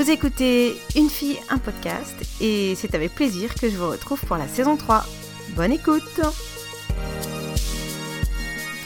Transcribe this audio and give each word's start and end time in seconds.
Vous 0.00 0.10
écoutez 0.10 0.78
Une 0.96 1.10
fille, 1.10 1.38
un 1.50 1.58
podcast 1.58 2.16
et 2.40 2.74
c'est 2.74 2.94
avec 2.94 3.14
plaisir 3.14 3.54
que 3.54 3.68
je 3.68 3.76
vous 3.76 3.90
retrouve 3.90 4.18
pour 4.24 4.38
la 4.38 4.48
saison 4.48 4.78
3. 4.78 5.04
Bonne 5.50 5.72
écoute 5.72 6.22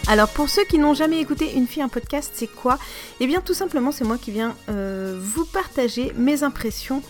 alors 0.09 0.29
pour 0.29 0.48
ceux 0.48 0.65
qui 0.65 0.79
n'ont 0.79 0.93
jamais 0.93 1.21
écouté 1.21 1.55
Une 1.55 1.69
fille, 1.69 1.83
un 1.83 1.89
podcast, 1.89 2.33
c'est 2.35 2.48
quoi? 2.48 2.80
Eh 3.21 3.29
bien 3.29 3.41
tout 3.41 3.55
simplement 3.55 3.93
c'est 3.93 4.03
moi 4.03 4.19
qui 4.19 4.33
viens 4.33 4.57
euh, 4.69 5.16
vous 5.23 5.45
partager 5.45 6.12
mes 6.16 6.43
impressions 6.43 7.01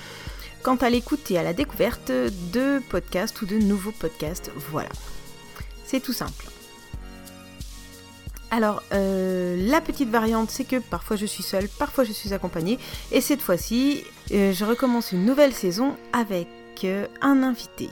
quant 0.62 0.77
à 0.77 0.91
l'écoute 0.91 1.30
et 1.30 1.39
à 1.39 1.43
la 1.43 1.55
découverte 1.55 2.12
de 2.12 2.83
podcasts 2.91 3.41
ou 3.41 3.47
de 3.47 3.56
nouveaux 3.56 3.92
podcasts. 3.92 4.50
Voilà. 4.70 4.91
C'est 5.86 6.00
tout 6.00 6.12
simple. 6.12 6.45
Alors, 8.54 8.84
euh, 8.92 9.56
la 9.68 9.80
petite 9.80 10.10
variante, 10.10 10.48
c'est 10.48 10.62
que 10.62 10.76
parfois 10.76 11.16
je 11.16 11.26
suis 11.26 11.42
seule, 11.42 11.66
parfois 11.66 12.04
je 12.04 12.12
suis 12.12 12.32
accompagnée. 12.32 12.78
Et 13.10 13.20
cette 13.20 13.42
fois-ci, 13.42 14.04
euh, 14.30 14.52
je 14.52 14.64
recommence 14.64 15.10
une 15.10 15.24
nouvelle 15.24 15.52
saison 15.52 15.96
avec 16.12 16.46
euh, 16.84 17.08
un 17.20 17.42
invité. 17.42 17.90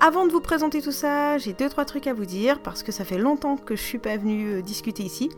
Avant 0.00 0.26
de 0.26 0.32
vous 0.32 0.40
présenter 0.40 0.82
tout 0.82 0.90
ça, 0.90 1.38
j'ai 1.38 1.52
deux 1.52 1.68
trois 1.68 1.84
trucs 1.84 2.08
à 2.08 2.12
vous 2.12 2.24
dire 2.24 2.58
parce 2.58 2.82
que 2.82 2.90
ça 2.90 3.04
fait 3.04 3.18
longtemps 3.18 3.56
que 3.56 3.76
je 3.76 3.82
suis 3.82 3.98
pas 3.98 4.16
venue 4.16 4.64
discuter 4.64 5.04
ici. 5.04 5.30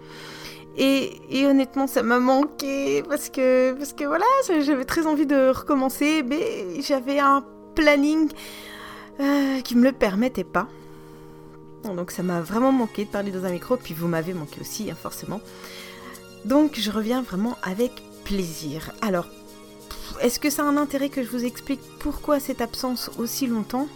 Et, 0.79 1.21
honnêtement, 1.45 1.87
ça 1.87 2.03
m'a 2.03 2.19
manqué 2.19 3.03
parce 3.03 3.29
que, 3.29 3.75
parce 3.75 3.93
que 3.93 4.05
voilà, 4.05 4.25
j'avais 4.63 4.87
très 4.87 5.07
envie 5.07 5.27
de 5.27 5.51
recommencer, 5.51 6.23
mais 6.23 6.81
j'avais 6.81 7.19
un 7.19 7.45
planning 7.75 8.31
qui 9.65 9.77
me 9.77 9.85
le 9.85 9.93
permettait 9.93 10.45
pas. 10.45 10.67
Donc 11.85 12.11
ça 12.11 12.23
m'a 12.23 12.41
vraiment 12.41 12.73
manqué 12.73 13.05
de 13.05 13.11
parler 13.11 13.31
dans 13.31 13.45
un 13.45 13.51
micro, 13.51 13.77
puis 13.77 13.95
vous 13.95 14.09
m'avez 14.09 14.35
manqué 14.35 14.61
aussi, 14.61 14.91
hein, 14.91 14.97
forcément. 15.01 15.41
Donc 16.45 16.79
je 16.79 16.91
reviens 16.91 17.23
vraiment 17.23 17.57
avec 17.63 17.93
plaisir. 18.25 18.93
Alors, 19.03 19.27
est-ce 20.21 20.39
que 20.39 20.51
ça 20.51 20.63
a 20.63 20.67
un 20.67 20.77
intérêt 20.77 21.09
que 21.09 21.23
je 21.23 21.29
vous 21.29 21.45
explique 21.45 21.81
pourquoi 21.99 22.41
cette 22.41 22.61
absence 22.61 23.11
aussi 23.19 23.47
longtemps? 23.47 23.89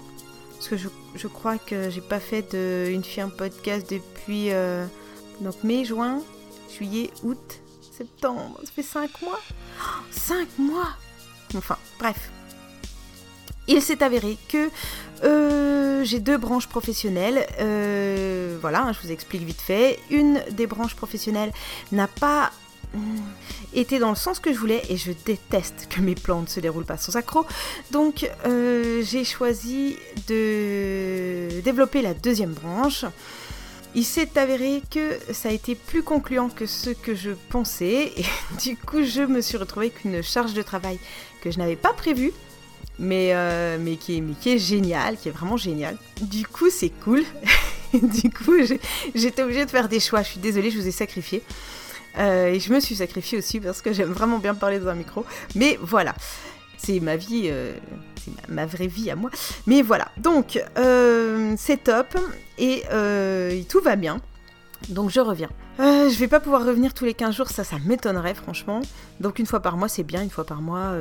Parce 0.53 0.69
que 0.69 0.77
je, 0.77 1.29
crois 1.29 1.59
que 1.59 1.91
j'ai 1.91 2.01
pas 2.01 2.21
fait 2.21 2.55
une 2.55 3.05
fille 3.05 3.25
podcast 3.37 3.91
depuis 3.91 4.51
euh, 4.51 4.87
donc 5.41 5.63
mai, 5.63 5.85
juin, 5.85 6.23
juillet, 6.75 7.11
août, 7.23 7.61
septembre. 7.93 8.59
Ça 8.65 8.71
fait 8.73 8.83
5 8.83 9.23
mois? 9.23 9.41
5 10.11 10.49
mois 10.59 10.97
Enfin, 11.57 11.77
bref. 11.99 12.31
Il 13.67 13.81
s'est 13.81 14.03
avéré 14.03 14.37
que 14.49 14.71
euh, 15.25 16.05
j'ai 16.05 16.21
deux 16.21 16.37
branches 16.37 16.69
professionnelles. 16.69 17.47
Euh, 17.61 18.59
voilà, 18.61 18.83
hein, 18.83 18.93
je 18.93 19.07
vous 19.07 19.13
explique 19.13 19.43
vite 19.43 19.61
fait. 19.61 19.99
Une 20.11 20.43
des 20.51 20.67
branches 20.67 20.95
professionnelles 20.95 21.53
n'a 21.91 22.07
pas 22.07 22.51
hmm, 22.95 23.17
été 23.73 23.99
dans 23.99 24.11
le 24.11 24.17
sens 24.17 24.39
que 24.39 24.53
je 24.53 24.59
voulais 24.59 24.83
et 24.91 24.97
je 24.97 25.13
déteste 25.25 25.89
que 25.89 26.01
mes 26.01 26.15
plans 26.15 26.43
ne 26.43 26.47
se 26.47 26.61
déroulent 26.61 26.85
pas 26.85 26.99
sans 26.99 27.17
accro. 27.17 27.47
Donc 27.91 28.31
euh, 28.45 29.03
j'ai 29.03 29.25
choisi 29.25 29.97
de 30.29 31.61
développer 31.63 32.03
la 32.03 32.13
deuxième 32.13 32.53
branche. 32.53 33.07
Il 33.97 34.05
s'est 34.05 34.37
avéré 34.37 34.83
que 34.91 35.19
ça 35.33 35.51
a 35.51 35.53
été 35.53 35.77
plus 35.77 36.03
concluant 36.03 36.49
que 36.49 36.67
ce 36.67 36.91
que 36.91 37.15
je 37.15 37.31
pensais 37.49 38.13
et 38.17 38.25
du 38.63 38.77
coup 38.77 39.05
je 39.05 39.23
me 39.23 39.41
suis 39.41 39.57
retrouvée 39.57 39.87
avec 39.87 40.05
une 40.05 40.21
charge 40.21 40.53
de 40.53 40.63
travail 40.63 40.99
que 41.41 41.51
je 41.51 41.59
n'avais 41.59 41.77
pas 41.77 41.93
prévue 41.93 42.33
mais, 42.99 43.31
euh, 43.35 43.77
mais, 43.81 43.97
qui 43.97 44.19
est, 44.19 44.21
mais 44.21 44.35
qui 44.35 44.51
est 44.51 44.59
génial, 44.59 45.17
qui 45.17 45.29
est 45.29 45.33
vraiment 45.33 45.57
génial. 45.57 45.97
Du 46.23 46.47
coup, 46.47 46.71
c'est 46.71 46.91
cool. 46.91 47.23
du 47.93 48.31
coup, 48.31 48.55
j'étais 49.15 49.43
obligée 49.43 49.65
de 49.65 49.71
faire 49.71 49.89
des 49.89 50.01
choix. 50.01 50.23
Je 50.23 50.29
suis 50.29 50.41
désolée, 50.41 50.71
je 50.71 50.79
vous 50.79 50.87
ai 50.87 50.93
sacrifié. 50.93 51.43
Euh, 52.19 52.47
et 52.47 52.61
je 52.61 52.73
me 52.73 52.79
suis 52.79 52.95
sacrifiée 52.95 53.39
aussi 53.39 53.59
parce 53.59 53.83
que 53.83 53.93
j'aime 53.93 54.13
vraiment 54.13 54.39
bien 54.39 54.55
parler 54.55 54.79
dans 54.79 54.89
un 54.89 54.95
micro. 54.95 55.25
Mais 55.57 55.79
voilà, 55.83 56.15
c'est 56.77 57.01
ma 57.01 57.17
vie, 57.17 57.45
euh, 57.47 57.75
ma, 58.49 58.67
vraie 58.67 58.87
vie 58.87 59.11
à 59.11 59.17
moi. 59.17 59.31
Mais 59.67 59.83
voilà, 59.83 60.09
donc 60.17 60.63
c'est 61.57 61.83
top 61.83 62.17
et 62.59 62.85
tout 63.69 63.81
va 63.81 63.97
bien. 63.97 64.21
Donc 64.91 65.11
je 65.11 65.19
reviens. 65.19 65.51
je 65.79 66.17
vais 66.17 66.29
pas 66.29 66.39
pouvoir 66.39 66.65
revenir 66.65 66.95
tous 66.95 67.07
les 67.07 67.15
15 67.15 67.35
jours, 67.35 67.49
ça, 67.49 67.65
ça 67.65 67.77
m'étonnerait 67.85 68.35
franchement. 68.35 68.83
Donc 69.19 69.41
une 69.41 69.47
fois 69.47 69.59
par 69.59 69.77
mois, 69.77 69.89
c'est 69.89 70.05
bien, 70.05 70.23
une 70.23 70.31
fois 70.31 70.45
par 70.45 70.63
mois, 70.63 70.93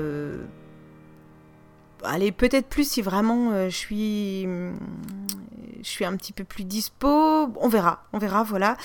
allez, 2.03 2.31
peut-être 2.31 2.67
plus 2.67 2.89
si 2.89 3.01
vraiment 3.01 3.51
euh, 3.51 3.69
je 3.69 3.75
suis 3.75 4.43
je 4.43 5.89
suis 5.89 6.05
un 6.05 6.15
petit 6.15 6.33
peu 6.33 6.43
plus 6.43 6.63
dispo. 6.63 7.07
On 7.07 7.67
verra, 7.67 8.03
on 8.13 8.17
verra, 8.17 8.43
voilà. 8.43 8.77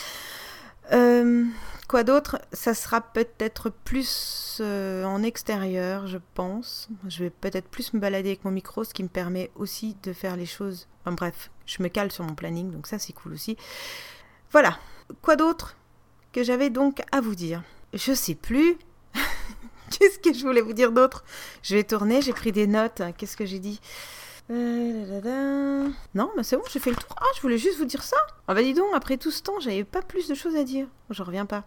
Euh, 0.93 1.45
quoi 1.87 2.03
d'autre? 2.03 2.41
Ça 2.53 2.75
sera 2.75 3.01
peut-être 3.01 3.71
plus 3.71 4.59
euh, 4.61 5.05
en 5.05 5.23
extérieur, 5.23 6.07
je 6.07 6.19
pense. 6.35 6.89
Je 7.07 7.25
vais 7.25 7.31
peut-être 7.31 7.69
plus 7.69 7.93
me 7.93 8.01
balader 8.01 8.31
avec 8.31 8.45
mon 8.45 8.51
micro, 8.51 8.85
ce 8.85 8.95
qui 8.95 9.03
me 9.03 9.09
permet 9.09 9.51
aussi 9.55 9.97
de 10.03 10.13
faire 10.13 10.37
les 10.37 10.47
choses. 10.47 10.89
Enfin 11.03 11.13
bref, 11.13 11.51
je 11.67 11.83
me 11.83 11.89
cale 11.89 12.11
sur 12.11 12.25
mon 12.25 12.35
planning, 12.35 12.71
donc 12.71 12.87
ça 12.87 12.99
c'est 12.99 13.13
cool 13.13 13.35
aussi. 13.35 13.57
Voilà. 14.51 14.79
Quoi 15.23 15.37
d'autre? 15.37 15.77
Que 16.33 16.43
j'avais 16.43 16.71
donc 16.71 17.03
à 17.13 17.21
vous 17.21 17.35
dire? 17.35 17.63
Je 17.95 18.13
sais 18.13 18.35
plus. 18.35 18.77
Qu'est-ce 19.99 20.19
que 20.19 20.33
je 20.33 20.45
voulais 20.47 20.61
vous 20.61 20.73
dire 20.73 20.93
d'autre? 20.93 21.25
Je 21.63 21.75
vais 21.75 21.85
tourner, 21.85 22.23
j'ai 22.23 22.33
pris 22.33 22.53
des 22.53 22.67
notes. 22.67 23.03
Qu'est-ce 23.17 23.37
que 23.37 23.47
j'ai 23.47 23.59
dit? 23.59 23.81
Euh, 24.51 25.89
non, 26.15 26.31
bah 26.35 26.43
c'est 26.43 26.57
bon, 26.57 26.63
j'ai 26.73 26.79
fait 26.79 26.91
le 26.91 26.97
tour. 26.97 27.15
Ah, 27.21 27.27
je 27.37 27.43
voulais 27.43 27.59
juste 27.59 27.79
vous 27.79 27.85
dire 27.85 28.03
ça. 28.03 28.17
Ah 28.47 28.55
bah 28.55 28.63
dis 28.63 28.73
donc, 28.73 28.87
après 28.95 29.19
tout 29.19 29.31
ce 29.31 29.43
temps, 29.43 29.61
j'avais 29.61 29.85
pas 29.85 30.01
plus 30.01 30.27
de 30.27 30.35
choses 30.35 30.57
à 30.57 30.65
dire. 30.65 30.87
Je 31.11 31.23
reviens 31.23 31.45
pas. 31.45 31.65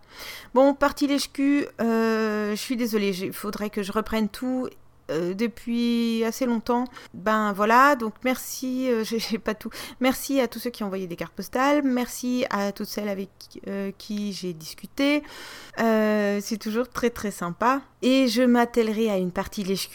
Bon, 0.55 0.73
partie 0.73 1.05
lèche 1.05 1.29
euh, 1.39 2.51
je 2.51 2.55
suis 2.55 2.77
désolée, 2.77 3.09
il 3.21 3.33
faudrait 3.33 3.69
que 3.69 3.83
je 3.83 3.91
reprenne 3.91 4.29
tout 4.29 4.67
euh, 5.11 5.33
depuis 5.33 6.23
assez 6.23 6.45
longtemps. 6.45 6.85
Ben 7.13 7.53
voilà, 7.53 7.95
donc 7.95 8.13
merci, 8.23 8.89
euh, 8.89 9.03
j'ai 9.03 9.38
pas 9.38 9.53
tout. 9.53 9.69
Merci 9.99 10.39
à 10.39 10.47
tous 10.47 10.59
ceux 10.59 10.69
qui 10.69 10.83
ont 10.83 10.88
envoyé 10.88 11.07
des 11.07 11.16
cartes 11.16 11.33
postales, 11.33 11.83
merci 11.83 12.45
à 12.49 12.72
toutes 12.72 12.88
celles 12.88 13.09
avec 13.09 13.29
euh, 13.67 13.91
qui 13.97 14.33
j'ai 14.33 14.53
discuté. 14.53 15.23
c'est 15.77 16.59
toujours 16.59 16.89
très 16.89 17.09
très 17.09 17.31
sympa. 17.31 17.81
Et 18.01 18.27
je 18.27 18.41
m'attellerai 18.41 19.09
à 19.09 19.17
une 19.17 19.31
partie 19.31 19.63
lèche 19.63 19.89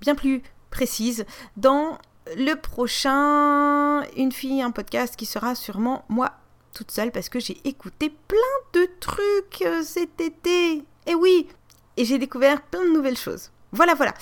bien 0.00 0.14
plus 0.14 0.42
précise 0.70 1.26
dans 1.56 1.98
le 2.36 2.54
prochain 2.54 4.02
Une 4.16 4.32
fille, 4.32 4.62
un 4.62 4.70
podcast 4.70 5.16
qui 5.16 5.26
sera 5.26 5.54
sûrement 5.54 6.04
moi 6.08 6.32
toute 6.74 6.90
seule 6.90 7.10
parce 7.10 7.28
que 7.28 7.40
j'ai 7.40 7.58
écouté 7.64 8.10
plein 8.28 8.38
de 8.72 8.88
trucs 9.00 9.64
cet 9.84 10.20
été. 10.20 10.82
Et 11.06 11.14
oui, 11.14 11.48
et 11.96 12.04
j'ai 12.04 12.18
découvert 12.18 12.62
plein 12.62 12.84
de 12.84 12.90
nouvelles 12.90 13.18
choses. 13.18 13.50
Voilà, 13.72 13.94
voilà. 13.94 14.14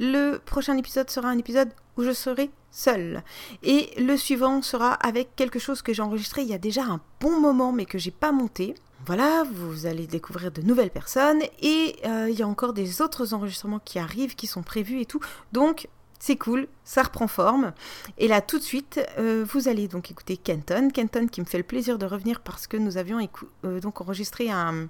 Le 0.00 0.38
prochain 0.38 0.76
épisode 0.76 1.10
sera 1.10 1.28
un 1.28 1.38
épisode 1.38 1.70
où 1.96 2.02
je 2.02 2.12
serai 2.12 2.50
seule. 2.70 3.22
Et 3.62 3.90
le 4.00 4.16
suivant 4.16 4.60
sera 4.62 4.92
avec 4.94 5.36
quelque 5.36 5.58
chose 5.58 5.82
que 5.82 5.92
j'ai 5.92 6.02
enregistré 6.02 6.42
il 6.42 6.48
y 6.48 6.54
a 6.54 6.58
déjà 6.58 6.82
un 6.82 7.00
bon 7.20 7.38
moment 7.40 7.72
mais 7.72 7.86
que 7.86 7.98
j'ai 7.98 8.10
pas 8.10 8.32
monté. 8.32 8.74
Voilà, 9.06 9.44
vous 9.44 9.86
allez 9.86 10.06
découvrir 10.06 10.50
de 10.50 10.62
nouvelles 10.62 10.90
personnes 10.90 11.42
et 11.60 11.96
euh, 12.06 12.28
il 12.30 12.38
y 12.38 12.42
a 12.42 12.48
encore 12.48 12.72
des 12.72 13.02
autres 13.02 13.34
enregistrements 13.34 13.78
qui 13.78 13.98
arrivent, 13.98 14.34
qui 14.34 14.46
sont 14.46 14.62
prévus 14.62 15.00
et 15.00 15.06
tout. 15.06 15.20
Donc 15.52 15.88
c'est 16.18 16.36
cool, 16.36 16.68
ça 16.84 17.02
reprend 17.02 17.28
forme. 17.28 17.74
Et 18.16 18.28
là, 18.28 18.40
tout 18.40 18.58
de 18.58 18.64
suite, 18.64 18.98
euh, 19.18 19.44
vous 19.46 19.68
allez 19.68 19.88
donc 19.88 20.10
écouter 20.10 20.38
Kenton. 20.38 20.88
Kenton 20.90 21.26
qui 21.26 21.42
me 21.42 21.46
fait 21.46 21.58
le 21.58 21.64
plaisir 21.64 21.98
de 21.98 22.06
revenir 22.06 22.40
parce 22.40 22.66
que 22.66 22.78
nous 22.78 22.96
avions 22.96 23.18
euh, 23.64 23.80
donc 23.80 24.00
enregistré 24.00 24.50
un, 24.50 24.88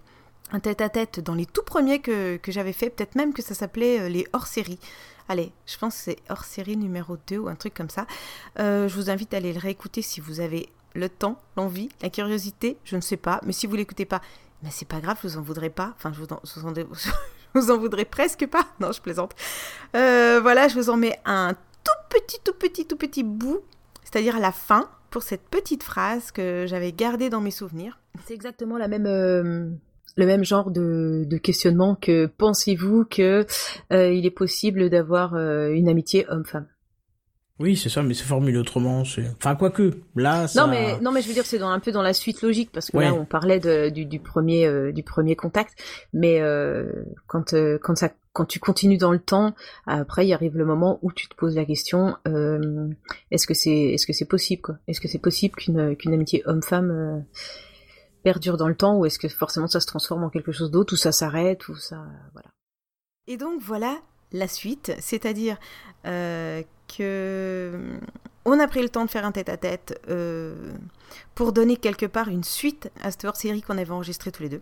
un 0.53 0.61
tête-à-tête 0.61 1.21
dans 1.21 1.35
les 1.35 1.47
tout 1.47 1.63
premiers 1.63 2.01
que, 2.01 2.39
j'avais 2.49 2.73
fait, 2.73 2.91
peut-être 2.91 3.15
même 3.15 3.33
que 3.33 3.43
ça 3.43 3.55
s'appelait 3.55 4.01
euh, 4.01 4.09
les 4.09 4.27
hors-série. 4.33 4.79
Allez, 5.29 5.53
je 5.67 5.79
pense 5.79 5.97
que 5.97 6.03
c'est 6.03 6.19
hors-série 6.29 6.77
numéro 6.77 7.17
2 7.27 7.39
ou 7.39 7.49
un 7.49 7.55
truc 7.55 7.75
comme 7.75 7.89
ça. 7.89 8.07
Euh, 8.59 8.89
je 8.89 8.95
vous 8.95 9.11
invite 9.11 9.33
à 9.35 9.39
aller 9.39 9.53
le 9.53 9.59
réécouter 9.59 10.03
si 10.03 10.21
vous 10.21 10.41
avez 10.41 10.69
le 10.95 11.09
temps, 11.09 11.41
l'envie, 11.57 11.89
la 12.03 12.11
curiosité, 12.11 12.77
je 12.85 12.97
ne 12.97 13.01
sais 13.01 13.17
pas. 13.17 13.41
Mais 13.45 13.53
si 13.53 13.67
vous 13.67 13.75
l'écoutez 13.75 14.05
pas, 14.05 14.21
mais 14.63 14.71
c'est 14.71 14.87
pas 14.87 15.01
grave, 15.01 15.19
je 15.23 15.29
vous 15.29 15.39
en 15.39 15.43
voudrais 15.43 15.71
pas. 15.71 15.95
Enfin, 15.97 16.13
je 16.13 16.21
vous 16.21 16.33
en, 16.33 16.41
vous 17.55 17.71
en, 17.71 17.79
voudrais 17.79 18.05
presque 18.05 18.47
pas. 18.47 18.67
Non, 18.81 18.93
je 18.93 19.01
plaisante. 19.01 19.35
Euh, 19.97 20.41
voilà, 20.41 20.69
je 20.69 20.75
vous 20.75 20.91
en 20.91 20.97
mets 20.97 21.19
un 21.25 21.55
tout 21.55 22.09
petit, 22.11 22.39
tout 22.45 22.55
petit, 22.55 22.87
tout 22.87 22.97
petit 22.97 23.23
bout, 23.23 23.61
c'est-à-dire 24.05 24.37
à 24.37 24.41
la 24.41 24.53
fin, 24.53 24.91
pour 25.11 25.23
cette 25.23 25.49
petite 25.49 25.83
phrase 25.83 26.33
que 26.33 26.65
j'avais 26.67 26.93
gardée 26.93 27.31
dans 27.31 27.41
mes 27.41 27.51
souvenirs. 27.51 27.99
C'est 28.27 28.35
exactement 28.35 28.79
la 28.79 28.89
même 28.89 29.79
le 30.17 30.27
même 30.27 30.45
genre 30.45 30.71
de, 30.71 31.25
de 31.27 31.37
questionnement 31.37 31.95
que 31.95 32.27
pensez-vous 32.27 33.05
que 33.05 33.47
euh, 33.93 34.13
il 34.13 34.27
est 34.27 34.31
possible 34.31 34.91
d'avoir 34.91 35.35
euh, 35.35 35.71
une 35.71 35.89
amitié 35.89 36.27
homme-femme? 36.29 36.67
Oui, 37.61 37.77
c'est 37.77 37.89
ça, 37.89 38.03
mais 38.03 38.15
c'est 38.15 38.25
formulé 38.25 38.59
autrement. 38.59 39.05
C'est, 39.05 39.29
enfin, 39.37 39.55
quoique, 39.55 39.93
là, 40.17 40.49
ça... 40.49 40.63
Non, 40.63 40.69
mais 40.69 40.99
non, 41.01 41.13
mais 41.13 41.23
je 41.23 41.29
veux 41.29 41.35
dire, 41.35 41.47
c'est 41.47 41.61
dans 41.61 41.69
un 41.69 41.79
peu 41.79 41.93
dans 41.93 42.03
la 42.03 42.13
suite 42.13 42.43
logique 42.43 42.71
parce 42.73 42.91
que 42.91 42.99
là, 42.99 43.15
on 43.15 43.25
parlait 43.25 43.61
de, 43.61 43.91
du, 43.91 44.07
du, 44.07 44.19
premier, 44.19 44.67
euh, 44.67 44.91
du 44.91 45.05
premier 45.05 45.37
contact, 45.37 45.73
mais 46.13 46.43
quand 47.29 47.55
quand 47.81 47.95
ça, 47.95 48.11
quand 48.33 48.45
tu 48.45 48.59
continues 48.59 48.99
dans 48.99 49.13
le 49.13 49.21
temps, 49.21 49.55
après, 49.87 50.27
il 50.27 50.33
arrive 50.33 50.57
le 50.57 50.65
moment 50.65 50.99
où 51.03 51.13
tu 51.13 51.29
te 51.29 51.37
poses 51.37 51.55
la 51.55 51.65
question 51.65 52.17
est-ce 53.31 53.47
que 53.47 53.55
c'est, 53.55 53.71
est-ce 53.71 54.09
que 54.09 54.13
c'est 54.13 54.29
possible, 54.29 54.61
quoi? 54.61 54.79
Est-ce 54.89 55.01
que 55.01 55.07
c'est 55.07 55.21
possible 55.21 55.55
qu'une 55.55 55.95
qu'une 55.95 56.13
amitié 56.13 56.43
homme-femme 56.47 57.25
perdure 58.25 58.57
dans 58.57 58.69
le 58.69 58.75
temps 58.75 58.97
ou 58.97 59.07
est-ce 59.07 59.19
que 59.19 59.29
forcément 59.29 59.69
ça 59.69 59.81
se 59.81 59.87
transforme 59.87 60.25
en 60.25 60.31
quelque 60.31 60.51
chose 60.51 60.71
d'autre 60.71 60.95
ou 60.95 60.97
ça 60.97 61.13
s'arrête 61.13 61.69
ou 61.69 61.77
ça 61.77 62.05
voilà. 62.33 62.49
Et 63.27 63.37
donc 63.37 63.61
voilà, 63.61 63.99
la 64.33 64.49
suite, 64.49 64.93
c'est-à-dire 64.99 65.57
euh, 66.07 66.63
que 66.99 67.79
on 68.45 68.59
a 68.59 68.67
pris 68.67 68.83
le 68.83 68.89
temps 68.89 69.05
de 69.05 69.11
faire 69.11 69.25
un 69.25 69.33
tête-à-tête 69.33 69.99
pour 71.35 71.53
donner 71.53 71.77
quelque 71.77 72.07
part 72.07 72.29
une 72.29 72.45
suite 72.45 72.91
à 73.03 73.11
cette 73.11 73.25
hors-série 73.25 73.63
qu'on 73.63 73.79
avait 73.79 73.93
enregistrée 73.93 74.33
tous 74.33 74.43
les 74.43 74.49
deux. 74.49 74.61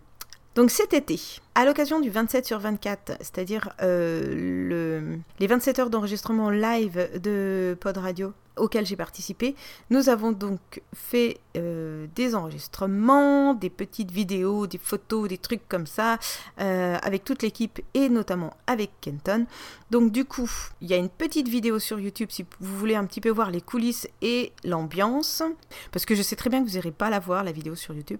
Donc 0.55 0.69
cet 0.69 0.93
été, 0.93 1.19
à 1.55 1.65
l'occasion 1.65 1.99
du 1.99 2.11
27 2.11 2.45
sur 2.45 2.59
24, 2.59 3.13
c'est-à-dire 3.19 3.69
euh, 3.81 5.17
les 5.39 5.47
27 5.47 5.79
heures 5.79 5.89
d'enregistrement 5.89 6.51
live 6.51 7.09
de 7.19 7.75
Pod 7.79 7.97
Radio 7.97 8.33
auquel 8.57 8.85
j'ai 8.85 8.95
participé, 8.95 9.55
nous 9.89 10.09
avons 10.09 10.31
donc 10.31 10.81
fait 10.93 11.39
euh, 11.57 12.07
des 12.15 12.35
enregistrements, 12.35 13.53
des 13.53 13.69
petites 13.69 14.11
vidéos, 14.11 14.67
des 14.67 14.77
photos, 14.77 15.29
des 15.29 15.37
trucs 15.37 15.67
comme 15.67 15.87
ça, 15.87 16.17
euh, 16.59 16.97
avec 17.01 17.23
toute 17.23 17.41
l'équipe 17.43 17.81
et 17.93 18.09
notamment 18.09 18.53
avec 18.67 18.91
Kenton. 19.01 19.45
Donc 19.91 20.11
du 20.11 20.25
coup, 20.25 20.49
il 20.81 20.89
y 20.89 20.93
a 20.93 20.97
une 20.97 21.09
petite 21.09 21.47
vidéo 21.47 21.79
sur 21.79 21.99
YouTube 21.99 22.29
si 22.31 22.45
vous 22.59 22.77
voulez 22.77 22.95
un 22.95 23.05
petit 23.05 23.21
peu 23.21 23.29
voir 23.29 23.51
les 23.51 23.61
coulisses 23.61 24.07
et 24.21 24.51
l'ambiance, 24.63 25.43
parce 25.91 26.05
que 26.05 26.15
je 26.15 26.21
sais 26.21 26.35
très 26.35 26.49
bien 26.49 26.63
que 26.63 26.67
vous 26.67 26.75
n'irez 26.75 26.91
pas 26.91 27.09
la 27.09 27.19
voir, 27.19 27.43
la 27.43 27.51
vidéo 27.51 27.75
sur 27.75 27.93
YouTube. 27.93 28.19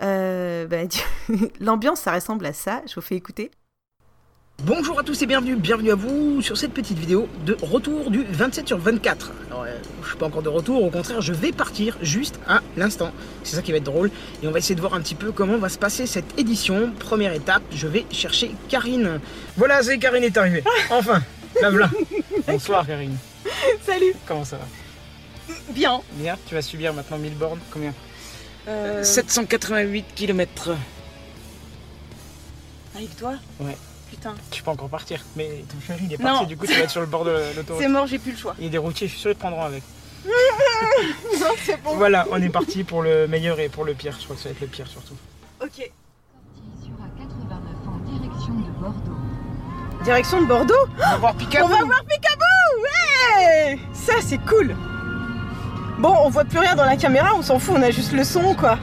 Ben, 0.00 0.88
l'ambiance, 1.60 2.00
ça 2.00 2.12
ressemble 2.12 2.46
à 2.46 2.52
ça, 2.52 2.82
je 2.86 2.94
vous 2.94 3.00
fais 3.00 3.16
écouter. 3.16 3.50
Bonjour 4.62 4.98
à 4.98 5.02
tous 5.02 5.20
et 5.20 5.26
bienvenue, 5.26 5.56
bienvenue 5.56 5.90
à 5.90 5.94
vous 5.94 6.40
sur 6.40 6.56
cette 6.56 6.72
petite 6.72 6.98
vidéo 6.98 7.28
de 7.44 7.56
retour 7.60 8.10
du 8.10 8.24
27 8.24 8.68
sur 8.68 8.78
24. 8.78 9.32
Alors, 9.50 9.64
euh, 9.64 9.76
je 10.02 10.08
suis 10.08 10.16
pas 10.16 10.26
encore 10.26 10.42
de 10.42 10.48
retour, 10.48 10.82
au 10.82 10.90
contraire, 10.90 11.20
je 11.20 11.32
vais 11.34 11.52
partir 11.52 11.98
juste 12.00 12.38
à 12.46 12.62
l'instant. 12.76 13.12
C'est 13.42 13.56
ça 13.56 13.62
qui 13.62 13.72
va 13.72 13.78
être 13.78 13.84
drôle. 13.84 14.10
Et 14.42 14.46
on 14.48 14.52
va 14.52 14.58
essayer 14.58 14.74
de 14.74 14.80
voir 14.80 14.94
un 14.94 15.00
petit 15.00 15.16
peu 15.16 15.32
comment 15.32 15.58
va 15.58 15.68
se 15.68 15.76
passer 15.76 16.06
cette 16.06 16.38
édition. 16.38 16.92
Première 16.98 17.34
étape, 17.34 17.62
je 17.72 17.86
vais 17.86 18.06
chercher 18.10 18.52
Karine. 18.68 19.20
Voilà, 19.56 19.82
c'est 19.82 19.98
Karine 19.98 20.24
est 20.24 20.36
arrivée. 20.36 20.64
Enfin, 20.88 21.20
la 21.60 21.70
voilà. 21.70 21.90
Bonsoir 22.46 22.86
Karine. 22.86 23.16
Salut. 23.84 24.14
Comment 24.24 24.44
ça 24.44 24.56
va? 24.56 24.66
Bien. 25.70 26.00
Bien, 26.12 26.38
tu 26.46 26.54
vas 26.54 26.62
subir 26.62 26.94
maintenant 26.94 27.18
1000 27.18 27.34
bornes. 27.34 27.60
Combien? 27.70 27.92
Euh, 28.68 29.02
788 29.02 30.06
km. 30.14 30.70
Avec 32.96 33.14
toi? 33.16 33.34
Ouais. 33.60 33.76
Putain. 34.14 34.34
Tu 34.50 34.62
peux 34.62 34.70
encore 34.70 34.88
partir, 34.88 35.20
mais 35.36 35.64
ton 35.68 35.76
chéri 35.86 36.04
il 36.06 36.12
est 36.14 36.18
Non. 36.18 36.24
parti, 36.32 36.46
du 36.46 36.56
coup 36.56 36.66
tu 36.66 36.74
vas 36.74 36.84
être 36.84 36.90
sur 36.90 37.00
le 37.00 37.06
bord 37.06 37.24
de 37.24 37.32
l'autoroute. 37.56 37.82
C'est 37.82 37.88
mort, 37.88 38.06
j'ai 38.06 38.18
plus 38.18 38.32
le 38.32 38.36
choix. 38.38 38.54
Il 38.58 38.64
y 38.64 38.68
a 38.68 38.70
des 38.70 38.78
routiers, 38.78 39.06
je 39.08 39.12
suis 39.12 39.20
sûr 39.20 39.30
ils 39.30 39.34
te 39.34 39.40
prendront 39.40 39.62
avec. 39.62 39.82
Non, 41.40 41.48
c'est 41.64 41.82
bon. 41.82 41.96
Voilà, 41.96 42.26
on 42.30 42.40
est 42.40 42.48
parti 42.48 42.84
pour 42.84 43.02
le 43.02 43.26
meilleur 43.26 43.58
et 43.60 43.68
pour 43.68 43.84
le 43.84 43.94
pire. 43.94 44.16
Je 44.18 44.24
crois 44.24 44.36
que 44.36 44.42
ça 44.42 44.48
va 44.48 44.54
être 44.54 44.60
le 44.60 44.66
pire 44.68 44.86
surtout. 44.86 45.14
Ok. 45.62 45.68
Sortie 45.68 45.90
sur 46.82 46.92
A89 46.92 47.88
en 47.88 47.98
direction 48.18 48.54
de 48.54 48.70
Bordeaux. 48.80 50.04
Direction 50.04 50.40
de 50.42 50.46
Bordeaux 50.46 50.74
On 50.96 51.00
va 51.10 51.16
voir 51.16 51.34
Picaboo 51.34 51.66
On 51.66 51.68
va 51.78 51.84
voir 51.84 52.04
Picaboo 52.04 52.82
Ouais 52.82 53.78
Ça, 53.92 54.14
c'est 54.22 54.38
cool 54.46 54.74
Bon, 55.98 56.14
on 56.24 56.28
voit 56.30 56.44
plus 56.44 56.58
rien 56.58 56.74
dans 56.74 56.84
la 56.84 56.96
caméra, 56.96 57.30
on 57.34 57.42
s'en 57.42 57.58
fout, 57.58 57.74
on 57.78 57.82
a 57.82 57.90
juste 57.90 58.12
le 58.12 58.24
son, 58.24 58.54
quoi. 58.54 58.78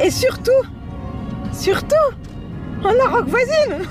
Et 0.00 0.10
surtout, 0.10 0.50
surtout, 1.52 1.94
on 2.84 2.98
a 3.00 3.08
Rock 3.08 3.26
Voisine. 3.26 3.86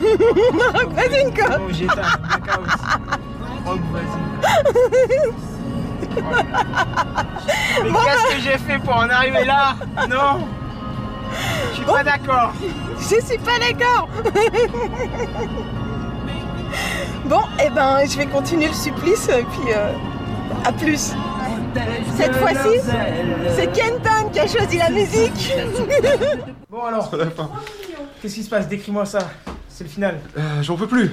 On 0.54 0.60
a 0.60 0.72
Rock 0.80 0.90
Voisine, 0.94 1.34
quoi. 1.34 1.58
Oh. 1.58 1.70
Oh, 3.68 3.78
vas-y. 3.92 4.20
Mais 7.84 7.90
qu'est-ce 7.92 8.36
que 8.36 8.42
j'ai 8.42 8.58
fait 8.58 8.80
pour 8.80 8.96
en 8.96 9.10
arriver 9.10 9.46
là? 9.46 9.76
Non. 10.10 10.48
Je 11.70 11.76
suis 11.76 11.86
pas 11.86 12.04
d'accord. 12.04 12.54
Je 12.98 13.20
suis 13.22 13.38
pas 13.38 13.60
d'accord. 13.60 14.08
Bon, 17.26 17.42
et 17.64 17.70
ben, 17.70 18.00
je 18.10 18.18
vais 18.18 18.26
continuer 18.26 18.68
le 18.68 18.74
supplice, 18.74 19.30
et 19.30 19.44
puis 19.44 19.72
euh, 19.72 19.92
à 20.66 20.72
plus. 20.72 21.14
Cette 22.18 22.36
fois-ci, 22.36 22.80
c'est 23.56 23.72
Kenton 23.72 24.30
qui 24.34 24.40
a 24.40 24.48
choisi 24.48 24.78
la 24.78 24.90
musique. 24.90 25.54
Bon 26.70 26.84
alors, 26.86 27.12
qu'est-ce 28.22 28.36
qui 28.36 28.44
se 28.44 28.50
passe? 28.50 28.68
Décris-moi 28.68 29.06
ça. 29.06 29.30
C'est 29.68 29.84
le 29.84 29.90
final. 29.90 30.20
Euh, 30.38 30.62
J'en 30.62 30.76
peux 30.76 30.88
plus. 30.88 31.12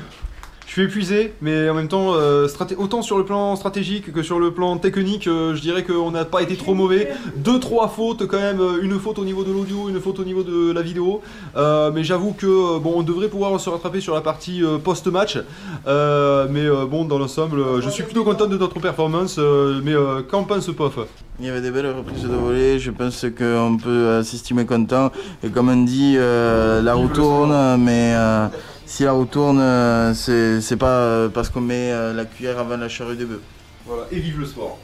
Je 0.66 0.72
suis 0.72 0.82
épuisé, 0.82 1.32
mais 1.40 1.70
en 1.70 1.74
même 1.74 1.86
temps, 1.88 2.12
euh, 2.14 2.48
straté- 2.48 2.74
autant 2.76 3.00
sur 3.00 3.16
le 3.16 3.24
plan 3.24 3.54
stratégique 3.54 4.12
que 4.12 4.22
sur 4.22 4.40
le 4.40 4.50
plan 4.50 4.76
technique, 4.76 5.26
euh, 5.28 5.54
je 5.54 5.60
dirais 5.62 5.84
qu'on 5.84 6.10
n'a 6.10 6.24
pas 6.24 6.42
été 6.42 6.56
trop 6.56 6.74
mauvais. 6.74 7.08
Deux, 7.36 7.60
trois 7.60 7.88
fautes 7.88 8.26
quand 8.26 8.38
même, 8.38 8.60
euh, 8.60 8.82
une 8.82 8.98
faute 8.98 9.18
au 9.20 9.24
niveau 9.24 9.44
de 9.44 9.52
l'audio, 9.52 9.88
une 9.88 10.00
faute 10.00 10.18
au 10.18 10.24
niveau 10.24 10.42
de 10.42 10.72
la 10.72 10.82
vidéo. 10.82 11.22
Euh, 11.56 11.90
mais 11.94 12.02
j'avoue 12.04 12.32
que 12.32 12.78
bon, 12.78 12.94
on 12.96 13.02
devrait 13.02 13.28
pouvoir 13.28 13.58
se 13.60 13.70
rattraper 13.70 14.00
sur 14.00 14.12
la 14.14 14.20
partie 14.20 14.62
euh, 14.64 14.76
post-match. 14.78 15.38
Euh, 15.86 16.46
mais 16.50 16.66
euh, 16.66 16.84
bon, 16.84 17.04
dans 17.04 17.18
l'ensemble, 17.18 17.60
euh, 17.60 17.80
je 17.80 17.88
suis 17.88 18.02
plutôt 18.02 18.24
content 18.24 18.46
de 18.46 18.58
notre 18.58 18.80
performance. 18.80 19.36
euh, 19.38 19.80
mais 19.84 19.94
euh, 19.94 20.22
qu'en 20.28 20.42
pense 20.44 20.66
Pof? 20.66 20.98
Il 21.38 21.46
y 21.46 21.48
avait 21.48 21.60
des 21.60 21.70
belles 21.70 21.86
reprises 21.96 22.24
de 22.24 22.28
volée, 22.34 22.78
je 22.80 22.90
pense 22.90 23.24
qu'on 23.38 23.76
peut 23.76 23.88
euh, 23.88 24.22
s'estimer 24.24 24.66
content. 24.66 25.10
Et 25.44 25.48
comme 25.48 25.68
on 25.68 25.84
dit, 25.84 26.16
euh, 26.18 26.82
la 26.82 26.94
roue 26.94 27.08
tourne, 27.08 27.54
mais 27.78 28.14
euh, 28.16 28.46
si 28.86 29.02
la 29.04 29.12
roue 29.12 29.24
tourne, 29.26 29.58
euh, 29.60 30.14
c'est 30.14 30.76
pas 30.76 30.86
euh, 30.86 31.28
parce 31.28 31.50
qu'on 31.50 31.60
met 31.60 31.92
euh, 31.92 32.14
la 32.14 32.24
cuillère 32.24 32.58
avant 32.58 32.76
la 32.76 32.88
charrue 32.88 33.16
des 33.16 33.24
bœufs. 33.24 33.42
Voilà, 33.84 34.04
et 34.10 34.18
vive 34.18 34.40
le 34.40 34.46
sport. 34.46 34.78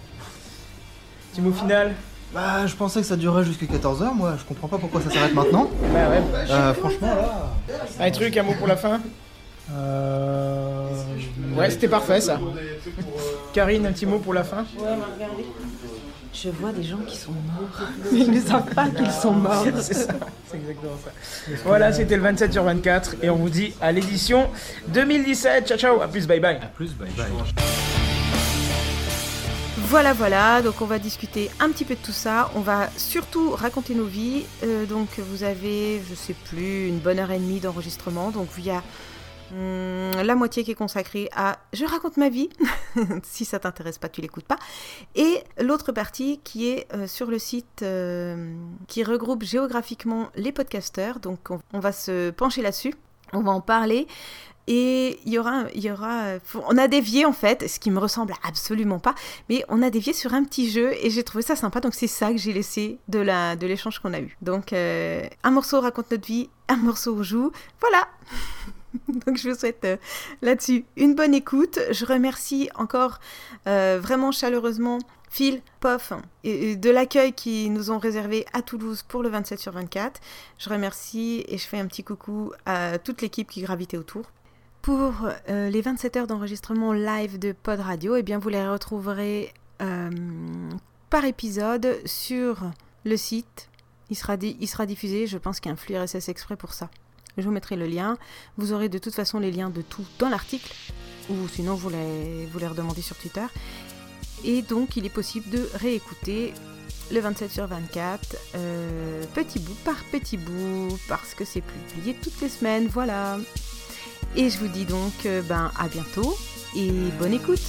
Petit 1.32 1.40
mot 1.40 1.52
final 1.52 1.94
Bah, 2.34 2.66
je 2.66 2.75
pensais 2.75 3.00
que 3.00 3.06
ça 3.06 3.16
durerait 3.16 3.44
jusqu'à 3.44 3.66
14h, 3.66 4.14
moi, 4.14 4.34
je 4.38 4.44
comprends 4.44 4.69
pas 4.69 4.78
pourquoi 4.78 5.00
ça 5.00 5.10
s'arrête 5.10 5.34
maintenant. 5.34 5.70
Bah 5.93 6.10
ouais. 6.10 6.22
Euh, 6.50 6.75
franchement, 6.75 7.14
là. 7.14 7.52
Un 8.00 8.10
truc, 8.10 8.37
un 8.37 8.43
mot 8.43 8.54
pour 8.58 8.66
la 8.69 8.76
fin 8.76 9.00
Euh. 9.72 10.88
Ouais, 11.56 11.70
c'était 11.70 11.88
parfait 11.88 12.20
ça. 12.20 12.38
Karine, 13.52 13.87
un 13.87 13.93
petit 13.93 14.06
mot 14.06 14.19
pour 14.19 14.34
la 14.34 14.44
fin 14.44 14.64
Je 16.32 16.49
vois 16.49 16.73
des 16.73 16.82
gens 16.82 16.99
qui 17.06 17.17
sont 17.17 17.32
morts. 17.32 17.88
Ils 18.12 18.31
ne 18.31 18.40
savent 18.40 18.75
pas 18.75 18.88
qu'ils 18.88 19.11
sont 19.11 19.32
morts. 19.32 19.64
C'est 19.81 19.94
ça, 19.94 20.14
c'est 20.50 20.56
exactement 20.56 20.96
ça. 21.05 21.11
Voilà, 21.64 21.93
c'était 21.93 22.17
le 22.17 22.23
27 22.23 22.52
sur 22.52 22.64
24 22.64 23.17
et 23.23 23.29
on 23.31 23.37
vous 23.37 23.50
dit 23.50 23.75
à 23.81 23.93
l'édition 23.93 24.49
2017. 24.88 25.69
Ciao 25.69 25.79
ciao, 25.79 26.00
à 26.00 26.08
plus, 26.08 26.26
bye 26.26 26.40
bye. 26.40 26.58
plus, 26.75 26.94
bye 26.94 27.11
bye. 27.17 27.26
Voilà, 29.88 30.14
voilà, 30.14 30.62
donc 30.62 30.80
on 30.80 30.87
va 30.87 30.99
discuter 30.99 31.50
un 31.61 31.68
petit 31.71 31.85
peu 31.85 31.95
de 31.95 32.00
tout 32.00 32.12
ça. 32.12 32.50
On 32.54 32.61
va 32.61 32.88
surtout 32.97 33.50
raconter 33.50 33.95
nos 33.95 34.07
vies. 34.07 34.45
Euh, 34.64 34.87
donc 34.87 35.09
vous 35.18 35.45
avez, 35.45 36.00
je 36.09 36.14
sais 36.14 36.35
plus, 36.49 36.88
une 36.88 36.99
bonne 36.99 37.18
heure 37.18 37.30
et 37.30 37.38
demie 37.38 37.61
d'enregistrement. 37.61 38.30
Donc 38.30 38.49
il 38.57 38.64
y 38.64 38.71
a 38.71 38.83
hum, 39.52 40.23
la 40.23 40.35
moitié 40.35 40.64
qui 40.64 40.73
est 40.73 40.76
consacrée 40.76 41.28
à 41.35 41.59
je 41.73 41.85
raconte 41.85 42.16
ma 42.16 42.28
vie. 42.28 42.49
si 43.23 43.44
ça 43.44 43.59
t'intéresse 43.59 43.99
pas, 43.99 44.09
tu 44.09 44.21
l'écoutes 44.21 44.44
pas. 44.44 44.59
Et 45.14 45.42
l'autre 45.61 45.92
partie 45.92 46.40
qui 46.44 46.68
est 46.68 46.87
euh, 46.94 47.06
sur 47.06 47.26
le 47.26 47.38
site 47.38 47.82
euh, 47.82 48.54
qui 48.88 49.04
regroupe 49.04 49.42
géographiquement 49.42 50.28
les 50.35 50.52
podcasteurs. 50.52 51.21
Donc 51.21 51.50
on, 51.73 51.80
va 51.80 51.92
se 51.92 52.30
pencher 52.30 52.62
là-dessus. 52.62 52.94
On 53.32 53.40
va 53.40 53.52
en 53.52 53.61
parler. 53.61 54.06
Et 54.68 55.18
il 55.26 55.32
y 55.32 55.40
aura, 55.40 55.64
il 55.75 55.82
y 55.82 55.90
aura, 55.90 56.21
euh, 56.23 56.38
on 56.68 56.78
a 56.78 56.87
dévié 56.87 57.25
en 57.26 57.32
fait, 57.32 57.68
ce 57.68 57.80
qui 57.80 57.90
me 57.90 57.99
ressemble 57.99 58.32
absolument 58.47 59.00
pas, 59.00 59.16
mais 59.49 59.64
on 59.68 59.82
a 59.82 59.90
dévié 59.90 60.12
sur 60.12 60.35
un 60.35 60.44
petit 60.44 60.71
jeu 60.71 60.92
et 61.02 61.11
j'ai 61.11 61.25
trouvé 61.25 61.42
ça 61.42 61.56
sympa, 61.56 61.80
donc 61.80 61.94
c'est 61.94 62.06
ça 62.06 62.30
que 62.30 62.37
j'ai 62.37 62.52
laissé 62.52 63.00
de 63.09 63.23
de 63.56 63.66
l'échange 63.66 63.99
qu'on 63.99 64.14
a 64.14 64.21
eu. 64.21 64.37
Donc 64.40 64.73
un 64.73 65.50
morceau 65.50 65.80
raconte 65.80 66.12
notre 66.12 66.28
vie, 66.28 66.49
un 66.68 66.76
morceau 66.76 67.25
joue, 67.25 67.50
voilà. 67.80 68.06
donc 69.26 69.37
je 69.37 69.50
vous 69.50 69.54
souhaite 69.54 69.84
euh, 69.84 69.96
là-dessus 70.42 70.84
une 70.96 71.14
bonne 71.14 71.34
écoute. 71.34 71.78
Je 71.90 72.04
remercie 72.04 72.68
encore 72.75 73.20
euh, 73.66 73.99
vraiment 74.00 74.32
chaleureusement 74.32 74.99
Phil, 75.30 75.62
Pof, 75.80 76.12
et, 76.44 76.76
de 76.76 76.90
l'accueil 76.90 77.32
qu'ils 77.32 77.72
nous 77.72 77.90
ont 77.90 77.99
réservé 77.99 78.44
à 78.52 78.61
Toulouse 78.61 79.02
pour 79.02 79.22
le 79.22 79.30
27 79.30 79.58
sur 79.58 79.72
24. 79.72 80.20
Je 80.58 80.68
remercie 80.68 81.44
et 81.49 81.56
je 81.56 81.66
fais 81.66 81.78
un 81.78 81.87
petit 81.87 82.04
coucou 82.04 82.52
à 82.66 82.99
toute 82.99 83.22
l'équipe 83.22 83.50
qui 83.50 83.62
gravitait 83.62 83.96
autour. 83.96 84.30
Pour 84.82 85.28
euh, 85.49 85.70
les 85.70 85.80
27 85.80 86.16
heures 86.16 86.26
d'enregistrement 86.26 86.92
live 86.92 87.38
de 87.38 87.52
Pod 87.52 87.80
Radio, 87.80 88.16
eh 88.16 88.22
bien 88.22 88.38
vous 88.38 88.49
les 88.49 88.66
retrouverez 88.68 89.52
par 91.11 91.25
épisode 91.25 91.99
sur 92.04 92.70
le 93.04 93.16
site. 93.16 93.68
Il 94.11 94.16
sera, 94.16 94.37
il 94.40 94.68
sera 94.68 94.87
diffusé, 94.87 95.26
je 95.26 95.38
pense 95.38 95.58
qu'il 95.58 95.70
y 95.70 95.72
a 95.72 95.75
un 95.75 95.76
flux 95.76 95.96
RSS 95.96 96.28
exprès 96.28 96.54
pour 96.54 96.72
ça. 96.72 96.88
Je 97.39 97.43
vous 97.43 97.51
mettrai 97.51 97.77
le 97.77 97.87
lien. 97.87 98.17
Vous 98.57 98.73
aurez 98.73 98.89
de 98.89 98.99
toute 98.99 99.15
façon 99.15 99.39
les 99.39 99.51
liens 99.51 99.71
de 99.71 99.83
tout 99.83 100.05
dans 100.19 100.29
l'article, 100.29 100.73
ou 101.31 101.49
sinon 101.49 101.75
vous 101.75 101.91
les, 101.91 102.47
vous 102.47 102.59
les 102.59 102.67
redemandez 102.67 103.03
sur 103.03 103.17
Twitter. 103.17 103.47
Et 104.45 104.62
donc 104.62 104.97
il 104.97 105.07
est 105.07 105.11
possible 105.11 105.49
de 105.51 105.69
réécouter 105.75 106.53
le 107.11 107.21
27 107.21 107.51
sur 107.51 107.67
24, 107.67 108.37
euh, 108.55 109.25
petit 109.35 109.59
bout 109.59 109.77
par 109.85 109.97
petit 110.11 110.37
bout, 110.37 110.99
parce 111.09 111.35
que 111.35 111.45
c'est 111.45 111.61
publié 111.61 112.17
toutes 112.23 112.41
les 112.41 112.49
semaines, 112.49 112.89
voilà. 112.89 113.39
Et 114.35 114.49
je 114.49 114.59
vous 114.59 114.69
dis 114.69 114.87
donc 114.87 115.27
euh, 115.27 115.43
ben, 115.43 115.71
à 115.79 115.89
bientôt 115.89 116.37
et 116.75 116.91
bonne 117.19 117.35
écoute. 117.35 117.62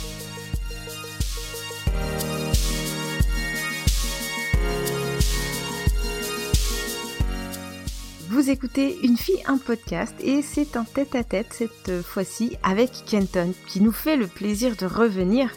Vous 8.34 8.50
écoutez 8.50 8.98
Une 9.06 9.16
fille, 9.16 9.44
un 9.46 9.58
podcast 9.60 10.16
et 10.20 10.42
c'est 10.42 10.76
un 10.76 10.86
tête-à-tête 10.86 11.48
cette 11.52 12.02
fois-ci 12.02 12.58
avec 12.64 12.90
Kenton 13.06 13.54
qui 13.68 13.80
nous 13.80 13.92
fait 13.92 14.16
le 14.18 14.26
plaisir 14.26 14.76
de 14.76 14.88
revenir. 14.88 15.52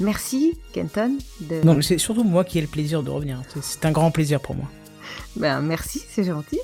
Merci 0.00 0.58
Kenton. 0.72 1.18
De... 1.40 1.62
Non, 1.62 1.80
c'est 1.82 1.98
surtout 1.98 2.24
moi 2.24 2.44
qui 2.44 2.56
ai 2.58 2.62
le 2.62 2.68
plaisir 2.68 3.02
de 3.02 3.10
revenir. 3.10 3.42
C'est- 3.60 3.84
un 3.84 3.90
grand 3.92 4.10
plaisir 4.10 4.40
pour 4.40 4.54
moi. 4.54 4.64
Ben, 5.36 5.60
merci, 5.60 6.02
c'est 6.08 6.24
gentil. 6.24 6.58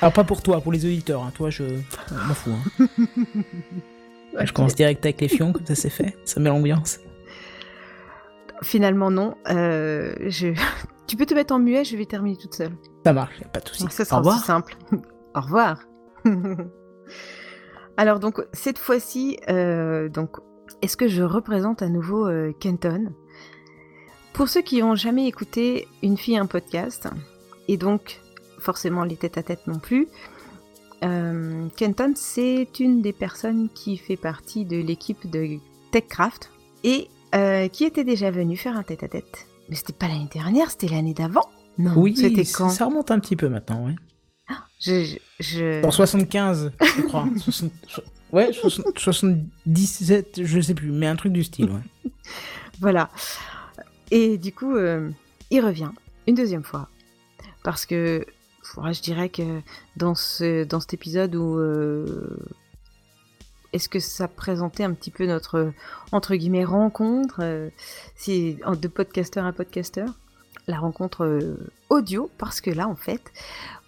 Alors 0.00 0.14
pas 0.14 0.24
pour 0.24 0.42
toi, 0.42 0.62
pour 0.62 0.72
les 0.72 0.86
auditeurs. 0.86 1.22
hein. 1.22 1.32
Toi, 1.34 1.50
je 1.50 1.64
m'en 1.64 2.34
fous. 2.34 2.52
hein. 2.78 2.86
Je 4.44 4.52
commence 4.52 4.76
direct 4.76 5.04
avec 5.04 5.20
les 5.20 5.26
fions, 5.28 5.52
comme 5.52 5.66
ça 5.66 5.74
c'est 5.74 5.90
fait. 5.90 6.16
Ça 6.24 6.38
met 6.40 6.48
l'ambiance. 6.48 7.00
Finalement 8.62 9.10
non. 9.10 9.34
Euh, 9.50 10.14
je... 10.28 10.48
tu 11.08 11.16
peux 11.16 11.26
te 11.26 11.34
mettre 11.34 11.52
en 11.52 11.58
muet, 11.58 11.84
je 11.84 11.96
vais 11.96 12.06
terminer 12.06 12.36
toute 12.36 12.54
seule. 12.54 12.70
Ça 13.04 13.12
marche, 13.12 13.40
pas 13.52 13.58
de 13.58 13.68
souci. 13.68 13.84
Ça 13.90 14.02
Au 14.02 14.06
sera 14.06 14.18
revoir. 14.18 14.36
aussi 14.36 14.46
simple. 14.46 14.76
Au 15.34 15.40
revoir. 15.40 15.84
Alors 17.96 18.18
donc 18.20 18.42
cette 18.52 18.78
fois-ci, 18.78 19.38
euh, 19.48 20.08
donc 20.08 20.36
est-ce 20.82 20.96
que 20.96 21.08
je 21.08 21.22
représente 21.22 21.82
à 21.82 21.88
nouveau 21.88 22.26
euh, 22.26 22.52
Kenton? 22.60 23.12
Pour 24.32 24.48
ceux 24.48 24.62
qui 24.62 24.80
n'ont 24.80 24.94
jamais 24.94 25.26
écouté 25.26 25.86
Une 26.02 26.16
fille 26.16 26.36
un 26.36 26.46
podcast 26.46 27.08
et 27.68 27.76
donc 27.76 28.20
forcément 28.58 29.04
les 29.04 29.16
tête-à-tête 29.16 29.66
non 29.66 29.78
plus, 29.78 30.08
euh, 31.04 31.66
Kenton 31.76 32.12
c'est 32.14 32.68
une 32.80 33.02
des 33.02 33.12
personnes 33.12 33.68
qui 33.74 33.96
fait 33.96 34.16
partie 34.16 34.64
de 34.64 34.76
l'équipe 34.76 35.28
de 35.30 35.58
TechCraft 35.92 36.50
et 36.84 37.08
qui 37.72 37.84
était 37.84 38.02
déjà 38.04 38.30
venue 38.32 38.56
faire 38.56 38.76
un 38.76 38.82
tête-à-tête. 38.82 39.46
Mais 39.68 39.76
c'était 39.76 39.92
pas 39.92 40.08
l'année 40.08 40.28
dernière, 40.32 40.70
c'était 40.70 40.88
l'année 40.88 41.14
d'avant? 41.14 41.48
Non, 41.78 41.92
Oui, 41.96 42.16
c'était 42.16 42.42
ça- 42.44 42.58
quand? 42.58 42.68
ça 42.70 42.86
remonte 42.86 43.10
un 43.12 43.20
petit 43.20 43.36
peu 43.36 43.48
maintenant, 43.48 43.86
ouais. 43.86 43.94
Je, 44.80 45.16
je- 45.38 45.82
Dans 45.82 45.90
75, 45.90 46.72
je 46.96 47.02
crois. 47.02 47.26
60 47.38 47.70
so- 47.88 48.02
Ouais, 48.32 48.52
60 48.52 48.96
77, 48.98 50.40
je 50.44 50.60
sais 50.60 50.74
plus, 50.74 50.90
mais 50.92 51.06
un 51.08 51.16
truc 51.16 51.32
du 51.32 51.42
style, 51.42 51.70
ouais. 51.70 52.10
Voilà. 52.80 53.10
Et 54.12 54.38
du 54.38 54.52
coup, 54.52 54.76
euh, 54.76 55.10
il 55.50 55.60
revient 55.64 55.90
une 56.26 56.34
deuxième 56.36 56.62
fois. 56.62 56.88
Parce 57.62 57.86
que 57.86 58.24
je 58.92 59.00
dirais 59.02 59.28
que 59.28 59.60
dans, 59.96 60.14
ce, 60.14 60.64
dans 60.64 60.78
cet 60.80 60.94
épisode 60.94 61.34
où. 61.34 61.58
euh, 61.58 62.38
Est-ce 63.72 63.88
que 63.88 63.98
ça 64.00 64.28
présentait 64.28 64.84
un 64.84 64.92
petit 64.94 65.10
peu 65.10 65.26
notre, 65.26 65.72
entre 66.12 66.34
guillemets, 66.36 66.64
rencontre 66.64 67.40
euh, 67.42 67.68
si, 68.16 68.54
de 68.80 68.88
podcasteur 68.88 69.44
à 69.44 69.52
podcasteur? 69.52 70.08
La 70.68 70.78
rencontre 70.78 71.56
audio, 71.88 72.30
parce 72.38 72.60
que 72.60 72.70
là, 72.70 72.86
en 72.86 72.94
fait, 72.96 73.32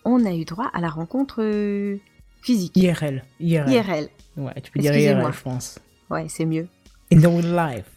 on 0.05 0.25
a 0.25 0.33
eu 0.35 0.45
droit 0.45 0.71
à 0.73 0.81
la 0.81 0.89
rencontre 0.89 1.43
euh, 1.43 1.99
physique. 2.43 2.77
IRL. 2.77 3.25
IRL. 3.41 3.71
IRL. 3.71 4.09
Ouais, 4.37 4.61
tu 4.61 4.73
peux 4.73 4.81
dire. 4.81 4.95
IRL, 4.95 5.33
je 5.33 5.43
pense. 5.43 5.79
Ouais, 6.11 6.27
c'est 6.29 6.45
mieux. 6.45 6.69
In 7.13 7.21
the 7.21 7.27
real 7.27 7.55
life. 7.55 7.91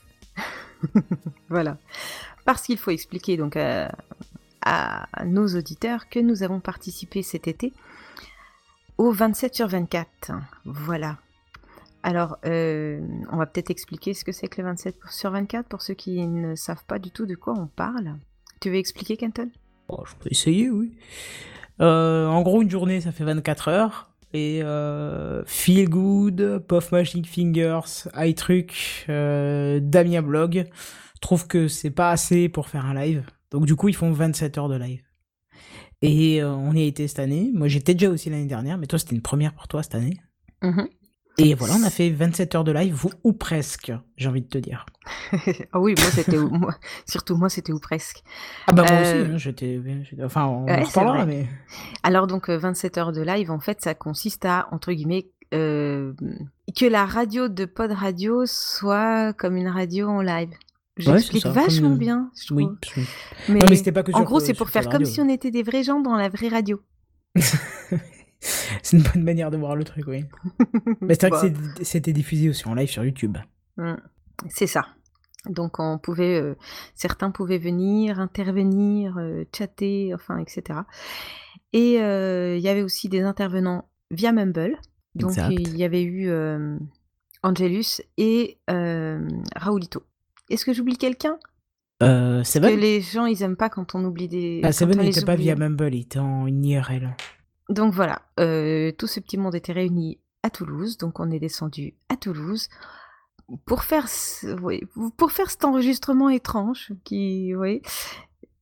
Voilà. 1.50 1.78
Parce 2.46 2.64
qu'il 2.64 2.78
faut 2.78 2.92
expliquer 2.92 3.38
donc 3.38 3.56
à, 3.56 3.92
à 4.62 5.26
nos 5.26 5.48
auditeurs 5.48 6.10
que 6.10 6.20
nous 6.20 6.44
avons 6.44 6.60
participé 6.60 7.24
cet 7.24 7.48
été 7.48 7.74
au 8.98 9.12
27 9.12 9.56
sur 9.56 9.68
24. 9.68 10.32
Voilà. 10.66 11.18
Alors, 12.04 12.38
euh, 12.46 13.00
on 13.32 13.38
va 13.38 13.48
peut-être 13.48 13.72
expliquer 13.72 14.14
ce 14.14 14.24
que 14.24 14.32
c'est 14.32 14.48
que 14.48 14.62
le 14.62 14.68
27 14.68 14.96
sur 15.10 15.32
24 15.32 15.68
pour 15.68 15.82
ceux 15.82 15.96
qui 15.96 16.26
ne 16.28 16.56
savent 16.56 16.86
pas 16.86 17.00
du 17.00 17.10
tout 17.10 17.26
de 17.26 17.36
quoi 17.36 17.54
on 17.58 17.68
parle. 17.68 18.18
Tu 18.62 18.70
veux 18.70 18.76
expliquer, 18.76 19.18
Kenton? 19.18 19.50
Bon, 19.88 20.04
je 20.06 20.16
peux 20.16 20.30
essayer, 20.32 20.70
oui. 20.70 20.94
Euh, 21.82 22.28
en 22.28 22.42
gros, 22.42 22.62
une 22.62 22.70
journée, 22.70 23.02
ça 23.02 23.12
fait 23.12 23.24
24 23.24 23.68
heures. 23.68 24.10
Et 24.34 24.62
euh, 24.64 25.44
Feel 25.46 25.90
Good, 25.90 26.66
Puff 26.68 26.92
Magic 26.92 27.26
Fingers, 27.26 28.10
iTruc, 28.16 29.06
euh, 29.08 29.80
Damien 29.82 30.22
Blog 30.22 30.66
trouvent 31.22 31.48
que 31.48 31.68
c'est 31.70 31.90
pas 31.90 32.12
assez 32.12 32.50
pour 32.50 32.68
faire 32.68 32.86
un 32.86 32.94
live. 32.94 33.24
Donc 33.52 33.66
du 33.66 33.76
coup, 33.76 33.88
ils 33.88 33.96
font 33.96 34.12
27 34.12 34.58
heures 34.58 34.68
de 34.68 34.76
live. 34.76 35.02
Et 36.02 36.44
euh, 36.44 36.54
on 36.54 36.74
y 36.74 36.82
a 36.82 36.86
été 36.86 37.08
cette 37.08 37.20
année. 37.20 37.52
Moi, 37.54 37.68
j'étais 37.68 37.94
déjà 37.94 38.10
aussi 38.10 38.30
l'année 38.30 38.46
dernière, 38.46 38.78
mais 38.78 38.88
toi, 38.88 39.00
c'était 39.00 39.16
une 39.16 39.22
première 39.22 39.54
pour 39.54 39.68
toi 39.68 39.82
cette 39.82 39.96
année. 39.96 40.18
Mhm. 40.62 40.88
Et 41.38 41.54
voilà, 41.54 41.76
on 41.76 41.84
a 41.84 41.90
fait 41.90 42.10
27 42.10 42.56
heures 42.56 42.64
de 42.64 42.72
live, 42.72 43.06
ou, 43.06 43.10
ou 43.24 43.34
presque, 43.34 43.92
j'ai 44.16 44.30
envie 44.30 44.42
de 44.42 44.48
te 44.48 44.58
dire. 44.58 44.86
Ah 45.74 45.80
oui, 45.80 45.94
moi 45.98 46.10
c'était 46.12 46.38
surtout 47.06 47.36
moi 47.36 47.50
c'était 47.50 47.74
où 47.74 47.80
presque. 47.80 48.24
Ah 48.68 48.74
bah 48.74 48.84
moi 48.84 48.92
Euh, 48.92 49.24
aussi, 49.24 49.34
hein, 49.34 49.38
j'étais... 49.38 49.80
Enfin, 50.24 50.46
on 50.46 50.66
Ouais, 50.66 50.84
en 50.98 51.26
mais... 51.26 51.48
Alors 52.04 52.28
donc 52.28 52.50
euh, 52.50 52.58
27 52.58 52.98
heures 52.98 53.12
de 53.12 53.22
live, 53.22 53.52
en 53.52 53.60
fait, 53.60 53.82
ça 53.82 53.94
consiste 53.94 54.46
à 54.46 54.68
entre 54.72 54.94
guillemets 54.94 55.28
euh, 55.54 56.14
que 56.76 56.86
la 56.86 57.06
radio 57.06 57.50
de 57.50 57.66
Pod 57.66 57.92
Radio 57.92 58.46
soit 58.46 59.34
comme 59.34 59.58
une 59.58 59.68
radio 59.68 60.08
en 60.08 60.22
live. 60.22 60.50
J'explique 60.98 61.44
comme 61.44 61.52
vachement 61.52 61.96
bien, 61.96 62.32
je 62.48 62.54
Oui, 62.54 62.68
Mais, 63.50 63.60
Non, 63.60 63.68
mais 63.70 63.92
pas 63.92 64.04
que 64.04 64.14
en 64.14 64.24
gros, 64.24 64.40
c'est 64.40 64.54
pour 64.54 64.70
faire 64.70 64.88
comme 64.88 65.04
si 65.06 65.20
on 65.20 65.28
était 65.28 65.52
des 65.52 65.64
vrais 65.64 65.84
gens 65.84 66.00
dans 66.00 66.16
la 66.16 66.30
vraie 66.30 66.48
radio. 66.48 66.80
c'est 68.84 68.98
une 68.98 69.04
bonne 69.04 69.24
manière 69.24 69.52
de 69.52 69.58
voir 69.58 69.76
le 69.76 69.84
truc, 69.84 70.06
oui. 70.08 70.26
Mais 71.02 71.16
c'est 71.16 71.30
vrai 71.30 71.32
Bah, 71.32 71.50
que 71.50 71.56
c'est- 71.78 71.84
c'était 71.84 72.14
diffusé 72.14 72.50
aussi 72.50 72.68
en 72.68 72.74
live 72.76 72.90
sur 72.90 73.04
YouTube. 73.04 73.38
mm, 73.78 73.96
C'est 74.50 74.68
ça. 74.68 74.86
Donc 75.48 75.80
on 75.80 76.00
pouvait, 76.00 76.40
euh, 76.42 76.56
certains 76.96 77.30
pouvaient 77.32 77.60
venir, 77.60 78.20
intervenir, 78.20 79.18
euh, 79.20 79.44
chatter, 79.56 80.12
enfin, 80.16 80.40
etc. 80.40 80.80
Et 81.72 82.02
euh, 82.02 82.56
il 82.58 82.64
y 82.64 82.68
avait 82.70 82.82
aussi 82.82 83.10
des 83.10 83.22
intervenants 83.22 83.88
via 84.12 84.32
Mumble. 84.32 84.78
Donc 85.14 85.34
il 85.52 85.78
y 85.78 85.84
avait 85.84 86.04
eu 86.04 86.30
euh, 86.30 86.78
Angelus 87.44 88.02
et 88.18 88.58
Raoulito. 89.56 90.04
Est-ce 90.50 90.66
que 90.66 90.74
j'oublie 90.74 90.98
quelqu'un? 90.98 91.38
Euh, 92.04 92.44
Que 92.44 92.76
les 92.76 93.00
gens 93.02 93.26
ils 93.26 93.42
aiment 93.44 93.56
pas 93.56 93.70
quand 93.70 93.96
on 93.96 94.04
oublie 94.04 94.28
des. 94.28 94.62
Ah, 94.64 94.72
Seven 94.74 94.98
n'était 95.00 95.24
pas 95.24 95.36
via 95.36 95.56
Mumble, 95.56 95.94
il 95.96 96.02
était 96.02 96.20
en 96.20 96.48
IRL. 96.48 97.16
Donc 97.70 97.94
voilà, 97.94 98.22
euh, 98.40 98.92
tout 98.92 99.08
ce 99.08 99.20
petit 99.20 99.38
monde 99.38 99.56
était 99.56 99.74
réuni 99.74 100.20
à 100.44 100.50
Toulouse, 100.50 100.98
donc 100.98 101.20
on 101.20 101.32
est 101.32 101.40
descendu 101.40 101.96
à 102.10 102.16
Toulouse 102.16 102.70
pour 103.66 103.84
faire, 103.84 104.08
pour 105.18 105.32
cet 105.32 105.66
enregistrement 105.66 106.30
étrange, 106.30 106.92
qui, 107.04 107.54
oui, 107.56 107.82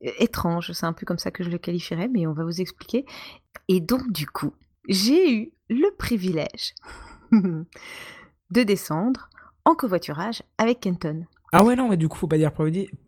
étrange, 0.02 0.72
c'est 0.74 0.86
un 0.86 0.94
peu 0.94 1.06
comme 1.06 1.18
ça 1.18 1.32
que 1.32 1.44
je 1.44 1.50
le 1.50 1.58
qualifierais, 1.58 2.08
mais 2.08 2.28
on 2.28 2.34
va 2.34 2.44
vous 2.44 2.62
expliquer. 2.62 3.06
Et 3.68 3.80
donc 3.80 4.12
du 4.12 4.28
coup, 4.28 4.54
j'ai 4.88 5.34
eu 5.34 5.54
le 5.70 5.90
privilège 5.98 6.76
de 7.32 8.64
descendre 8.64 9.30
en 9.66 9.76
covoiturage 9.76 10.44
avec 10.58 10.82
Kenton. 10.82 11.26
Ah 11.52 11.64
ouais, 11.64 11.76
non, 11.76 11.88
mais 11.90 11.98
du 11.98 12.08
coup, 12.08 12.18
faut 12.18 12.28
pas 12.28 12.38
dire 12.38 12.52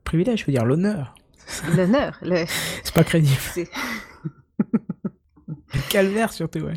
privilège, 0.03 0.45
faut 0.45 0.51
dire 0.51 0.65
l'honneur. 0.65 1.15
L'honneur, 1.75 2.17
le... 2.21 2.45
C'est 2.83 2.93
pas 2.93 3.03
crédible. 3.03 3.39
Calvaire 5.89 6.31
surtout, 6.33 6.59
ouais. 6.59 6.73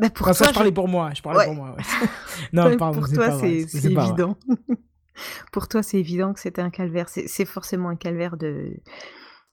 Bah, 0.00 0.08
pour 0.10 0.28
Enfin, 0.28 0.32
ça, 0.44 0.48
je 0.50 0.54
parlais 0.54 0.70
je- 0.70 0.74
pour 0.74 0.88
moi, 0.88 1.10
je 1.14 1.22
parlais 1.22 1.40
Ouais. 1.40 1.46
pour 1.46 1.54
moi, 1.56 1.74
ouais. 1.76 1.82
non, 2.52 2.76
pardon, 2.76 3.00
pour 3.00 3.12
toi, 3.12 3.38
c'est 3.40 3.66
évident. 3.84 4.36
pour 5.52 5.68
toi, 5.68 5.82
c'est 5.82 5.98
évident 5.98 6.32
que 6.32 6.40
c'était 6.40 6.62
un 6.62 6.70
calvaire. 6.70 7.08
C'est 7.08 7.44
forcément 7.44 7.88
un 7.88 7.96
calvaire 7.96 8.36
de, 8.36 8.70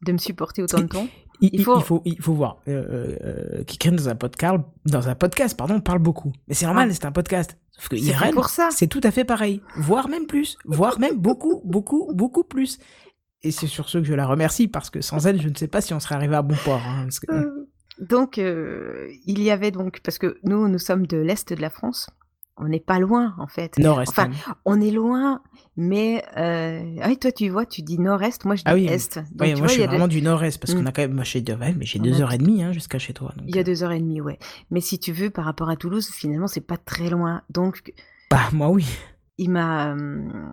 de 0.06 0.12
me 0.12 0.18
supporter 0.18 0.62
autant 0.64 0.80
de 0.82 0.88
temps. 0.88 1.08
Il, 1.42 1.64
faut- 1.64 1.78
il 1.78 1.84
faut, 1.84 2.02
il 2.06 2.22
faut 2.22 2.34
voir. 2.34 2.58
Euh, 2.68 3.16
euh, 3.22 3.92
dans 3.92 4.10
un 4.10 4.16
podcast, 4.16 4.56
dans 4.86 5.08
un 5.10 5.16
podcast, 5.16 5.56
pardon, 5.58 5.80
parle 5.82 6.00
beaucoup. 6.00 6.32
Mais 6.48 6.54
c'est 6.56 6.66
normal, 6.66 6.90
Ah. 6.92 6.94
c'est 6.94 7.06
un 7.06 7.12
podcast. 7.12 7.58
Sauf 7.78 7.90
que 7.90 7.96
IRL, 7.96 8.34
pour 8.34 8.50
ça. 8.50 8.70
c'est 8.72 8.88
tout 8.88 9.02
à 9.04 9.12
fait 9.12 9.24
pareil, 9.24 9.62
voire 9.76 10.10
même 10.10 10.26
plus, 10.26 10.58
voire 10.66 11.00
même 11.00 11.18
beaucoup, 11.18 11.62
beaucoup, 11.66 12.12
beaucoup 12.14 12.44
plus. 12.44 12.80
Et 13.44 13.52
c'est 13.52 13.68
sur 13.68 13.88
ce 13.88 14.00
que 14.00 14.04
je 14.04 14.14
la 14.16 14.26
remercie 14.26 14.68
parce 14.68 14.90
que 14.90 15.02
sans 15.02 15.28
elle, 15.28 15.40
je 15.40 15.48
ne 15.50 15.54
sais 15.56 15.68
pas 15.68 15.80
si 15.82 15.94
on 15.94 16.00
serait 16.00 16.16
arrivé 16.16 16.36
à 16.36 16.42
bon 16.42 16.56
port. 16.66 16.82
hein, 16.84 17.04
parce 17.04 17.20
que- 17.20 17.32
Euh, 17.32 17.57
Donc, 18.00 18.38
euh, 18.38 19.08
il 19.26 19.42
y 19.42 19.50
avait 19.52 19.72
donc, 19.72 20.00
parce 20.04 20.18
que 20.18 20.38
nous, 20.44 20.68
nous 20.68 20.80
sommes 20.80 21.08
de 21.08 21.18
l'Est 21.18 21.52
de 21.54 21.62
la 21.62 21.70
France. 21.70 22.10
On 22.60 22.68
n'est 22.68 22.80
pas 22.80 22.98
loin, 22.98 23.36
en 23.38 23.46
fait. 23.46 23.78
Nord-Est. 23.78 24.10
Enfin. 24.10 24.32
On 24.66 24.82
est 24.82 24.90
loin, 24.90 25.44
mais... 25.76 26.24
Euh... 26.38 26.96
Ah, 27.04 27.16
toi, 27.16 27.32
tu 27.32 27.50
vois, 27.50 27.68
tu 27.68 27.84
dis 27.84 28.00
Nord-Est, 28.00 28.46
moi, 28.46 28.56
je 28.56 28.62
dis 28.62 28.64
Ah 28.66 28.74
oui, 28.74 28.88
Est. 28.88 29.20
Donc, 29.20 29.26
tu 29.30 29.36
moi, 29.38 29.54
vois, 29.58 29.68
je 29.68 29.74
suis 29.74 29.82
de- 29.84 29.88
vraiment 29.88 30.08
du 30.08 30.24
Nord-Est 30.24 30.58
parce 30.60 30.74
Mm. 30.74 30.78
qu'on 30.80 30.86
a 30.88 30.92
quand 30.92 31.02
même. 31.04 31.14
Moi, 31.14 31.24
j'ai 31.24 31.42
deux, 31.42 31.54
ouais, 31.54 31.76
mais 31.78 31.86
j'ai 31.86 32.00
deux 32.00 32.16
a- 32.20 32.24
heures 32.24 32.34
et 32.34 32.40
demie 32.40 32.64
hein, 32.64 32.72
jusqu'à 32.72 32.98
chez 32.98 33.14
toi. 33.14 33.32
donc, 33.38 33.46
Il 33.48 33.56
y 33.56 33.60
a 33.60 33.62
euh, 33.62 33.64
deux 33.64 33.84
heures 33.84 33.92
et 33.92 34.00
demie, 34.00 34.22
ouais. 34.22 34.40
Mais 34.72 34.82
si 34.82 34.98
tu 34.98 35.12
veux, 35.12 35.30
par 35.30 35.46
rapport 35.46 35.70
à 35.70 35.76
Toulouse, 35.76 36.10
finalement, 36.12 36.48
c'est 36.48 36.66
pas 36.66 36.78
très 36.78 37.12
loin. 37.12 37.44
Donc, 37.52 37.94
Bah, 38.32 38.50
moi, 38.54 38.70
oui. 38.70 38.88
il 39.38 39.52
m'a 39.52 39.94
euh, 39.96 40.50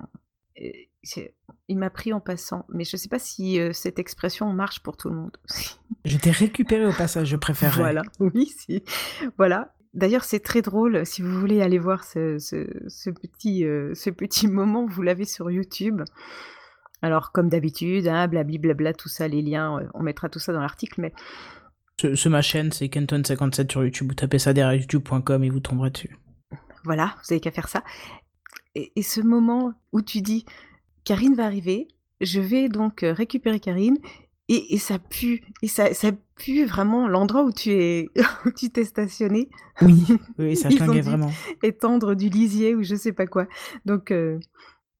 il 1.68 1.78
m'a 1.78 1.90
pris 1.90 2.12
en 2.12 2.20
passant 2.20 2.64
mais 2.68 2.84
je 2.84 2.96
sais 2.96 3.08
pas 3.08 3.18
si 3.18 3.60
euh, 3.60 3.72
cette 3.72 3.98
expression 3.98 4.52
marche 4.52 4.80
pour 4.82 4.96
tout 4.96 5.08
le 5.08 5.16
monde 5.16 5.36
Je 6.04 6.16
t'ai 6.18 6.30
récupéré 6.30 6.84
au 6.86 6.92
passage, 6.92 7.28
je 7.28 7.36
préférerais. 7.36 7.78
voilà 7.78 8.02
oui 8.20 8.46
si 8.46 8.82
voilà 9.38 9.74
d'ailleurs 9.94 10.24
c'est 10.24 10.40
très 10.40 10.62
drôle 10.62 11.04
si 11.06 11.22
vous 11.22 11.38
voulez 11.40 11.62
aller 11.62 11.78
voir 11.78 12.04
ce, 12.04 12.38
ce, 12.38 12.66
ce 12.88 13.10
petit 13.10 13.64
euh, 13.64 13.94
ce 13.94 14.10
petit 14.10 14.48
moment 14.58 14.86
vous 14.86 15.02
l'avez 15.02 15.24
sur 15.24 15.50
YouTube 15.50 16.02
alors 17.02 17.32
comme 17.32 17.48
d'habitude 17.48 18.08
hein, 18.08 18.26
blabli 18.28 18.58
blabla 18.58 18.92
tout 18.94 19.08
ça 19.08 19.28
les 19.28 19.42
liens 19.42 19.78
euh, 19.78 19.86
on 19.94 20.02
mettra 20.02 20.28
tout 20.28 20.38
ça 20.38 20.52
dans 20.52 20.60
l'article 20.60 21.00
mais 21.00 21.12
Ce, 22.00 22.14
ce 22.16 22.28
ma 22.28 22.42
chaîne, 22.42 22.72
c'est 22.72 22.86
Kenton57 22.86 23.70
sur 23.70 23.84
YouTube. 23.84 24.08
Vous 24.08 24.14
tapez 24.14 24.40
ça 24.40 24.52
derrière 24.52 24.80
youtube.com 24.80 25.44
et 25.44 25.48
vous 25.50 25.60
tomberez 25.60 25.90
dessus. 25.90 26.16
Voilà, 26.84 27.14
vous 27.22 27.32
avez 27.32 27.40
qu'à 27.40 27.52
faire 27.52 27.68
ça. 27.68 27.84
Et, 28.74 28.90
et 28.96 29.02
ce 29.02 29.20
moment 29.20 29.72
où 29.92 30.02
tu 30.02 30.20
dis, 30.20 30.44
Karine 31.04 31.34
va 31.34 31.44
arriver, 31.44 31.88
je 32.20 32.40
vais 32.40 32.68
donc 32.68 33.02
euh, 33.02 33.12
récupérer 33.12 33.60
Karine, 33.60 33.98
et, 34.48 34.74
et 34.74 34.78
ça 34.78 34.98
pue, 34.98 35.42
et 35.62 35.68
ça, 35.68 35.94
ça 35.94 36.10
pue 36.36 36.64
vraiment 36.64 37.08
l'endroit 37.08 37.44
où 37.44 37.52
tu 37.52 37.70
es, 37.70 38.08
où 38.46 38.50
tu 38.50 38.70
t'es 38.70 38.84
stationné, 38.84 39.48
Oui, 39.82 40.04
oui, 40.38 40.56
ça 40.56 40.68
dit- 40.68 40.76
vraiment. 40.78 41.30
étendre 41.62 42.14
du 42.14 42.28
lisier 42.28 42.74
ou 42.74 42.82
je 42.82 42.94
sais 42.94 43.12
pas 43.12 43.26
quoi. 43.26 43.46
Donc, 43.86 44.10
euh, 44.10 44.38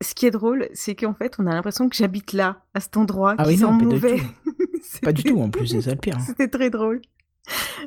ce 0.03 0.15
qui 0.15 0.27
est 0.27 0.31
drôle, 0.31 0.69
c'est 0.75 0.95
qu'en 0.95 1.15
fait, 1.15 1.37
on 1.39 1.47
a 1.47 1.53
l'impression 1.55 1.89
que 1.89 1.97
j'habite 1.97 2.33
là, 2.33 2.65
à 2.75 2.81
cet 2.81 2.97
endroit, 2.97 3.35
Ah 3.39 3.45
qui 3.45 3.51
oui, 3.51 3.57
sent 3.59 3.65
non, 3.65 3.73
mauvais. 3.73 4.17
Pas 5.03 5.13
du 5.13 5.25
tout 5.25 5.39
en 5.41 5.51
plus, 5.51 5.67
c'est 5.69 5.81
ça 5.83 5.91
le 5.93 5.97
pire. 5.99 6.17
hein. 6.19 6.25
C'était 6.27 6.49
très 6.49 6.71
drôle. 6.71 7.01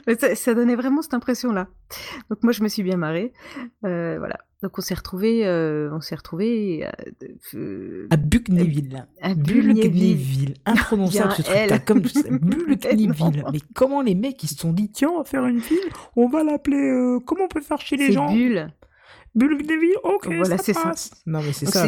Mais 0.06 0.16
ça, 0.18 0.36
ça 0.36 0.54
donnait 0.54 0.76
vraiment 0.76 1.02
cette 1.02 1.14
impression-là. 1.16 1.68
Donc 2.30 2.44
moi, 2.44 2.54
je 2.54 2.62
me 2.64 2.68
suis 2.68 2.84
bien 2.84 2.98
marrée. 2.98 3.34
Euh, 3.86 4.16
voilà. 4.20 4.38
Donc 4.64 4.80
on 4.80 4.82
s'est 4.82 4.96
retrouvés, 4.96 5.46
euh, 5.46 5.90
on 5.94 6.02
s'est 6.02 6.16
retrouvés 6.16 6.88
euh, 6.88 7.28
euh, 7.54 8.08
À 8.10 8.18
Buckneyville. 8.18 9.06
à. 9.22 9.36
Imprononçable 10.66 11.32
ce 11.34 11.42
truc-là, 11.44 11.78
comme 11.80 12.02
tout 12.02 12.10
ça. 12.10 12.22
Mais 13.54 13.60
comment 13.76 14.02
les 14.02 14.16
mecs 14.16 14.42
ils 14.44 14.48
se 14.48 14.56
sont 14.56 14.74
dit, 14.74 14.90
tiens, 14.90 15.10
on 15.10 15.20
va 15.20 15.24
faire 15.26 15.46
une 15.46 15.60
ville, 15.60 15.78
on 16.16 16.28
va 16.28 16.44
l'appeler, 16.44 16.78
euh, 16.90 17.20
comment 17.20 17.44
on 17.44 17.48
peut 17.48 17.62
faire 17.62 17.80
chez 17.80 17.98
les 17.98 18.12
gens 18.12 18.32
Bulle. 18.34 18.74
Bulgnéville, 19.36 19.94
ok, 20.04 20.26
Voilà, 20.26 20.58
ça 20.58 20.64
c'est 20.64 20.74
ça. 20.74 20.82
passe. 20.82 21.12
Non 21.28 21.42
mais 21.44 21.54
c'est 21.54 21.68
ça, 21.68 21.86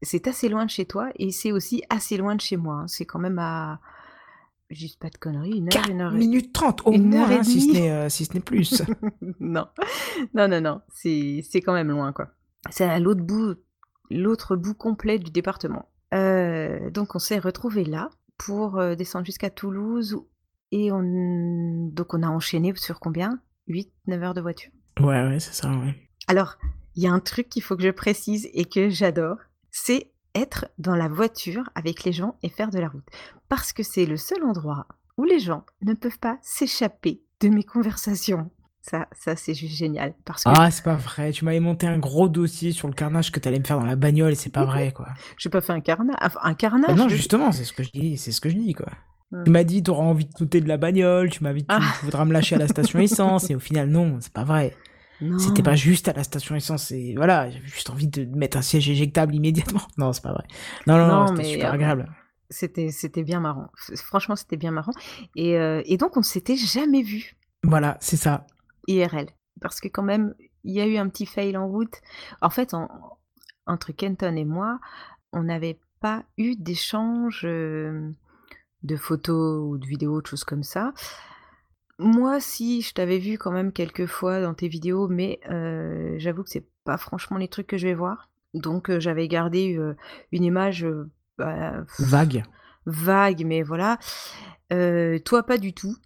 C'est 0.00 0.28
assez 0.28 0.48
loin 0.48 0.64
de 0.64 0.70
chez 0.70 0.84
toi 0.84 1.08
et 1.16 1.32
c'est 1.32 1.50
aussi 1.50 1.82
assez 1.90 2.16
loin 2.16 2.36
de 2.36 2.40
chez 2.40 2.56
moi. 2.56 2.74
hein. 2.82 2.86
C'est 2.86 3.04
quand 3.04 3.18
même 3.18 3.40
à, 3.40 3.80
juste 4.70 5.00
pas 5.00 5.08
de 5.10 5.16
conneries, 5.18 5.58
une 5.58 5.66
heure, 5.68 5.72
4 5.72 5.90
une 5.90 6.00
heure. 6.00 6.14
et- 6.14 6.18
minutes 6.18 6.52
30 6.52 6.86
au 6.86 6.92
une 6.92 7.08
moins, 7.10 7.22
heure 7.24 7.30
et 7.32 7.34
hein, 7.36 7.42
si 7.42 7.60
ce 7.60 7.72
n'est 7.72 7.90
euh, 7.90 8.08
si 8.08 8.24
ce 8.24 8.34
n'est 8.34 8.40
plus. 8.40 8.82
non, 9.40 9.66
non, 10.34 10.48
non, 10.48 10.60
non. 10.60 10.80
C'est 10.94 11.42
c'est 11.48 11.60
quand 11.60 11.72
même 11.72 11.88
loin, 11.90 12.12
quoi. 12.12 12.28
C'est 12.70 12.84
à 12.84 12.98
l'autre 12.98 13.22
bout, 13.22 13.54
l'autre 14.10 14.56
bout 14.56 14.74
complet 14.74 15.18
du 15.18 15.30
département. 15.30 15.88
Euh, 16.14 16.90
donc 16.90 17.14
on 17.14 17.18
s'est 17.18 17.38
retrouvés 17.38 17.84
là 17.84 18.10
pour 18.38 18.78
euh, 18.78 18.94
descendre 18.94 19.26
jusqu'à 19.26 19.50
Toulouse 19.50 20.16
et 20.72 20.90
on 20.92 21.88
donc 21.92 22.14
on 22.14 22.22
a 22.22 22.28
enchaîné 22.28 22.72
sur 22.76 23.00
combien? 23.00 23.40
8 23.68 23.90
9 24.06 24.22
heures 24.22 24.34
de 24.34 24.40
voiture. 24.40 24.70
ouais, 25.00 25.06
ouais, 25.28 25.40
c'est 25.40 25.52
ça, 25.54 25.70
ouais. 25.70 25.94
Alors, 26.26 26.56
il 26.94 27.02
y 27.02 27.06
a 27.06 27.12
un 27.12 27.20
truc 27.20 27.48
qu'il 27.48 27.62
faut 27.62 27.76
que 27.76 27.82
je 27.82 27.90
précise 27.90 28.48
et 28.54 28.64
que 28.64 28.88
j'adore, 28.90 29.36
c'est 29.70 30.10
être 30.38 30.66
dans 30.78 30.94
la 30.96 31.08
voiture 31.08 31.68
avec 31.74 32.04
les 32.04 32.12
gens 32.12 32.36
et 32.42 32.48
faire 32.48 32.70
de 32.70 32.78
la 32.78 32.88
route. 32.88 33.04
Parce 33.48 33.72
que 33.72 33.82
c'est 33.82 34.06
le 34.06 34.16
seul 34.16 34.42
endroit 34.44 34.86
où 35.16 35.24
les 35.24 35.38
gens 35.40 35.64
ne 35.82 35.94
peuvent 35.94 36.18
pas 36.18 36.38
s'échapper 36.42 37.20
de 37.40 37.48
mes 37.48 37.62
conversations. 37.64 38.50
Ça, 38.82 39.06
ça 39.12 39.36
c'est 39.36 39.54
juste 39.54 39.76
génial. 39.76 40.14
Parce 40.24 40.44
que 40.44 40.50
Ah, 40.54 40.70
c'est 40.70 40.84
pas 40.84 40.94
vrai. 40.94 41.32
Tu 41.32 41.44
m'avais 41.44 41.60
monté 41.60 41.86
un 41.86 41.98
gros 41.98 42.28
dossier 42.28 42.72
sur 42.72 42.88
le 42.88 42.94
carnage 42.94 43.30
que 43.32 43.38
t'allais 43.40 43.58
me 43.58 43.64
faire 43.64 43.78
dans 43.78 43.84
la 43.86 43.96
bagnole 43.96 44.32
et 44.32 44.36
c'est 44.36 44.52
pas 44.52 44.64
vrai, 44.64 44.92
quoi. 44.92 45.08
j'ai 45.36 45.50
pas 45.50 45.60
fait 45.60 45.72
un 45.72 45.80
carnage. 45.80 46.16
Enfin, 46.22 46.40
un 46.42 46.54
carnage. 46.54 46.88
Bah 46.88 46.94
non, 47.02 47.08
justement, 47.08 47.52
c'est 47.52 47.64
ce 47.64 47.72
que 47.72 47.82
je 47.82 47.90
dis, 47.90 48.16
c'est 48.16 48.32
ce 48.32 48.40
que 48.40 48.48
je 48.48 48.56
dis, 48.56 48.72
quoi. 48.74 48.86
Hmm. 49.30 49.44
Tu 49.44 49.50
m'as 49.50 49.64
dit, 49.64 49.82
t'auras 49.82 50.04
envie 50.04 50.24
de 50.24 50.32
sauter 50.38 50.62
de 50.62 50.68
la 50.68 50.78
bagnole, 50.78 51.28
tu 51.28 51.44
m'as 51.44 51.52
dit, 51.52 51.60
tu, 51.62 51.66
Ah. 51.68 51.80
tu 51.98 52.04
voudras 52.06 52.24
me 52.24 52.32
lâcher 52.32 52.54
à 52.54 52.58
la 52.58 52.68
station 52.68 52.98
essence, 53.00 53.50
et 53.50 53.54
au 53.54 53.60
final, 53.60 53.90
non, 53.90 54.16
c'est 54.20 54.32
pas 54.32 54.44
vrai. 54.44 54.74
C'était 55.38 55.62
pas 55.62 55.74
juste 55.74 56.06
à 56.08 56.12
la 56.12 56.22
station 56.22 56.54
essence, 56.54 56.90
et 56.92 57.14
voilà, 57.16 57.50
j'avais 57.50 57.66
juste 57.66 57.90
envie 57.90 58.06
de 58.08 58.24
mettre 58.24 58.56
un 58.56 58.62
siège 58.62 58.88
éjectable 58.88 59.34
immédiatement. 59.34 59.80
Non, 59.98 60.12
c'est 60.12 60.22
pas 60.22 60.32
vrai. 60.32 60.44
Non, 60.86 60.96
non, 60.96 61.06
non, 61.06 61.20
Non, 61.20 61.26
c'était 61.28 61.48
super 61.52 61.70
euh, 61.70 61.74
agréable. 61.74 62.12
C'était, 62.50 62.90
c'était 62.90 63.24
bien 63.24 63.40
marrant. 63.40 63.68
Franchement, 63.96 64.36
c'était 64.36 64.56
bien 64.56 64.70
marrant. 64.70 64.92
Et, 65.36 65.58
euh, 65.58 65.82
et 65.86 65.96
donc, 65.96 66.16
on 66.16 66.22
s'était 66.22 66.56
jamais 66.56 67.02
vu 67.02 67.36
Voilà, 67.64 67.96
c'est 68.00 68.16
ça. 68.16 68.46
IRL. 68.86 69.26
Parce 69.60 69.80
que 69.80 69.88
quand 69.88 70.04
même, 70.04 70.34
il 70.64 70.72
y 70.72 70.80
a 70.80 70.86
eu 70.86 70.96
un 70.96 71.08
petit 71.08 71.26
fail 71.26 71.56
en 71.56 71.66
route. 71.66 71.94
En 72.40 72.48
fait, 72.50 72.72
en- 72.72 72.88
entre 73.66 73.92
Kenton 73.92 74.36
et 74.36 74.44
moi, 74.44 74.78
on 75.32 75.42
n'avait 75.42 75.78
pas 76.00 76.22
eu 76.38 76.54
d'échange 76.56 77.42
euh, 77.44 78.08
de 78.84 78.96
photos 78.96 79.60
ou 79.68 79.76
de 79.78 79.86
vidéos, 79.86 80.22
de 80.22 80.26
choses 80.26 80.44
comme 80.44 80.62
ça. 80.62 80.94
Moi, 81.98 82.40
si, 82.40 82.82
je 82.82 82.92
t'avais 82.92 83.18
vu 83.18 83.38
quand 83.38 83.50
même 83.50 83.72
quelques 83.72 84.06
fois 84.06 84.40
dans 84.40 84.54
tes 84.54 84.68
vidéos, 84.68 85.08
mais 85.08 85.40
euh, 85.50 86.14
j'avoue 86.18 86.44
que 86.44 86.50
c'est 86.50 86.68
pas 86.84 86.96
franchement 86.96 87.38
les 87.38 87.48
trucs 87.48 87.66
que 87.66 87.76
je 87.76 87.88
vais 87.88 87.94
voir. 87.94 88.30
Donc, 88.54 88.88
euh, 88.88 89.00
j'avais 89.00 89.26
gardé 89.26 89.76
euh, 89.76 89.96
une 90.30 90.44
image 90.44 90.86
bah, 91.38 91.84
Vague. 91.98 92.44
vague, 92.86 93.44
mais 93.44 93.62
voilà. 93.62 93.98
Toi, 94.70 95.42
pas 95.42 95.58
du 95.58 95.72
tout. 95.72 95.96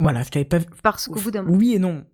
Voilà, 0.00 0.22
je 0.22 0.30
t'avais 0.30 0.44
pas 0.44 0.58
vu. 0.58 0.66
Parce 0.82 1.08
qu'au 1.08 1.20
bout 1.20 1.30
d'un. 1.30 1.46
Oui 1.46 1.74
et 1.74 1.78
non. 1.78 2.04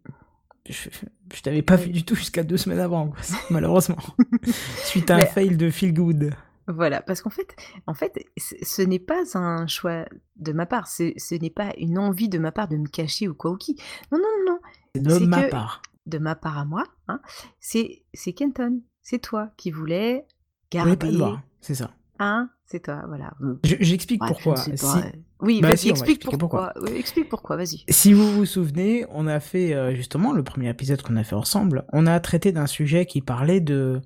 Je, 0.69 0.89
je 1.35 1.43
t'avais 1.43 1.63
pas 1.63 1.77
vu 1.77 1.91
du 1.91 2.05
tout 2.05 2.15
jusqu'à 2.15 2.43
deux 2.43 2.57
semaines 2.57 2.81
avant, 2.81 3.09
quoi, 3.09 3.19
malheureusement. 3.51 3.99
Suite 4.85 5.11
à 5.11 5.17
un 5.17 5.27
fail 5.27 5.57
de 5.57 5.71
feel 5.71 5.93
good. 5.93 6.33
Voilà, 6.67 7.03
parce 7.03 7.21
qu'en 7.21 7.31
fait, 7.31 7.55
en 7.87 7.95
fait, 7.95 8.13
ce 8.39 8.83
n'est 8.83 8.99
pas 8.99 9.23
un 9.37 9.67
choix 9.67 10.07
de 10.37 10.53
ma 10.53 10.67
part, 10.67 10.89
ce, 10.89 11.35
n'est 11.39 11.51
pas 11.51 11.73
une 11.79 11.99
envie 11.99 12.29
de 12.29 12.39
ma 12.39 12.53
part 12.53 12.69
de 12.69 12.77
me 12.77 12.87
cacher 12.89 13.29
ou 13.29 13.35
quoi 13.35 13.51
ou 13.51 13.57
qui. 13.57 13.77
Non, 14.11 14.19
non, 14.19 14.25
non, 14.47 14.59
non, 15.03 15.11
C'est 15.11 15.21
de 15.21 15.27
ma 15.27 15.43
que- 15.45 15.51
part. 15.51 15.83
de 16.07 16.19
ma 16.19 16.35
part 16.35 16.59
à 16.59 16.65
moi, 16.65 16.85
hein, 17.09 17.21
c'est 17.61 18.03
c'est 18.15 18.33
Kenton, 18.33 18.81
c'est 19.03 19.19
toi 19.21 19.51
qui 19.57 19.71
voulais 19.71 20.27
garder, 20.71 21.17
voir, 21.17 21.43
c'est 21.61 21.75
ça. 21.75 21.91
hein, 22.19 22.49
c'est 22.67 22.81
toi, 22.85 23.03
voilà. 23.09 23.35
Je- 23.65 23.77
J'explique 23.81 24.23
Ouais, 24.23 24.29
je 24.29 24.33
pourquoi. 24.33 24.57
Si- 24.57 24.73
Oui, 25.41 25.61
Bah 25.61 25.69
vas-y, 25.69 25.77
si, 25.79 25.89
explique 25.91 26.27
pourquoi. 26.39 26.73
Oui, 26.81 26.93
explique 26.93 27.29
pourquoi, 27.29 27.57
vas-y. 27.57 27.85
Si 27.91 28.15
vous 28.15 28.33
vous 28.33 28.47
souvenez, 28.47 29.05
on 29.11 29.27
a 29.27 29.39
fait 29.41 29.75
euh, 29.75 29.95
justement 29.95 30.33
le 30.33 30.43
premier 30.43 30.71
épisode 30.71 31.03
qu'on 31.03 31.17
a 31.17 31.25
fait 31.25 31.35
ensemble. 31.35 31.85
On 31.93 32.07
a 32.07 32.19
traité 32.21 32.51
d'un 32.53 32.67
sujet 32.67 33.05
qui 33.05 33.21
parlait 33.21 33.61
de 33.61 34.01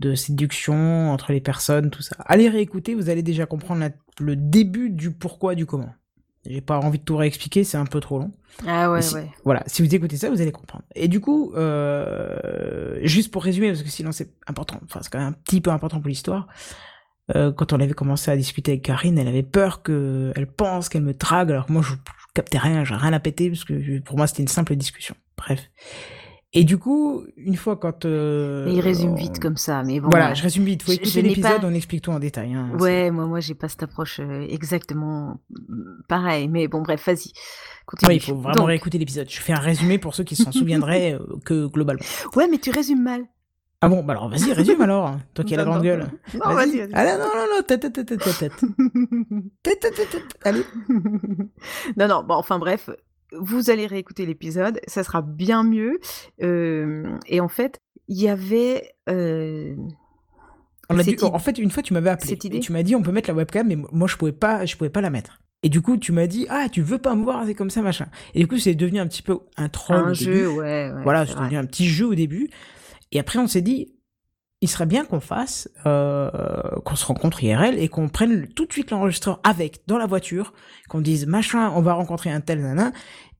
de 0.00 0.14
séduction 0.14 1.10
entre 1.12 1.32
les 1.32 1.40
personnes, 1.40 1.90
tout 1.90 2.02
ça. 2.02 2.16
Allez 2.26 2.48
réécouter, 2.48 2.94
vous 2.94 3.08
allez 3.10 3.22
déjà 3.22 3.46
comprendre 3.46 3.80
la- 3.80 3.90
le 4.20 4.36
début 4.36 4.90
du 4.90 5.12
pourquoi, 5.12 5.54
du 5.54 5.66
comment. 5.66 5.92
J'ai 6.44 6.60
pas 6.60 6.78
envie 6.80 6.98
de 6.98 7.04
tout 7.04 7.16
réexpliquer, 7.16 7.62
c'est 7.62 7.76
un 7.76 7.86
peu 7.86 8.00
trop 8.00 8.18
long. 8.18 8.32
Ah 8.66 8.90
ouais, 8.90 9.00
si- 9.00 9.14
ouais. 9.14 9.28
Voilà, 9.44 9.62
si 9.68 9.80
vous 9.80 9.94
écoutez 9.94 10.16
ça, 10.16 10.28
vous 10.28 10.40
allez 10.40 10.50
comprendre. 10.50 10.84
Et 10.96 11.06
du 11.06 11.20
coup, 11.20 11.52
euh, 11.54 12.98
juste 13.02 13.30
pour 13.32 13.44
résumer, 13.44 13.68
parce 13.68 13.82
que 13.82 13.88
sinon 13.88 14.12
c'est 14.12 14.30
important, 14.48 14.80
enfin 14.84 15.00
c'est 15.02 15.10
quand 15.10 15.18
même 15.20 15.28
un 15.28 15.32
petit 15.32 15.60
peu 15.60 15.70
important 15.70 16.00
pour 16.00 16.08
l'histoire. 16.08 16.46
euh, 17.36 17.52
quand 17.52 17.72
on 17.72 17.78
avait 17.80 17.92
commencé 17.94 18.30
à 18.32 18.36
discuter 18.36 18.72
avec 18.72 18.82
Karine, 18.82 19.16
elle 19.16 19.28
avait 19.28 19.44
peur 19.44 19.82
que, 19.82 20.32
elle 20.34 20.48
pense 20.48 20.88
qu'elle 20.88 21.04
me 21.04 21.14
drague, 21.14 21.52
alors 21.52 21.66
que 21.66 21.72
moi 21.72 21.80
je, 21.80 21.92
je 21.92 21.96
captais 22.34 22.58
rien, 22.58 22.82
j'ai 22.84 22.96
rien 22.96 23.12
à 23.12 23.20
péter, 23.20 23.48
parce 23.48 23.64
que 23.64 24.00
pour 24.00 24.16
moi 24.18 24.26
c'était 24.26 24.42
une 24.42 24.48
simple 24.48 24.74
discussion. 24.74 25.14
Bref. 25.38 25.70
Et 26.54 26.64
du 26.64 26.76
coup, 26.76 27.24
une 27.38 27.56
fois 27.56 27.76
quand... 27.76 28.04
euh, 28.04 28.66
Mais 28.66 28.74
il 28.74 28.80
résume 28.80 29.12
on- 29.12 29.14
vite 29.14 29.38
comme 29.38 29.56
ça, 29.56 29.82
mais 29.84 30.00
bon. 30.00 30.08
Voilà, 30.10 30.34
je 30.34 30.42
résume 30.42 30.64
vite, 30.64 30.82
faut 30.82 30.92
je- 30.92 30.98
écouter 30.98 31.22
l'épisode, 31.22 31.60
pas- 31.62 31.66
on 31.66 31.72
explique 31.72 32.02
tout 32.02 32.10
en 32.10 32.18
détail. 32.18 32.52
Hein, 32.52 32.70
Ouais, 32.78 33.10
moi, 33.10 33.24
moi, 33.24 33.40
j'ai 33.40 33.54
pas 33.54 33.68
cette 33.68 33.82
approche 33.84 34.20
euh, 34.20 34.46
exactement 34.50 35.40
mm, 35.48 36.02
pareil, 36.08 36.48
mais 36.48 36.68
bon, 36.68 36.82
bref, 36.82 37.06
vas-y. 37.06 37.32
Ouais, 38.06 38.16
il 38.16 38.20
faut 38.20 38.34
vraiment 38.36 38.54
Donc- 38.56 38.66
réécouter 38.66 38.98
l'épisode. 38.98 39.30
Je 39.30 39.40
fais 39.40 39.54
un 39.54 39.58
résumé 39.60 39.96
pour 39.98 40.14
ceux 40.14 40.24
qui 40.24 40.36
s'en 40.36 40.52
souviendraient 40.52 41.14
euh, 41.20 41.24
que 41.46 41.66
globalement. 41.68 42.02
Ouais, 42.36 42.46
mais 42.48 42.58
tu 42.58 42.70
résumes 42.70 43.02
mal. 43.02 43.22
Ah 43.84 43.88
bon, 43.88 44.04
bah 44.04 44.12
alors 44.12 44.28
vas-y, 44.28 44.52
résume 44.52 44.80
alors, 44.82 45.16
toi 45.34 45.44
qui 45.44 45.54
as 45.54 45.56
la 45.56 45.64
grande 45.64 45.82
gueule. 45.82 46.06
Non, 46.34 46.52
vas-y. 46.54 46.86
Ah 46.92 47.04
non, 47.04 47.18
non, 47.24 47.30
non, 47.34 47.46
non, 47.56 47.62
tête, 47.66 47.80
tête, 47.80 47.94
tête, 47.94 48.06
tête, 48.06 48.38
tête. 48.38 48.52
Tête, 49.62 49.80
tête, 49.80 49.94
tête, 49.94 50.10
tête. 50.10 50.38
Allez. 50.44 50.62
non, 51.96 52.06
non, 52.08 52.22
bon, 52.22 52.34
enfin 52.34 52.58
bref, 52.58 52.90
vous 53.40 53.70
allez 53.70 53.86
réécouter 53.86 54.26
l'épisode, 54.26 54.80
ça 54.86 55.02
sera 55.04 55.22
bien 55.22 55.62
mieux. 55.64 55.98
Euh, 56.42 57.16
et 57.26 57.40
en 57.40 57.48
fait, 57.48 57.80
il 58.08 58.20
y 58.20 58.28
avait. 58.28 58.90
euh, 59.08 59.74
On 60.90 60.94
a 60.94 60.98
cette 60.98 61.06
dû- 61.08 61.14
idée- 61.14 61.24
En 61.34 61.38
fait, 61.38 61.58
une 61.58 61.70
fois, 61.70 61.82
tu 61.82 61.94
m'avais 61.94 62.10
appelé. 62.10 62.28
cette 62.30 62.44
idée 62.44 62.58
Et 62.58 62.60
tu 62.60 62.72
m'as 62.72 62.82
dit, 62.82 62.94
on 62.94 63.02
peut 63.02 63.12
mettre 63.12 63.28
la 63.28 63.34
webcam, 63.34 63.66
mais 63.66 63.76
moi, 63.92 64.08
je 64.08 64.16
pouvais 64.16 64.32
pas, 64.32 64.66
je 64.66 64.76
pouvais 64.76 64.90
pas 64.90 65.00
la 65.00 65.10
mettre. 65.10 65.38
Et 65.62 65.68
du 65.68 65.80
coup, 65.80 65.96
tu 65.96 66.10
m'as 66.12 66.26
dit, 66.26 66.46
ah, 66.50 66.66
tu 66.70 66.82
veux 66.82 66.98
pas 66.98 67.14
me 67.14 67.22
voir, 67.22 67.46
c'est 67.46 67.54
comme 67.54 67.70
ça, 67.70 67.82
machin. 67.82 68.06
Et 68.34 68.40
du 68.40 68.48
coup, 68.48 68.58
c'est 68.58 68.74
devenu 68.74 68.98
un 68.98 69.06
petit 69.06 69.22
peu 69.22 69.38
un 69.56 69.68
troll. 69.68 69.96
un 69.96 70.10
au 70.10 70.14
jeu, 70.14 70.32
début. 70.32 70.46
ouais. 70.46 70.90
ouais 70.92 71.02
voilà, 71.04 71.24
c'est 71.24 71.36
devenu 71.36 71.56
un 71.56 71.64
petit 71.66 71.86
jeu 71.86 72.06
au 72.08 72.14
début. 72.14 72.50
Et 73.12 73.20
après, 73.20 73.38
on 73.38 73.46
s'est 73.46 73.60
dit, 73.62 73.94
il 74.62 74.68
serait 74.68 74.86
bien 74.86 75.04
qu'on 75.04 75.20
fasse, 75.20 75.68
euh, 75.86 76.30
qu'on 76.84 76.96
se 76.96 77.04
rencontre 77.04 77.42
IRL 77.42 77.78
et 77.78 77.88
qu'on 77.88 78.08
prenne 78.08 78.46
tout 78.46 78.64
de 78.64 78.72
suite 78.72 78.90
l'enregistreur 78.90 79.40
avec, 79.44 79.82
dans 79.86 79.98
la 79.98 80.06
voiture, 80.06 80.54
qu'on 80.88 81.00
dise, 81.00 81.26
machin, 81.26 81.70
on 81.74 81.82
va 81.82 81.92
rencontrer 81.92 82.30
un 82.30 82.40
tel 82.40 82.62
nana, 82.62 82.92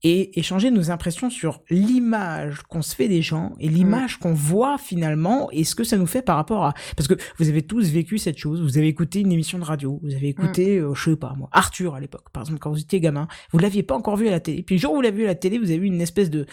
et 0.04 0.36
échanger 0.38 0.72
nos 0.72 0.90
impressions 0.90 1.30
sur 1.30 1.62
l'image 1.70 2.62
qu'on 2.62 2.82
se 2.82 2.94
fait 2.94 3.06
des 3.06 3.22
gens 3.22 3.54
et 3.60 3.68
l'image 3.68 4.18
qu'on 4.18 4.34
voit 4.34 4.76
finalement 4.76 5.48
et 5.52 5.62
ce 5.62 5.76
que 5.76 5.84
ça 5.84 5.96
nous 5.96 6.06
fait 6.06 6.22
par 6.22 6.34
rapport 6.34 6.64
à... 6.64 6.74
Parce 6.96 7.06
que 7.06 7.14
vous 7.38 7.48
avez 7.48 7.62
tous 7.62 7.88
vécu 7.88 8.18
cette 8.18 8.36
chose, 8.36 8.60
vous 8.60 8.78
avez 8.78 8.88
écouté 8.88 9.20
une 9.20 9.30
émission 9.30 9.60
de 9.60 9.64
radio, 9.64 10.00
vous 10.02 10.12
avez 10.14 10.28
écouté, 10.28 10.78
euh, 10.78 10.92
je 10.94 11.10
sais 11.10 11.16
pas 11.16 11.34
moi, 11.36 11.48
Arthur 11.52 11.94
à 11.94 12.00
l'époque, 12.00 12.30
par 12.32 12.42
exemple, 12.42 12.58
quand 12.58 12.72
vous 12.72 12.80
étiez 12.80 12.98
gamin, 12.98 13.28
vous 13.52 13.60
l'aviez 13.60 13.84
pas 13.84 13.94
encore 13.94 14.16
vu 14.16 14.26
à 14.26 14.32
la 14.32 14.40
télé, 14.40 14.64
puis 14.64 14.74
le 14.74 14.80
jour 14.80 14.92
où 14.92 14.96
vous 14.96 15.02
l'avez 15.02 15.18
vu 15.18 15.24
à 15.24 15.28
la 15.28 15.34
télé, 15.36 15.58
vous 15.58 15.70
avez 15.70 15.76
eu 15.76 15.84
une 15.84 16.00
espèce 16.00 16.30
de... 16.30 16.46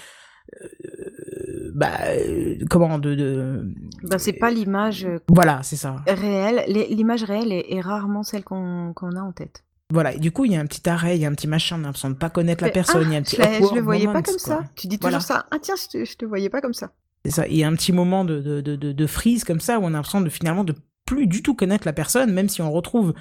euh, 0.62 0.67
bah, 1.79 1.91
euh, 2.09 2.55
comment, 2.69 2.99
de... 2.99 3.15
de... 3.15 3.73
Ben, 4.03 4.17
c'est 4.17 4.33
pas 4.33 4.51
l'image 4.51 5.05
euh, 5.05 5.19
Voilà, 5.29 5.63
c'est 5.63 5.77
ça. 5.77 5.95
réelle. 6.05 6.65
L'image 6.67 7.23
réelle 7.23 7.53
est, 7.53 7.73
est 7.73 7.79
rarement 7.79 8.21
celle 8.21 8.43
qu'on 8.43 8.91
a 8.91 9.21
en 9.21 9.31
tête. 9.31 9.63
Voilà, 9.91 10.13
et 10.13 10.19
du 10.19 10.31
coup, 10.31 10.43
il 10.43 10.51
y 10.51 10.57
a 10.57 10.59
un 10.59 10.65
petit 10.65 10.87
arrêt, 10.89 11.15
il 11.15 11.21
y 11.21 11.25
a 11.25 11.29
un 11.29 11.33
petit 11.33 11.47
machin, 11.47 11.77
on 11.77 11.79
a 11.79 11.83
l'impression 11.83 12.09
de 12.09 12.15
pas 12.15 12.29
connaître 12.29 12.65
la 12.65 12.69
personne, 12.69 13.03
ah, 13.05 13.07
il 13.07 13.13
y 13.13 13.15
a 13.15 13.19
un 13.19 13.21
petit 13.21 13.37
je, 13.37 13.75
le 13.75 13.81
voyais 13.81 14.07
pas 14.07 14.21
comme 14.21 14.35
quoi. 14.35 14.37
ça. 14.37 14.63
Tu 14.75 14.87
dis 14.87 14.99
toujours 14.99 15.19
Voilà. 15.19 15.25
ça. 15.25 15.45
Ah 15.51 15.57
tiens, 15.61 15.75
je 15.81 15.87
te, 15.87 16.05
je 16.05 16.17
te 16.17 16.25
voyais 16.25 16.49
pas 16.49 16.59
comme 16.59 16.73
ça. 16.73 16.91
C'est 17.23 17.31
ça. 17.31 17.47
Il 17.47 17.55
y 17.55 17.63
a 17.63 17.67
un 17.67 17.73
petit 17.75 17.93
moment 17.93 18.25
de, 18.25 18.41
de, 18.41 18.75
de, 18.75 19.07
freeze 19.07 19.45
comme 19.45 19.61
ça 19.61 19.79
où 19.79 19.83
on 19.83 19.87
a 19.87 19.91
l'impression 19.91 20.19
de 20.19 20.29
finalement 20.29 20.65
de 20.65 20.75
plus 21.05 21.27
du 21.27 21.41
tout 21.41 21.55
connaître 21.55 21.87
la 21.87 21.93
personne, 21.93 22.33
même 22.33 22.49
si 22.49 22.61
on 22.61 22.71
retrouve 22.71 23.13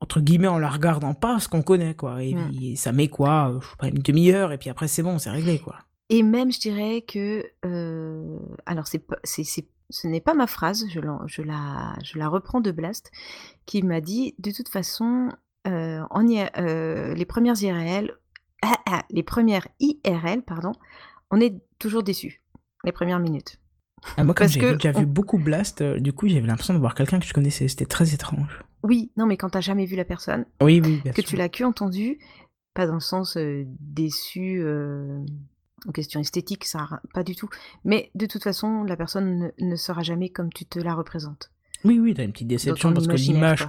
entre 0.00 0.20
guillemets 0.20 0.48
en 0.48 0.58
la 0.58 0.70
regardant 0.70 1.14
pas 1.14 1.38
ce 1.38 1.48
qu'on 1.48 1.62
connaît 1.62 1.94
quoi. 1.94 2.22
Et, 2.22 2.34
puis, 2.34 2.76
ça 2.76 2.90
met 2.90 3.08
quoi, 3.08 3.50
euh, 3.50 3.60
je 3.60 3.68
sais 3.68 3.76
pas, 3.78 3.88
une 3.88 4.02
demi-heure 4.02 4.50
et 4.50 4.58
puis 4.58 4.70
après 4.70 4.88
c'est 4.88 5.02
bon, 5.02 5.18
c'est 5.18 5.30
réglé 5.30 5.58
quoi. 5.58 5.76
Et 6.14 6.22
même, 6.22 6.52
je 6.52 6.60
dirais 6.60 7.02
que, 7.02 7.42
euh, 7.64 8.38
alors 8.66 8.86
c'est 8.86 9.02
c'est, 9.24 9.44
c'est- 9.44 9.66
ce 9.88 10.06
n'est 10.06 10.20
pas 10.20 10.34
ma 10.34 10.46
phrase, 10.46 10.84
je, 10.90 11.00
la, 11.00 11.94
je 12.04 12.18
la 12.18 12.28
reprends 12.28 12.60
de 12.60 12.70
Blast, 12.70 13.10
qui 13.66 13.82
m'a 13.82 14.00
dit, 14.00 14.34
de 14.38 14.50
toute 14.50 14.68
façon, 14.68 15.30
euh, 15.66 16.02
en 16.10 16.26
euh, 16.58 17.14
les 17.14 17.24
premières 17.24 17.60
IRL, 17.62 18.12
ah, 18.62 18.74
ah, 18.90 19.04
les 19.10 19.22
premières 19.22 19.66
IRL, 19.80 20.42
pardon, 20.42 20.72
on 21.30 21.40
est 21.40 21.54
toujours 21.78 22.02
déçus 22.02 22.42
les 22.84 22.92
premières 22.92 23.18
minutes. 23.20 23.58
Ah, 24.18 24.24
moi 24.24 24.34
comme 24.34 24.44
Parce 24.44 24.52
j'ai 24.52 24.60
que 24.60 24.74
déjà 24.74 24.92
on- 24.94 25.00
vu 25.00 25.06
beaucoup 25.06 25.38
Blast, 25.38 25.82
du 25.82 26.12
coup 26.12 26.26
j'avais 26.28 26.46
l'impression 26.46 26.74
de 26.74 26.78
voir 26.78 26.94
quelqu'un 26.94 27.20
que 27.20 27.26
je 27.26 27.32
connaissais, 27.32 27.68
c'était 27.68 27.86
très 27.86 28.12
étrange. 28.14 28.62
Oui, 28.82 29.12
non, 29.16 29.26
mais 29.26 29.36
quand 29.36 29.50
t'as 29.50 29.60
jamais 29.60 29.86
vu 29.86 29.94
la 29.96 30.04
personne, 30.04 30.44
Oui, 30.60 30.80
oui, 30.84 31.00
bien 31.04 31.12
que 31.12 31.22
sûr. 31.22 31.30
tu 31.30 31.36
l'as 31.36 31.48
que 31.48 31.64
entendu, 31.64 32.18
pas 32.74 32.86
dans 32.86 32.94
le 32.94 33.00
sens 33.00 33.36
euh, 33.36 33.64
déçu 33.80 34.60
euh, 34.60 35.18
en 35.86 35.92
question 35.92 36.20
esthétique, 36.20 36.64
ça 36.64 37.00
pas 37.12 37.22
du 37.24 37.34
tout. 37.34 37.48
Mais 37.84 38.10
de 38.14 38.26
toute 38.26 38.42
façon, 38.42 38.84
la 38.84 38.96
personne 38.96 39.52
ne, 39.58 39.66
ne 39.66 39.76
sera 39.76 40.02
jamais 40.02 40.28
comme 40.28 40.52
tu 40.52 40.64
te 40.64 40.78
la 40.78 40.94
représentes. 40.94 41.50
Oui, 41.84 41.98
oui, 41.98 42.14
t'as 42.14 42.24
une 42.24 42.32
petite 42.32 42.48
déception 42.48 42.92
parce 42.92 43.06
que 43.06 43.14
l'image, 43.16 43.66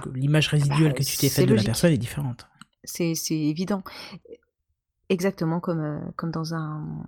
résiduelle 0.48 0.92
Bah, 0.92 0.98
que 0.98 1.02
tu 1.02 1.16
t'es 1.16 1.28
faite 1.28 1.48
de 1.48 1.54
la 1.54 1.62
personne 1.62 1.92
est 1.92 1.98
différente. 1.98 2.46
C'est 2.84 3.14
évident. 3.30 3.82
Exactement 5.08 5.60
comme, 5.60 5.80
euh, 5.80 5.98
comme, 6.16 6.30
dans 6.30 6.54
un, 6.54 7.04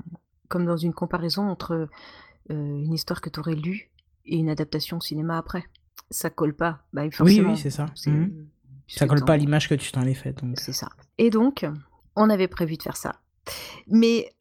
comme 0.49 0.65
dans 0.67 0.77
une 0.77 0.93
comparaison 0.93 1.49
entre 1.49 1.73
euh, 1.73 1.89
une 2.51 2.93
histoire 2.93 3.21
que 3.21 3.31
tu 3.31 3.41
aurais 3.41 3.55
lue 3.55 3.91
et 4.27 4.37
une 4.37 4.49
adaptation 4.51 4.99
au 4.99 5.01
cinéma 5.01 5.39
après. 5.39 5.65
Ça 6.11 6.31
colle 6.31 6.55
pas. 6.55 6.85
Bah, 6.93 7.03
Oui, 7.05 7.13
forcément. 7.13 7.51
oui, 7.53 7.59
c'est 7.59 7.71
ça. 7.71 7.87
Puisque 7.95 8.99
Ça 8.99 9.07
colle 9.07 9.25
pas 9.25 9.35
à 9.35 9.37
l'image 9.37 9.69
que 9.69 9.75
tu 9.75 9.91
t'en 9.93 10.03
es 10.03 10.15
faite. 10.15 10.41
C'est 10.55 10.73
ça. 10.73 10.89
Et 11.19 11.31
donc, 11.31 11.67
on 12.17 12.31
avait 12.31 12.49
prévu 12.49 12.77
de 12.77 12.83
faire 12.83 12.97
ça. 12.97 13.21
Mais 13.87 14.33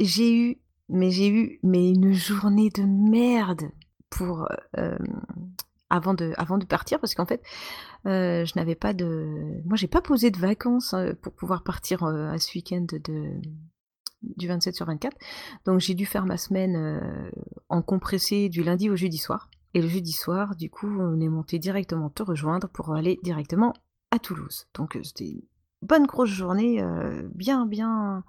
j'ai 0.00 0.36
eu, 0.36 0.58
mais 0.88 1.10
j'ai 1.10 1.28
eu, 1.28 1.60
mais 1.62 1.90
une 1.90 2.12
journée 2.12 2.70
de 2.70 2.82
merde 2.82 3.70
pour 4.10 4.48
avant 5.90 6.14
de, 6.14 6.32
avant 6.36 6.58
de 6.58 6.64
partir 6.64 7.00
parce 7.00 7.14
qu'en 7.14 7.26
fait, 7.26 7.42
je 8.04 8.58
n'avais 8.58 8.74
pas 8.74 8.92
de, 8.92 9.60
moi 9.64 9.76
j'ai 9.76 9.88
pas 9.88 10.00
posé 10.00 10.30
de 10.30 10.38
vacances 10.38 10.94
pour 11.22 11.32
pouvoir 11.32 11.62
partir 11.62 12.04
à 12.04 12.38
ce 12.38 12.56
week-end 12.56 12.86
de 12.90 13.40
du 14.36 14.48
27 14.48 14.74
sur 14.74 14.86
24. 14.86 15.16
Donc 15.66 15.80
j'ai 15.80 15.94
dû 15.94 16.06
faire 16.06 16.26
ma 16.26 16.36
semaine 16.36 17.30
en 17.68 17.82
compressé 17.82 18.48
du 18.48 18.62
lundi 18.62 18.88
au 18.90 18.96
jeudi 18.96 19.18
soir. 19.18 19.50
Et 19.74 19.82
le 19.82 19.88
jeudi 19.88 20.12
soir, 20.12 20.54
du 20.54 20.70
coup, 20.70 20.86
on 20.86 21.20
est 21.20 21.28
monté 21.28 21.58
directement 21.58 22.08
te 22.08 22.22
rejoindre 22.22 22.68
pour 22.68 22.94
aller 22.94 23.18
directement 23.22 23.74
à 24.12 24.18
Toulouse. 24.20 24.66
Donc 24.74 24.96
c'était 25.02 25.42
bonne 25.84 26.06
grosse 26.06 26.30
journée, 26.30 26.82
euh, 26.82 27.22
bien, 27.34 27.66
bien. 27.66 28.24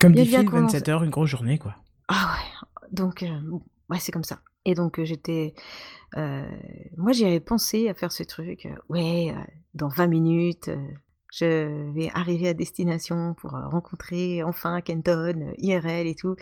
Comme 0.00 0.12
bien, 0.12 0.24
dit 0.24 0.30
Phil, 0.30 0.44
condensée. 0.48 0.78
27 0.78 0.88
heures, 0.88 1.02
une 1.04 1.10
grosse 1.10 1.30
journée 1.30 1.58
quoi. 1.58 1.76
Ah 2.08 2.34
ouais, 2.34 2.86
donc 2.92 3.22
euh, 3.22 3.40
ouais, 3.90 3.98
c'est 3.98 4.12
comme 4.12 4.24
ça. 4.24 4.40
Et 4.64 4.74
donc 4.74 4.98
euh, 4.98 5.04
j'étais, 5.04 5.54
moi 6.16 7.12
j'y 7.12 7.24
avais 7.24 7.40
pensé 7.40 7.88
à 7.88 7.94
faire 7.94 8.12
ce 8.12 8.22
truc. 8.22 8.68
ouais, 8.88 9.34
dans 9.74 9.88
20 9.88 10.06
minutes, 10.06 10.70
je 11.34 11.92
vais 11.94 12.10
arriver 12.12 12.48
à 12.48 12.54
destination 12.54 13.32
pour 13.34 13.54
euh, 13.56 13.66
rencontrer 13.68 14.42
enfin 14.42 14.82
Kenton, 14.82 15.48
euh, 15.48 15.52
IRL 15.56 16.06
et 16.06 16.14
tout. 16.14 16.36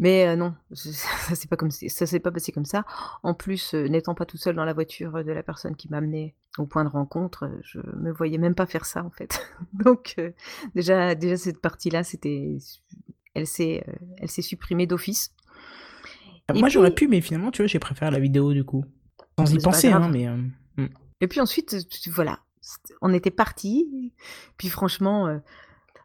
Mais 0.00 0.26
euh, 0.26 0.34
non, 0.36 0.52
je- 0.72 0.90
ça 1.28 1.34
s'est 1.36 1.46
pas 1.46 1.56
comme 1.56 1.70
ça 1.70 2.06
s'est 2.06 2.18
pas 2.20 2.32
passé 2.32 2.50
comme 2.50 2.64
ça. 2.64 2.84
En 3.22 3.34
plus, 3.34 3.72
euh, 3.74 3.86
n'étant 3.88 4.14
pas 4.16 4.26
tout 4.26 4.36
seul 4.36 4.56
dans 4.56 4.64
la 4.64 4.72
voiture 4.72 5.22
de 5.24 5.30
la 5.32 5.42
personne 5.44 5.76
qui 5.76 5.88
m'amenait 5.88 6.34
au 6.58 6.66
point 6.66 6.84
de 6.84 6.88
rencontre, 6.88 7.48
je 7.62 7.78
me 7.96 8.10
voyais 8.12 8.38
même 8.38 8.54
pas 8.56 8.66
faire 8.66 8.84
ça 8.84 9.04
en 9.04 9.10
fait. 9.10 9.46
donc 9.72 10.16
euh, 10.18 10.32
déjà, 10.74 11.14
déjà 11.14 11.36
cette 11.36 11.60
partie-là, 11.60 12.02
c'était, 12.02 12.58
elle 13.34 13.46
s'est, 13.46 13.84
elle 14.18 14.28
s'est 14.30 14.42
supprimée 14.42 14.86
d'office. 14.88 15.32
Et 16.54 16.58
Moi 16.58 16.68
j'aurais 16.68 16.94
pu, 16.94 17.06
mais 17.08 17.20
finalement, 17.20 17.50
tu 17.52 17.62
vois, 17.62 17.66
j'ai 17.68 17.78
préféré 17.78 18.10
la 18.10 18.18
vidéo 18.18 18.52
du 18.52 18.64
coup. 18.64 18.84
Sans 19.38 19.52
y 19.52 19.58
penser, 19.58 19.88
hein, 19.92 20.08
mais. 20.12 20.26
euh, 20.28 20.88
Et 21.20 21.28
puis 21.28 21.40
ensuite, 21.40 21.76
voilà, 22.10 22.40
on 23.02 23.12
était 23.12 23.30
partis. 23.30 24.12
Puis 24.58 24.68
franchement, 24.68 25.26
euh, 25.26 25.38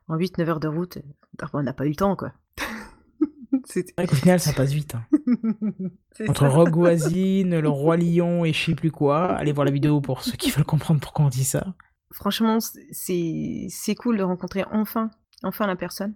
en 0.07 0.17
8-9 0.17 0.47
heures 0.49 0.59
de 0.59 0.67
route, 0.67 0.97
euh, 0.97 1.45
on 1.53 1.63
n'a 1.63 1.73
pas 1.73 1.85
eu 1.85 1.89
le 1.89 1.95
temps, 1.95 2.15
quoi. 2.15 2.33
C'était- 3.65 3.93
C'est 3.95 3.95
vrai 3.97 4.07
qu'au 4.07 4.15
final, 4.15 4.39
ça 4.39 4.53
passe 4.53 4.71
vite. 4.71 4.95
hein. 4.95 5.03
Entre. 6.27 6.47
Rogue 6.47 6.75
Voisine, 6.75 7.59
le 7.59 7.69
Roi 7.69 7.97
Lion 7.97 8.45
et 8.45 8.53
je 8.53 8.65
sais 8.65 8.75
plus 8.75 8.91
quoi. 8.91 9.25
Allez 9.33 9.51
voir 9.51 9.65
la 9.65 9.71
vidéo 9.71 10.01
pour 10.01 10.23
ceux 10.23 10.33
qui 10.37 10.51
veulent 10.51 10.65
comprendre 10.65 10.99
pourquoi 11.01 11.25
on 11.25 11.29
dit 11.29 11.43
ça. 11.43 11.73
Franchement, 12.13 12.59
c'est 12.91 13.67
c'est 13.69 13.95
cool 13.95 14.17
de 14.17 14.23
rencontrer 14.23 14.65
enfin, 14.71 15.09
enfin 15.43 15.67
la 15.67 15.75
personne. 15.75 16.13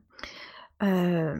Euh, 0.83 1.35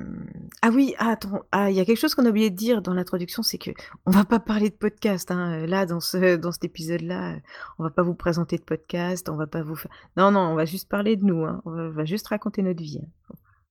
Ah 0.62 0.70
oui, 0.74 0.96
ah, 0.98 1.10
attends, 1.12 1.42
ah, 1.52 1.70
il 1.70 1.76
y 1.76 1.80
a 1.80 1.86
quelque 1.86 2.00
chose 2.00 2.16
qu'on 2.16 2.26
a 2.26 2.30
oublié 2.30 2.50
de 2.50 2.56
dire 2.56 2.82
dans 2.82 2.94
l'introduction, 2.94 3.44
c'est 3.44 3.58
que 3.58 3.72
on 4.06 4.12
va 4.12 4.24
pas 4.26 4.40
parler 4.40 4.70
de 4.70 4.76
podcast. 4.76 5.30
Hein. 5.30 5.66
Là, 5.68 5.86
dans 5.86 6.00
ce 6.00 6.38
dans 6.38 6.52
cet 6.54 6.64
épisode-là, 6.64 7.34
euh, 7.34 7.40
on 7.78 7.84
va 7.84 7.90
pas 7.90 8.02
vous 8.04 8.16
présenter 8.16 8.58
de 8.58 8.64
podcast, 8.64 9.28
on 9.30 9.36
va 9.36 9.46
pas 9.48 9.62
vous. 9.62 9.78
Non, 10.18 10.32
non, 10.32 10.40
on 10.40 10.56
va 10.56 10.66
juste 10.66 10.88
parler 10.90 11.16
de 11.18 11.26
nous. 11.26 11.44
Hein. 11.46 11.62
On 11.66 11.72
va- 11.72 11.84
on 11.84 11.92
va 11.92 12.06
juste 12.06 12.28
raconter 12.28 12.62
notre 12.62 12.82
vie. 12.82 13.00
hein. 13.04 13.08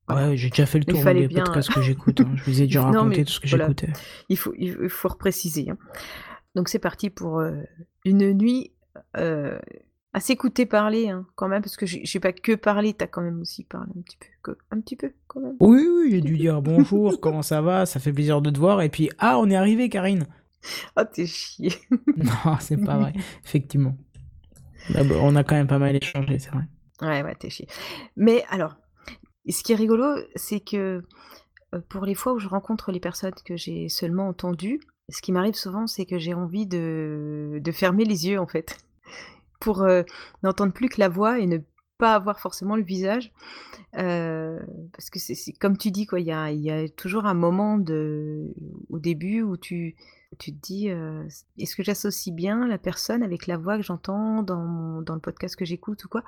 Voilà. 0.07 0.29
Ouais, 0.29 0.37
j'ai 0.37 0.51
déjà 0.51 0.67
fait 0.67 0.79
le 0.79 0.85
tour 0.85 1.01
fallait 1.03 1.23
des 1.23 1.29
bien, 1.29 1.45
podcasts 1.45 1.73
que 1.73 1.81
j'écoute. 1.81 2.21
hein. 2.21 2.31
Je 2.37 2.45
vous 2.45 2.61
ai 2.61 2.67
déjà 2.67 2.81
Non, 2.83 2.93
raconté 2.93 3.19
mais 3.21 3.25
tout 3.25 3.31
ce 3.33 3.41
que 3.41 3.49
voilà. 3.49 3.65
j'écoutais. 3.69 3.93
Il 4.29 4.37
faut, 4.37 4.53
il 4.59 4.91
faut 4.91 5.09
repréciser. 5.09 5.71
hein. 5.71 5.79
Donc 6.55 6.69
c'est 6.69 6.79
parti 6.79 7.09
pour 7.09 7.41
euh, 7.41 7.53
une 8.05 8.33
nuit 8.35 8.73
euh, 9.17 9.59
à 10.15 10.21
s'écouter 10.21 10.65
parler 10.65 11.09
hein, 11.09 11.27
quand 11.35 11.49
même, 11.49 11.61
parce 11.61 11.77
que 11.77 11.87
j'ai 11.87 12.05
j'ai 12.05 12.21
pas 12.21 12.33
que 12.33 12.55
parlé, 12.55 12.95
t'as 12.95 13.09
quand 13.09 13.21
même 13.21 13.41
aussi 13.41 13.65
parlé 13.65 13.93
un 13.99 14.01
petit 14.01 14.17
peu, 14.17 14.57
un 14.71 14.81
petit 14.81 14.95
peu 14.95 15.13
quand 15.27 15.41
même. 15.41 15.57
Oui, 15.59 15.85
oui, 15.87 16.11
j'ai 16.13 16.21
dû 16.21 16.37
dire 16.39 16.63
bonjour, 16.63 17.21
comment 17.21 17.43
ça 17.43 17.61
va, 17.61 17.85
ça 17.85 17.99
fait 17.99 18.13
plaisir 18.13 18.41
de 18.41 18.51
te 18.51 18.59
voir. 18.59 18.81
Et 18.81 18.89
puis, 18.89 19.11
ah, 19.19 19.39
on 19.39 19.51
est 19.51 19.57
arrivé, 19.57 19.89
Karine. 19.89 20.27
Oh 20.97 21.03
t'es 21.13 21.27
chier. 21.27 21.73
Non, 22.17 22.57
c'est 22.61 22.83
pas 22.83 22.97
vrai, 22.97 23.13
effectivement. 23.45 23.97
On 24.95 25.35
a 25.35 25.43
quand 25.43 25.57
même 25.57 25.67
pas 25.67 25.79
mal 25.79 25.97
échangé, 25.97 26.39
c'est 26.39 26.51
vrai. 26.51 26.65
Ouais 27.03 27.23
ouais 27.23 27.35
t'es 27.35 27.51
chier. 27.51 27.67
Mais 28.17 28.45
alors, 28.51 28.77
ce 29.49 29.63
qui 29.65 29.73
est 29.73 29.77
rigolo, 29.77 30.17
c'est 30.37 30.61
que 30.61 31.03
euh, 31.75 31.81
pour 31.89 32.07
les 32.07 32.15
fois 32.15 32.35
où 32.35 32.39
je 32.39 32.49
rencontre 32.49 32.93
les 32.93 33.01
personnes 33.01 33.35
que 33.45 33.57
j'ai 33.57 33.89
seulement 33.89 34.29
entendues, 34.29 34.79
ce 35.09 35.21
qui 35.21 35.33
m'arrive 35.33 35.55
souvent, 35.55 35.89
c'est 35.89 36.07
que 36.07 36.19
j'ai 36.19 36.35
envie 36.35 36.67
de, 36.67 37.59
de 37.61 37.73
fermer 37.73 38.05
les 38.05 38.29
yeux 38.29 38.39
en 38.39 38.47
fait, 38.47 38.79
pour 39.61 39.83
euh, 39.83 40.03
n'entendre 40.43 40.73
plus 40.73 40.89
que 40.89 41.01
la 41.01 41.09
voix 41.09 41.39
et 41.39 41.47
ne 41.47 41.59
pas 41.99 42.15
avoir 42.15 42.41
forcément 42.41 42.77
le 42.77 42.83
visage. 42.83 43.33
Euh, 43.97 44.59
parce 44.93 45.11
que 45.11 45.19
c'est 45.19 45.53
comme 45.53 45.79
tu 45.79 45.91
dis, 45.91 46.07
quoi, 46.07 46.21
il 46.21 46.27
y 46.27 46.33
a, 46.33 46.89
toujours 46.89 47.27
un 47.27 47.35
moment 47.35 47.79
de, 47.79 48.53
au 48.89 48.99
début 48.99 49.43
où 49.43 49.57
tu, 49.57 49.95
tu 50.39 50.53
te 50.53 50.61
dis 50.61 50.91
euh, 50.91 51.25
est-ce 51.59 51.77
que 51.77 51.85
j'associe 51.85 52.35
bien 52.35 52.67
la 52.67 52.79
personne 52.79 53.23
avec 53.23 53.47
la 53.47 53.57
voix 53.57 53.77
que 53.77 53.85
j'entends 53.85 54.43
dans, 54.43 55.03
dans 55.03 55.15
le 55.15 55.21
podcast 55.21 55.55
que 55.55 55.65
j'écoute 55.65 56.05
ou 56.05 56.09
quoi? 56.09 56.25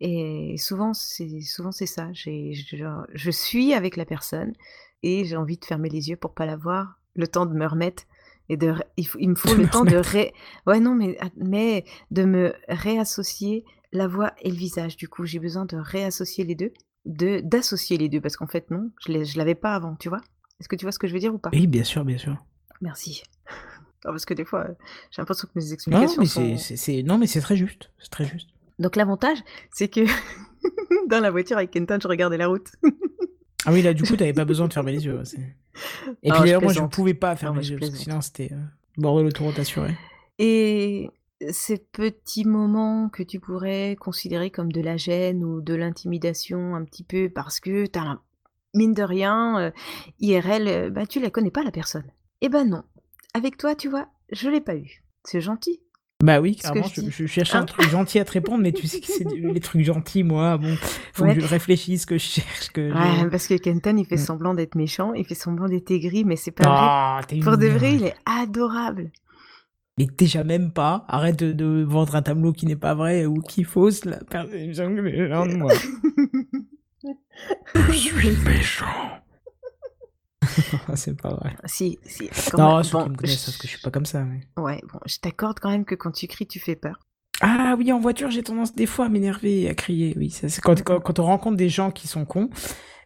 Et 0.00 0.56
souvent, 0.58 0.92
c'est 0.94 1.40
souvent 1.42 1.72
c'est 1.72 1.86
ça. 1.86 2.08
Genre, 2.12 3.06
je 3.14 3.30
suis 3.30 3.74
avec 3.74 3.96
la 3.96 4.04
personne 4.04 4.52
et 5.02 5.24
j'ai 5.24 5.36
envie 5.36 5.58
de 5.58 5.64
fermer 5.64 5.88
les 5.88 6.08
yeux 6.08 6.16
pour 6.16 6.34
pas 6.34 6.46
la 6.46 6.56
voir, 6.56 6.98
le 7.14 7.28
temps 7.28 7.46
de 7.46 7.54
me 7.54 7.66
remettre. 7.66 8.04
Et 8.48 8.56
de, 8.56 8.74
il, 8.96 9.06
faut- 9.06 9.18
il 9.20 9.28
me 9.30 9.34
faut 9.34 9.48
De 9.50 9.54
le 9.54 9.62
me 9.64 9.68
temps 9.68 9.84
de 9.84 9.96
ré, 9.96 10.32
ouais 10.66 10.78
non 10.80 10.94
mais 10.94 11.18
mais 11.36 11.84
de 12.10 12.24
me 12.24 12.54
réassocier 12.68 13.64
la 13.92 14.06
voix 14.06 14.32
et 14.42 14.50
le 14.50 14.56
visage. 14.56 14.96
Du 14.96 15.08
coup, 15.08 15.24
j'ai 15.26 15.38
besoin 15.38 15.64
de 15.64 15.76
réassocier 15.76 16.44
les 16.44 16.54
deux, 16.54 16.72
de 17.06 17.40
d'associer 17.40 17.96
les 17.98 18.08
deux 18.08 18.20
parce 18.20 18.36
qu'en 18.36 18.46
fait 18.46 18.70
non, 18.70 18.90
je 19.06 19.36
l'avais 19.38 19.54
pas 19.54 19.74
avant, 19.74 19.96
tu 19.96 20.08
vois. 20.08 20.20
Est-ce 20.60 20.68
que 20.68 20.76
tu 20.76 20.84
vois 20.84 20.92
ce 20.92 20.98
que 20.98 21.06
je 21.06 21.12
veux 21.12 21.18
dire 21.18 21.34
ou 21.34 21.38
pas? 21.38 21.50
Oui, 21.52 21.66
bien 21.66 21.84
sûr, 21.84 22.04
bien 22.04 22.18
sûr. 22.18 22.36
Merci. 22.80 23.22
Non, 24.04 24.12
parce 24.12 24.24
que 24.26 24.34
des 24.34 24.44
fois, 24.44 24.60
euh, 24.68 24.74
j'ai 25.10 25.20
l'impression 25.20 25.48
que 25.48 25.58
mes 25.58 25.64
Non, 25.64 25.72
explications 25.72 26.22
mais 26.22 26.26
sont... 26.28 26.56
c'est- 26.76 27.02
non, 27.02 27.18
mais 27.18 27.26
c'est 27.26 27.40
très 27.40 27.56
juste. 27.56 27.90
C'est 27.98 28.10
très 28.10 28.24
juste. 28.24 28.50
Donc 28.78 28.94
l'avantage, 28.94 29.38
c'est 29.72 29.88
que 29.88 30.02
dans 31.08 31.18
la 31.18 31.32
voiture 31.32 31.56
avec 31.56 31.72
Kenton, 31.72 31.98
je 32.00 32.06
regardais 32.06 32.36
la 32.36 32.46
route. 32.46 32.68
Ah 33.66 33.72
oui, 33.72 33.82
là, 33.82 33.92
du 33.92 34.04
coup, 34.04 34.16
t'avais 34.16 34.32
pas 34.32 34.44
besoin 34.44 34.68
de 34.68 34.72
fermer 34.72 34.92
les 34.92 35.04
yeux. 35.04 35.20
Et 36.22 36.30
puis 36.30 36.40
d'ailleurs, 36.40 36.62
moi, 36.62 36.72
je 36.72 36.78
plaisante. 36.78 36.92
pouvais 36.92 37.14
pas 37.14 37.34
fermer 37.36 37.60
les 37.60 37.70
yeux 37.70 37.78
parce 37.78 37.90
que 37.90 37.98
sinon, 37.98 38.20
c'était 38.20 38.52
euh, 38.52 38.56
bord 38.96 39.18
de 39.18 39.22
l'autoroute 39.24 39.58
assuré. 39.58 39.94
Et 40.38 41.10
ces 41.50 41.78
petits 41.78 42.44
moments 42.44 43.08
que 43.08 43.22
tu 43.22 43.40
pourrais 43.40 43.96
considérer 43.98 44.50
comme 44.50 44.72
de 44.72 44.80
la 44.80 44.96
gêne 44.96 45.44
ou 45.44 45.60
de 45.60 45.74
l'intimidation 45.74 46.74
un 46.74 46.84
petit 46.84 47.04
peu 47.04 47.28
parce 47.28 47.60
que 47.60 47.86
t'as 47.86 48.18
mine 48.74 48.94
de 48.94 49.02
rien, 49.02 49.58
euh, 49.58 49.70
IRL, 50.20 50.68
euh, 50.68 50.90
bah 50.90 51.06
tu 51.06 51.20
la 51.20 51.30
connais 51.30 51.50
pas 51.50 51.62
la 51.62 51.70
personne. 51.70 52.10
Eh 52.40 52.48
ben 52.48 52.64
non. 52.68 52.84
Avec 53.34 53.56
toi, 53.56 53.74
tu 53.74 53.88
vois, 53.88 54.08
je 54.30 54.48
l'ai 54.48 54.60
pas 54.60 54.76
eu. 54.76 55.02
C'est 55.24 55.40
gentil, 55.40 55.80
Bah 56.24 56.40
oui, 56.40 56.56
carrément, 56.56 56.86
je 56.86 56.94
je, 56.94 57.00
dis. 57.02 57.10
je 57.10 57.26
cherchais 57.26 57.56
un 57.56 57.60
Hein 57.60 57.64
truc 57.66 57.90
gentil 57.90 58.18
à 58.18 58.24
te 58.24 58.32
répondre, 58.32 58.62
mais 58.62 58.72
tu 58.72 58.86
sais 58.86 59.00
que 59.00 59.06
c'est 59.06 59.24
les 59.30 59.60
trucs 59.60 59.82
gentils, 59.84 60.22
moi, 60.22 60.56
bon, 60.56 60.74
faut 61.12 61.24
Ouais. 61.24 61.34
que 61.34 61.40
je 61.42 61.46
réfléchisse, 61.46 62.06
que 62.06 62.16
je 62.16 62.24
cherche, 62.24 62.70
que 62.70 62.88
je... 62.90 62.94
Ouais, 62.94 63.30
parce 63.30 63.46
que 63.46 63.54
Kenton, 63.54 63.96
il 63.98 64.06
fait 64.06 64.14
Mm. 64.16 64.18
semblant 64.18 64.54
d'être 64.54 64.76
méchant, 64.76 65.12
il 65.12 65.26
fait 65.26 65.34
semblant 65.34 65.68
d'être 65.68 65.90
aigri, 65.90 66.24
mais 66.24 66.36
c'est 66.36 66.52
pas 66.52 66.64
vrai. 66.64 66.74
Ah, 66.80 67.20
Pour 67.42 67.58
de 67.58 67.66
vrai, 67.66 67.94
il 67.96 68.04
est 68.04 68.14
adorable. 68.24 69.10
Mais 69.98 70.06
déjà 70.06 70.42
même 70.42 70.72
pas, 70.72 71.04
arrête 71.08 71.38
de, 71.38 71.52
de 71.52 71.84
vendre 71.86 72.16
un 72.16 72.22
tableau 72.22 72.52
qui 72.52 72.64
n'est 72.66 72.76
pas 72.76 72.94
vrai 72.94 73.26
ou 73.26 73.34
qui 73.42 73.62
fausse 73.64 74.04
la 74.06 74.16
perception 74.24 74.94
que 74.94 75.00
les 75.02 75.28
gens 75.28 75.44
de 75.46 75.54
moi. 75.54 75.72
je 77.74 77.92
suis 77.92 78.30
méchant. 78.44 78.86
c'est 80.94 81.20
pas 81.20 81.30
vrai. 81.34 81.56
si, 81.66 81.98
si. 82.04 82.28
quand 82.50 82.58
Non, 82.58 82.74
même. 82.76 82.84
ceux 82.84 82.98
qui 82.98 83.04
Bon, 83.04 83.10
me 83.10 83.16
connaissent 83.16 83.50
je- 83.52 83.58
que 83.58 83.62
je 83.66 83.68
suis 83.72 83.80
pas 83.80 83.90
comme 83.90 84.06
ça. 84.06 84.24
mais- 84.24 84.40
Ouais, 84.62 84.80
bon, 84.92 84.98
je 85.06 85.18
t'accorde 85.18 85.58
quand 85.60 85.70
même 85.70 85.84
que 85.84 85.94
quand 85.94 86.10
tu 86.12 86.26
cries, 86.26 86.46
tu 86.46 86.60
fais 86.60 86.76
peur. 86.76 86.98
Ah 87.42 87.74
oui, 87.78 87.92
en 87.92 88.00
voiture, 88.00 88.30
j'ai 88.30 88.42
tendance 88.42 88.74
des 88.74 88.86
fois 88.86 89.06
à 89.06 89.08
m'énerver 89.08 89.62
et 89.62 89.68
à 89.68 89.74
crier. 89.74 90.14
Oui, 90.16 90.30
ça, 90.30 90.48
c'est 90.48 90.60
quand, 90.62 90.80
quand, 90.82 91.00
quand 91.00 91.18
on 91.18 91.24
rencontre 91.24 91.56
des 91.56 91.68
gens 91.68 91.90
qui 91.90 92.08
sont 92.08 92.24
cons 92.24 92.48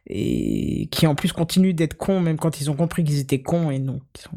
et 0.06 0.88
qui 0.90 1.06
en 1.06 1.14
plus 1.14 1.32
continuent 1.32 1.74
d'être 1.74 1.94
cons 1.96 2.20
même 2.20 2.38
quand 2.38 2.60
ils 2.60 2.70
ont 2.70 2.74
compris 2.76 3.04
qu'ils 3.04 3.18
étaient 3.18 3.42
cons 3.42 3.70
et 3.70 3.78
non, 3.78 4.00
qui 4.12 4.22
sont 4.22 4.30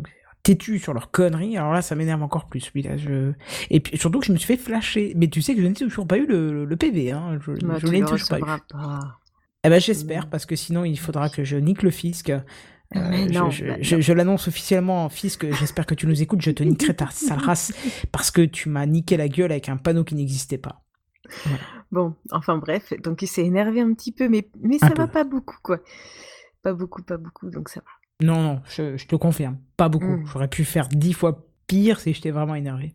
têtus 0.44 0.80
sur 0.80 0.94
leurs 0.94 1.10
conneries. 1.12 1.56
Alors 1.58 1.72
là, 1.72 1.82
ça 1.82 1.96
m'énerve 1.96 2.22
encore 2.22 2.50
plus. 2.50 2.70
Oui, 2.76 2.82
là, 2.82 2.98
je... 2.98 3.32
Et 3.70 3.80
puis 3.80 3.98
surtout 3.98 4.20
que 4.20 4.26
je 4.26 4.34
me 4.34 4.38
suis 4.38 4.48
fait 4.48 4.58
flasher. 4.62 5.14
Mais 5.16 5.28
tu 5.30 5.42
sais 5.42 5.56
que 5.56 5.62
je 5.62 5.68
n'ai 5.68 5.74
toujours 5.74 6.06
pas 6.08 6.18
eu 6.18 6.26
le, 6.26 6.66
le 6.66 6.76
PV. 6.76 7.12
Hein. 7.12 7.40
Je, 7.46 7.52
Bah, 7.66 7.76
je 7.80 7.88
l'ai 7.88 8.02
toujours 8.04 8.28
pas 8.28 8.40
eu. 8.40 8.42
pas. 8.42 8.60
Eh 9.66 9.70
ben 9.70 9.80
j'espère 9.80 10.30
parce 10.30 10.46
que 10.46 10.58
sinon 10.58 10.84
il 10.84 11.00
faudra 11.00 11.30
que 11.30 11.46
je 11.46 11.56
nique 11.56 11.84
le 11.84 11.92
fisc. 11.92 12.34
Euh, 12.96 13.08
Mais 13.10 13.28
je 13.32 13.40
non, 13.40 13.50
je, 13.50 13.66
bah 13.66 13.76
je- 13.82 13.96
non. 13.96 14.02
je 14.02 14.14
l'annonce 14.14 14.48
officiellement, 14.48 15.10
fisc. 15.10 15.46
J'espère 15.60 15.86
que 15.86 15.96
tu 15.96 16.06
nous 16.08 16.22
écoutes. 16.22 16.42
Je 16.42 16.52
te 16.52 16.64
niquerai 16.64 16.96
ta 16.96 17.10
sale 17.10 17.40
race 17.40 17.74
parce 18.12 18.30
que 18.32 18.42
tu 18.42 18.70
m'as 18.70 18.86
niqué 18.86 19.18
la 19.18 19.28
gueule 19.28 19.52
avec 19.52 19.70
un 19.70 19.78
panneau 19.78 20.04
qui 20.04 20.16
n'existait 20.16 20.58
pas. 20.60 20.84
Bon, 21.92 22.16
enfin 22.32 22.58
bref, 22.58 22.94
donc 23.04 23.22
il 23.22 23.28
s'est 23.28 23.46
énervé 23.46 23.82
un 23.82 23.94
petit 23.94 24.12
peu, 24.12 24.28
mais, 24.30 24.50
mais 24.62 24.78
ça 24.78 24.88
Un 24.88 24.90
va 24.90 25.08
peu. 25.08 25.14
pas 25.14 25.24
beaucoup, 25.24 25.58
quoi. 25.64 25.80
Pas 26.62 26.74
beaucoup, 26.74 27.02
pas 27.04 27.18
beaucoup, 27.18 27.50
donc 27.50 27.70
ça 27.70 27.80
va. 27.82 28.26
Non, 28.26 28.42
non, 28.42 28.62
je, 28.70 28.96
je 28.98 29.08
te 29.08 29.16
confirme, 29.16 29.58
pas 29.78 29.90
beaucoup. 29.90 30.06
Mm. 30.18 30.26
J'aurais 30.32 30.48
pu 30.48 30.64
faire 30.66 30.88
dix 30.90 31.14
fois 31.14 31.46
pire 31.68 32.00
si 32.00 32.14
j'étais 32.14 32.32
vraiment 32.32 32.56
énervé. 32.56 32.94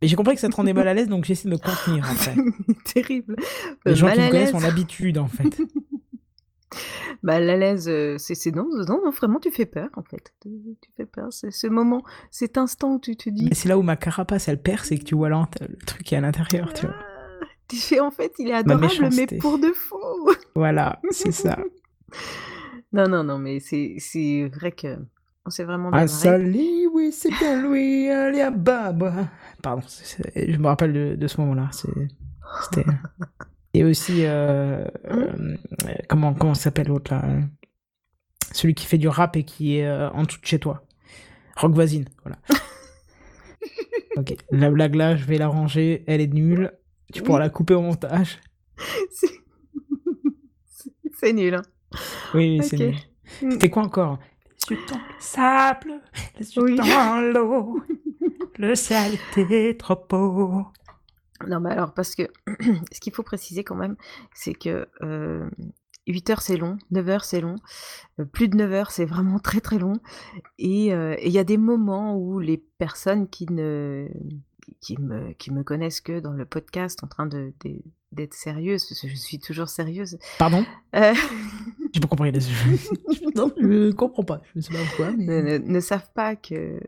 Et 0.00 0.08
j'ai 0.08 0.16
compris 0.16 0.34
que 0.34 0.40
ça 0.40 0.48
te 0.48 0.56
rendait 0.56 0.72
mal 0.72 0.88
à 0.88 0.94
l'aise, 0.94 1.08
donc 1.08 1.24
j'essaie 1.24 1.48
de 1.48 1.54
me 1.54 1.58
contenir 1.58 2.04
après. 2.10 2.34
Terrible. 2.92 3.36
Les 3.86 3.92
Euh, 3.92 3.94
gens 3.94 4.06
mal 4.06 4.16
qui 4.16 4.22
me 4.24 4.30
connaissent 4.30 4.54
ont 4.54 4.60
l'habitude 4.60 5.18
en 5.18 5.28
fait. 5.28 5.60
Mal 7.22 7.48
à 7.50 7.56
l'aise, 7.56 7.88
euh, 7.88 8.16
c'est 8.18 8.34
c'est 8.34 8.50
non, 8.54 8.66
non, 8.70 8.84
non, 9.04 9.10
vraiment, 9.10 9.38
tu 9.40 9.50
fais 9.50 9.66
peur, 9.66 9.88
en 9.94 10.02
fait. 10.02 10.32
Tu, 10.40 10.48
tu 10.80 10.90
fais 10.96 11.06
peur. 11.06 11.32
C'est 11.32 11.50
ce 11.50 11.66
moment, 11.66 12.02
cet 12.30 12.58
instant 12.58 12.94
où 12.94 12.98
tu 13.00 13.16
te 13.16 13.30
dis. 13.30 13.44
Mais 13.48 13.54
c'est 13.54 13.68
là 13.68 13.78
où 13.78 13.82
ma 13.82 13.96
carapace 13.96 14.48
elle 14.48 14.60
perce 14.60 14.92
et 14.92 14.98
que 14.98 15.04
tu 15.04 15.14
vois 15.14 15.28
l'ent- 15.28 15.48
le 15.60 15.76
truc 15.86 16.02
qui 16.02 16.14
est 16.14 16.18
à 16.18 16.20
l'intérieur, 16.20 16.72
tu 16.72 16.86
vois. 16.86 16.94
Ah, 16.98 17.44
tu 17.68 17.76
fais, 17.76 18.00
en 18.00 18.10
fait, 18.10 18.32
il 18.38 18.48
est 18.48 18.54
adorable, 18.54 19.08
mais 19.16 19.26
pour 19.38 19.58
de 19.58 19.72
faux. 19.72 20.30
Voilà, 20.54 21.00
c'est 21.10 21.32
ça. 21.32 21.58
Non, 22.92 23.08
non, 23.08 23.24
non, 23.24 23.38
mais 23.38 23.60
c'est 23.60 24.48
vrai 24.54 24.72
que 24.72 24.98
on 25.44 25.50
s'est 25.50 25.64
vraiment 25.64 25.90
bien 25.90 26.02
Ah, 26.02 26.08
salut, 26.08 26.86
oui, 26.92 27.10
c'est 27.12 27.30
bien 27.30 27.60
lui, 27.66 28.08
allez 28.08 28.40
à. 28.42 28.52
Pardon, 29.62 29.82
je 30.36 30.56
me 30.56 30.66
rappelle 30.66 30.92
de, 30.92 31.14
de 31.16 31.26
ce 31.26 31.40
moment-là. 31.40 31.68
C'était. 31.72 32.86
Et 33.74 33.84
aussi, 33.84 34.24
euh, 34.26 34.84
euh, 35.10 35.56
comment, 36.08 36.34
comment 36.34 36.54
s'appelle 36.54 36.88
l'autre 36.88 37.12
là 37.14 37.22
euh, 37.24 37.40
Celui 38.52 38.74
qui 38.74 38.86
fait 38.86 38.98
du 38.98 39.08
rap 39.08 39.36
et 39.36 39.44
qui 39.44 39.78
est 39.78 39.86
euh, 39.86 40.10
en 40.10 40.24
dessous 40.24 40.40
de 40.40 40.46
chez 40.46 40.58
toi. 40.58 40.84
Rock 41.56 41.72
voisine, 41.72 42.06
voilà. 42.22 42.38
ok, 44.16 44.34
la 44.50 44.70
blague 44.70 44.94
là, 44.94 45.16
je 45.16 45.24
vais 45.24 45.38
la 45.38 45.48
ranger, 45.48 46.04
elle 46.06 46.20
est 46.20 46.32
nulle. 46.32 46.72
Tu 47.12 47.22
pourras 47.22 47.38
Oui. 47.38 47.44
la 47.44 47.50
couper 47.50 47.74
au 47.74 47.82
montage. 47.82 48.40
C'est- 49.10 49.32
nul, 51.32 51.54
hein. 51.54 51.62
Oui, 52.34 52.60
c'est 52.62 52.78
nul. 52.78 52.94
Mm. 53.42 53.50
C'était 53.52 53.70
quoi 53.70 53.84
encore? 53.84 54.18
Les 54.70 54.76
yeux 54.76 54.82
dans 54.88 54.96
le 54.96 55.02
sable, 55.18 55.92
les 56.38 56.54
yeux 56.56 56.62
Oui. 56.62 56.76
dans 56.76 57.20
l'eau, 57.32 57.80
le 58.58 58.74
ciel 58.74 59.14
était 59.36 59.76
trop 59.78 59.96
beau. 60.08 60.66
Non, 61.48 61.60
mais 61.60 61.70
alors, 61.70 61.94
parce 61.94 62.14
que 62.14 62.22
ce 62.92 63.00
qu'il 63.00 63.12
faut 63.14 63.22
préciser 63.22 63.64
quand 63.64 63.74
même, 63.76 63.96
c'est 64.34 64.54
que 64.54 64.88
euh, 65.02 65.48
8 66.06 66.30
heures 66.30 66.42
c'est 66.42 66.56
long, 66.56 66.78
9 66.90 67.08
heures 67.08 67.24
c'est 67.24 67.40
long, 67.40 67.56
euh, 68.18 68.24
plus 68.24 68.48
de 68.48 68.56
9 68.56 68.72
heures 68.72 68.90
c'est 68.90 69.04
vraiment 69.04 69.38
très 69.38 69.60
très 69.60 69.78
long. 69.78 69.94
Et 70.58 70.92
euh, 70.94 71.14
et 71.18 71.26
il 71.28 71.32
y 71.32 71.38
a 71.38 71.44
des 71.44 71.58
moments 71.58 72.16
où 72.16 72.40
les 72.40 72.58
personnes 72.58 73.28
qui 73.28 73.46
ne 73.50 74.08
qui 74.80 74.96
me, 75.00 75.32
qui 75.34 75.52
me 75.52 75.62
connaissent 75.64 76.00
que 76.00 76.20
dans 76.20 76.32
le 76.32 76.44
podcast 76.44 77.02
en 77.04 77.08
train 77.08 77.26
de, 77.26 77.52
de- 77.64 77.82
d'être 78.12 78.34
sérieuse, 78.34 78.84
parce 78.88 79.00
que 79.00 79.08
je 79.08 79.16
suis 79.16 79.38
toujours 79.38 79.68
sérieuse, 79.68 80.18
Pardon? 80.38 80.64
euh, 80.96 81.14
J'ai 81.92 82.00
pas 82.00 82.06
compris. 82.08 82.32
Je... 82.40 83.30
non, 83.36 83.52
je 83.58 83.90
comprends 83.92 84.22
pas. 84.22 84.40
Je 84.54 84.60
sais 84.60 84.72
pas 84.72 84.78
pourquoi. 84.84 85.10
ne, 85.12 85.16
Mais... 85.42 85.58
ne- 85.58 85.64
ne 85.72 85.80
savent 85.80 86.10
pas 86.14 86.36
que, 86.36 86.80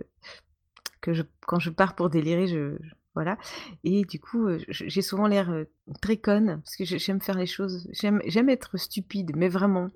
que 1.01 1.13
je, 1.15 1.23
quand 1.47 1.59
je 1.59 1.71
pars 1.71 1.95
pour 1.95 2.11
délirer, 2.11 2.47
je- 2.47 2.79
voilà. 3.15 3.39
Et 3.85 4.05
du 4.05 4.19
coup, 4.21 4.49
j'ai 4.69 5.03
souvent 5.03 5.27
l'air 5.27 5.53
très 6.01 6.17
conne, 6.17 6.61
parce 6.65 6.77
que 6.77 6.85
j'ai- 6.85 6.99
j'aime 6.99 7.21
faire 7.21 7.39
les 7.39 7.47
choses, 7.47 7.89
j'aime 7.93 8.21
j'aime 8.27 8.49
être 8.49 8.77
stupide, 8.77 9.33
mais 9.37 9.49
vraiment. 9.49 9.89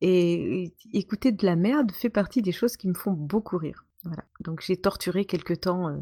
Et, 0.00 0.74
écouter 0.92 1.32
de 1.32 1.46
la 1.46 1.56
merde 1.56 1.90
fait 1.92 2.10
partie 2.10 2.42
des 2.42 2.52
choses 2.52 2.76
qui 2.76 2.88
me 2.88 2.94
font 2.94 3.12
beaucoup 3.12 3.56
rire. 3.56 3.86
Voilà. 4.04 4.24
Donc 4.40 4.60
j'ai 4.60 4.76
torturé 4.76 5.24
quelques 5.24 5.62
temps, 5.62 5.88
euh, 5.88 5.96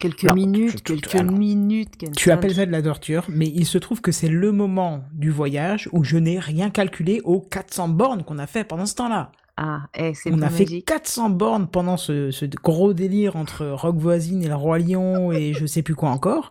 quelques 0.00 0.32
minutes, 0.32 0.82
quelques 0.82 1.14
alors, 1.14 1.32
minutes. 1.32 1.96
Tu 2.16 2.32
appelles 2.32 2.56
ça 2.56 2.66
de 2.66 2.72
la 2.72 2.82
torture, 2.82 3.24
mais 3.28 3.46
il 3.46 3.66
se 3.66 3.78
trouve 3.78 4.00
que 4.00 4.10
c'est 4.10 4.28
le 4.28 4.50
moment 4.50 5.04
du 5.12 5.30
voyage 5.30 5.88
où 5.92 6.02
je 6.02 6.16
n'ai 6.16 6.40
rien 6.40 6.70
calculé 6.70 7.20
aux 7.22 7.40
400 7.40 7.88
bornes 7.90 8.24
qu'on 8.24 8.38
a 8.38 8.48
fait 8.48 8.64
pendant 8.64 8.86
ce 8.86 8.96
temps-là. 8.96 9.30
Ah, 9.56 9.82
eh, 9.94 10.12
c'est 10.14 10.30
On 10.32 10.42
a 10.42 10.50
fait 10.50 10.64
magique. 10.64 10.86
400 10.86 11.30
bornes 11.30 11.66
pendant 11.68 11.96
ce, 11.96 12.30
ce 12.30 12.44
gros 12.44 12.92
délire 12.92 13.36
entre 13.36 13.66
Rock 13.66 13.96
Voisine 13.96 14.42
et 14.42 14.48
le 14.48 14.54
Roi 14.54 14.78
Lion 14.78 15.32
et 15.32 15.54
je 15.54 15.64
sais 15.66 15.82
plus 15.82 15.94
quoi 15.94 16.10
encore. 16.10 16.50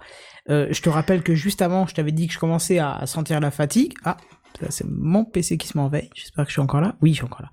Euh, 0.49 0.67
je 0.71 0.81
te 0.81 0.89
rappelle 0.89 1.21
que 1.23 1.35
juste 1.35 1.61
avant, 1.61 1.85
je 1.87 1.93
t'avais 1.95 2.11
dit 2.11 2.27
que 2.27 2.33
je 2.33 2.39
commençais 2.39 2.79
à, 2.79 2.93
à 2.95 3.05
sentir 3.05 3.39
la 3.39 3.51
fatigue. 3.51 3.93
Ah, 4.05 4.17
c'est 4.69 4.85
mon 4.87 5.25
PC 5.25 5.57
qui 5.57 5.67
se 5.67 5.77
m'enveille. 5.77 6.09
J'espère 6.15 6.45
que 6.45 6.49
je 6.49 6.53
suis 6.53 6.61
encore 6.61 6.79
là. 6.81 6.95
Oui, 7.01 7.09
je 7.11 7.15
suis 7.17 7.25
encore 7.25 7.41
là. 7.41 7.49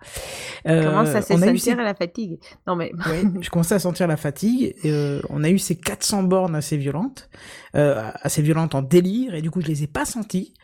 Euh, 0.70 0.84
Comment 0.88 1.04
ça 1.04 1.20
se 1.20 1.32
on 1.32 1.42
a 1.42 1.46
eu 1.50 1.58
sentir 1.58 1.76
ces- 1.76 1.82
la 1.82 1.94
fatigue? 1.94 2.38
Non 2.66 2.76
mais 2.76 2.92
Ouais, 3.08 3.22
je 3.40 3.50
commençais 3.50 3.74
à 3.74 3.78
sentir 3.80 4.06
la 4.06 4.16
fatigue. 4.16 4.74
et, 4.84 4.90
euh, 4.92 5.20
on 5.28 5.42
a 5.42 5.50
eu 5.50 5.58
ces 5.58 5.74
400 5.74 6.22
bornes 6.22 6.54
assez 6.54 6.76
violentes, 6.76 7.28
euh, 7.74 8.08
assez 8.22 8.40
violentes 8.40 8.74
en 8.76 8.82
délire, 8.82 9.34
et 9.34 9.42
du 9.42 9.50
coup 9.50 9.60
je 9.60 9.66
les 9.66 9.82
ai 9.82 9.86
pas 9.88 10.04
senties. 10.04 10.54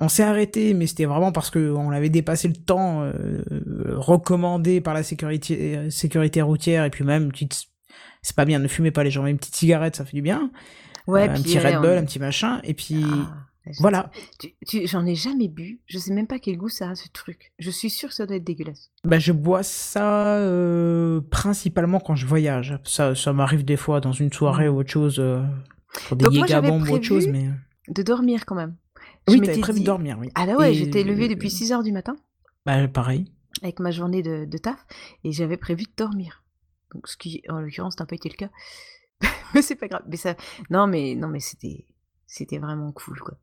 On 0.00 0.08
s'est 0.08 0.24
arrêté, 0.24 0.74
mais 0.74 0.86
c'était 0.88 1.04
vraiment 1.04 1.30
parce 1.30 1.50
que 1.50 1.70
on 1.72 1.90
avait 1.90 2.08
dépassé 2.10 2.48
le 2.48 2.54
temps 2.54 3.02
euh, 3.02 3.42
recommandé 3.96 4.80
par 4.80 4.92
la 4.92 5.02
sécurité, 5.04 5.76
euh, 5.76 5.90
sécurité 5.90 6.42
routière, 6.42 6.84
et 6.84 6.90
puis 6.90 7.04
même 7.04 7.30
petite, 7.30 7.66
c'est 8.22 8.34
pas 8.34 8.44
bien, 8.44 8.58
ne 8.58 8.66
fumez 8.68 8.90
pas 8.90 9.04
les 9.04 9.10
gens, 9.12 9.22
mais 9.22 9.30
une 9.30 9.38
petite 9.38 9.54
cigarette, 9.56 9.94
ça 9.96 10.04
fait 10.04 10.16
du 10.16 10.22
bien. 10.22 10.50
ouais, 11.06 11.28
Euh, 11.28 11.32
un 11.32 11.40
petit 11.40 11.58
Red 11.60 11.76
on- 11.76 11.80
Bull, 11.80 11.90
un 11.98 12.04
petit 12.04 12.18
machin, 12.18 12.60
et 12.64 12.74
puis 12.74 13.04
Ah, 13.66 13.72
voilà. 13.78 14.10
J'en 14.84 15.06
ai 15.06 15.14
jamais 15.14 15.48
bu. 15.48 15.80
Je 15.86 15.96
sais 15.98 16.12
même 16.12 16.26
pas 16.26 16.38
quel 16.38 16.56
goût 16.58 16.68
ça 16.68 16.90
a 16.90 16.94
ce 16.96 17.08
truc. 17.08 17.52
Je 17.58 17.70
suis 17.70 17.88
sûre 17.88 18.10
que 18.10 18.14
ça 18.14 18.26
doit 18.26 18.36
être 18.36 18.44
dégueulasse. 18.44 18.90
Bah, 19.04 19.18
je 19.18 19.32
bois 19.32 19.62
ça 19.62 20.38
principalement 21.30 22.00
quand 22.00 22.14
je 22.16 22.26
voyage. 22.26 22.78
Ça, 22.84 23.14
ça 23.14 23.32
m'arrive 23.32 23.64
des 23.64 23.76
fois 23.76 24.00
dans 24.00 24.12
une 24.12 24.32
soirée 24.32 24.68
ou 24.68 24.78
autre 24.80 24.90
chose, 24.90 25.22
pour 26.08 26.16
des 26.16 26.24
Donc 26.24 26.34
moi, 26.34 26.46
j'avais 26.46 26.68
ou 26.70 26.74
autre 26.90 27.04
chose, 27.04 27.26
prévu 27.28 27.32
mais. 27.46 27.92
De 27.94 28.02
dormir 28.02 28.44
quand 28.44 28.54
même. 28.54 28.74
Oui, 29.28 29.40
t'avais 29.40 29.60
prévu 29.60 29.80
de 29.80 29.84
dormir, 29.84 30.18
oui. 30.20 30.28
Ah 30.34 30.46
là 30.46 30.56
ouais, 30.56 30.72
Et- 30.72 30.74
j'étais 30.74 31.02
levée 31.02 31.28
depuis 31.28 31.50
6 31.50 31.72
heures 31.72 31.82
du 31.82 31.92
matin 31.92 32.16
Bah, 32.66 32.86
pareil. 32.88 33.30
avec 33.62 33.80
ma 33.80 33.90
journée 33.90 34.22
de, 34.22 34.44
de 34.44 34.58
taf 34.58 34.84
et 35.24 35.32
j'avais 35.32 35.56
prévu 35.56 35.84
de 35.84 35.92
dormir. 35.96 36.42
Donc, 36.94 37.08
ce 37.08 37.16
qui, 37.16 37.42
en 37.48 37.60
l'occurrence, 37.60 37.98
n'a 37.98 38.06
pas 38.06 38.14
été 38.14 38.28
le 38.28 38.36
cas. 38.36 38.50
mais 39.54 39.62
c'est 39.62 39.76
pas 39.76 39.88
grave. 39.88 40.02
Mais 40.08 40.16
ça, 40.16 40.36
non, 40.70 40.86
mais 40.86 41.14
non, 41.14 41.28
mais 41.28 41.40
c'était, 41.40 41.86
c'était 42.26 42.58
vraiment 42.58 42.92
cool, 42.92 43.18
quoi. 43.20 43.38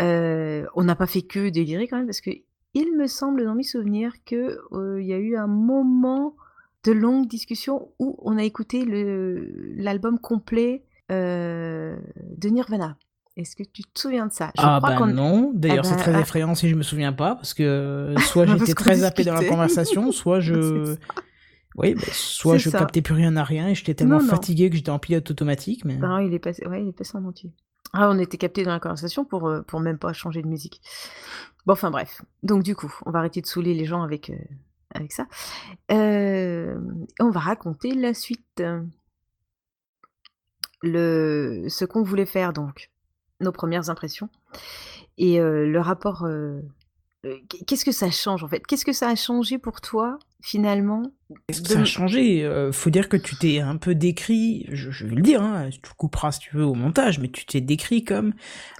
Euh, 0.00 0.66
on 0.74 0.84
n'a 0.84 0.94
pas 0.96 1.06
fait 1.06 1.22
que 1.22 1.48
délirer 1.48 1.86
quand 1.88 1.96
même 1.96 2.06
parce 2.06 2.20
que 2.20 2.30
il 2.74 2.96
me 2.96 3.06
semble 3.08 3.44
dans 3.44 3.54
mes 3.54 3.64
souvenirs 3.64 4.12
que 4.24 4.58
euh, 4.72 5.02
y 5.02 5.12
a 5.12 5.18
eu 5.18 5.36
un 5.36 5.48
moment 5.48 6.36
de 6.84 6.92
longue 6.92 7.26
discussion 7.26 7.92
où 7.98 8.16
on 8.22 8.38
a 8.38 8.44
écouté 8.44 8.84
le 8.84 9.50
l'album 9.76 10.18
complet 10.18 10.84
euh, 11.10 11.96
de 12.36 12.48
Nirvana. 12.48 12.96
Est-ce 13.36 13.56
que 13.56 13.62
tu 13.62 13.82
te 13.82 13.98
souviens 14.00 14.26
de 14.26 14.32
ça? 14.32 14.50
Je 14.56 14.62
ah, 14.62 14.80
crois 14.82 15.06
bah 15.06 15.12
non. 15.12 15.52
D'ailleurs, 15.54 15.84
Ah 15.84 15.88
c'est 15.88 15.94
bah, 15.96 16.02
très 16.02 16.14
ah. 16.14 16.20
effrayant 16.20 16.54
si 16.54 16.68
je 16.68 16.74
me 16.74 16.82
souviens 16.82 17.12
pas, 17.12 17.36
parce 17.36 17.54
que 17.54 17.62
euh, 17.62 18.16
soit 18.18 18.46
j'étais 18.58 18.74
très 18.74 18.96
zappé 18.96 19.24
dans 19.24 19.34
la 19.34 19.44
conversation, 19.44 20.12
soit 20.12 20.40
je. 20.40 20.96
Oui, 21.76 21.94
bah, 21.94 22.02
soit 22.10 22.58
je 22.58 22.68
ça. 22.68 22.80
captais 22.80 23.00
plus 23.00 23.14
rien 23.14 23.36
à 23.36 23.44
rien 23.44 23.68
et 23.68 23.74
j'étais 23.74 23.94
tellement 23.94 24.18
Non, 24.18 24.24
non. 24.24 24.30
fatigué 24.30 24.68
que 24.70 24.76
j'étais 24.76 24.90
en 24.90 24.98
pilote 24.98 25.30
automatique, 25.30 25.84
mais. 25.84 25.96
Non, 25.96 26.18
il 26.18 26.34
est 26.34 26.40
passé, 26.40 26.66
ouais, 26.66 26.82
il 26.82 26.88
est 26.88 26.92
passé 26.92 27.16
en 27.16 27.24
entier. 27.24 27.52
Ah, 27.92 28.08
on 28.10 28.18
était 28.18 28.36
capté 28.36 28.62
dans 28.64 28.72
la 28.72 28.80
conversation 28.80 29.24
pour, 29.24 29.48
euh, 29.48 29.62
pour 29.62 29.80
même 29.80 29.98
pas 29.98 30.12
changer 30.12 30.42
de 30.42 30.48
musique. 30.48 30.80
Bon, 31.66 31.72
enfin 31.72 31.90
bref. 31.90 32.22
Donc 32.42 32.62
du 32.62 32.74
coup, 32.76 32.92
on 33.06 33.10
va 33.10 33.20
arrêter 33.20 33.40
de 33.40 33.46
saouler 33.46 33.74
les 33.74 33.84
gens 33.84 34.02
avec, 34.02 34.30
euh, 34.30 34.36
avec 34.94 35.12
ça. 35.12 35.26
Euh, 35.90 36.78
on 37.20 37.30
va 37.30 37.40
raconter 37.40 37.94
la 37.94 38.14
suite. 38.14 38.62
le, 40.82 41.66
ce 41.68 41.84
qu'on 41.84 42.02
voulait 42.02 42.26
faire, 42.26 42.52
donc, 42.52 42.90
nos 43.40 43.52
premières 43.52 43.90
impressions, 43.90 44.28
et 45.18 45.40
euh, 45.40 45.66
le 45.66 45.80
rapport. 45.80 46.24
euh, 46.24 46.60
euh, 47.26 47.34
Qu'est-ce 47.66 47.84
que 47.84 47.92
ça 47.92 48.10
change 48.10 48.42
en 48.44 48.48
fait? 48.48 48.66
Qu'est-ce 48.66 48.84
que 48.84 48.92
ça 48.94 49.08
a 49.08 49.14
changé 49.14 49.58
pour 49.58 49.80
toi 49.82 50.18
finalement 50.42 51.02
Qu'est-ce 51.48 51.60
que 51.60 51.68
de- 51.68 51.72
ça 51.74 51.80
a 51.80 51.84
changé? 51.84 52.44
Euh, 52.44 52.72
Faut 52.72 52.88
dire 52.90 53.08
que 53.10 53.16
tu 53.18 53.36
t'es 53.36 53.60
un 53.60 53.76
peu 53.76 53.94
décrit, 53.94 54.66
je, 54.70 54.90
je 54.90 55.06
vais 55.06 55.14
le 55.16 55.20
dire, 55.22 55.42
hein, 55.42 55.68
tu 55.70 55.80
le 55.82 55.94
couperas 55.96 56.32
si 56.32 56.40
tu 56.40 56.56
veux 56.56 56.64
au 56.64 56.74
montage, 56.74 57.18
mais 57.18 57.28
tu 57.28 57.44
t'es 57.44 57.60
décrit 57.60 58.04
comme 58.04 58.32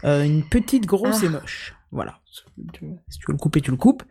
une 0.05 0.43
petite 0.49 0.87
grosse 0.87 1.19
Ah. 1.23 1.27
et 1.27 1.29
moche. 1.29 1.75
Voilà. 1.93 2.21
Si 2.31 2.45
tu 2.73 2.85
veux 3.27 3.33
le 3.33 3.39
couper, 3.39 3.61
tu 3.61 3.73
le 3.73 3.77
coupes. 3.77 4.05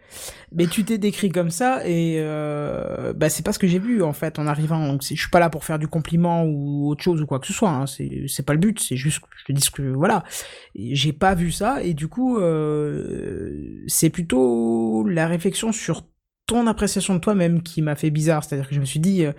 Mais 0.51 0.67
tu 0.67 0.83
t'es 0.83 0.97
décrit 0.97 1.29
comme 1.29 1.49
ça 1.49 1.87
et 1.87 2.17
euh, 2.19 3.13
bah 3.13 3.29
c'est 3.29 3.43
pas 3.43 3.53
ce 3.53 3.59
que 3.59 3.67
j'ai 3.67 3.79
vu 3.79 4.03
en 4.03 4.11
fait 4.11 4.37
en 4.37 4.47
arrivant. 4.47 4.85
Donc 4.85 5.01
je 5.01 5.15
suis 5.15 5.29
pas 5.29 5.39
là 5.39 5.49
pour 5.49 5.63
faire 5.63 5.79
du 5.79 5.87
compliment 5.87 6.43
ou 6.43 6.89
autre 6.89 7.01
chose 7.01 7.21
ou 7.21 7.25
quoi 7.25 7.39
que 7.39 7.47
ce 7.47 7.53
soit. 7.53 7.69
Hein. 7.69 7.85
C'est 7.87 8.45
pas 8.45 8.53
le 8.53 8.59
but. 8.59 8.81
C'est 8.81 8.97
juste 8.97 9.19
que 9.21 9.27
je 9.37 9.45
te 9.45 9.51
dis 9.53 9.71
que 9.71 9.81
voilà. 9.81 10.25
J'ai 10.75 11.13
pas 11.13 11.35
vu 11.35 11.51
ça 11.51 11.81
et 11.81 11.93
du 11.93 12.09
coup 12.09 12.37
euh, 12.37 13.81
c'est 13.87 14.09
plutôt 14.09 15.07
la 15.07 15.27
réflexion 15.27 15.71
sur 15.71 16.03
ton 16.49 16.65
appréciation 16.65 17.13
de 17.13 17.19
toi-même 17.19 17.61
qui 17.61 17.83
m'a 17.83 17.95
fait 17.95 18.09
bizarre. 18.09 18.43
C'est-à-dire 18.43 18.67
que 18.67 18.73
je 18.73 18.79
me 18.79 18.85
suis 18.85 18.99
dit, 18.99 19.23
euh, 19.23 19.33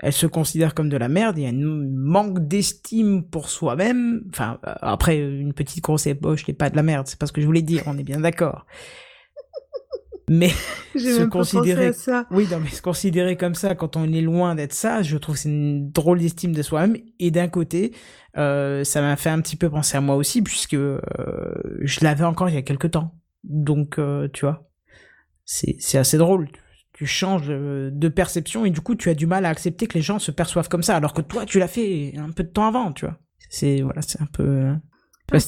elle 0.00 0.12
se 0.12 0.26
considère 0.26 0.74
comme 0.74 0.88
de 0.88 0.96
la 0.96 1.08
merde, 1.08 1.38
il 1.38 1.44
y 1.44 1.46
a 1.46 1.50
un 1.50 1.52
manque 1.54 2.40
d'estime 2.48 3.22
pour 3.22 3.48
soi-même. 3.50 4.24
Enfin, 4.30 4.58
euh, 4.66 4.74
après, 4.82 5.16
une 5.18 5.52
petite 5.52 5.84
grosse 5.84 6.08
ébauche 6.08 6.46
n'est 6.48 6.54
pas 6.54 6.68
de 6.68 6.74
la 6.74 6.82
merde, 6.82 7.06
c'est 7.06 7.18
pas 7.20 7.26
ce 7.26 7.32
que 7.32 7.40
je 7.40 7.46
voulais 7.46 7.62
dire, 7.62 7.84
on 7.86 7.96
est 7.96 8.02
bien 8.02 8.18
d'accord. 8.18 8.66
Mais 10.28 10.50
se 10.96 11.22
considérer- 11.22 11.92
ça. 11.92 12.26
oui, 12.32 12.48
non, 12.50 12.58
mais 12.58 12.70
se 12.70 12.82
considérer 12.82 13.36
comme 13.36 13.54
ça 13.54 13.76
quand 13.76 13.96
on 13.96 14.12
est 14.12 14.20
loin 14.22 14.56
d'être 14.56 14.72
ça, 14.72 15.02
je 15.02 15.16
trouve 15.18 15.36
que 15.36 15.42
c'est 15.42 15.48
une 15.48 15.92
drôle 15.92 16.18
d'estime 16.18 16.52
de 16.52 16.62
soi-même. 16.62 16.96
Et 17.20 17.30
d'un 17.30 17.46
côté, 17.46 17.94
euh, 18.36 18.82
ça 18.82 19.00
m'a 19.02 19.14
fait 19.14 19.30
un 19.30 19.40
petit 19.40 19.54
peu 19.54 19.70
penser 19.70 19.96
à 19.96 20.00
moi 20.00 20.16
aussi, 20.16 20.42
puisque 20.42 20.74
euh, 20.74 20.98
je 21.80 22.00
l'avais 22.02 22.24
encore 22.24 22.48
il 22.48 22.56
y 22.56 22.58
a 22.58 22.62
quelques 22.62 22.90
temps. 22.90 23.14
Donc, 23.44 24.00
euh, 24.00 24.26
tu 24.32 24.44
vois, 24.46 24.68
c'est 25.46 25.96
assez 25.98 26.18
drôle. 26.18 26.48
Tu 26.92 27.06
changes 27.06 27.46
euh, 27.50 27.90
de 27.92 28.08
perception 28.08 28.64
et 28.64 28.70
du 28.70 28.80
coup, 28.80 28.94
tu 28.94 29.08
as 29.10 29.14
du 29.14 29.26
mal 29.26 29.44
à 29.44 29.48
accepter 29.50 29.86
que 29.86 29.94
les 29.94 30.00
gens 30.02 30.18
se 30.18 30.30
perçoivent 30.30 30.68
comme 30.68 30.82
ça, 30.82 30.96
alors 30.96 31.12
que 31.14 31.20
toi, 31.22 31.44
tu 31.46 31.58
l'as 31.58 31.68
fait 31.68 32.14
un 32.16 32.30
peu 32.30 32.42
de 32.42 32.48
temps 32.48 32.66
avant, 32.66 32.92
tu 32.92 33.04
vois. 33.06 33.16
C'est 33.50 33.80
voilà, 33.82 34.02
c'est 34.02 34.20
un 34.20 34.26
peu. 34.26 34.42
euh, 34.42 34.74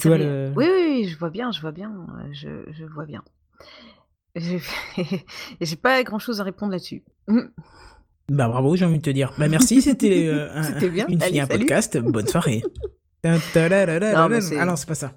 tu 0.01 0.07
vois 0.09 0.17
le. 0.17 0.53
Oui, 0.55 0.65
oui, 0.67 0.85
oui, 1.01 1.07
je 1.07 1.17
vois 1.17 1.29
bien, 1.29 1.51
je 1.51 1.59
vois 1.61 1.71
bien, 1.71 1.91
euh, 1.91 2.29
je, 2.31 2.49
je 2.71 2.85
vois 2.85 3.05
bien. 3.05 3.23
J'ai 5.61 5.75
pas 5.75 6.03
grand 6.03 6.19
chose 6.19 6.39
à 6.39 6.43
répondre 6.43 6.71
là-dessus. 6.71 7.03
Mm. 7.27 7.39
Bah 8.29 8.47
bravo, 8.47 8.75
j'ai 8.75 8.85
envie 8.85 8.99
de 8.99 9.03
te 9.03 9.09
dire. 9.09 9.33
Bah 9.39 9.47
merci, 9.47 9.81
c'était 9.81 10.27
euh, 10.27 10.49
un- 10.53 10.79
une 11.07 11.19
fille, 11.19 11.39
un 11.39 11.47
podcast. 11.47 11.97
Bonne 11.97 12.27
soirée. 12.27 12.61
non, 14.13 14.29
mais 14.29 14.41
c'est- 14.41 14.57
ah 14.59 14.65
non, 14.65 14.75
c'est 14.75 14.87
pas 14.87 14.95
ça. 14.95 15.13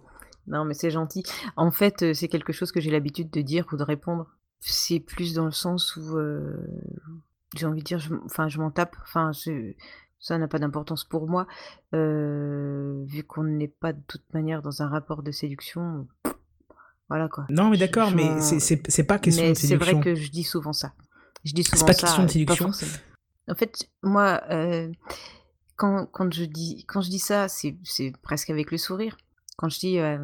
Non, 0.47 0.65
mais 0.65 0.75
c'est 0.75 0.91
gentil. 0.91 1.23
En 1.57 1.71
fait, 1.71 2.15
c'est 2.15 2.27
quelque 2.29 2.53
chose 2.53 2.73
que 2.73 2.81
j'ai 2.81 2.91
l'habitude 2.91 3.31
de 3.31 3.43
dire 3.43 3.67
ou 3.73 3.77
de 3.77 3.85
répondre. 3.85 4.27
C'est 4.65 5.01
plus 5.01 5.35
dans 5.35 5.45
le 5.47 5.51
sens 5.53 5.97
où 5.97 6.17
j'ai 7.57 7.67
envie 7.67 7.81
de 7.81 7.85
dire, 7.85 7.99
je, 7.99 8.15
enfin, 8.25 8.49
je 8.49 8.59
m'en 8.59 8.71
tape. 8.71 8.97
Enfin, 9.03 9.33
ça 10.21 10.39
n'a 10.39 10.47
pas 10.49 10.59
d'importance 10.61 11.05
pour 11.05 11.29
moi, 11.29 11.47
vu 11.93 13.25
qu'on 13.25 13.45
n'est 13.45 13.69
pas 13.69 13.93
de 13.93 14.01
toute 14.07 14.23
manière 14.33 14.63
dans 14.63 14.83
un 14.83 14.89
rapport 14.89 15.23
de 15.23 15.33
séduction. 15.33 16.07
Voilà 17.09 17.29
quoi. 17.29 17.45
Non, 17.51 17.69
mais 17.69 17.77
d'accord, 17.77 18.09
je 18.11 18.17
mais 18.17 18.41
c'est- 18.41 18.61
c'est 18.61 18.83
c'est 18.91 19.05
pas 19.05 19.19
question 19.19 19.43
Mais 19.43 19.51
de 19.51 19.55
c'est 19.55 19.67
séduction. 19.67 19.97
vrai 20.01 20.05
que 20.05 20.15
je 20.15 20.31
dis 20.31 20.45
souvent 20.45 20.73
ça. 20.73 20.95
Je 21.45 21.53
dis 21.53 21.65
souvent 21.65 21.85
pas 21.87 21.93
ça. 21.93 22.07
question 22.07 22.23
de 22.23 22.29
euh, 22.29 22.33
séduction. 22.33 22.71
En 23.51 23.55
fait, 23.55 23.91
moi, 24.03 24.41
euh, 24.51 24.91
quand, 25.77 26.07
quand 26.07 26.33
je 26.33 26.45
dis 26.45 26.85
quand 26.87 27.03
je 27.03 27.11
dis 27.11 27.19
ça, 27.19 27.49
c'est 27.49 27.77
c'est 27.85 28.13
presque 28.23 28.49
avec 28.49 28.71
le 28.71 28.79
sourire. 28.79 29.17
Quand 29.59 29.69
je 29.69 29.79
dis 29.81 29.99
euh, 29.99 30.19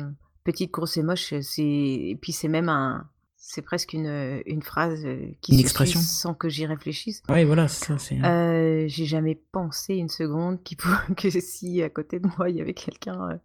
petite, 0.44 0.70
grosse 0.70 0.96
et 0.96 1.02
moche, 1.02 1.34
c'est 1.42 1.62
et 1.64 2.16
puis 2.22 2.32
c'est 2.32 2.48
même 2.48 2.68
un 2.70 3.06
c'est 3.40 3.62
presque 3.62 3.92
une, 3.92 4.42
une 4.46 4.62
phrase 4.62 5.04
euh, 5.06 5.26
qui 5.40 5.52
Une 5.52 5.58
se 5.58 5.62
expression. 5.62 6.00
sans 6.00 6.34
que 6.34 6.48
j'y 6.48 6.66
réfléchisse. 6.66 7.22
Ouais, 7.28 7.44
voilà, 7.44 7.68
c'est 7.68 7.84
ça. 7.86 7.98
c'est- 7.98 8.20
Euh, 8.22 8.84
j'ai 8.88 9.06
jamais 9.06 9.36
pensé 9.52 9.94
une 9.94 10.08
seconde 10.08 10.58
faut- 10.78 11.14
que 11.16 11.30
si 11.30 11.80
à 11.82 11.88
côté 11.88 12.18
de 12.20 12.28
moi 12.36 12.50
il 12.50 12.56
y 12.56 12.60
avait 12.60 12.74
quelqu'un. 12.74 13.30
euh, 13.30 13.36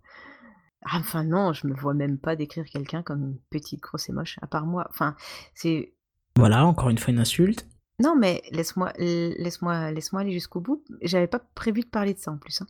ah, 0.85 0.97
Enfin 0.99 1.23
non, 1.23 1.53
je 1.53 1.67
me 1.67 1.73
vois 1.75 1.93
même 1.93 2.17
pas 2.17 2.35
décrire 2.35 2.65
quelqu'un 2.65 3.03
comme 3.03 3.23
une 3.23 3.37
petite, 3.49 3.81
grosse 3.81 4.09
et 4.09 4.13
moche. 4.13 4.37
À 4.41 4.47
part 4.47 4.65
moi, 4.65 4.85
enfin 4.89 5.15
c'est 5.53 5.93
Voilà, 6.35 6.65
encore 6.65 6.89
une 6.89 6.97
fois 6.97 7.13
une 7.13 7.19
insulte. 7.19 7.67
Non, 8.03 8.17
mais 8.17 8.41
laisse-moi, 8.51 8.91
laisse-moi, 8.97 9.91
laisse-moi 9.91 10.21
aller 10.21 10.33
jusqu'au 10.33 10.59
bout. 10.59 10.83
J'avais 11.01 11.27
pas 11.27 11.39
prévu 11.39 11.81
de 11.81 11.87
parler 11.87 12.13
de 12.13 12.19
ça 12.19 12.31
en 12.31 12.37
plus. 12.37 12.61
hein. 12.61 12.67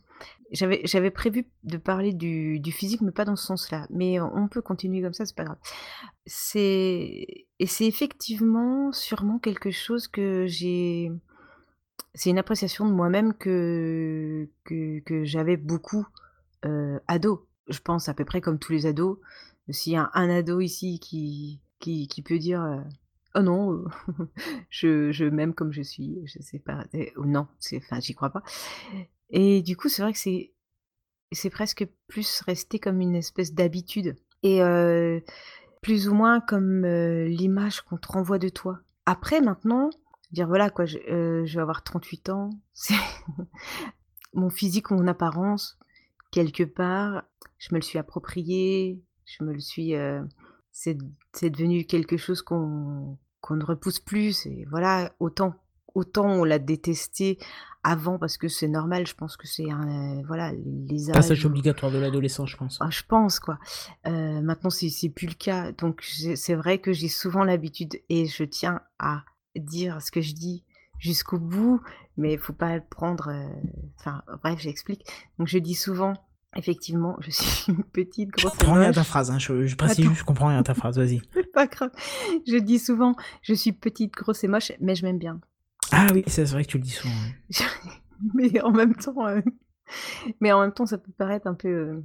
J'avais, 0.52 1.10
prévu 1.10 1.48
de 1.64 1.76
parler 1.76 2.12
du, 2.12 2.60
du 2.60 2.70
physique, 2.70 3.00
mais 3.00 3.10
pas 3.10 3.24
dans 3.24 3.34
ce 3.34 3.44
sens-là. 3.46 3.88
Mais 3.90 4.20
on 4.20 4.46
peut 4.46 4.62
continuer 4.62 5.02
comme 5.02 5.12
ça, 5.12 5.26
c'est 5.26 5.34
pas 5.34 5.42
grave. 5.42 5.58
C'est 6.24 7.26
et 7.58 7.66
c'est 7.66 7.86
effectivement 7.86 8.92
sûrement 8.92 9.40
quelque 9.40 9.72
chose 9.72 10.06
que 10.06 10.46
j'ai. 10.46 11.10
C'est 12.14 12.30
une 12.30 12.38
appréciation 12.38 12.86
de 12.86 12.92
moi-même 12.92 13.34
que 13.34 14.48
que, 14.64 15.00
que 15.00 15.24
j'avais 15.24 15.56
beaucoup 15.56 16.06
euh, 16.64 17.00
ado. 17.08 17.48
Je 17.68 17.80
pense 17.80 18.08
à 18.08 18.14
peu 18.14 18.24
près 18.24 18.40
comme 18.40 18.60
tous 18.60 18.70
les 18.70 18.86
ados. 18.86 19.18
S'il 19.70 19.94
y 19.94 19.96
a 19.96 20.10
un 20.14 20.30
ado 20.30 20.60
ici 20.60 21.00
qui 21.00 21.60
qui, 21.80 22.06
qui 22.06 22.22
peut 22.22 22.38
dire 22.38 22.62
euh, 22.62 22.80
oh 23.34 23.42
non, 23.42 23.84
je, 24.70 25.12
je 25.12 25.24
m'aime 25.24 25.54
comme 25.54 25.72
je 25.72 25.82
suis, 25.82 26.18
je 26.24 26.40
sais 26.40 26.58
pas, 26.58 26.84
ou 27.16 27.24
non, 27.24 27.46
enfin, 27.76 28.00
j'y 28.00 28.14
crois 28.14 28.30
pas. 28.30 28.42
Et 29.30 29.62
du 29.62 29.76
coup, 29.76 29.88
c'est 29.88 30.02
vrai 30.02 30.12
que 30.12 30.18
c'est, 30.18 30.52
c'est 31.32 31.50
presque 31.50 31.86
plus 32.06 32.40
resté 32.42 32.78
comme 32.78 33.00
une 33.00 33.16
espèce 33.16 33.52
d'habitude 33.54 34.16
et 34.42 34.60
plus 35.82 36.08
ou 36.08 36.14
moins 36.14 36.40
comme 36.40 36.86
l'image 37.26 37.80
qu'on 37.82 37.96
te 37.96 38.08
renvoie 38.08 38.38
de 38.38 38.48
toi. 38.48 38.80
Après, 39.06 39.40
maintenant, 39.40 39.90
dire 40.30 40.46
voilà 40.46 40.70
quoi, 40.70 40.84
je, 40.84 40.98
je 41.44 41.54
vais 41.54 41.62
avoir 41.62 41.82
38 41.82 42.28
ans, 42.30 42.50
c'est 42.72 42.94
mon 44.32 44.50
physique, 44.50 44.90
mon 44.90 45.06
apparence, 45.06 45.78
quelque 46.30 46.64
part, 46.64 47.24
je 47.58 47.68
me 47.72 47.78
le 47.78 47.82
suis 47.82 47.98
approprié, 47.98 49.02
je 49.24 49.44
me 49.44 49.52
le 49.52 49.60
suis, 49.60 49.94
c'est 50.72 51.50
devenu 51.50 51.84
quelque 51.84 52.16
chose 52.16 52.42
qu'on 52.42 53.18
qu'on 53.44 53.56
ne 53.56 53.64
repousse 53.64 54.00
plus. 54.00 54.46
Et 54.46 54.66
voilà, 54.70 55.12
autant, 55.20 55.54
autant 55.94 56.26
on 56.26 56.44
l'a 56.44 56.58
détesté 56.58 57.38
avant 57.82 58.18
parce 58.18 58.38
que 58.38 58.48
c'est 58.48 58.68
normal. 58.68 59.06
Je 59.06 59.14
pense 59.14 59.36
que 59.36 59.46
c'est 59.46 59.70
un, 59.70 60.18
euh, 60.18 60.22
voilà, 60.26 60.52
les 60.88 61.10
âges. 61.10 61.14
Passage 61.14 61.44
obligatoire 61.44 61.92
de 61.92 61.98
l'adolescent, 61.98 62.46
je 62.46 62.56
pense. 62.56 62.78
ah, 62.80 62.88
je 62.90 63.02
pense 63.06 63.38
quoi. 63.40 63.58
Euh, 64.06 64.40
maintenant 64.40 64.70
c'est 64.70 64.88
c'est 64.88 65.10
plus 65.10 65.26
le 65.26 65.34
cas. 65.34 65.72
Donc 65.72 66.02
c'est 66.02 66.54
vrai 66.54 66.78
que 66.78 66.92
j'ai 66.94 67.08
souvent 67.08 67.44
l'habitude 67.44 68.00
et 68.08 68.24
je 68.26 68.44
tiens 68.44 68.80
à 68.98 69.24
dire 69.56 70.00
ce 70.00 70.10
que 70.10 70.22
je 70.22 70.32
dis 70.32 70.64
jusqu'au 70.98 71.38
bout, 71.38 71.80
mais 72.16 72.32
il 72.32 72.38
faut 72.38 72.54
pas 72.54 72.74
le 72.74 72.82
prendre. 72.88 73.28
euh, 73.28 73.46
Enfin 73.98 74.22
bref, 74.42 74.58
j'explique. 74.60 75.04
Donc 75.38 75.48
je 75.48 75.58
dis 75.58 75.74
souvent. 75.74 76.14
Effectivement, 76.56 77.16
je 77.20 77.30
suis 77.30 77.72
une 77.72 77.84
petite 77.84 78.30
Je 78.38 78.42
grosse 78.42 78.54
et 78.54 78.58
comprends 78.58 78.74
rien 78.74 78.90
à 78.90 78.92
ta 78.92 79.00
moche. 79.00 79.06
phrase, 79.08 79.30
hein. 79.30 79.38
je, 79.38 79.66
je 79.66 79.76
précise 79.76 80.04
Attends. 80.06 80.14
je 80.14 80.24
comprends 80.24 80.48
rien 80.48 80.58
à 80.58 80.62
ta 80.62 80.74
phrase, 80.74 80.98
vas-y. 80.98 81.20
Pas 81.54 81.66
grave. 81.66 81.90
Je 82.46 82.56
dis 82.56 82.78
souvent, 82.78 83.14
je 83.42 83.54
suis 83.54 83.72
petite, 83.72 84.12
grosse 84.14 84.44
et 84.44 84.48
moche, 84.48 84.72
mais 84.80 84.94
je 84.94 85.04
m'aime 85.04 85.18
bien. 85.18 85.40
Ah 85.92 86.06
oui, 86.14 86.24
c'est 86.26 86.44
vrai 86.44 86.64
que 86.64 86.70
tu 86.70 86.78
le 86.78 86.84
dis 86.84 86.90
souvent. 86.90 87.12
ouais. 87.14 87.66
mais 88.34 88.60
en 88.62 88.70
même 88.72 88.94
temps, 88.94 89.26
euh, 89.26 89.40
mais 90.40 90.52
en 90.52 90.60
même 90.60 90.72
temps, 90.72 90.86
ça 90.86 90.98
peut 90.98 91.12
paraître 91.12 91.46
un 91.46 91.54
peu, 91.54 91.68
euh, 91.68 91.94
ça 91.96 92.00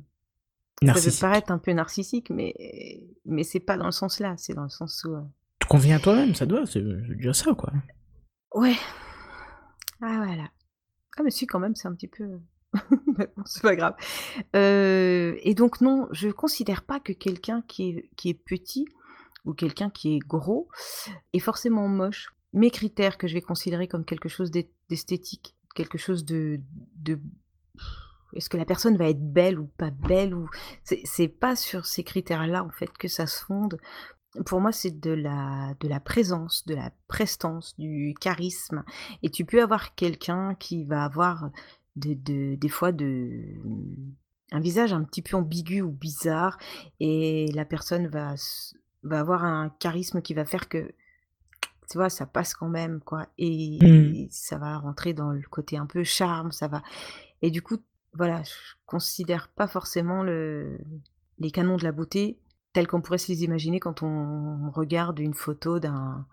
peut 0.79 0.85
Narcissique. 0.87 1.21
paraître 1.21 1.51
un 1.51 1.57
peu 1.59 1.71
narcissique, 1.73 2.29
mais 2.29 2.53
mais 3.25 3.43
c'est 3.43 3.59
pas 3.59 3.77
dans 3.77 3.85
le 3.85 3.91
sens 3.91 4.19
là. 4.19 4.35
C'est 4.37 4.53
dans 4.53 4.63
le 4.63 4.69
sens 4.69 5.03
où, 5.07 5.13
euh, 5.15 5.21
Tu 5.59 5.67
conviens 5.67 5.97
à 5.97 5.99
toi-même, 5.99 6.35
ça 6.35 6.45
doit, 6.45 6.65
c'est 6.65 6.81
déjà 7.15 7.33
ça, 7.33 7.53
quoi. 7.53 7.71
ouais, 8.55 8.75
ah 10.01 10.17
voilà. 10.25 10.49
Ah 11.17 11.23
mais 11.23 11.31
si 11.31 11.45
quand 11.47 11.59
même, 11.59 11.75
c'est 11.75 11.87
un 11.87 11.93
petit 11.93 12.07
peu. 12.07 12.39
C'est 13.45 13.61
pas 13.61 13.75
grave. 13.75 13.95
Euh, 14.55 15.35
et 15.41 15.53
donc 15.53 15.81
non, 15.81 16.07
je 16.11 16.29
considère 16.29 16.83
pas 16.83 16.99
que 16.99 17.13
quelqu'un 17.13 17.63
qui 17.67 18.09
est 18.25 18.33
petit 18.33 18.85
ou 19.45 19.53
quelqu'un 19.53 19.89
qui 19.89 20.15
est 20.15 20.19
gros 20.19 20.67
est 21.33 21.39
forcément 21.39 21.87
moche. 21.87 22.33
Mes 22.53 22.71
critères 22.71 23.17
que 23.17 23.27
je 23.27 23.33
vais 23.33 23.41
considérer 23.41 23.87
comme 23.87 24.05
quelque 24.05 24.29
chose 24.29 24.51
d'es- 24.51 24.71
d'esthétique, 24.89 25.55
quelque 25.75 25.97
chose 25.97 26.25
de, 26.25 26.59
est-ce 28.33 28.49
que 28.49 28.57
la 28.57 28.65
personne 28.65 28.97
va 28.97 29.09
être 29.09 29.21
belle 29.21 29.59
ou 29.59 29.67
pas 29.77 29.91
belle 29.91 30.33
ou 30.33 30.49
c'est 30.83 31.27
pas 31.27 31.55
sur 31.55 31.85
ces 31.85 32.03
critères-là 32.03 32.63
en 32.63 32.69
fait 32.71 32.91
que 32.97 33.07
ça 33.07 33.27
se 33.27 33.43
fonde. 33.43 33.79
Pour 34.45 34.61
moi, 34.61 34.71
c'est 34.71 34.99
de 34.99 35.11
la 35.11 35.73
de 35.79 35.87
la 35.87 35.99
présence, 35.99 36.63
de 36.67 36.75
la 36.75 36.91
prestance, 37.07 37.75
du 37.79 38.13
charisme. 38.19 38.83
Et 39.23 39.29
tu 39.31 39.43
peux 39.43 39.61
avoir 39.63 39.95
quelqu'un 39.95 40.53
qui 40.55 40.85
va 40.85 41.03
avoir 41.03 41.49
de, 41.95 42.13
de- 42.13 42.55
des 42.55 42.69
fois 42.69 42.91
de 42.91 43.43
un 44.51 44.59
visage 44.59 44.93
un 44.93 45.03
petit 45.03 45.21
peu 45.21 45.37
ambigu 45.37 45.81
ou 45.81 45.91
bizarre 45.91 46.57
et 46.99 47.51
la 47.53 47.65
personne 47.65 48.07
va 48.07 48.35
va 49.03 49.19
avoir 49.19 49.43
un 49.45 49.69
charisme 49.79 50.21
qui 50.21 50.33
va 50.33 50.45
faire 50.45 50.67
que 50.69 50.91
tu 51.89 51.97
vois 51.97 52.09
ça 52.09 52.25
passe 52.25 52.53
quand 52.53 52.69
même 52.69 52.99
quoi 53.01 53.27
et, 53.37 53.79
Mhm. 53.81 54.15
et 54.15 54.27
ça 54.31 54.57
va 54.57 54.77
rentrer 54.77 55.13
dans 55.13 55.31
le 55.31 55.41
côté 55.49 55.77
un 55.77 55.85
peu 55.85 56.03
charme 56.03 56.51
ça 56.51 56.67
va 56.67 56.81
et 57.41 57.51
du 57.51 57.61
coup 57.61 57.77
voilà, 58.13 58.41
je 58.41 58.51
considère 58.87 59.49
pas 59.49 59.67
forcément 59.67 60.23
le, 60.23 60.79
les 61.37 61.51
canons 61.51 61.77
de 61.77 61.83
la 61.83 61.91
beauté 61.91 62.39
tels 62.73 62.87
qu'on 62.87 63.01
pourrait 63.01 63.19
se 63.19 63.31
les 63.31 63.43
imaginer 63.43 63.79
quand 63.79 64.01
on 64.01 64.71
regarde 64.71 65.19
une 65.19 65.35
photo 65.35 65.79
d'un 65.79 66.25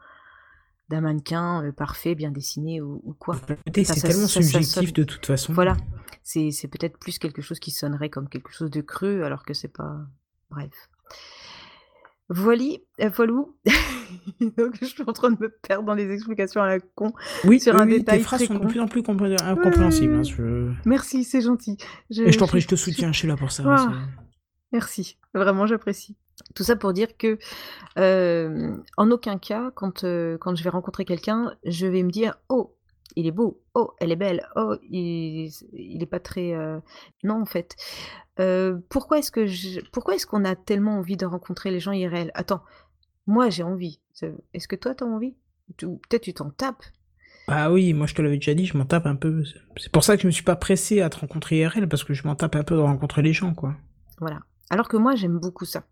d'un 0.88 1.00
mannequin 1.00 1.64
euh, 1.64 1.72
parfait, 1.72 2.14
bien 2.14 2.30
dessiné 2.30 2.80
ou, 2.80 3.00
ou 3.04 3.12
quoi. 3.14 3.36
C'est 3.46 3.62
tellement 3.72 4.26
ça- 4.26 4.40
ça 4.40 4.42
subjectif 4.42 4.74
sonne- 4.74 4.92
de 4.92 5.04
toute 5.04 5.26
façon. 5.26 5.52
Voilà, 5.52 5.76
c'est 6.22 6.50
c'est 6.52 6.68
peut-être 6.68 6.98
plus 6.98 7.18
quelque 7.18 7.42
chose 7.42 7.58
qui 7.58 7.70
sonnerait 7.70 8.10
comme 8.10 8.28
quelque 8.28 8.52
chose 8.52 8.70
de 8.70 8.80
creux, 8.80 9.22
alors 9.24 9.44
que 9.44 9.54
c'est 9.54 9.68
pas. 9.72 9.96
Bref. 10.50 10.70
Voili, 12.28 12.82
euh, 13.00 13.08
voilou. 13.08 13.56
Donc 14.40 14.74
je 14.80 14.84
suis 14.84 15.02
en 15.06 15.12
train 15.12 15.30
de 15.30 15.36
me 15.40 15.48
perdre 15.48 15.84
dans 15.84 15.94
les 15.94 16.10
explications 16.12 16.60
à 16.60 16.66
la 16.66 16.80
con. 16.80 17.12
Oui, 17.44 17.60
Sur 17.60 17.74
oui, 17.74 17.80
un 17.80 17.86
oui, 17.86 17.98
détail 17.98 18.18
tes 18.18 18.24
phrases 18.24 18.40
très 18.40 18.46
sont 18.48 18.54
de 18.54 18.58
con. 18.60 18.66
plus 18.68 18.80
en 18.80 18.88
plus 18.88 19.02
compré- 19.02 19.40
incompréhensibles. 19.40 20.14
hein, 20.14 20.22
je- 20.24 20.72
Merci, 20.84 21.22
c'est 21.24 21.40
gentil. 21.40 21.76
Et 22.10 22.32
je 22.32 22.38
t'en 22.38 22.46
prie, 22.48 22.60
je 22.60 22.68
te 22.68 22.74
soutiens, 22.76 23.12
je 23.12 23.18
suis 23.18 23.28
là 23.28 23.36
pour 23.36 23.52
ça. 23.52 23.62
Ah. 23.66 23.92
Merci, 24.72 25.18
vraiment 25.34 25.66
j'apprécie. 25.66 26.16
Tout 26.54 26.62
ça 26.64 26.76
pour 26.76 26.92
dire 26.92 27.16
que 27.16 27.38
euh, 27.98 28.76
en 28.96 29.10
aucun 29.10 29.38
cas, 29.38 29.70
quand, 29.74 30.04
euh, 30.04 30.38
quand 30.38 30.54
je 30.54 30.62
vais 30.64 30.70
rencontrer 30.70 31.04
quelqu'un, 31.04 31.54
je 31.64 31.86
vais 31.86 32.02
me 32.02 32.10
dire 32.10 32.36
Oh, 32.48 32.74
il 33.16 33.26
est 33.26 33.30
beau, 33.32 33.60
oh, 33.74 33.92
elle 33.98 34.12
est 34.12 34.16
belle, 34.16 34.46
oh, 34.56 34.76
il, 34.88 35.50
il 35.72 36.02
est 36.02 36.06
pas 36.06 36.20
très. 36.20 36.52
euh, 36.54 36.78
Non, 37.24 37.40
en 37.42 37.46
fait. 37.46 37.74
Pourquoi 38.88 39.18
est-ce 39.18 39.30
que 39.30 39.46
je- 39.46 39.80
pourquoi 39.92 40.14
est-ce 40.14 40.26
qu'on 40.26 40.44
a 40.44 40.54
tellement 40.54 40.98
envie 40.98 41.16
de 41.16 41.24
rencontrer 41.26 41.70
les 41.70 41.80
gens 41.80 41.92
IRL 41.92 42.30
Attends, 42.34 42.62
moi 43.26 43.48
j'ai 43.50 43.62
envie. 43.62 44.00
Est-ce 44.54 44.68
que 44.68 44.76
toi 44.76 44.94
t'as 44.94 45.06
envie? 45.06 45.34
Tu- 45.76 45.86
Peut-être 45.86 46.22
tu 46.22 46.34
t'en 46.34 46.50
tapes? 46.50 46.84
Ah 47.48 47.72
oui, 47.72 47.92
moi 47.94 48.06
je 48.06 48.14
te 48.14 48.22
l'avais 48.22 48.36
déjà 48.36 48.54
dit, 48.54 48.66
je 48.66 48.76
m'en 48.76 48.84
tape 48.84 49.06
un 49.06 49.16
peu. 49.16 49.42
C'est 49.78 49.90
pour 49.90 50.04
ça 50.04 50.16
que 50.16 50.22
je 50.22 50.26
me 50.26 50.32
suis 50.32 50.42
pas 50.44 50.56
pressé 50.56 51.00
à 51.00 51.08
te 51.10 51.18
rencontrer 51.18 51.58
IRL, 51.58 51.88
parce 51.88 52.04
que 52.04 52.12
je 52.12 52.26
m'en 52.26 52.34
tape 52.34 52.56
un 52.56 52.64
peu 52.64 52.74
de 52.76 52.80
rencontrer 52.80 53.22
les 53.22 53.32
gens, 53.32 53.54
quoi. 53.54 53.74
Voilà. 54.18 54.40
Alors 54.70 54.88
que 54.88 54.96
moi, 54.96 55.14
j'aime 55.14 55.38
beaucoup 55.38 55.64
ça. 55.64 55.84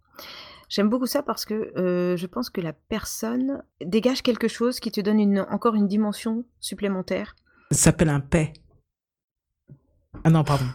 J'aime 0.68 0.88
beaucoup 0.88 1.06
ça 1.06 1.22
parce 1.22 1.44
que 1.44 1.72
euh, 1.78 2.16
je 2.16 2.26
pense 2.26 2.50
que 2.50 2.60
la 2.60 2.72
personne 2.72 3.62
dégage 3.80 4.22
quelque 4.22 4.48
chose 4.48 4.80
qui 4.80 4.90
te 4.90 5.00
donne 5.00 5.20
une, 5.20 5.40
encore 5.50 5.74
une 5.74 5.86
dimension 5.86 6.44
supplémentaire. 6.60 7.36
Ça 7.70 7.78
s'appelle 7.78 8.08
un 8.08 8.20
paix. 8.20 8.52
Ah 10.24 10.30
non, 10.30 10.42
pardon. 10.42 10.66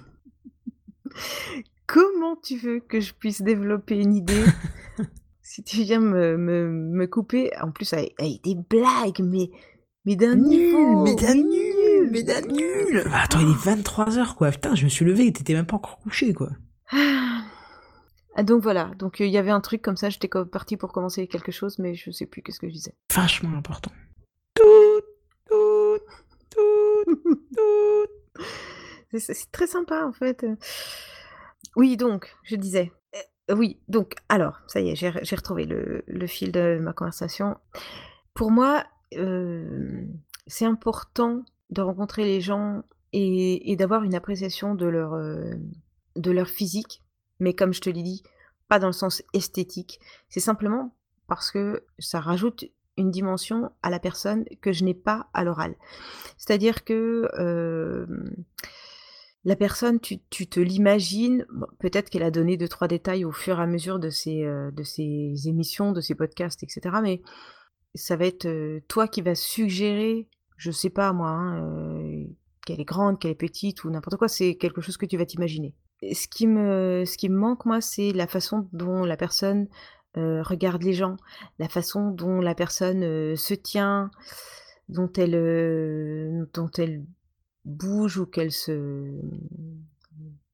Comment 1.87 2.35
tu 2.35 2.57
veux 2.57 2.79
que 2.79 2.99
je 2.99 3.13
puisse 3.13 3.41
développer 3.41 3.99
une 3.99 4.13
idée 4.13 4.45
si 5.41 5.63
tu 5.63 5.81
viens 5.83 5.99
me, 5.99 6.37
me, 6.37 6.69
me 6.69 7.07
couper, 7.07 7.51
en 7.59 7.71
plus 7.71 7.91
avec, 7.93 8.13
avec 8.19 8.43
des 8.43 8.55
blagues, 8.55 9.21
mais, 9.21 9.49
mais 10.05 10.15
d'un 10.15 10.35
niveau 10.35 11.03
mais 11.03 11.15
nul, 11.33 12.09
mais 12.11 12.23
d'un 12.23 12.41
nul 12.41 13.03
Ah, 13.11 13.23
Attends, 13.23 13.39
il 13.39 13.49
est 13.49 13.81
23h, 13.81 14.35
quoi. 14.35 14.51
Putain, 14.51 14.75
je 14.75 14.83
me 14.83 14.89
suis 14.89 15.05
levé 15.05 15.25
et 15.25 15.33
t'étais 15.33 15.53
même 15.53 15.65
pas 15.65 15.77
encore 15.77 15.97
couché, 15.97 16.33
quoi. 16.33 16.51
Ah, 18.39 18.43
donc 18.43 18.63
voilà, 18.63 18.91
donc 18.97 19.19
euh, 19.19 19.25
il 19.25 19.31
y 19.33 19.37
avait 19.37 19.51
un 19.51 19.59
truc 19.59 19.81
comme 19.81 19.97
ça, 19.97 20.09
j'étais 20.09 20.29
partie 20.49 20.77
pour 20.77 20.93
commencer 20.93 21.27
quelque 21.27 21.51
chose, 21.51 21.77
mais 21.77 21.93
je 21.93 22.09
sais 22.09 22.25
plus 22.25 22.41
qu'est-ce 22.41 22.61
que 22.61 22.69
je 22.69 22.73
disais. 22.73 22.93
Vachement 23.13 23.57
important. 23.57 23.91
C'est- 24.55 25.03
C'est 29.19 29.33
c'est 29.33 29.51
très 29.51 29.67
sympa 29.67 30.05
en 30.05 30.13
fait. 30.13 30.45
Oui, 31.75 31.97
donc, 31.97 32.33
je 32.43 32.55
disais. 32.55 32.91
euh, 33.51 33.55
oui, 33.55 33.81
donc, 33.89 34.13
alors, 34.29 34.61
ça 34.67 34.79
y 34.79 34.89
est, 34.89 34.95
j'ai 34.95 35.11
j'ai 35.21 35.35
retrouvé 35.35 35.65
le, 35.65 36.03
le 36.07 36.27
fil 36.27 36.51
de 36.53 36.79
ma 36.81 36.93
conversation. 36.93 37.57
Pour 38.35 38.51
moi, 38.51 38.85
euh, 39.17 40.05
c'est 40.47 40.65
important 40.65 41.43
de 41.71 41.81
rencontrer 41.81 42.23
les 42.23 42.39
gens 42.39 42.83
et, 43.11 43.71
et 43.71 43.75
d'avoir 43.75 44.03
une 44.03 44.15
appréciation 44.15 44.75
de 44.75 44.85
leur, 44.85 45.13
euh, 45.13 45.51
de 46.15 46.31
leur 46.31 46.47
physique, 46.47 47.03
mais 47.39 47.53
comme 47.53 47.73
je 47.73 47.81
te 47.81 47.89
l'ai 47.89 48.03
dit, 48.03 48.23
pas 48.67 48.79
dans 48.79 48.87
le 48.87 48.93
sens 48.93 49.23
esthétique. 49.33 49.99
C'est 50.29 50.39
simplement 50.39 50.95
parce 51.27 51.51
que 51.51 51.85
ça 51.99 52.19
rajoute 52.19 52.65
une 52.97 53.11
dimension 53.11 53.71
à 53.81 53.89
la 53.89 53.99
personne 53.99 54.45
que 54.61 54.71
je 54.71 54.83
n'ai 54.83 54.93
pas 54.93 55.29
à 55.33 55.43
l'oral. 55.43 55.75
C'est-à-dire 56.37 56.83
que 56.83 57.27
la 59.45 59.55
personne, 59.55 59.99
tu, 59.99 60.19
te 60.19 60.59
l'imagines, 60.59 61.45
peut-être 61.79 62.09
qu'elle 62.09 62.23
a 62.23 62.31
donné 62.31 62.57
deux, 62.57 62.67
trois 62.67 62.87
détails 62.87 63.23
au 63.23 63.31
fur 63.31 63.59
et 63.59 63.63
à 63.63 63.67
mesure 63.67 63.99
de 63.99 64.09
ses, 64.09 64.43
euh, 64.43 64.69
de 64.71 64.83
ses 64.83 65.47
émissions, 65.47 65.93
de 65.93 66.01
ses 66.01 66.13
podcasts, 66.13 66.61
etc. 66.61 66.97
Mais 67.01 67.21
ça 67.95 68.17
va 68.17 68.25
être 68.25 68.47
toi 68.87 69.07
qui 69.07 69.21
vas 69.21 69.35
suggérer, 69.35 70.27
je 70.57 70.71
sais 70.71 70.89
pas 70.89 71.13
moi, 71.13 71.29
hein, 71.29 72.25
qu'elle 72.65 72.81
est 72.81 72.85
grande, 72.85 73.17
qu'elle 73.17 73.31
est 73.31 73.35
petite 73.35 73.83
ou 73.83 73.89
n'importe 73.89 74.17
quoi, 74.17 74.27
c'est 74.27 74.55
quelque 74.55 74.81
chose 74.81 74.97
que 74.97 75.05
tu 75.05 75.17
vas 75.17 75.25
t'imaginer. 75.25 75.73
Et 76.01 76.15
Ce 76.15 76.27
qui 76.27 76.47
me, 76.47 77.03
ce 77.05 77.17
qui 77.17 77.29
me 77.29 77.37
manque, 77.37 77.65
moi, 77.65 77.81
c'est 77.81 78.11
la 78.13 78.27
façon 78.27 78.67
dont 78.71 79.03
la 79.03 79.17
personne 79.17 79.67
euh, 80.17 80.41
regarde 80.41 80.81
les 80.83 80.93
gens, 80.93 81.17
la 81.59 81.69
façon 81.69 82.09
dont 82.09 82.41
la 82.41 82.55
personne 82.55 83.03
euh, 83.03 83.35
se 83.35 83.53
tient, 83.53 84.09
dont 84.87 85.11
elle, 85.13 85.35
euh, 85.35 86.45
dont 86.53 86.71
elle 86.77 87.05
bouge 87.65 88.17
ou 88.17 88.25
qu'elle 88.25 88.51
se, 88.51 89.19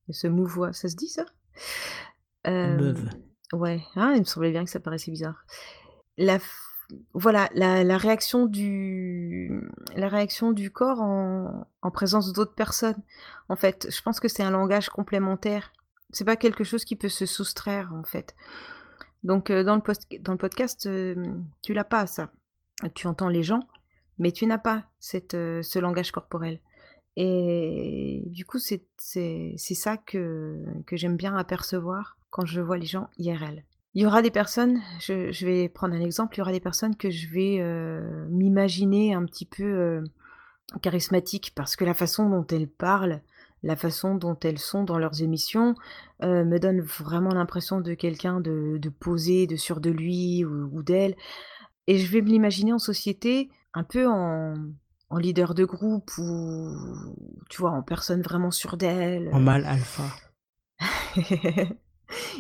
se 0.10 0.28
mouvoie. 0.28 0.74
Ça 0.74 0.90
se 0.90 0.96
dit 0.96 1.08
ça? 1.08 1.26
Meuve. 2.46 3.10
Ouais, 3.54 3.82
hein, 3.96 4.14
il 4.16 4.20
me 4.20 4.26
semblait 4.26 4.52
bien 4.52 4.66
que 4.66 4.70
ça 4.70 4.80
paraissait 4.80 5.12
bizarre. 5.12 5.46
La, 6.18 6.40
voilà, 7.14 7.50
la, 7.54 7.98
réaction 7.98 8.46
du, 8.46 9.70
la 9.96 10.08
réaction 10.08 10.52
du 10.52 10.72
corps 10.72 11.02
en, 11.02 11.68
en 11.82 11.92
présence 11.92 12.34
d'autres 12.34 12.56
personnes. 12.56 13.02
En 13.50 13.56
fait, 13.56 13.88
je 13.90 14.02
pense 14.02 14.20
que 14.20 14.28
c'est 14.28 14.44
un 14.44 14.52
langage 14.52 14.90
complémentaire. 14.90 15.72
C'est 16.12 16.26
pas 16.26 16.36
quelque 16.36 16.64
chose 16.64 16.86
qui 16.86 16.96
peut 16.96 17.10
se 17.10 17.26
soustraire, 17.26 17.92
en 17.94 18.04
fait. 18.04 18.36
Donc, 19.26 19.50
euh, 19.50 19.64
dans, 19.64 19.76
le 19.76 20.38
podcast, 20.38 20.86
euh, 20.86 21.16
tu 21.64 21.74
l'as 21.74 21.84
pas, 21.84 22.06
ça. 22.06 22.32
Tu 22.94 23.08
entends 23.08 23.30
les 23.30 23.42
gens, 23.42 23.62
mais 24.20 24.32
tu 24.32 24.46
n'as 24.46 24.60
pas 24.60 24.84
cette, 25.00 25.34
euh, 25.34 25.64
ce 25.64 25.80
langage 25.80 26.12
corporel. 26.12 26.60
Et 27.16 28.22
du 28.28 28.46
coup, 28.46 28.60
c'est 28.60 28.86
ça 29.58 29.98
que, 29.98 30.64
que 30.86 30.96
j'aime 30.96 31.18
bien 31.18 31.36
apercevoir 31.36 32.18
quand 32.30 32.46
je 32.46 32.62
vois 32.62 32.78
les 32.78 32.86
gens 32.86 33.10
IRL. 33.18 33.64
Il 33.96 34.02
y 34.02 34.06
aura 34.06 34.22
des 34.22 34.32
personnes, 34.32 34.82
je, 35.00 35.32
je 35.32 35.46
vais 35.46 35.70
prendre 35.70 35.96
un 35.96 36.02
exemple, 36.02 36.36
il 36.36 36.40
y 36.40 36.42
aura 36.42 36.52
des 36.52 36.60
personnes 36.60 36.98
que 36.98 37.10
je 37.10 37.30
vais 37.30 37.60
euh, 37.62 38.28
m'imaginer 38.30 39.14
un 39.14 39.24
petit 39.26 39.46
peu 39.46 39.64
euh, 39.64 40.04
charismatiques 40.82 41.54
parce 41.56 41.78
que 41.78 41.86
la 41.86 41.94
façon 41.94 42.30
dont 42.30 42.46
elles 42.48 42.68
parlent, 42.68 43.22
la 43.64 43.78
façon 43.78 44.16
dont 44.16 44.38
elles 44.44 44.60
sont 44.60 44.84
dans 44.84 44.98
leurs 44.98 45.22
émissions 45.22 45.76
euh, 46.24 46.44
me 46.44 46.60
donne 46.60 46.82
vraiment 46.82 47.34
l'impression 47.34 47.80
de 47.80 47.94
quelqu'un 47.94 48.42
de, 48.42 48.78
de 48.78 48.90
posé, 48.90 49.48
de 49.48 49.56
sûr 49.56 49.80
de 49.80 49.92
lui 49.92 50.44
ou, 50.44 50.70
ou 50.74 50.84
d'elle. 50.84 51.16
Et 51.88 51.98
je 51.98 52.12
vais 52.12 52.22
me 52.22 52.28
l'imaginer 52.28 52.74
en 52.74 52.80
société, 52.80 53.50
un 53.74 53.84
peu 53.84 54.10
en, 54.10 54.56
en 55.10 55.18
leader 55.18 55.54
de 55.54 55.64
groupe 55.64 56.12
ou, 56.18 56.76
tu 57.50 57.62
vois, 57.62 57.72
en 57.72 57.82
personne 57.82 58.22
vraiment 58.22 58.52
sûre 58.52 58.76
d'elle. 58.76 59.30
En 59.32 59.40
mal 59.40 59.66
alpha. 59.66 60.04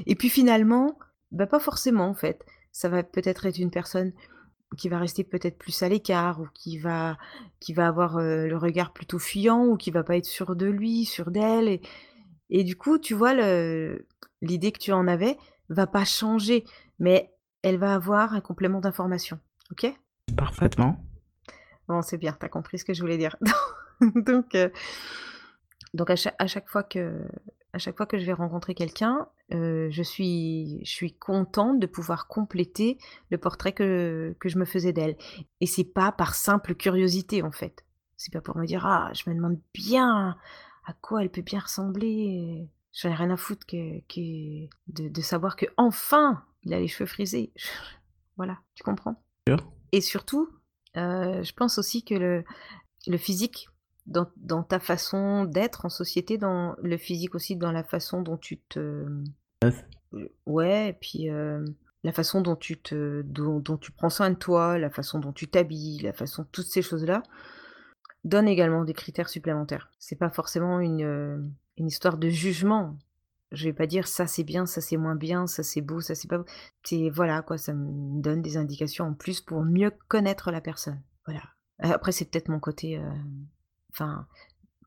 Et 0.05 0.15
puis 0.15 0.29
finalement, 0.29 0.97
bah 1.35 1.47
pas 1.47 1.59
forcément 1.59 2.07
en 2.07 2.15
fait. 2.15 2.43
Ça 2.71 2.89
va 2.89 3.03
peut-être 3.03 3.45
être 3.45 3.59
une 3.59 3.71
personne 3.71 4.11
qui 4.77 4.89
va 4.89 4.97
rester 4.99 5.23
peut-être 5.23 5.57
plus 5.57 5.83
à 5.83 5.89
l'écart 5.89 6.41
ou 6.41 6.47
qui 6.53 6.77
va 6.77 7.17
qui 7.59 7.73
va 7.73 7.87
avoir 7.87 8.17
euh, 8.17 8.47
le 8.47 8.57
regard 8.57 8.93
plutôt 8.93 9.19
fuyant 9.19 9.65
ou 9.65 9.77
qui 9.77 9.91
va 9.91 10.03
pas 10.03 10.17
être 10.17 10.25
sûr 10.25 10.55
de 10.55 10.65
lui, 10.65 11.05
sûr 11.05 11.31
d'elle 11.31 11.67
et, 11.67 11.81
et 12.49 12.63
du 12.63 12.75
coup, 12.75 12.97
tu 12.97 13.13
vois 13.13 13.33
l'idée 14.41 14.71
que 14.71 14.79
tu 14.79 14.91
en 14.91 15.07
avais 15.07 15.37
va 15.69 15.87
pas 15.87 16.05
changer, 16.05 16.63
mais 16.99 17.33
elle 17.63 17.77
va 17.77 17.93
avoir 17.93 18.33
un 18.33 18.41
complément 18.41 18.79
d'information. 18.79 19.39
OK? 19.71 19.91
Parfaitement. 20.37 21.03
Bon, 21.87 22.01
c'est 22.01 22.17
bien, 22.17 22.35
t'as 22.39 22.49
compris 22.49 22.79
ce 22.79 22.85
que 22.85 22.93
je 22.93 23.01
voulais 23.01 23.17
dire. 23.17 23.35
donc, 24.01 24.55
euh, 24.55 24.69
donc 25.93 26.09
à 26.09 26.15
chaque, 26.15 26.35
à 26.39 26.47
chaque 26.47 26.67
fois 26.67 26.83
que, 26.83 27.27
à 27.75 27.77
chaque 27.77 27.97
fois 27.97 28.05
que 28.05 28.17
je 28.17 28.25
vais 28.25 28.33
rencontrer 28.33 28.73
quelqu'un, 28.73 29.27
euh, 29.53 29.89
je 29.91 30.01
suis, 30.01 30.79
je 30.85 30.89
suis 30.89 31.13
contente 31.13 31.77
de 31.77 31.87
pouvoir 31.87 32.27
compléter 32.27 32.97
le 33.31 33.37
portrait 33.37 33.73
que, 33.73 34.33
que 34.39 34.47
je 34.47 34.57
me 34.57 34.63
faisais 34.63 34.93
d'elle. 34.93 35.17
Et 35.59 35.65
c'est 35.65 35.83
pas 35.83 36.13
par 36.13 36.35
simple 36.35 36.73
curiosité 36.73 37.43
en 37.43 37.51
fait. 37.51 37.85
C'est 38.15 38.31
pas 38.31 38.39
pour 38.39 38.55
me 38.55 38.65
dire 38.65 38.85
ah, 38.85 39.11
je 39.13 39.29
me 39.29 39.35
demande 39.35 39.59
bien 39.73 40.37
à 40.85 40.93
quoi 40.93 41.21
elle 41.21 41.29
peut 41.29 41.41
bien 41.41 41.59
ressembler. 41.59 42.69
J'en 42.93 43.09
ai 43.09 43.13
rien 43.13 43.29
à 43.29 43.35
foutre 43.35 43.67
que, 43.67 43.99
que 44.07 44.67
de, 44.87 45.09
de 45.09 45.21
savoir 45.21 45.57
que 45.57 45.65
enfin 45.75 46.45
il 46.63 46.73
a 46.73 46.79
les 46.79 46.87
cheveux 46.87 47.07
frisés. 47.07 47.51
voilà, 48.37 48.59
tu 48.73 48.83
comprends? 48.83 49.21
Et 49.91 49.99
surtout, 49.99 50.47
euh, 50.95 51.43
je 51.43 51.53
pense 51.53 51.77
aussi 51.77 52.05
que 52.05 52.15
le, 52.15 52.45
le 53.05 53.17
physique, 53.17 53.67
dans, 54.05 54.27
dans 54.37 54.63
ta 54.63 54.79
façon 54.79 55.45
d'être 55.45 55.85
en 55.85 55.89
société, 55.89 56.37
dans 56.37 56.75
le 56.81 56.97
physique 56.97 57.35
aussi, 57.35 57.55
dans 57.55 57.71
la 57.71 57.83
façon 57.83 58.21
dont 58.21 58.37
tu 58.37 58.59
te. 58.59 59.05
Ouais, 60.45 60.89
et 60.89 60.93
puis 60.93 61.29
euh, 61.29 61.65
la 62.03 62.13
façon 62.13 62.41
dont 62.41 62.55
tu, 62.55 62.77
te, 62.77 63.23
dont, 63.23 63.59
dont 63.59 63.77
tu 63.77 63.91
prends 63.91 64.09
soin 64.09 64.29
de 64.29 64.35
toi, 64.35 64.77
la 64.77 64.89
façon 64.89 65.19
dont 65.19 65.33
tu 65.33 65.47
t'habilles, 65.47 66.01
la 66.01 66.13
façon. 66.13 66.45
Toutes 66.51 66.67
ces 66.67 66.81
choses-là 66.81 67.23
donnent 68.23 68.47
également 68.47 68.83
des 68.83 68.93
critères 68.93 69.29
supplémentaires. 69.29 69.89
C'est 69.99 70.15
pas 70.15 70.29
forcément 70.29 70.79
une, 70.79 71.03
euh, 71.03 71.37
une 71.77 71.87
histoire 71.87 72.17
de 72.17 72.29
jugement. 72.29 72.97
Je 73.51 73.65
vais 73.65 73.73
pas 73.73 73.87
dire 73.87 74.07
ça 74.07 74.27
c'est 74.27 74.43
bien, 74.43 74.65
ça 74.65 74.81
c'est 74.81 74.97
moins 74.97 75.15
bien, 75.15 75.47
ça 75.47 75.63
c'est 75.63 75.81
beau, 75.81 76.01
ça 76.01 76.15
c'est 76.15 76.27
pas 76.27 76.39
beau. 76.39 76.45
C'est 76.83 77.09
voilà 77.09 77.41
quoi, 77.41 77.57
ça 77.57 77.73
me 77.73 78.21
donne 78.21 78.41
des 78.41 78.57
indications 78.57 79.05
en 79.05 79.13
plus 79.13 79.41
pour 79.41 79.63
mieux 79.63 79.91
connaître 80.07 80.51
la 80.51 80.61
personne. 80.61 81.01
Voilà. 81.25 81.41
Après 81.79 82.11
c'est 82.11 82.25
peut-être 82.25 82.49
mon 82.49 82.59
côté, 82.59 82.97
euh, 82.97 83.09
enfin, 83.95 84.27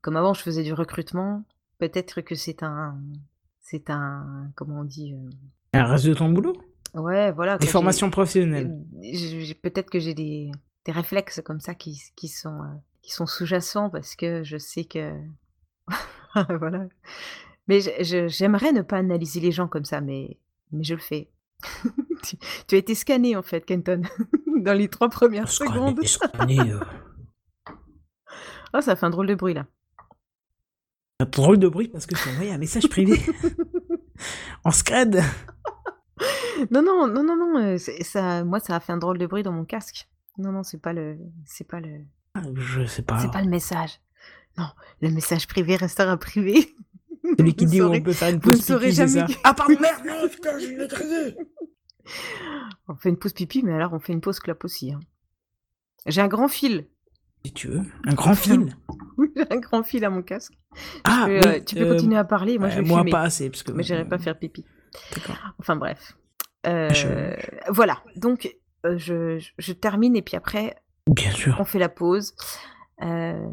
comme 0.03 0.17
avant 0.17 0.35
je 0.35 0.43
faisais 0.43 0.63
du 0.63 0.75
recrutement, 0.75 1.45
peut-être 1.79 2.21
que 2.21 2.35
c'est 2.35 2.63
un, 2.63 2.99
c'est 3.61 3.91
un, 3.91 4.51
comment 4.55 4.81
on 4.81 4.85
dit, 4.85 5.15
euh, 5.15 5.31
Un 5.73 5.85
reste 5.85 6.07
de 6.07 6.15
ton 6.15 6.29
boulot? 6.29 6.57
Ouais 6.95 7.33
voilà. 7.33 7.59
Des 7.59 7.67
formations 7.67 8.11
professionnelles. 8.11 8.79
peut-être 9.63 9.91
que 9.91 9.99
j'ai 9.99 10.15
des, 10.15 10.51
des 10.85 10.93
réflexes 10.93 11.43
comme 11.45 11.61
ça 11.61 11.75
qui, 11.75 12.01
qui 12.17 12.29
sont, 12.29 12.63
euh, 12.63 12.75
qui 13.03 13.13
sont 13.13 13.27
sous-jacents 13.27 13.91
parce 13.91 14.15
que 14.15 14.43
je 14.45 14.59
sais 14.59 14.85
que. 14.85 15.13
voilà. 16.59 16.87
Mais 17.67 17.81
j'aimerais 18.01 18.73
ne 18.73 18.83
pas 18.83 18.97
analyser 18.97 19.41
les 19.41 19.53
gens 19.53 19.69
comme 19.69 19.85
ça, 19.85 20.01
mais, 20.01 20.39
mais 20.73 20.85
je 20.85 20.95
le 20.95 21.01
fais. 21.01 21.31
tu, 22.23 22.37
tu 22.67 22.75
as 22.75 22.79
été 22.79 22.95
scanné 22.95 23.37
en 23.37 23.43
fait, 23.43 23.65
Kenton, 23.67 24.03
dans 24.63 24.73
les 24.73 24.89
trois 24.89 25.09
premières 25.09 25.51
secondes. 25.51 26.03
Scanner, 26.07 26.73
euh, 26.73 26.81
Oh, 28.75 28.81
ça 28.81 28.97
fait 28.97 29.07
un 29.07 29.11
drôle 29.11 29.27
de 29.27 29.35
bruit 29.35 29.55
là. 29.55 29.67
un 31.21 31.25
drôle 31.27 31.59
de 31.59 31.69
bruit 31.69 31.89
parce 31.89 32.07
que 32.07 32.17
c'est 32.17 32.31
envoyé 32.31 32.53
un 32.53 32.59
message 32.59 32.89
privé. 32.89 33.21
en 34.65 34.71
scred. 34.71 35.23
Non, 36.71 36.83
non, 36.83 37.07
non, 37.07 37.23
non, 37.23 37.37
non. 37.37 37.59
euh, 37.59 37.79
ça, 37.79 38.45
moi, 38.45 38.59
ça 38.61 38.77
a 38.77 38.81
fait 38.81 38.93
un 38.93 38.97
drôle 38.99 39.19
de 39.19 39.27
bruit 39.27 39.43
dans 39.45 39.53
mon 39.53 39.65
casque. 39.65 40.09
Non, 40.39 40.51
non, 40.53 40.63
c'est 40.63 40.81
pas 40.81 40.93
le, 40.93 41.17
c'est 41.45 41.67
pas 41.67 41.81
le, 41.81 42.01
Ah, 42.35 42.43
Je 42.55 42.85
sais 42.85 43.03
pas. 43.03 43.19
c'est 43.21 43.31
pas 43.31 43.43
le 43.43 43.49
message. 43.49 44.01
Non, 44.57 44.67
le 45.01 45.11
message 45.11 45.47
privé 45.47 45.77
restera 45.77 46.17
privé. 46.17 46.75
Celui 47.39 47.55
qui 47.55 47.67
dit 47.67 47.81
où 47.83 47.87
on 47.93 48.01
peut 48.03 48.13
faire 48.13 48.31
une 48.31 48.41
pause 48.41 48.65
saurez 48.65 48.87
pipi, 48.91 48.97
c'est 48.97 49.09
ça 49.09 49.27
Ah 49.45 49.55
pardon, 49.55 49.77
merde, 49.81 50.03
non, 50.07 50.29
putain, 50.29 50.59
je 50.59 50.67
vais 50.67 50.89
crier. 50.89 51.37
On 52.89 52.95
fait 52.97 53.11
une 53.11 53.19
pause 53.19 53.33
pipi, 53.35 53.63
mais 53.63 53.75
alors 53.75 53.93
on 53.93 54.01
fait 54.01 54.13
une 54.13 54.21
pause 54.21 54.41
clope 54.41 54.65
aussi. 54.65 54.93
hein. 54.93 55.01
J'ai 56.07 56.21
un 56.23 56.29
grand 56.29 56.49
fil. 56.49 56.89
Si 57.45 57.53
tu 57.53 57.69
veux. 57.69 57.83
Un 58.07 58.15
grand 58.15 58.35
fil. 58.35 58.77
Oui, 59.19 59.33
un 59.51 59.57
grand 59.57 59.83
fil 59.83 60.05
à 60.05 60.11
mon 60.11 60.23
casque. 60.23 60.53
Ah, 61.03 61.25
peux, 61.27 61.33
oui, 61.41 61.41
euh, 61.45 61.61
tu 61.67 61.75
peux 61.75 61.83
euh, 61.83 61.95
continuer 61.95 62.17
à 62.17 62.23
parler, 62.25 62.57
moi 62.57 62.69
ouais, 62.69 62.73
je 62.75 62.81
vais 62.81 62.87
moi 62.87 63.05
pas 63.11 63.23
assez. 63.23 63.51
Parce 63.51 63.65
que, 63.65 63.73
Mais 63.73 63.83
j'irai 63.83 64.05
pas 64.09 64.19
faire 64.19 64.39
pipi. 64.39 64.65
D'accord. 65.13 65.35
Enfin 65.59 65.75
bref. 65.75 66.17
Euh, 66.69 66.89
Je- 66.91 67.73
Voilà, 67.73 68.01
donc 68.15 68.57
euh, 68.87 68.97
je, 68.97 69.45
je- 69.59 69.73
termine 69.73 70.15
et 70.15 70.23
puis 70.23 70.37
après 70.37 70.77
Bien 71.09 71.33
sûr. 71.33 71.57
on 71.59 71.65
fait 71.65 71.81
la 71.81 71.89
pause. 71.89 72.35
Euh, 73.03 73.45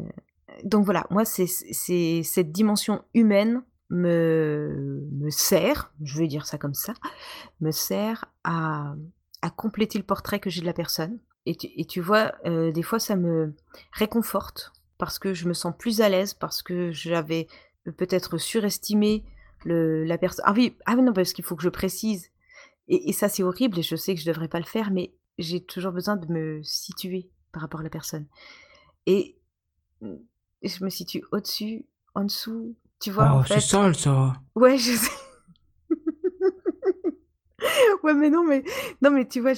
donc 0.62 0.84
voilà, 0.84 1.04
moi 1.10 1.24
c'est 1.24 1.46
c'est- 1.48 2.22
cette 2.22 2.52
dimension 2.52 3.02
humaine 3.14 3.62
me, 3.90 5.00
me 5.12 5.30
sert, 5.30 5.92
je 6.02 6.18
vais 6.18 6.28
dire 6.28 6.46
ça 6.46 6.58
comme 6.58 6.74
ça, 6.74 6.94
me 7.60 7.72
sert 7.72 8.26
à, 8.44 8.94
à 9.42 9.50
compléter 9.50 9.98
le 9.98 10.04
portrait 10.04 10.38
que 10.38 10.48
j'ai 10.50 10.60
de 10.60 10.66
la 10.66 10.72
personne. 10.72 11.18
Et 11.46 11.54
tu, 11.54 11.68
et 11.76 11.84
tu 11.84 12.00
vois, 12.00 12.32
euh, 12.44 12.72
des 12.72 12.82
fois 12.82 12.98
ça 12.98 13.16
me 13.16 13.54
réconforte 13.92 14.72
parce 14.98 15.18
que 15.18 15.34
je 15.34 15.48
me 15.48 15.54
sens 15.54 15.74
plus 15.78 16.00
à 16.00 16.08
l'aise, 16.08 16.34
parce 16.34 16.62
que 16.62 16.90
j'avais 16.90 17.46
peut-être 17.96 18.38
surestimé 18.38 19.24
le, 19.64 20.04
la 20.04 20.18
personne. 20.18 20.44
Ah 20.46 20.52
oui, 20.52 20.76
ah 20.86 20.96
non, 20.96 21.12
parce 21.12 21.32
qu'il 21.32 21.44
faut 21.44 21.56
que 21.56 21.62
je 21.62 21.68
précise. 21.68 22.30
Et, 22.88 23.10
et 23.10 23.12
ça 23.12 23.28
c'est 23.28 23.42
horrible 23.42 23.78
et 23.78 23.82
je 23.82 23.96
sais 23.96 24.14
que 24.14 24.20
je 24.20 24.26
devrais 24.26 24.48
pas 24.48 24.58
le 24.58 24.64
faire, 24.64 24.90
mais 24.90 25.12
j'ai 25.38 25.60
toujours 25.60 25.92
besoin 25.92 26.16
de 26.16 26.26
me 26.32 26.62
situer 26.62 27.28
par 27.52 27.62
rapport 27.62 27.80
à 27.80 27.84
la 27.84 27.90
personne. 27.90 28.26
Et 29.06 29.36
je 30.62 30.84
me 30.84 30.90
situe 30.90 31.22
au-dessus, 31.32 31.86
en 32.14 32.24
dessous, 32.24 32.74
tu 33.00 33.10
vois, 33.10 33.30
oh, 33.32 33.38
en 33.38 33.44
c'est 33.44 33.60
sale 33.60 33.94
ça. 33.94 34.34
Ouais, 34.54 34.78
je 34.78 34.96
sais. 34.96 35.10
ouais, 38.02 38.14
mais 38.14 38.30
non, 38.30 38.44
mais 38.44 38.64
non, 39.02 39.10
mais 39.10 39.28
tu 39.28 39.40
vois, 39.40 39.52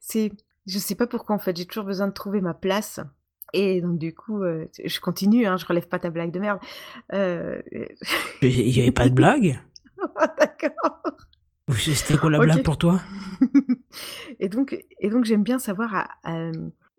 c'est, 0.00 0.32
je 0.68 0.78
sais 0.78 0.94
pas 0.94 1.06
pourquoi 1.08 1.34
en 1.34 1.38
fait, 1.40 1.56
j'ai 1.56 1.66
toujours 1.66 1.84
besoin 1.84 2.06
de 2.06 2.12
trouver 2.12 2.40
ma 2.40 2.54
place. 2.54 3.00
Et 3.54 3.80
donc 3.80 3.98
du 3.98 4.14
coup, 4.14 4.42
euh, 4.42 4.66
je 4.84 5.00
continue, 5.00 5.46
hein, 5.46 5.56
je 5.56 5.64
relève 5.66 5.88
pas 5.88 5.98
ta 5.98 6.10
blague 6.10 6.30
de 6.30 6.38
merde. 6.38 6.60
Euh... 7.14 7.60
Il 8.42 8.68
y 8.76 8.80
avait 8.82 8.92
pas 8.92 9.08
de 9.08 9.14
blague? 9.14 9.58
D'accord. 10.38 11.02
C'était 11.76 12.16
quoi 12.16 12.30
la 12.30 12.38
blague 12.38 12.62
pour 12.62 12.78
toi? 12.78 13.00
Et 14.40 14.48
donc, 14.48 14.76
et 15.00 15.10
donc 15.10 15.24
j'aime 15.24 15.42
bien 15.42 15.58
savoir 15.58 15.94
à- 15.94 16.08
à, 16.24 16.50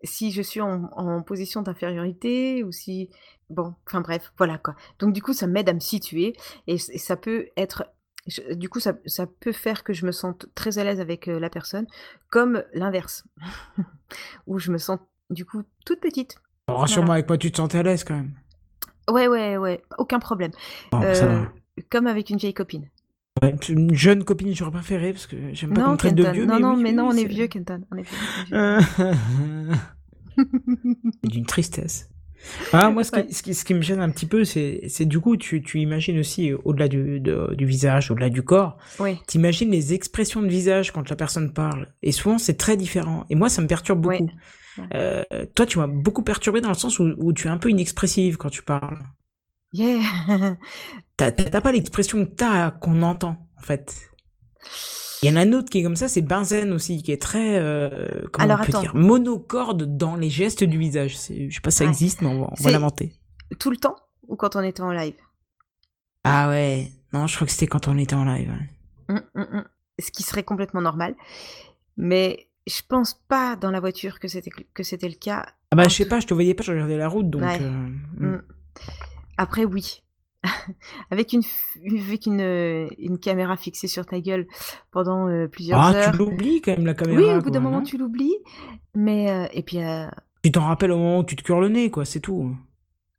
si 0.04 0.32
je 0.32 0.42
suis 0.42 0.60
en, 0.60 0.84
en 0.92 1.22
position 1.22 1.62
d'infériorité 1.62 2.62
ou 2.64 2.72
si, 2.72 3.10
bon, 3.48 3.74
enfin 3.86 4.00
bref, 4.00 4.32
voilà 4.38 4.58
quoi. 4.58 4.74
Donc 4.98 5.12
du 5.12 5.22
coup, 5.22 5.32
ça 5.32 5.46
m'aide 5.46 5.68
à 5.68 5.72
me 5.72 5.80
situer 5.80 6.34
et 6.66 6.78
ça 6.78 7.16
peut 7.16 7.46
être, 7.56 7.84
je- 8.30 8.54
du 8.54 8.68
coup, 8.68 8.80
ça, 8.80 8.94
ça 9.06 9.26
peut 9.26 9.52
faire 9.52 9.84
que 9.84 9.92
je 9.92 10.06
me 10.06 10.12
sente 10.12 10.46
très 10.54 10.78
à 10.78 10.84
l'aise 10.84 11.00
avec 11.00 11.28
euh, 11.28 11.38
la 11.38 11.50
personne, 11.50 11.86
comme 12.30 12.62
l'inverse, 12.72 13.24
où 14.46 14.58
je 14.58 14.70
me 14.72 14.78
sens 14.78 14.98
du 15.30 15.44
coup 15.44 15.62
toute 15.84 16.00
petite. 16.00 16.36
Bon, 16.68 16.76
Rassure-moi, 16.76 17.06
Voilà. 17.06 17.14
avec 17.18 17.28
moi, 17.28 17.38
tu 17.38 17.50
te 17.52 17.56
sentais 17.58 17.78
à 17.78 17.82
l'aise 17.82 18.04
quand 18.04 18.14
même. 18.14 18.32
Ouais, 19.10 19.26
ouais, 19.28 19.56
ouais, 19.56 19.82
aucun 19.98 20.18
problème. 20.20 20.52
Bon, 20.92 21.02
Euh, 21.02 21.44
comme 21.90 22.06
avec 22.06 22.30
une 22.30 22.36
vieille 22.38 22.54
copine. 22.54 22.88
Ouais, 23.42 23.54
une 23.68 23.94
jeune 23.94 24.24
copine, 24.24 24.54
j'aurais 24.54 24.70
préféré 24.72 25.12
parce 25.12 25.26
que 25.26 25.36
j'aime 25.54 25.72
pas 25.72 25.82
qu'on 25.84 25.96
traite 25.96 26.14
de 26.14 26.24
vieux. 26.30 26.44
non, 26.46 26.54
mais 26.56 26.60
non, 26.60 26.74
oui, 26.76 26.82
mais 26.82 26.92
non, 26.92 27.08
on 27.08 27.12
est 27.12 27.24
vieux, 27.24 27.46
Kenton. 27.46 27.82
On 27.90 27.96
est 27.96 28.02
vieux. 28.02 28.56
Euh, 28.56 28.80
d'une 31.24 31.46
tristesse. 31.46 32.08
Ah, 32.72 32.90
moi, 32.90 33.04
ce 33.04 33.10
qui, 33.12 33.32
ce, 33.34 33.42
qui, 33.42 33.54
ce 33.54 33.64
qui 33.64 33.74
me 33.74 33.82
gêne 33.82 34.00
un 34.00 34.10
petit 34.10 34.26
peu, 34.26 34.44
c'est 34.44 34.82
c'est 34.88 35.04
du 35.06 35.20
coup, 35.20 35.36
tu, 35.36 35.62
tu 35.62 35.80
imagines 35.80 36.18
aussi, 36.18 36.50
euh, 36.52 36.58
au-delà 36.64 36.88
du, 36.88 37.20
de- 37.20 37.54
du 37.54 37.66
visage, 37.66 38.10
au-delà 38.10 38.28
du 38.30 38.42
corps, 38.42 38.78
Ouais, 38.98 39.18
t'imagines 39.26 39.70
les 39.70 39.92
expressions 39.94 40.42
de 40.42 40.48
visage 40.48 40.92
quand 40.92 41.08
la 41.10 41.16
personne 41.16 41.52
parle. 41.52 41.88
Et 42.02 42.12
souvent, 42.12 42.38
c'est 42.38 42.56
très 42.56 42.76
différent. 42.76 43.24
Et 43.30 43.34
moi, 43.34 43.48
ça 43.48 43.62
me 43.62 43.66
perturbe 43.66 44.00
beaucoup. 44.00 44.30
Ouais. 44.78 44.84
Euh, 44.94 45.24
toi, 45.54 45.66
tu 45.66 45.78
m'as 45.78 45.86
beaucoup 45.88 46.22
perturbé 46.22 46.60
dans 46.60 46.68
le 46.70 46.74
sens 46.74 46.98
où, 46.98 47.12
où 47.18 47.32
tu 47.32 47.48
es 47.48 47.50
un 47.50 47.58
peu 47.58 47.70
inexpressive 47.70 48.36
quand 48.36 48.50
tu 48.50 48.62
parles. 48.62 48.98
yeah. 49.72 50.00
T'as- 51.16 51.32
t'as 51.32 51.60
pas 51.60 51.72
l'expression 51.72 52.24
que 52.24 52.30
t'as 52.30 52.70
qu'on 52.70 53.02
entend, 53.02 53.48
en 53.58 53.62
fait. 53.62 53.94
Il 55.22 55.28
y 55.28 55.32
en 55.32 55.36
a 55.36 55.40
un 55.42 55.52
autre 55.52 55.68
qui 55.70 55.78
est 55.78 55.82
comme 55.82 55.96
ça, 55.96 56.08
c'est 56.08 56.22
Benzen 56.22 56.72
aussi, 56.72 57.02
qui 57.02 57.12
est 57.12 57.20
très, 57.20 57.58
euh, 57.58 58.08
comment 58.32 58.44
Alors, 58.44 58.60
on 58.60 58.64
peut 58.64 58.68
attends. 58.70 58.80
dire, 58.80 58.94
monocorde 58.94 59.96
dans 59.98 60.16
les 60.16 60.30
gestes 60.30 60.64
du 60.64 60.78
visage. 60.78 61.12
Je 61.28 61.50
sais 61.54 61.60
pas 61.62 61.70
si 61.70 61.78
ça 61.78 61.84
Ouais. 61.84 61.90
existe, 61.90 62.22
mais 62.22 62.28
on 62.28 62.40
va, 62.40 62.46
on 62.46 62.50
va 62.50 62.56
C'est- 62.56 62.70
l'inventer. 62.70 63.12
Tout 63.58 63.70
le 63.70 63.76
temps 63.76 63.96
ou 64.28 64.36
quand 64.36 64.56
on 64.56 64.60
était 64.62 64.80
en 64.82 64.92
live? 64.92 65.14
Ah 66.24 66.48
ouais, 66.48 66.90
non, 67.12 67.26
je 67.26 67.34
crois 67.34 67.46
que 67.46 67.52
c'était 67.52 67.66
quand 67.66 67.88
on 67.88 67.98
était 67.98 68.14
en 68.14 68.24
live. 68.24 68.48
ouais. 68.50 69.14
Hum, 69.16 69.22
hum, 69.34 69.46
hum. 69.52 69.64
Ce 69.98 70.10
qui 70.10 70.22
serait 70.22 70.44
complètement 70.44 70.80
normal. 70.80 71.14
Mais 71.96 72.48
je 72.66 72.80
pense 72.88 73.14
pas 73.28 73.56
dans 73.56 73.70
la 73.70 73.80
voiture 73.80 74.18
que 74.20 74.28
c'était 74.28 74.50
que 74.72 74.82
c'était 74.82 75.08
le 75.08 75.14
cas. 75.16 75.44
Ah 75.72 75.76
bah 75.76 75.88
je 75.88 75.94
sais 75.94 76.06
pas, 76.08 76.20
je 76.20 76.26
te 76.26 76.32
voyais 76.34 76.54
pas, 76.54 76.62
je 76.62 76.72
regardais 76.72 76.96
la 76.96 77.08
route, 77.08 77.28
donc... 77.28 77.42
Ouais. 77.42 77.58
euh, 77.60 77.88
Hum. 78.20 78.42
Après, 79.36 79.64
oui. 79.64 80.02
avec 81.10 81.32
une, 81.32 81.42
avec 81.84 82.26
une, 82.26 82.40
euh, 82.40 82.88
une 82.98 83.18
caméra 83.18 83.56
fixée 83.56 83.88
sur 83.88 84.06
ta 84.06 84.20
gueule 84.20 84.46
pendant 84.90 85.28
euh, 85.28 85.48
plusieurs 85.48 85.80
Ah, 85.80 85.92
heures. 85.92 86.12
tu 86.12 86.18
l'oublies 86.18 86.60
quand 86.62 86.72
même 86.72 86.86
la 86.86 86.94
caméra. 86.94 87.20
Oui, 87.20 87.34
au 87.34 87.40
bout 87.40 87.50
d'un 87.50 87.60
moment, 87.60 87.78
non 87.78 87.82
tu 87.84 87.98
l'oublies. 87.98 88.36
Mais, 88.94 89.30
euh, 89.30 89.46
et 89.52 89.62
puis, 89.62 89.82
euh, 89.82 90.06
Tu 90.42 90.50
t'en 90.50 90.64
rappelles 90.64 90.92
au 90.92 90.96
moment 90.98 91.18
où 91.18 91.24
tu 91.24 91.36
te 91.36 91.42
cures 91.42 91.60
le 91.60 91.68
nez, 91.68 91.90
quoi, 91.90 92.04
c'est 92.04 92.20
tout. 92.20 92.56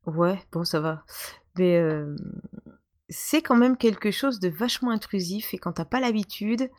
ouais, 0.07 0.39
bon, 0.51 0.63
ça 0.63 0.79
va. 0.79 1.03
Mais 1.57 1.79
c'est 3.09 3.41
quand 3.41 3.57
même 3.57 3.75
quelque 3.77 4.09
chose 4.09 4.39
de 4.39 4.49
vachement 4.49 4.91
intrusif. 4.91 5.53
Et 5.53 5.57
quand 5.57 5.73
t'as 5.73 5.85
pas 5.85 5.99
l'habitude. 5.99 6.69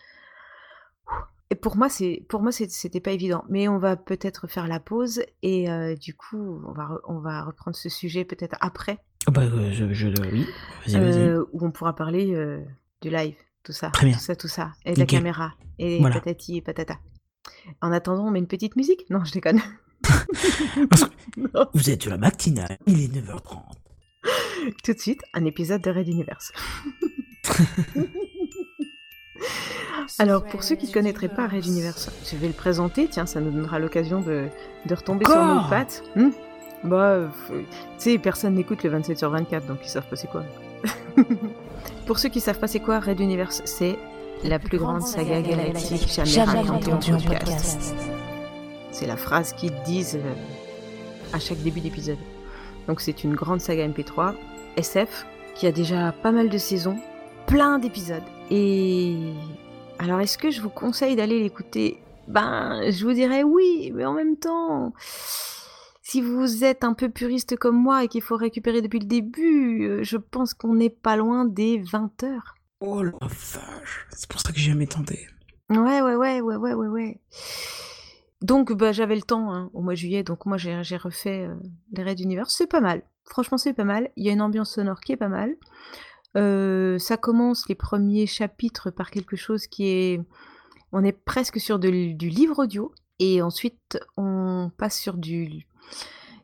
Et 1.50 1.54
pour 1.54 1.76
moi, 1.76 1.90
c'est 1.90 2.24
pour 2.30 2.40
moi 2.40 2.50
c'était 2.50 3.00
pas 3.00 3.10
évident. 3.12 3.44
Mais 3.50 3.68
on 3.68 3.78
va 3.78 3.96
peut-être 3.96 4.46
faire 4.48 4.66
la 4.66 4.80
pause 4.80 5.22
et 5.42 5.66
du 6.00 6.14
coup, 6.14 6.62
on 6.66 6.72
va 6.72 6.88
on 7.06 7.18
va 7.20 7.42
reprendre 7.44 7.76
ce 7.76 7.90
sujet 7.90 8.24
peut-être 8.24 8.56
après, 8.62 8.96
Ah 8.98 9.04
Bah, 9.30 9.42
euh, 9.42 9.70
je, 9.72 9.92
je, 9.92 10.08
oui, 10.08 10.46
vas-y, 10.86 10.94
vas-y. 11.00 11.18
euh, 11.20 11.44
où 11.52 11.64
on 11.64 11.70
pourra 11.70 11.94
parler 11.94 12.34
euh, 12.34 12.60
du 13.00 13.08
live, 13.10 13.34
tout 13.62 13.72
ça, 13.72 13.90
Très 13.90 14.06
bien. 14.06 14.16
tout 14.16 14.20
ça, 14.22 14.34
tout 14.36 14.48
ça, 14.48 14.72
et 14.84 14.94
de 14.94 15.00
Nickel. 15.00 15.18
la 15.18 15.20
caméra 15.20 15.52
et 15.78 16.00
Voilà. 16.00 16.16
patati 16.16 16.56
et 16.56 16.60
patata. 16.62 16.98
En 17.80 17.92
attendant, 17.92 18.26
on 18.26 18.30
met 18.32 18.40
une 18.40 18.46
petite 18.48 18.74
musique 18.76 19.08
Non, 19.10 19.24
je 19.24 19.32
déconne. 19.32 19.60
Parce 20.90 21.04
que 21.04 21.10
Non. 21.54 21.66
vous 21.72 21.88
êtes 21.90 22.02
sur 22.02 22.10
la 22.10 22.18
matinale, 22.18 22.78
il 22.86 23.00
est 23.04 23.20
9h30. 23.20 23.62
Tout 24.84 24.92
de 24.92 24.98
suite, 24.98 25.22
un 25.34 25.44
épisode 25.44 25.82
de 25.82 25.90
Red 25.90 26.08
Universe. 26.08 26.52
Alors, 30.18 30.44
pour 30.44 30.62
ceux 30.62 30.74
qui 30.76 30.86
ne 30.88 30.92
connaîtraient 30.92 31.28
pas 31.34 31.46
Red 31.48 31.66
Universe, 31.66 32.10
je 32.30 32.36
vais 32.36 32.46
le 32.48 32.52
présenter, 32.52 33.08
tiens, 33.08 33.26
ça 33.26 33.40
nous 33.40 33.50
donnera 33.50 33.78
l'occasion 33.78 34.20
de, 34.20 34.48
de 34.86 34.94
retomber 34.94 35.24
sur 35.24 35.36
Encore? 35.36 35.62
nos 35.64 35.68
pattes. 35.70 36.02
Hmm? 36.16 36.30
Bah, 36.84 37.20
tu 37.48 37.64
sais, 37.98 38.18
personne 38.18 38.54
n'écoute 38.54 38.82
le 38.82 38.90
27 38.90 39.18
sur 39.18 39.30
24, 39.30 39.66
donc 39.66 39.78
ils 39.84 39.88
savent 39.88 40.06
pas 40.06 40.16
c'est 40.16 40.30
quoi. 40.30 40.44
pour 42.06 42.18
ceux 42.18 42.28
qui 42.28 42.40
savent 42.40 42.58
pas 42.58 42.66
c'est 42.66 42.80
quoi, 42.80 43.00
Red 43.00 43.20
Universe, 43.20 43.62
c'est 43.64 43.98
la 44.44 44.58
plus 44.58 44.78
grande 44.78 45.02
saga 45.02 45.40
galactique 45.40 46.08
jamais, 46.24 46.62
racontée 46.62 46.92
en 46.92 47.20
podcast. 47.20 47.94
C'est 48.90 49.06
la 49.06 49.16
phrase 49.16 49.52
qu'ils 49.52 49.74
disent 49.84 50.16
euh, 50.16 50.34
à 51.32 51.38
chaque 51.38 51.58
début 51.58 51.80
d'épisode. 51.80 52.18
Donc 52.88 53.00
c'est 53.00 53.24
une 53.24 53.34
grande 53.34 53.60
saga 53.60 53.86
MP3, 53.86 54.34
SF, 54.76 55.26
qui 55.54 55.66
a 55.66 55.72
déjà 55.72 56.12
pas 56.12 56.32
mal 56.32 56.48
de 56.48 56.58
saisons, 56.58 56.98
plein 57.46 57.78
d'épisodes. 57.78 58.22
Et 58.50 59.16
alors, 59.98 60.20
est-ce 60.20 60.36
que 60.36 60.50
je 60.50 60.60
vous 60.60 60.68
conseille 60.68 61.14
d'aller 61.14 61.40
l'écouter? 61.40 62.00
Ben, 62.26 62.80
je 62.90 63.04
vous 63.04 63.12
dirais 63.12 63.42
oui, 63.42 63.92
mais 63.94 64.04
en 64.04 64.14
même 64.14 64.36
temps, 64.36 64.92
si 66.12 66.20
vous 66.20 66.62
êtes 66.62 66.84
un 66.84 66.92
peu 66.92 67.08
puriste 67.08 67.56
comme 67.56 67.80
moi 67.80 68.04
et 68.04 68.08
qu'il 68.08 68.20
faut 68.20 68.36
récupérer 68.36 68.82
depuis 68.82 68.98
le 68.98 69.06
début, 69.06 69.88
euh, 69.88 70.02
je 70.04 70.18
pense 70.18 70.52
qu'on 70.52 70.74
n'est 70.74 70.90
pas 70.90 71.16
loin 71.16 71.46
des 71.46 71.78
20 71.78 72.22
heures. 72.24 72.54
Oh 72.80 73.02
la 73.02 73.12
vache, 73.22 74.06
c'est 74.10 74.28
pour 74.28 74.38
ça 74.38 74.52
que 74.52 74.58
j'ai 74.58 74.72
jamais 74.72 74.86
tenté. 74.86 75.26
Ouais, 75.70 76.02
ouais, 76.02 76.14
ouais, 76.14 76.42
ouais, 76.42 76.56
ouais, 76.56 76.74
ouais, 76.74 76.86
ouais. 76.88 77.20
Donc, 78.42 78.74
bah, 78.74 78.92
j'avais 78.92 79.14
le 79.16 79.22
temps 79.22 79.54
hein, 79.54 79.70
au 79.72 79.80
mois 79.80 79.94
de 79.94 79.98
juillet, 79.98 80.22
donc 80.22 80.44
moi 80.44 80.58
j'ai 80.58 80.84
j'ai 80.84 80.98
refait 80.98 81.46
euh, 81.46 81.54
les 81.92 82.02
raids 82.02 82.14
d'univers. 82.14 82.50
C'est 82.50 82.66
pas 82.66 82.80
mal. 82.82 83.02
Franchement, 83.24 83.56
c'est 83.56 83.72
pas 83.72 83.84
mal. 83.84 84.10
Il 84.16 84.26
y 84.26 84.28
a 84.28 84.32
une 84.32 84.42
ambiance 84.42 84.74
sonore 84.74 85.00
qui 85.00 85.12
est 85.12 85.16
pas 85.16 85.28
mal. 85.28 85.54
Euh, 86.36 86.98
ça 86.98 87.16
commence 87.16 87.66
les 87.70 87.74
premiers 87.74 88.26
chapitres 88.26 88.90
par 88.90 89.10
quelque 89.10 89.36
chose 89.36 89.66
qui 89.66 89.86
est. 89.86 90.20
On 90.92 91.04
est 91.04 91.12
presque 91.12 91.58
sur 91.58 91.78
de- 91.78 92.12
du 92.12 92.28
livre 92.28 92.58
audio, 92.64 92.92
et 93.18 93.40
ensuite 93.40 93.98
on 94.18 94.70
passe 94.76 94.98
sur 95.00 95.14
du 95.16 95.66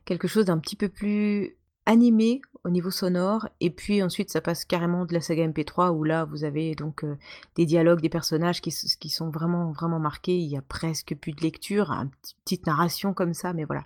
quelque 0.05 0.27
chose 0.27 0.45
d'un 0.45 0.57
petit 0.57 0.75
peu 0.75 0.89
plus 0.89 1.55
animé 1.85 2.41
au 2.63 2.69
niveau 2.69 2.91
sonore, 2.91 3.47
et 3.61 3.69
puis 3.69 4.03
ensuite 4.03 4.29
ça 4.31 4.41
passe 4.41 4.65
carrément 4.65 5.05
de 5.05 5.13
la 5.13 5.21
saga 5.21 5.47
MP3 5.47 5.91
où 5.91 6.03
là 6.03 6.25
vous 6.25 6.43
avez 6.43 6.75
donc 6.75 7.03
euh, 7.03 7.15
des 7.55 7.65
dialogues, 7.65 8.01
des 8.01 8.09
personnages 8.09 8.61
qui, 8.61 8.71
sont 8.71 9.29
vraiment 9.29 9.71
vraiment 9.71 9.99
marqués. 9.99 10.37
Il 10.37 10.47
y 10.47 10.57
a 10.57 10.61
presque 10.61 11.15
plus 11.15 11.31
de 11.31 11.41
lecture, 11.41 11.89
une 11.91 12.11
petite 12.43 12.67
narration 12.67 13.13
comme 13.13 13.33
ça, 13.33 13.53
mais 13.53 13.63
voilà. 13.63 13.85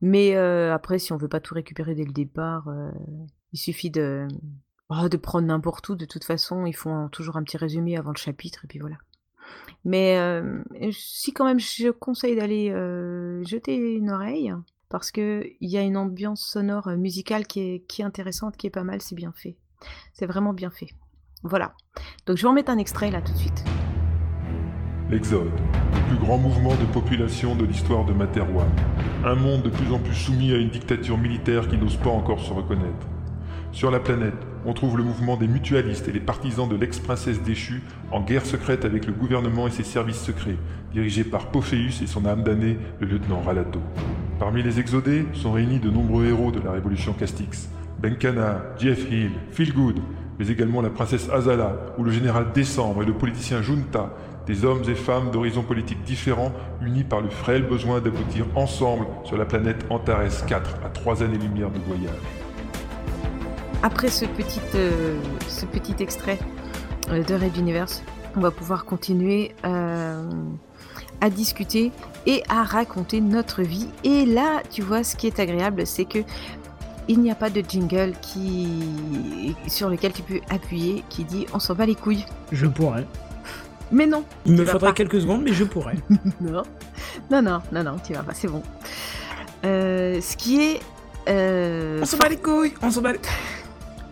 Mais 0.00 0.36
euh, 0.36 0.72
après, 0.72 0.98
si 0.98 1.12
on 1.12 1.16
veut 1.16 1.28
pas 1.28 1.40
tout 1.40 1.54
récupérer 1.54 1.94
dès 1.94 2.04
le 2.04 2.12
départ, 2.12 2.68
euh, 2.68 2.90
il 3.52 3.58
suffit 3.58 3.90
de 3.90 4.26
oh, 4.88 5.08
de 5.08 5.16
prendre 5.16 5.46
n'importe 5.46 5.88
où. 5.88 5.96
De 5.96 6.06
toute 6.06 6.24
façon, 6.24 6.66
ils 6.66 6.76
font 6.76 7.08
toujours 7.08 7.36
un 7.36 7.42
petit 7.42 7.56
résumé 7.56 7.96
avant 7.96 8.12
le 8.12 8.18
chapitre, 8.18 8.64
et 8.64 8.68
puis 8.68 8.78
voilà. 8.78 8.96
Mais 9.84 10.18
si 10.92 11.34
quand 11.34 11.44
même, 11.44 11.60
je 11.60 11.90
conseille 11.90 12.36
d'aller 12.36 12.70
jeter 13.44 13.76
une 13.76 14.10
oreille 14.10 14.54
parce 14.94 15.10
que 15.10 15.44
il 15.60 15.70
y 15.70 15.76
a 15.76 15.82
une 15.82 15.96
ambiance 15.96 16.40
sonore 16.40 16.86
euh, 16.86 16.96
musicale 16.96 17.48
qui 17.48 17.58
est, 17.58 17.84
qui 17.88 18.02
est 18.02 18.04
intéressante, 18.04 18.56
qui 18.56 18.68
est 18.68 18.70
pas 18.70 18.84
mal, 18.84 19.02
c'est 19.02 19.16
bien 19.16 19.32
fait. 19.34 19.56
C'est 20.12 20.24
vraiment 20.24 20.52
bien 20.52 20.70
fait. 20.70 20.86
Voilà. 21.42 21.74
Donc 22.26 22.36
je 22.36 22.42
vais 22.42 22.48
en 22.48 22.52
mettre 22.52 22.70
un 22.70 22.78
extrait 22.78 23.10
là 23.10 23.20
tout 23.20 23.32
de 23.32 23.38
suite. 23.38 23.64
L'Exode, 25.10 25.50
le 25.50 26.08
plus 26.10 26.24
grand 26.24 26.38
mouvement 26.38 26.76
de 26.76 26.84
population 26.92 27.56
de 27.56 27.64
l'histoire 27.64 28.04
de 28.04 28.12
Materwan. 28.12 28.70
Un 29.24 29.34
monde 29.34 29.62
de 29.62 29.70
plus 29.70 29.92
en 29.92 29.98
plus 29.98 30.14
soumis 30.14 30.52
à 30.52 30.58
une 30.58 30.70
dictature 30.70 31.18
militaire 31.18 31.66
qui 31.66 31.76
n'ose 31.76 31.96
pas 31.96 32.10
encore 32.10 32.38
se 32.38 32.52
reconnaître. 32.52 33.08
Sur 33.74 33.90
la 33.90 33.98
planète, 33.98 34.34
on 34.64 34.72
trouve 34.72 34.96
le 34.96 35.02
mouvement 35.02 35.36
des 35.36 35.48
mutualistes 35.48 36.06
et 36.06 36.12
les 36.12 36.20
partisans 36.20 36.68
de 36.68 36.76
l'ex-princesse 36.76 37.42
déchue 37.42 37.82
en 38.12 38.20
guerre 38.20 38.46
secrète 38.46 38.84
avec 38.84 39.04
le 39.04 39.12
gouvernement 39.12 39.66
et 39.66 39.72
ses 39.72 39.82
services 39.82 40.22
secrets, 40.22 40.56
dirigés 40.92 41.24
par 41.24 41.48
Pophéus 41.48 42.00
et 42.00 42.06
son 42.06 42.24
âme 42.24 42.44
damnée, 42.44 42.78
le 43.00 43.08
lieutenant 43.08 43.40
Ralato. 43.40 43.80
Parmi 44.38 44.62
les 44.62 44.78
exodés 44.78 45.26
sont 45.32 45.50
réunis 45.50 45.80
de 45.80 45.90
nombreux 45.90 46.26
héros 46.26 46.52
de 46.52 46.60
la 46.60 46.70
révolution 46.70 47.14
Castix. 47.14 47.68
Benkana, 48.00 48.62
Jeff 48.78 49.10
Hill, 49.10 49.32
Feelgood, 49.50 49.98
mais 50.38 50.46
également 50.46 50.80
la 50.80 50.90
princesse 50.90 51.28
Azala 51.28 51.74
ou 51.98 52.04
le 52.04 52.12
général 52.12 52.52
Décembre 52.54 53.02
et 53.02 53.06
le 53.06 53.14
politicien 53.14 53.60
Junta, 53.60 54.14
des 54.46 54.64
hommes 54.64 54.84
et 54.88 54.94
femmes 54.94 55.32
d'horizons 55.32 55.64
politiques 55.64 56.04
différents 56.04 56.52
unis 56.80 57.02
par 57.02 57.20
le 57.20 57.28
frêle 57.28 57.64
besoin 57.64 58.00
d'aboutir 58.00 58.46
ensemble 58.54 59.06
sur 59.24 59.36
la 59.36 59.46
planète 59.46 59.84
Antares 59.90 60.46
4 60.46 60.76
à 60.86 60.90
trois 60.90 61.24
années-lumière 61.24 61.70
de 61.70 61.80
voyage. 61.80 62.43
Après 63.84 64.08
ce 64.08 64.24
petit, 64.24 64.62
euh, 64.76 65.14
ce 65.46 65.66
petit 65.66 65.94
extrait 66.02 66.38
euh, 67.10 67.22
de 67.22 67.34
Red 67.34 67.54
Universe, 67.58 68.02
on 68.34 68.40
va 68.40 68.50
pouvoir 68.50 68.86
continuer 68.86 69.54
euh, 69.66 70.26
à 71.20 71.28
discuter 71.28 71.92
et 72.24 72.42
à 72.48 72.62
raconter 72.62 73.20
notre 73.20 73.60
vie. 73.60 73.88
Et 74.02 74.24
là, 74.24 74.62
tu 74.70 74.80
vois, 74.80 75.04
ce 75.04 75.16
qui 75.16 75.26
est 75.26 75.38
agréable, 75.38 75.86
c'est 75.86 76.06
que 76.06 76.20
il 77.08 77.20
n'y 77.20 77.30
a 77.30 77.34
pas 77.34 77.50
de 77.50 77.60
jingle 77.60 78.14
qui 78.22 79.54
sur 79.66 79.90
lequel 79.90 80.14
tu 80.14 80.22
peux 80.22 80.40
appuyer 80.48 81.04
qui 81.10 81.24
dit 81.24 81.44
on 81.52 81.58
s'en 81.58 81.74
bat 81.74 81.84
les 81.84 81.94
couilles. 81.94 82.24
Je 82.52 82.66
pourrais. 82.66 83.06
Mais 83.92 84.06
non. 84.06 84.24
Il 84.46 84.54
me 84.54 84.64
faudrait 84.64 84.94
quelques 84.94 85.20
secondes, 85.20 85.42
mais 85.42 85.52
je 85.52 85.64
pourrais. 85.64 85.96
Non, 86.40 86.62
non, 87.30 87.42
non, 87.42 87.60
non, 87.70 87.84
non, 87.84 87.96
tu 88.02 88.14
vas 88.14 88.22
pas, 88.22 88.32
c'est 88.32 88.48
bon. 88.48 88.62
Euh, 89.66 90.22
ce 90.22 90.38
qui 90.38 90.62
est. 90.62 90.80
euh, 91.28 92.00
on 92.00 92.06
s'en 92.06 92.16
bat 92.16 92.30
les 92.30 92.38
couilles, 92.38 92.72
on 92.80 92.90
s'en 92.90 93.02
bat 93.02 93.12
les... 93.12 93.20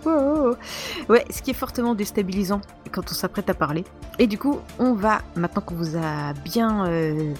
Oh, 0.05 0.11
oh, 0.11 0.51
oh. 0.53 1.13
Ouais, 1.13 1.25
ce 1.31 1.43
qui 1.43 1.51
est 1.51 1.55
fortement 1.55 1.95
déstabilisant 1.95 2.61
quand 2.91 3.03
on 3.11 3.15
s'apprête 3.15 3.49
à 3.51 3.55
parler. 3.55 3.85
Et 4.19 4.27
du 4.27 4.39
coup, 4.39 4.59
on 4.79 4.95
va, 4.95 5.23
maintenant 5.37 5.63
qu'on 5.63 5.75
vous 5.77 5.97
a 5.97 6.33
bien 6.45 6.87
euh, 6.87 7.33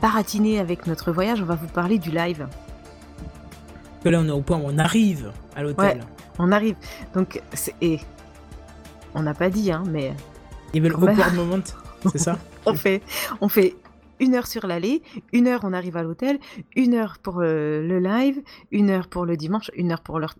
baratiné 0.00 0.58
avec 0.58 0.86
notre 0.86 1.12
voyage, 1.12 1.40
on 1.40 1.44
va 1.46 1.54
vous 1.54 1.68
parler 1.68 1.98
du 1.98 2.10
live. 2.10 2.46
Que 4.02 4.08
là, 4.08 4.20
on 4.20 4.26
est 4.26 4.30
au 4.32 4.40
point 4.42 4.58
où 4.58 4.62
on 4.66 4.78
arrive 4.78 5.32
à 5.56 5.62
l'hôtel. 5.62 5.98
Ouais. 5.98 6.04
On 6.38 6.52
arrive. 6.52 6.76
Donc, 7.14 7.40
c'est- 7.52 7.74
et 7.80 8.00
on 9.14 9.22
n'a 9.22 9.34
pas 9.34 9.50
dit, 9.50 9.72
hein, 9.72 9.82
mais 9.88 10.12
Il 10.72 10.76
y 10.76 10.78
avait 10.80 10.88
le 10.90 10.94
Quand 10.94 11.06
même. 11.06 11.18
awkward 11.18 11.34
moment, 11.34 11.58
c'est 12.12 12.18
ça 12.18 12.38
on 12.66 12.74
fait, 12.74 13.02
on 13.40 13.48
fait 13.48 13.74
une 14.20 14.34
heure 14.34 14.46
sur 14.46 14.66
l'aller, 14.66 15.02
une 15.32 15.46
heure 15.48 15.60
on 15.64 15.72
arrive 15.72 15.96
à 15.96 16.02
l'hôtel, 16.02 16.38
une 16.76 16.94
heure 16.94 17.16
pour 17.22 17.38
euh, 17.40 17.80
le 17.86 17.98
live, 18.00 18.40
une 18.70 18.90
heure 18.90 19.08
pour 19.08 19.24
le 19.24 19.36
dimanche, 19.36 19.70
une 19.76 19.90
heure 19.92 20.00
pour 20.00 20.18
leur. 20.18 20.34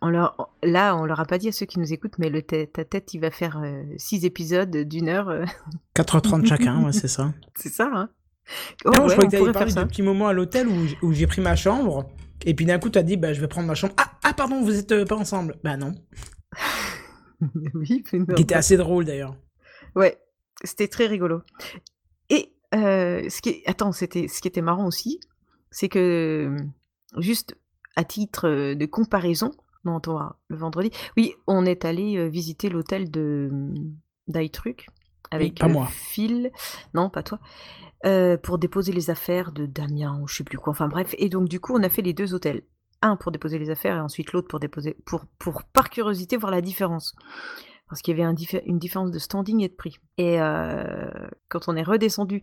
On 0.00 0.10
leur... 0.10 0.50
Là, 0.62 0.96
on 0.96 1.04
leur 1.04 1.20
a 1.20 1.24
pas 1.24 1.38
dit 1.38 1.48
à 1.48 1.52
ceux 1.52 1.66
qui 1.66 1.78
nous 1.78 1.92
écoutent, 1.92 2.18
mais 2.18 2.30
le 2.30 2.42
tête 2.42 2.78
à 2.78 2.84
tête, 2.84 3.14
il 3.14 3.20
va 3.20 3.30
faire 3.30 3.60
euh, 3.62 3.82
six 3.96 4.24
épisodes 4.24 4.76
d'une 4.76 5.08
heure. 5.08 5.28
euh, 5.28 5.44
4h30 5.96 6.46
chacun, 6.46 6.84
ouais, 6.84 6.92
c'est 6.92 7.08
ça. 7.08 7.32
c'est 7.56 7.72
ça, 7.72 7.90
hein 7.92 8.08
Oh, 8.84 8.90
ouais, 8.90 8.94
je 8.94 9.00
croyais 9.00 9.18
on 9.18 9.26
que 9.26 9.36
t'avais 9.36 9.52
parlé 9.52 9.70
ça. 9.70 9.86
petit 9.86 10.02
moment 10.02 10.28
à 10.28 10.32
l'hôtel 10.32 10.68
où, 11.02 11.12
j'ai 11.12 11.26
pris 11.26 11.40
ma 11.40 11.56
chambre. 11.56 12.10
Et 12.44 12.54
puis 12.54 12.64
d'un 12.64 12.78
coup, 12.78 12.88
t'as 12.88 13.02
dit, 13.02 13.16
bah, 13.16 13.32
je 13.32 13.40
vais 13.40 13.48
prendre 13.48 13.66
ma 13.66 13.74
chambre. 13.74 13.94
Ah, 13.96 14.12
ah 14.22 14.32
pardon, 14.32 14.62
vous 14.62 14.78
êtes 14.78 14.92
euh, 14.92 15.04
pas 15.04 15.16
ensemble. 15.16 15.56
Bah 15.62 15.76
non. 15.76 15.94
oui, 17.74 18.04
mais 18.12 18.20
non. 18.20 18.34
Qui 18.34 18.42
était 18.42 18.54
assez 18.54 18.76
drôle 18.76 19.04
d'ailleurs. 19.04 19.36
Ouais, 19.96 20.18
c'était 20.64 20.88
très 20.88 21.06
rigolo. 21.06 21.42
Et 22.30 22.54
euh, 22.74 23.28
ce 23.28 23.42
qui 23.42 23.62
attends, 23.66 23.92
c'était 23.92 24.28
ce 24.28 24.40
qui 24.40 24.48
était 24.48 24.62
marrant 24.62 24.86
aussi, 24.86 25.20
c'est 25.70 25.88
que 25.88 26.56
juste 27.18 27.56
à 27.96 28.04
titre 28.04 28.74
de 28.74 28.86
comparaison, 28.86 29.50
non, 29.84 30.00
toi, 30.00 30.38
le 30.48 30.56
vendredi, 30.56 30.90
oui, 31.16 31.34
on 31.46 31.64
est 31.64 31.84
allé 31.84 32.16
euh, 32.16 32.28
visiter 32.28 32.68
l'hôtel 32.68 33.10
de 33.10 33.50
d'Aitruc 34.26 34.88
avec 35.30 35.58
pas 35.58 35.66
euh, 35.66 35.72
moi. 35.72 35.86
Phil, 35.90 36.50
non, 36.94 37.10
pas 37.10 37.22
toi, 37.22 37.38
euh, 38.06 38.36
pour 38.36 38.58
déposer 38.58 38.92
les 38.92 39.10
affaires 39.10 39.52
de 39.52 39.66
Damien 39.66 40.20
ou 40.20 40.28
je 40.28 40.36
sais 40.36 40.44
plus 40.44 40.58
quoi. 40.58 40.70
Enfin 40.72 40.88
bref, 40.88 41.14
et 41.18 41.28
donc 41.28 41.48
du 41.48 41.60
coup, 41.60 41.74
on 41.74 41.82
a 41.82 41.88
fait 41.88 42.02
les 42.02 42.12
deux 42.12 42.34
hôtels. 42.34 42.62
Un 43.00 43.16
pour 43.16 43.30
déposer 43.30 43.58
les 43.60 43.70
affaires 43.70 43.96
et 43.96 44.00
ensuite 44.00 44.32
l'autre 44.32 44.48
pour 44.48 44.58
déposer, 44.58 44.96
pour, 45.06 45.24
pour 45.38 45.62
par 45.62 45.88
curiosité 45.88 46.36
voir 46.36 46.50
la 46.50 46.60
différence 46.60 47.14
parce 47.88 48.02
qu'il 48.02 48.12
y 48.12 48.20
avait 48.20 48.28
un 48.28 48.34
diffé- 48.34 48.62
une 48.66 48.78
différence 48.80 49.12
de 49.12 49.18
standing 49.20 49.62
et 49.62 49.68
de 49.68 49.74
prix. 49.74 49.98
Et 50.18 50.40
euh, 50.40 51.08
quand 51.48 51.68
on 51.68 51.76
est 51.76 51.84
redescendu, 51.84 52.42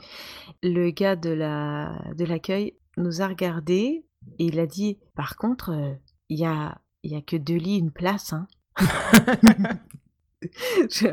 le 0.63 0.91
gars 0.91 1.17
de 1.17 1.29
la 1.29 2.01
de 2.15 2.23
l'accueil 2.23 2.77
nous 2.97 3.21
a 3.21 3.27
regardé 3.27 4.05
et 4.39 4.45
il 4.45 4.59
a 4.59 4.65
dit 4.65 4.97
par 5.13 5.35
contre 5.35 5.71
euh, 5.71 5.93
il 6.29 6.39
y 6.39 6.45
a 6.45 6.79
il 7.05 7.11
y 7.11 7.15
a 7.15 7.21
que 7.21 7.37
deux 7.37 7.55
lits 7.55 7.77
une 7.77 7.91
place 7.91 8.33
hein. 8.33 8.47
J'ai. 10.89 11.11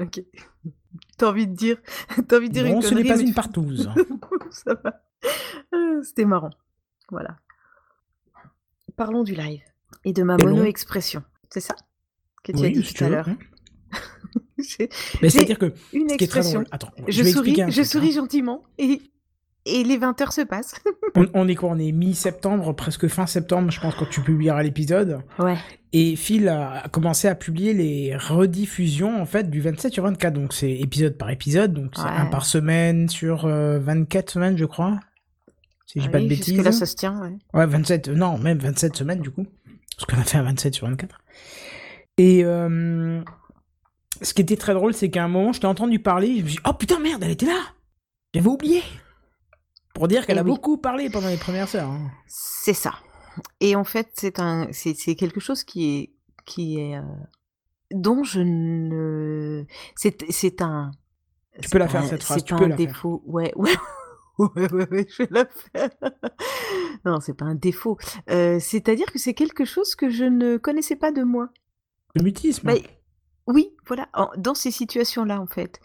T'as 1.17 1.29
envie 1.29 1.47
de 1.47 1.55
dire 1.55 1.77
t'as 2.29 2.39
envie 2.39 2.49
de 2.49 2.55
dire 2.55 2.65
Non, 2.65 2.77
une 2.77 2.83
ce 2.83 2.95
n'est 2.95 3.05
pas 3.05 3.17
mais 3.17 3.23
une 3.23 3.35
partouze. 3.35 3.91
Ça 4.51 4.75
va. 4.75 5.03
Ah, 5.73 6.01
C'était 6.03 6.25
marrant. 6.25 6.51
Voilà. 7.11 7.37
Parlons 8.97 9.23
du 9.23 9.35
live 9.35 9.63
et 10.05 10.13
de 10.13 10.23
ma 10.23 10.37
mono-expression. 10.37 11.23
C'est 11.51 11.61
ça 11.61 11.77
que 12.43 12.53
tu 12.53 12.65
as 12.65 12.71
dit 12.71 12.85
si 12.85 12.95
tout 12.95 13.05
à 13.05 13.09
l'heure. 13.09 13.29
hein. 13.29 13.39
Mais 15.21 15.29
c'est-à-dire 15.31 15.59
que 15.59 15.73
une 15.93 16.09
ce 16.11 16.17
qui 16.17 16.25
est 16.25 16.29
très 16.29 16.41
expression. 16.41 16.61
drôle. 16.63 16.69
Attends, 16.73 16.93
Je, 17.09 17.23
souris, 17.25 17.57
je 17.69 17.83
souris 17.83 18.09
hein. 18.09 18.23
gentiment 18.23 18.65
et, 18.79 19.01
et 19.67 19.85
les 19.85 19.97
20 19.99 20.21
heures 20.21 20.33
se 20.33 20.41
passent. 20.43 20.75
On, 21.15 21.27
on 21.35 21.49
est 21.49 21.55
quoi 21.55 21.71
On 21.71 21.79
est 21.79 21.93
mi-septembre, 21.93 22.73
presque 22.75 23.07
fin 23.09 23.27
septembre, 23.27 23.71
je 23.71 23.81
pense, 23.81 23.95
quand 23.95 24.09
tu 24.09 24.21
publieras 24.23 24.63
l'épisode. 24.63 25.21
Ouais. 25.39 25.57
Et 25.93 26.17
Phil 26.17 26.49
a 26.49 26.89
commencé 26.91 27.29
à 27.29 27.35
publier 27.35 27.75
les 27.75 28.17
rediffusions 28.17 29.21
en 29.21 29.27
fait 29.27 29.51
du 29.51 29.61
27 29.61 29.93
sur 29.93 30.05
24. 30.05 30.33
Donc 30.33 30.55
c'est 30.55 30.71
épisode 30.73 31.19
par 31.19 31.29
épisode, 31.31 31.75
donc 31.75 31.93
c'est 31.95 32.03
Ouais. 32.03 32.09
un 32.09 32.27
par 32.27 32.47
semaine 32.47 33.09
sur 33.11 33.45
euh, 33.45 33.79
24 33.79 34.31
semaines, 34.31 34.57
je 34.57 34.65
crois. 34.65 34.99
Si 35.87 36.01
j'ai 36.01 36.09
pas 36.09 36.19
de 36.19 36.23
Oui, 36.23 36.31
bêtises. 36.31 36.55
Jusque-là, 36.55 36.73
ça 36.73 36.87
se 36.87 36.97
tient, 36.97 37.21
ouais. 37.21 37.37
Ouais, 37.53 37.67
27, 37.67 38.09
euh, 38.09 38.15
non, 38.15 38.39
même 38.39 38.57
27 38.59 38.97
semaines 38.97 39.21
du 39.21 39.31
coup. 39.31 39.45
Parce 39.99 40.07
qu'on 40.11 40.21
a 40.23 40.25
fait 40.25 40.39
un 40.39 40.43
27 40.45 40.75
sur 40.75 40.87
24. 40.89 41.19
Et 42.17 42.43
euh, 42.45 43.21
ce 44.23 44.33
qui 44.33 44.41
était 44.41 44.57
très 44.57 44.73
drôle, 44.73 44.95
c'est 44.95 45.11
qu'à 45.11 45.25
un 45.25 45.29
moment, 45.29 45.53
je 45.53 45.61
t'ai 45.61 45.67
entendu 45.67 45.99
parler, 45.99 46.39
je 46.39 46.43
me 46.43 46.49
suis 46.49 46.57
dit, 46.57 46.63
oh 46.67 46.73
putain, 46.73 46.99
merde, 47.01 47.23
elle 47.23 47.33
était 47.33 47.47
là 47.47 47.61
J'avais 48.35 48.49
oublié 48.49 48.83
Pour 49.95 50.09
dire 50.09 50.27
qu'elle 50.27 50.39
a 50.39 50.43
oui. 50.43 50.51
beaucoup 50.51 50.79
parlé 50.79 51.11
pendant 51.11 51.29
les 51.29 51.37
premières 51.37 51.75
heures. 51.77 51.91
hein. 51.91 52.11
C'est 52.27 52.75
ça. 52.75 52.95
Et 53.61 53.77
en 53.77 53.85
fait, 53.85 54.11
c'est 54.15 54.39
un, 54.41 54.69
c'est, 54.73 54.95
quelque 55.15 55.41
chose 55.41 55.65
qui 55.65 55.97
est, 55.97 56.13
qui 56.45 56.79
est, 56.81 56.97
euh, 56.97 57.03
dont 57.91 58.25
je 58.25 58.41
ne. 58.41 59.65
C'est 59.97 60.25
c'est 60.31 60.63
un. 60.63 60.91
Tu 61.61 61.69
peux 61.69 61.79
la 61.79 61.89
faire, 61.89 62.05
cette 62.05 62.23
phrase, 62.23 62.39
C'est 62.39 62.45
tu 62.45 62.55
peux 62.55 62.65
un 62.65 62.69
faire. 62.69 62.77
défaut. 62.77 63.23
Ouais, 63.27 63.53
ouais. 63.57 63.71
Ouais, 64.39 64.73
ouais, 64.73 64.89
ouais, 64.91 65.07
je 65.11 65.23
vais 65.25 65.29
la 65.31 65.45
faire. 65.47 65.91
Non, 67.05 67.21
c'est 67.21 67.35
pas 67.35 67.45
un 67.45 67.55
défaut. 67.55 67.99
Euh, 68.31 68.59
C'est-à-dire 68.61 69.07
que 69.13 69.19
c'est 69.19 69.35
quelque 69.35 69.65
chose 69.65 69.95
que 69.95 70.09
je 70.09 70.25
ne 70.25 70.57
connaissais 70.57 70.97
pas 70.97 71.11
de 71.13 71.23
moi. 71.23 71.49
Le 72.15 72.23
mutisme. 72.23 72.67
Bah, 72.67 72.75
oui, 73.47 73.75
voilà, 73.87 74.09
en- 74.15 74.31
dans 74.39 74.55
ces 74.55 74.71
situations-là, 74.71 75.41
en 75.41 75.47
fait. 75.47 75.81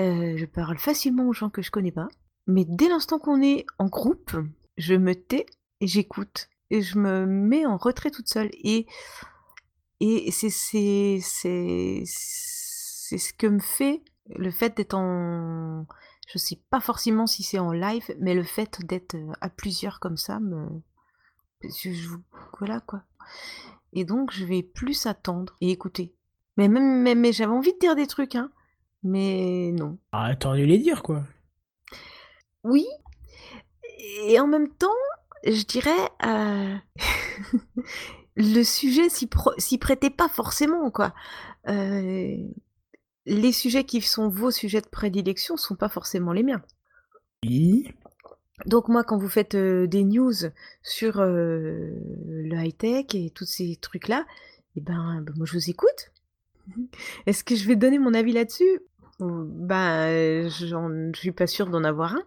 Euh, 0.00 0.34
je 0.36 0.44
parle 0.46 0.78
facilement 0.78 1.28
aux 1.28 1.32
gens 1.32 1.50
que 1.50 1.62
je 1.62 1.70
connais 1.70 1.92
pas, 1.92 2.08
mais 2.46 2.64
dès 2.66 2.88
l'instant 2.88 3.18
qu'on 3.18 3.42
est 3.42 3.66
en 3.78 3.86
groupe, 3.86 4.36
je 4.76 4.94
me 4.94 5.14
tais 5.14 5.46
et 5.80 5.86
j'écoute. 5.86 6.48
Et 6.70 6.82
je 6.82 6.98
me 6.98 7.26
mets 7.26 7.66
en 7.66 7.76
retrait 7.76 8.10
toute 8.10 8.28
seule. 8.28 8.50
Et, 8.54 8.86
et 10.00 10.30
c'est 10.30 10.50
ce 10.50 11.22
que 13.34 13.46
me 13.46 13.60
fait 13.60 14.02
le 14.34 14.50
fait 14.50 14.76
d'être 14.76 14.94
en... 14.94 15.86
Je 16.26 16.38
sais 16.38 16.58
pas 16.70 16.80
forcément 16.80 17.26
si 17.26 17.42
c'est 17.42 17.58
en 17.58 17.72
live, 17.72 18.14
mais 18.18 18.34
le 18.34 18.44
fait 18.44 18.84
d'être 18.84 19.14
euh, 19.14 19.32
à 19.42 19.50
plusieurs 19.50 20.00
comme 20.00 20.16
ça 20.16 20.40
me... 20.40 20.66
voilà 22.58 22.80
quoi. 22.80 23.02
Et 23.92 24.04
donc, 24.04 24.32
je 24.32 24.44
vais 24.44 24.62
plus 24.62 25.06
attendre 25.06 25.54
et 25.60 25.70
écouter. 25.70 26.14
Mais 26.56 26.68
même, 26.68 27.02
mais, 27.02 27.14
mais 27.14 27.32
j'avais 27.32 27.52
envie 27.52 27.74
de 27.74 27.78
dire 27.78 27.94
des 27.94 28.06
trucs, 28.06 28.34
hein. 28.34 28.50
Mais 29.02 29.70
non. 29.72 29.98
Ah, 30.12 30.34
t'aurais 30.34 30.60
dû 30.60 30.66
les 30.66 30.78
dire, 30.78 31.02
quoi. 31.02 31.24
Oui. 32.64 32.86
Et 34.26 34.38
en 34.40 34.46
même 34.46 34.68
temps, 34.68 34.88
je 35.46 35.62
dirais, 35.64 35.90
euh, 36.24 36.74
le 38.36 38.62
sujet 38.62 39.08
s'y 39.08 39.26
pro- 39.26 39.54
prêtait 39.80 40.10
pas 40.10 40.28
forcément, 40.28 40.90
quoi. 40.90 41.14
Euh, 41.68 42.36
les 43.26 43.52
sujets 43.52 43.84
qui 43.84 44.00
sont 44.00 44.28
vos 44.28 44.50
sujets 44.50 44.80
de 44.80 44.88
prédilection 44.88 45.56
sont 45.56 45.76
pas 45.76 45.88
forcément 45.88 46.32
les 46.32 46.42
miens. 46.42 46.62
Oui. 47.44 47.88
Donc 48.66 48.88
moi, 48.88 49.02
quand 49.04 49.18
vous 49.18 49.28
faites 49.28 49.54
euh, 49.54 49.86
des 49.86 50.04
news 50.04 50.32
sur 50.82 51.22
le 51.22 52.52
high-tech 52.52 53.06
et 53.14 53.30
tous 53.30 53.46
ces 53.46 53.76
trucs-là, 53.76 54.26
eh 54.76 54.80
ben, 54.80 55.22
ben, 55.22 55.32
moi 55.36 55.46
je 55.46 55.54
vous 55.54 55.70
écoute. 55.70 56.10
Est-ce 57.26 57.44
que 57.44 57.56
je 57.56 57.66
vais 57.66 57.76
donner 57.76 57.98
mon 57.98 58.14
avis 58.14 58.32
là-dessus? 58.32 58.80
Ben, 59.28 60.48
j'en- 60.48 61.12
je 61.14 61.18
suis 61.18 61.32
pas 61.32 61.46
sûre 61.46 61.68
d'en 61.68 61.84
avoir 61.84 62.14
un. 62.14 62.22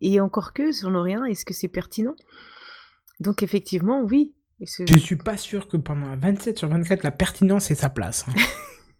Et 0.00 0.20
encore 0.20 0.52
que, 0.52 0.72
j'en 0.72 0.94
aurai 0.94 1.14
un, 1.14 1.24
est-ce 1.24 1.44
que 1.44 1.54
c'est 1.54 1.68
pertinent? 1.68 2.14
Donc 3.20 3.42
effectivement, 3.42 4.02
oui. 4.02 4.34
Je 4.60 4.98
suis 4.98 5.16
pas 5.16 5.36
sûr 5.38 5.68
que 5.68 5.76
pendant 5.78 6.06
un 6.06 6.16
27 6.16 6.58
sur 6.58 6.68
24, 6.68 7.02
la 7.02 7.10
pertinence 7.10 7.70
ait 7.70 7.74
sa 7.74 7.88
place. 7.90 8.26
hein. 8.28 8.34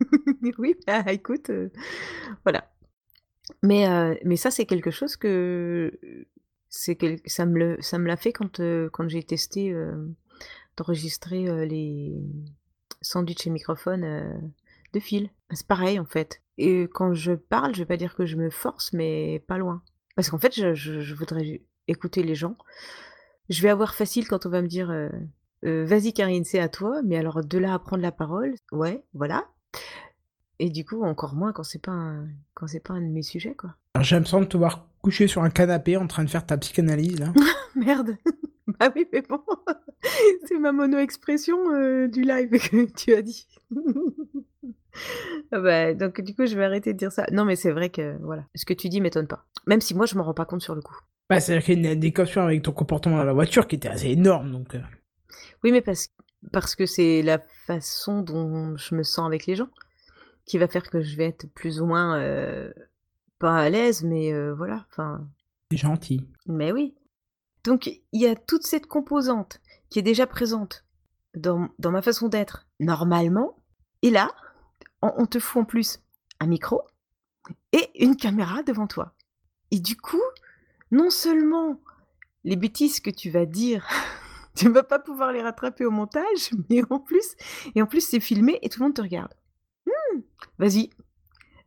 oui, 0.59 0.75
bah 0.87 1.05
écoute, 1.13 1.51
euh, 1.51 1.69
voilà. 2.45 2.71
Mais, 3.63 3.87
euh, 3.89 4.15
mais 4.25 4.37
ça, 4.37 4.51
c'est 4.51 4.65
quelque 4.65 4.91
chose 4.91 5.17
que 5.17 5.93
ça 6.71 7.47
me 7.47 7.59
le, 7.59 7.77
ça 7.81 7.99
me 7.99 8.07
l'a 8.07 8.17
fait 8.17 8.33
quand, 8.33 8.61
euh, 8.61 8.89
quand 8.91 9.09
j'ai 9.09 9.23
testé 9.23 9.75
d'enregistrer 10.77 11.67
les 11.67 12.15
sandwichs 13.03 13.47
et 13.47 13.51
microphones 13.51 14.41
de 14.95 15.01
fil. 15.01 15.31
C'est 15.53 15.67
pareil 15.67 15.99
en 15.99 16.07
fait. 16.07 16.41
Et 16.63 16.83
quand 16.93 17.15
je 17.15 17.33
parle, 17.33 17.75
je 17.75 17.79
vais 17.81 17.87
pas 17.87 17.97
dire 17.97 18.15
que 18.15 18.27
je 18.27 18.37
me 18.37 18.51
force, 18.51 18.93
mais 18.93 19.43
pas 19.49 19.57
loin. 19.57 19.83
Parce 20.15 20.29
qu'en 20.29 20.39
fait, 20.39 20.55
je, 20.55 20.75
je- 20.75 21.01
je 21.01 21.15
voudrais 21.15 21.63
écouter 21.89 22.23
les 22.23 22.35
gens. 22.35 22.57
Je 23.49 23.63
vais 23.63 23.71
avoir 23.71 23.95
facile 23.95 24.29
quand 24.29 24.45
on 24.45 24.51
va 24.51 24.61
me 24.61 24.69
dire 24.69 24.91
euh, 24.91 25.09
euh, 25.65 25.85
vas-y 25.87 26.13
Karine, 26.13 26.45
c'est 26.45 26.59
à 26.61 26.69
toi, 26.69 27.01
mais 27.03 27.17
alors 27.17 27.43
de 27.43 27.59
là 27.59 27.73
à 27.75 27.79
prendre 27.79 28.03
la 28.03 28.13
parole, 28.13 28.55
ouais, 28.73 29.03
voilà. 29.15 29.47
Et 30.59 30.69
du 30.69 30.85
coup, 30.85 31.03
encore 31.03 31.35
moins 31.35 31.53
quand 31.55 31.63
c'est 31.65 31.81
pas 31.83 31.93
un, 31.93 32.29
quand 32.55 32.67
c'est 32.67 32.81
pas 32.81 32.93
un 32.95 33.01
de 33.01 33.07
mes 33.11 33.23
sujets, 33.23 33.55
quoi. 33.55 33.75
J'ai 34.01 34.15
l'impression 34.17 34.41
de 34.41 34.45
te 34.47 34.57
voir 34.59 34.87
couché 35.03 35.27
sur 35.27 35.43
un 35.43 35.51
canapé 35.51 35.97
en 35.97 36.07
train 36.07 36.25
de 36.25 36.29
faire 36.31 36.45
ta 36.45 36.59
psychanalyse, 36.59 37.19
là. 37.19 37.33
Merde. 37.75 38.17
bah 38.79 38.93
oui, 38.95 39.07
mais 39.13 39.23
bon, 39.23 39.41
c'est 40.47 40.59
ma 40.59 40.73
mono-expression 40.73 41.57
euh, 41.73 42.07
du 42.09 42.21
live 42.23 42.51
que 42.51 42.85
tu 42.93 43.15
as 43.15 43.23
dit. 43.23 43.47
Ah 45.53 45.61
bah, 45.61 45.95
donc 45.95 46.21
du 46.21 46.35
coup, 46.35 46.47
je 46.47 46.57
vais 46.57 46.65
arrêter 46.65 46.93
de 46.93 46.99
dire 46.99 47.13
ça. 47.13 47.27
Non, 47.33 47.45
mais 47.45 47.57
c'est 47.57 47.73
vrai 47.73 47.91
que 47.91 48.17
voilà, 48.23 48.45
ce 48.55 48.65
que 48.65 48.75
tu 48.75 48.89
dis 48.89 49.01
m'étonne 49.01 49.27
pas. 49.27 49.45
Même 49.67 49.81
si 49.81 49.95
moi, 49.95 50.07
je 50.07 50.17
m'en 50.17 50.25
rends 50.25 50.35
pas 50.35 50.45
compte 50.45 50.63
sur 50.63 50.75
le 50.75 50.83
coup. 50.83 50.97
Bah, 51.29 51.41
c'est-à-dire 51.41 51.65
qu'il 51.65 51.75
y 51.75 51.87
a 51.87 51.91
une 51.93 51.97
adéquation 51.99 52.43
avec 52.43 52.63
ton 52.63 52.73
comportement 52.73 53.17
dans 53.19 53.25
la 53.25 53.33
voiture 53.33 53.67
qui 53.67 53.77
était 53.77 53.89
assez 53.89 54.09
énorme, 54.09 54.51
donc... 54.51 54.75
euh, 54.75 54.81
Oui, 55.63 55.71
mais 55.73 55.81
parce, 55.81 56.09
parce 56.53 56.75
que 56.75 56.87
c'est 56.87 57.23
la 57.23 57.39
façon 57.67 58.23
dont 58.23 58.77
je 58.77 58.95
me 58.95 59.03
sens 59.03 59.27
avec 59.27 59.47
les 59.47 59.55
gens 59.57 59.69
qui 60.45 60.59
va 60.59 60.67
faire 60.67 60.89
que 60.91 61.03
je 61.03 61.17
vais 61.17 61.27
être 61.27 61.47
plus 61.55 61.81
ou 61.81 61.87
moins 61.87 62.19
euh, 62.19 62.73
pas 63.39 63.57
à 63.59 63.71
l'aise, 63.71 64.03
mais 64.03 64.33
euh, 64.33 64.53
voilà. 64.55 64.85
Enfin, 64.91 65.25
C'est 65.71 65.77
gentil. 65.79 66.27
Mais 66.47 66.73
oui. 66.73 66.95
Donc 67.65 67.87
il 67.87 68.21
y 68.21 68.27
a 68.27 68.35
toute 68.35 68.65
cette 68.65 68.87
composante 68.87 69.61
qui 69.91 69.99
est 69.99 70.03
déjà 70.03 70.27
présente 70.27 70.85
dans, 71.37 71.69
dans 71.79 71.91
ma 71.93 72.03
façon 72.03 72.29
d'être 72.29 72.67
normalement. 72.81 73.63
Et 74.03 74.11
là, 74.11 74.33
on, 75.03 75.27
te 75.27 75.39
fout 75.39 75.63
en 75.63 75.65
plus 75.65 76.01
un 76.41 76.47
micro 76.47 76.83
et 77.73 77.91
une 78.03 78.17
caméra 78.17 78.63
devant 78.63 78.87
toi. 78.87 79.15
Et 79.71 79.81
du 79.81 79.97
coup, 79.97 80.23
non 80.91 81.11
seulement 81.11 81.81
les 82.45 82.57
bêtises 82.57 83.01
que 83.01 83.11
tu 83.11 83.31
vas 83.31 83.47
dire, 83.47 83.87
tu 84.57 84.67
ne 84.67 84.73
vas 84.73 84.83
pas 84.83 84.99
pouvoir 84.99 85.33
les 85.33 85.43
rattraper 85.43 85.85
au 85.85 85.91
montage, 85.91 86.51
mais 86.71 86.83
en 86.91 86.99
plus, 86.99 87.35
et 87.75 87.83
en 87.83 87.87
plus 87.87 88.07
c'est 88.07 88.21
filmé 88.21 88.59
et 88.63 88.69
tout 88.69 88.81
le 88.81 88.87
monde 88.87 88.95
te 88.95 89.03
regarde. 89.03 89.35
Hmm, 89.87 90.21
vas-y. 90.59 90.91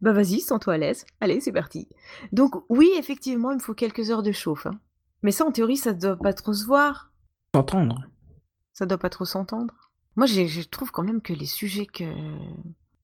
Bah 0.02 0.12
vas-y, 0.12 0.42
sens-toi 0.42 0.74
à 0.74 0.78
l'aise. 0.78 1.06
Allez, 1.22 1.40
c'est 1.40 1.54
parti. 1.54 1.88
Donc 2.34 2.56
oui, 2.68 2.92
effectivement, 2.98 3.52
il 3.52 3.58
me 3.58 3.62
faut 3.62 3.74
quelques 3.74 4.12
heures 4.12 4.24
de 4.24 4.34
chauffe. 4.34 4.66
hein. 4.66 4.80
Mais 5.22 5.32
ça, 5.32 5.46
en 5.46 5.52
théorie, 5.52 5.78
ça 5.78 5.94
doit 5.94 6.18
pas 6.18 6.34
trop 6.34 6.54
se 6.54 6.66
voir. 6.66 7.10
S'entendre. 7.56 8.04
Ça 8.74 8.86
doit 8.86 8.98
pas 8.98 9.10
trop 9.10 9.24
s'entendre. 9.24 9.92
Moi, 10.18 10.28
je 10.28 10.62
trouve 10.68 10.92
quand 10.92 11.04
même 11.04 11.22
que 11.22 11.34
les 11.34 11.46
sujets 11.46 11.86
que... 11.86 12.04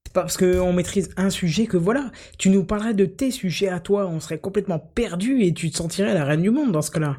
C'est 0.09 0.13
pas 0.13 0.21
parce 0.21 0.37
qu'on 0.37 0.73
maîtrise 0.73 1.11
un 1.17 1.29
sujet 1.29 1.67
que 1.67 1.77
voilà, 1.77 2.11
tu 2.39 2.49
nous 2.49 2.63
parlerais 2.63 2.95
de 2.95 3.05
tes 3.05 3.29
sujets 3.29 3.67
à 3.69 3.79
toi, 3.79 4.07
on 4.07 4.19
serait 4.19 4.39
complètement 4.39 4.79
perdu 4.79 5.43
et 5.43 5.53
tu 5.53 5.69
te 5.69 5.77
sentirais 5.77 6.15
la 6.15 6.25
reine 6.25 6.41
du 6.41 6.49
monde 6.49 6.71
dans 6.71 6.81
ce 6.81 6.89
cas-là. 6.89 7.17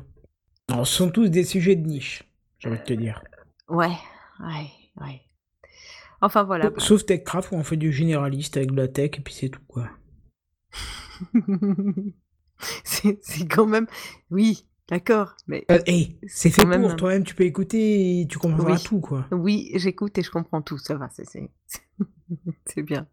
Non, 0.68 0.84
ce 0.84 0.97
sont 0.97 1.09
tous 1.09 1.28
des 1.28 1.45
sujets 1.45 1.76
de 1.76 1.86
niche, 1.86 2.24
j'ai 2.59 2.68
envie 2.68 2.80
de 2.80 2.84
te 2.84 2.93
dire. 2.95 3.22
Ouais, 3.68 3.93
ouais, 4.41 4.66
ouais. 5.01 5.20
Enfin, 6.20 6.43
voilà. 6.43 6.64
Sauf- 6.64 6.78
Sauf 6.80 7.07
TechCraft 7.07 7.53
où 7.53 7.55
on 7.55 7.62
fait 7.62 7.76
du 7.76 7.93
généraliste 7.93 8.57
avec 8.57 8.72
de 8.72 8.76
la 8.76 8.88
tech 8.88 9.11
et 9.18 9.20
puis 9.20 9.34
c'est 9.34 9.51
tout 9.51 9.62
quoi. 9.68 9.88
c'est 12.82 13.20
quand 13.49 13.66
même... 13.66 13.86
Oui, 14.32 14.66
d'accord, 14.91 15.36
mais... 15.47 15.64
Euh, 15.70 15.78
hey, 15.86 16.18
c'est 16.26 16.51
fait 16.51 16.64
même 16.64 16.82
pour, 16.82 16.91
un- 16.91 16.97
toi-même 16.97 17.24
tu 17.24 17.34
peux 17.34 17.45
écouter 17.45 18.20
et 18.20 18.26
tu 18.26 18.38
comprendras 18.38 18.74
Oui. 18.76 18.82
tout 18.82 19.01
quoi. 19.01 19.26
Oui, 19.32 19.70
j'écoute 19.76 20.18
et 20.18 20.22
je 20.22 20.30
comprends 20.30 20.61
tout, 20.62 20.78
ça 20.78 20.95
va, 20.97 21.09
c'est 22.66 22.82
bien. 22.82 23.07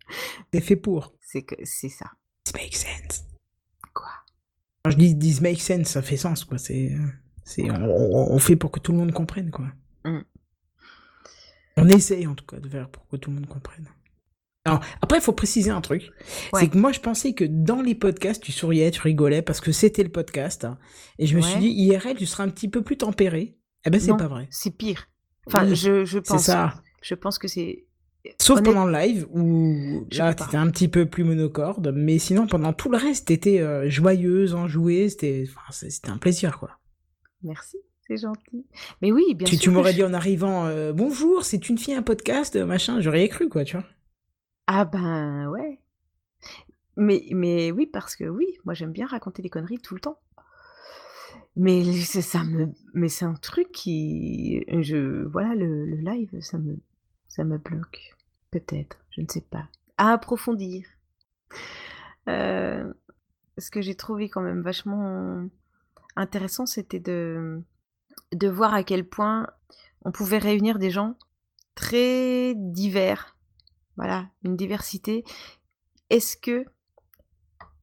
C'est 0.54 0.62
fait 0.62 0.76
pour. 0.76 1.14
C'est 1.22 1.44
que 1.44 1.56
c'est 1.64 1.90
ça. 1.90 2.12
This 2.46 2.54
makes 2.54 2.76
sense. 2.76 3.26
Quoi? 3.94 4.10
Quand 4.84 4.92
je 4.92 4.98
dis 4.98 5.18
this 5.18 5.42
makes 5.42 5.62
sense, 5.62 5.88
ça 5.88 6.02
fait 6.02 6.18
sens 6.18 6.44
quoi. 6.46 6.58
C'est, 6.58 6.96
c'est, 7.44 7.70
on, 7.72 7.76
on- 7.84 8.32
on 8.34 8.40
fait 8.40 8.56
pour 8.56 8.72
que 8.72 8.80
tout 8.80 8.92
le 8.92 8.98
monde 9.00 9.12
comprenne 9.12 9.52
quoi. 9.52 9.68
Mm. 10.06 10.20
On 11.78 11.88
essaye 11.90 12.26
en 12.28 12.34
tout 12.36 12.46
cas 12.46 12.60
de 12.60 12.68
faire 12.70 12.90
pour 12.90 13.08
que 13.08 13.18
tout 13.18 13.30
le 13.30 13.36
monde 13.36 13.48
comprenne. 13.48 13.88
Alors, 14.68 14.82
après, 15.02 15.18
il 15.20 15.22
faut 15.22 15.32
préciser 15.34 15.70
un 15.72 15.82
truc. 15.82 16.12
Ouais. 16.54 16.60
C'est 16.62 16.68
que 16.70 16.78
moi, 16.78 16.92
je 16.92 17.00
pensais 17.00 17.34
que 17.34 17.44
dans 17.46 17.82
les 17.82 17.96
podcasts, 17.96 18.44
tu 18.44 18.52
souriais, 18.52 18.92
tu 18.92 19.02
rigolais 19.02 19.42
parce 19.42 19.62
que 19.62 19.72
c'était 19.72 20.04
le 20.04 20.10
podcast. 20.10 20.66
hein. 20.66 20.78
Et 21.20 21.26
je 21.28 21.36
me 21.36 21.42
suis 21.42 21.60
dit, 21.60 21.70
IRL, 21.70 22.16
tu 22.16 22.26
seras 22.26 22.44
un 22.44 22.50
petit 22.50 22.68
peu 22.70 22.82
plus 22.82 22.98
tempéré. 22.98 23.58
Eh 23.86 23.90
ben, 23.90 24.00
c'est 24.00 24.16
pas 24.18 24.28
vrai. 24.28 24.48
C'est 24.52 24.72
pire. 24.78 25.08
Enfin, 25.48 25.66
Oui, 25.68 25.76
je, 25.76 26.04
je 26.06 26.18
C'est 26.24 26.34
pense. 26.34 26.44
ça. 26.44 26.76
Je 27.02 27.16
pense 27.16 27.40
que 27.40 27.48
c'est... 27.48 27.86
Sauf 28.42 28.58
Honnête- 28.58 28.74
pendant 28.74 28.86
le 28.86 28.92
live 28.92 29.26
où 29.32 30.06
Je 30.12 30.18
là 30.18 30.34
t'étais 30.34 30.58
un 30.58 30.70
petit 30.70 30.90
peu 30.90 31.06
plus 31.06 31.24
monocorde, 31.24 31.94
mais 31.96 32.20
sinon 32.20 32.46
pendant 32.46 32.74
tout 32.74 32.90
le 32.90 32.98
reste 32.98 33.28
t'étais 33.30 33.62
euh, 33.62 33.90
joyeuse, 33.90 34.54
enjouée, 34.54 35.08
c'était, 35.08 35.46
enfin, 35.48 35.62
c'est- 35.72 35.90
c'était 35.90 36.10
un 36.10 36.18
plaisir 36.18 36.60
quoi. 36.60 36.72
Merci, 37.44 37.78
c'est 38.06 38.18
gentil. 38.18 38.66
Mais 39.02 39.14
oui, 39.14 39.34
bien 39.34 39.46
tu 39.48 39.56
sûr. 39.56 39.64
tu 39.64 39.70
m'aurais 39.70 39.92
je- 39.92 39.98
dit 39.98 40.04
en 40.04 40.14
arrivant 40.14 40.66
euh, 40.66 40.92
bonjour, 40.92 41.46
c'est 41.46 41.70
une 41.70 41.78
fille 41.78 41.94
un 41.94 42.02
podcast 42.02 42.58
euh, 42.58 42.66
machin, 42.66 43.00
j'aurais 43.00 43.30
cru 43.30 43.48
quoi, 43.48 43.64
tu 43.64 43.78
vois. 43.78 43.86
Ah 44.68 44.84
ben 44.86 45.48
ouais. 45.50 45.80
Mais, 46.98 47.72
oui, 47.72 47.86
parce 47.86 48.16
que 48.16 48.26
oui, 48.26 48.48
moi 48.66 48.74
j'aime 48.74 48.92
bien 48.92 49.06
raconter 49.08 49.42
des 49.42 49.50
conneries 49.50 49.80
tout 49.80 49.94
le 49.94 50.02
temps. 50.02 50.20
Mais 51.56 51.84
c'est 52.04 52.22
ça 52.22 52.44
me, 52.44 52.68
mais 52.94 53.10
c'est 53.10 53.26
un 53.26 53.34
truc 53.36 53.72
qui, 53.72 54.64
je, 54.82 55.24
voilà, 55.26 55.56
le, 55.56 55.86
live, 55.96 56.40
ça 56.42 56.58
me, 56.58 57.58
bloque. 57.58 58.16
Peut-être, 58.52 58.98
je 59.12 59.22
ne 59.22 59.28
sais 59.30 59.42
pas. 59.42 59.68
À 59.98 60.12
approfondir. 60.12 60.86
Euh, 62.30 62.92
ce 63.58 63.72
que 63.72 63.82
j'ai 63.82 63.96
trouvé 63.96 64.30
quand 64.30 64.42
même 64.42 64.62
vachement 64.62 65.48
intéressant, 66.16 66.66
c'était 66.66 67.00
de 67.00 67.64
voir 68.50 68.74
à 68.74 68.84
quel 68.84 69.08
point 69.08 69.48
on 70.04 70.12
pouvait 70.12 70.38
réunir 70.40 70.78
des 70.78 70.92
gens 70.92 71.16
très 71.76 72.54
divers 72.56 73.37
Voilà, 73.98 74.30
une 74.44 74.56
diversité. 74.56 75.24
Est-ce 76.10 76.38
que 76.38 76.66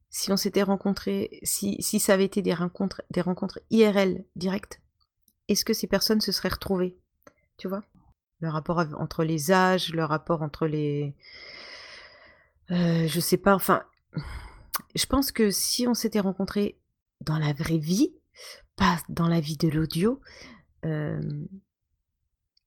si 0.09 0.31
on 0.31 0.37
s'était 0.37 0.63
rencontrés, 0.63 1.41
si, 1.43 1.81
ça 1.99 2.13
avait 2.13 2.23
été 2.23 2.41
des 2.41 2.53
rencontres, 2.53 3.01
des 3.11 3.19
rencontres 3.19 3.59
IRL 3.69 4.23
directes, 4.37 4.81
est-ce 5.49 5.65
que 5.65 5.73
ces 5.73 5.87
personnes 5.87 6.21
se 6.21 6.31
seraient 6.31 6.49
retrouvées 6.49 6.97
Tu 7.57 7.67
vois? 7.67 7.83
Le 8.39 8.49
rapport 8.49 8.79
entre 8.97 9.25
les 9.25 9.51
âges, 9.51 9.93
le 9.93 10.05
rapport 10.05 10.41
entre 10.41 10.67
les. 10.67 11.13
Euh, 12.71 13.07
je 13.07 13.19
sais 13.19 13.37
pas, 13.37 13.53
enfin. 13.53 13.83
Je 14.95 15.05
pense 15.05 15.33
que 15.33 15.51
si 15.51 15.85
on 15.87 15.93
s'était 15.93 16.21
rencontrés 16.21 16.79
dans 17.19 17.37
la 17.37 17.51
vraie 17.51 17.77
vie, 17.77 18.13
pas 18.77 18.97
dans 19.09 19.27
la 19.27 19.41
vie 19.41 19.57
de 19.57 19.67
l'audio, 19.67 20.21
euh, 20.85 21.19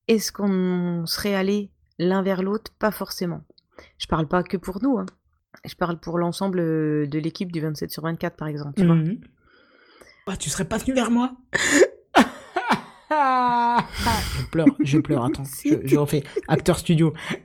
est-ce 0.07 0.33
qu'on 0.33 1.07
serait 1.07 1.35
allés 1.35 1.71
l'un 1.99 2.23
vers 2.23 2.43
l'autre 2.43 2.73
Pas 2.79 2.91
forcément. 2.91 3.43
Je 3.99 4.07
parle 4.07 4.27
pas 4.27 4.43
que 4.43 4.57
pour 4.57 4.83
nous, 4.83 4.99
hein. 4.99 5.07
je 5.65 5.75
parle 5.75 5.99
pour 6.01 6.19
l'ensemble 6.19 6.59
euh, 6.61 7.07
de 7.07 7.19
l'équipe 7.19 7.53
du 7.53 7.61
27 7.61 7.91
sur 7.91 8.03
24 8.03 8.37
par 8.37 8.49
exemple. 8.49 8.75
Tu 8.81 8.87
vois 8.87 8.95
Mhm. 8.97 9.21
Ah, 10.27 10.37
tu 10.37 10.51
serais 10.51 10.67
pas 10.67 10.77
venu 10.79 10.93
vers 10.95 11.11
moi 11.11 11.33
Je 13.11 14.45
pleure, 14.51 14.67
je 14.81 14.99
pleure, 14.99 15.25
attends. 15.25 15.45
Je, 15.65 15.75
je 15.87 15.97
refais. 15.97 16.23
Acteur 16.49 16.79
studio. 16.79 17.13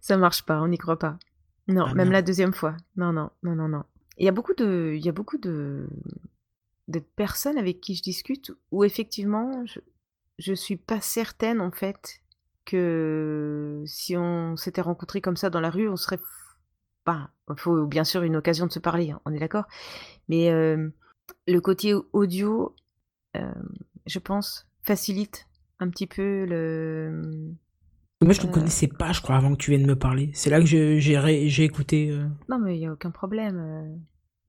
Ça 0.00 0.16
marche 0.16 0.44
pas, 0.44 0.60
on 0.62 0.68
n'y 0.68 0.78
croit 0.78 0.98
pas. 0.98 1.18
Non, 1.66 1.82
Ah, 1.84 1.88
même 1.88 1.96
merde. 2.08 2.12
la 2.12 2.22
deuxième 2.22 2.52
fois. 2.54 2.76
Non, 2.96 3.12
non, 3.12 3.30
non, 3.42 3.54
non, 3.54 3.68
non. 3.68 3.84
Il 4.16 4.24
y 4.24 4.28
a 4.28 4.32
beaucoup 4.32 4.54
de, 4.54 4.94
il 4.96 5.04
y 5.04 5.08
a 5.08 5.12
beaucoup 5.12 5.36
de, 5.38 5.86
de 6.88 6.98
personnes 6.98 7.58
avec 7.58 7.80
qui 7.80 7.94
je 7.94 8.02
discute 8.02 8.52
où 8.70 8.84
effectivement, 8.84 9.64
je, 9.66 9.80
je 10.38 10.52
suis 10.52 10.76
pas 10.76 11.00
certaine 11.00 11.60
en 11.60 11.70
fait 11.70 12.20
que 12.64 13.82
si 13.86 14.16
on 14.16 14.56
s'était 14.56 14.80
rencontrés 14.82 15.20
comme 15.20 15.36
ça 15.36 15.50
dans 15.50 15.60
la 15.60 15.70
rue, 15.70 15.88
on 15.88 15.96
serait. 15.96 16.18
Bah, 17.06 17.30
il 17.48 17.58
faut 17.58 17.86
bien 17.86 18.04
sûr 18.04 18.22
une 18.22 18.36
occasion 18.36 18.66
de 18.66 18.72
se 18.72 18.78
parler, 18.78 19.10
hein, 19.10 19.20
on 19.24 19.32
est 19.32 19.38
d'accord. 19.38 19.64
Mais 20.28 20.50
euh, 20.50 20.90
le 21.46 21.60
côté 21.60 21.94
audio, 22.12 22.76
euh, 23.36 23.52
je 24.06 24.18
pense, 24.18 24.66
facilite 24.82 25.46
un 25.80 25.88
petit 25.88 26.06
peu 26.06 26.44
le. 26.44 27.54
Moi, 28.20 28.32
je 28.34 28.40
te 28.40 28.46
Euh. 28.46 28.50
connaissais 28.50 28.88
pas, 28.88 29.12
je 29.12 29.22
crois, 29.22 29.36
avant 29.36 29.52
que 29.52 29.58
tu 29.58 29.70
viennes 29.70 29.86
me 29.86 29.96
parler. 29.96 30.30
C'est 30.34 30.50
là 30.50 30.60
que 30.60 30.66
j'ai 30.66 31.64
écouté. 31.64 32.10
Euh... 32.10 32.26
Non, 32.48 32.58
mais 32.58 32.76
il 32.76 32.82
y 32.82 32.86
a 32.86 32.92
aucun 32.92 33.10
problème. 33.10 33.98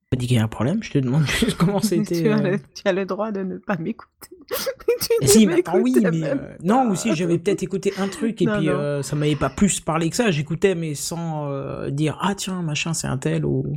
Pas 0.10 0.18
dit 0.18 0.26
qu'il 0.26 0.38
y 0.38 0.40
a 0.40 0.44
un 0.44 0.48
problème, 0.48 0.82
je 0.82 0.92
te 0.92 0.98
demande 0.98 1.26
juste 1.28 1.56
comment 1.56 1.82
c'était. 1.82 2.22
tu, 2.24 2.30
as 2.30 2.40
euh. 2.40 2.52
le, 2.52 2.60
tu 2.60 2.82
as 2.86 2.94
le 2.94 3.06
droit 3.06 3.32
de 3.32 3.44
ne 3.44 3.58
pas 3.58 3.78
m'écouter. 3.78 4.30
ne 5.22 5.28
si, 5.28 5.48
attends, 5.48 5.78
oui, 5.80 5.96
mais 6.02 6.24
euh, 6.24 6.36
non, 6.64 6.90
aussi 6.90 7.14
j'avais 7.14 7.38
peut-être 7.38 7.62
écouté 7.62 7.94
un 8.00 8.08
truc 8.08 8.42
et 8.42 8.46
Non, 8.46 8.58
puis 8.58 8.68
non. 8.68 8.74
euh, 8.74 9.02
ça 9.04 9.16
m'avait 9.16 9.36
pas 9.36 9.52
plus 9.52 9.80
parlé 9.82 10.10
que 10.10 10.16
ça. 10.16 10.32
J'écoutais 10.32 10.74
mais 10.74 10.96
sans 10.96 11.52
euh, 11.52 11.92
dire 11.92 12.18
ah 12.22 12.34
tiens 12.34 12.64
machin 12.64 12.96
c'est 12.96 13.06
un 13.06 13.20
tel 13.20 13.46
ou. 13.46 13.76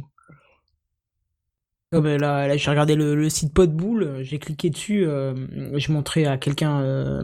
Comme 1.90 2.06
là, 2.06 2.48
là 2.48 2.56
j'ai 2.56 2.70
regardé 2.70 2.94
le, 2.94 3.14
le 3.14 3.28
site 3.28 3.52
Podbull, 3.52 4.22
j'ai 4.22 4.38
cliqué 4.38 4.70
dessus, 4.70 5.04
je 5.04 5.92
montrais 5.92 6.24
à 6.24 6.38
quelqu'un 6.38 7.22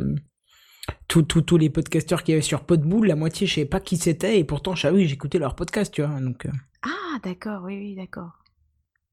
tous 1.07 1.57
les 1.57 1.71
podcasteurs 1.71 2.23
qu'il 2.23 2.33
y 2.33 2.37
avait 2.37 2.43
sur 2.43 2.65
Podbull, 2.65 3.07
la 3.07 3.17
moitié 3.17 3.47
je 3.47 3.55
savais 3.55 3.67
pas 3.67 3.81
qui 3.81 3.97
c'était 3.97 4.39
et 4.39 4.45
pourtant 4.45 4.75
que 4.75 4.99
j'écoutais 5.07 5.39
leur 5.39 5.55
podcast, 5.55 5.95
tu 5.95 6.03
vois. 6.03 6.21
Donc. 6.21 6.47
Ah, 6.83 7.19
d'accord, 7.25 7.63
oui, 7.65 7.79
oui, 7.79 7.95
d'accord. 7.95 8.33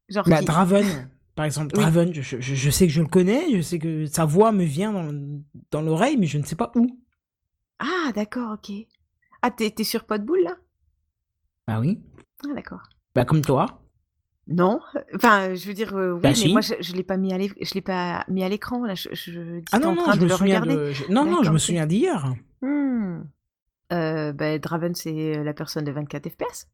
Genre 0.09 0.27
bah, 0.27 0.39
qui 0.39 0.45
Draven, 0.45 1.09
par 1.35 1.45
exemple, 1.45 1.73
Oui. 1.75 1.81
Draven, 1.83 2.13
je, 2.13 2.21
je- 2.21 2.39
je 2.39 2.69
sais 2.69 2.87
que 2.87 2.93
je 2.93 3.01
le 3.01 3.07
connais, 3.07 3.55
je 3.55 3.61
sais 3.61 3.79
que 3.79 4.05
sa 4.05 4.25
voix 4.25 4.51
me 4.51 4.63
vient 4.63 4.91
dans, 4.93 5.41
dans 5.71 5.81
l'oreille, 5.81 6.17
mais 6.17 6.27
je 6.27 6.37
ne 6.37 6.43
sais 6.43 6.55
pas 6.55 6.71
où. 6.75 6.99
Ah, 7.79 8.11
d'accord, 8.13 8.53
ok. 8.53 8.71
Ah, 9.41 9.51
t'es 9.51 9.69
t'es 9.71 9.83
sur 9.83 10.05
Podbull 10.05 10.43
là? 10.43 10.55
Bah 11.67 11.79
oui. 11.79 11.99
Ah, 12.47 12.53
d'accord. 12.53 12.83
Bah 13.13 13.25
comme 13.25 13.41
toi. 13.41 13.81
Non, 14.47 14.79
enfin, 15.15 15.55
je 15.55 15.67
veux 15.67 15.73
dire, 15.73 15.95
euh, 15.97 16.13
oui, 16.13 16.19
Bah, 16.21 16.29
mais 16.29 16.35
si. 16.35 16.51
moi, 16.51 16.61
je, 16.61 16.75
je 16.79 16.93
l'ai 16.93 17.03
pas 17.03 17.17
mis 17.17 17.33
à 17.33 17.39
je 17.39 17.73
l'ai 17.73 17.81
pas 17.81 18.23
mis 18.27 18.43
à 18.43 18.49
l'écran 18.49 18.85
là. 18.85 18.93
Je, 18.93 19.61
Ah 19.71 19.79
non, 19.79 19.89
en 19.89 19.95
non, 19.95 20.03
train 20.03 20.13
je 20.13 20.19
de 20.19 20.25
me 20.25 20.29
souviens 20.29 20.61
de... 20.61 20.93
Non, 21.11 21.25
non, 21.25 21.41
je 21.41 21.51
me 21.51 21.57
souviens 21.57 21.87
d'hier. 21.87 22.33
Hmm. 22.61 23.23
Euh, 23.91 24.33
bah, 24.33 24.59
Draven, 24.59 24.93
c'est 24.93 25.43
la 25.43 25.53
personne 25.55 25.83
de 25.83 25.91
24 25.91 26.29
FPS. 26.29 26.67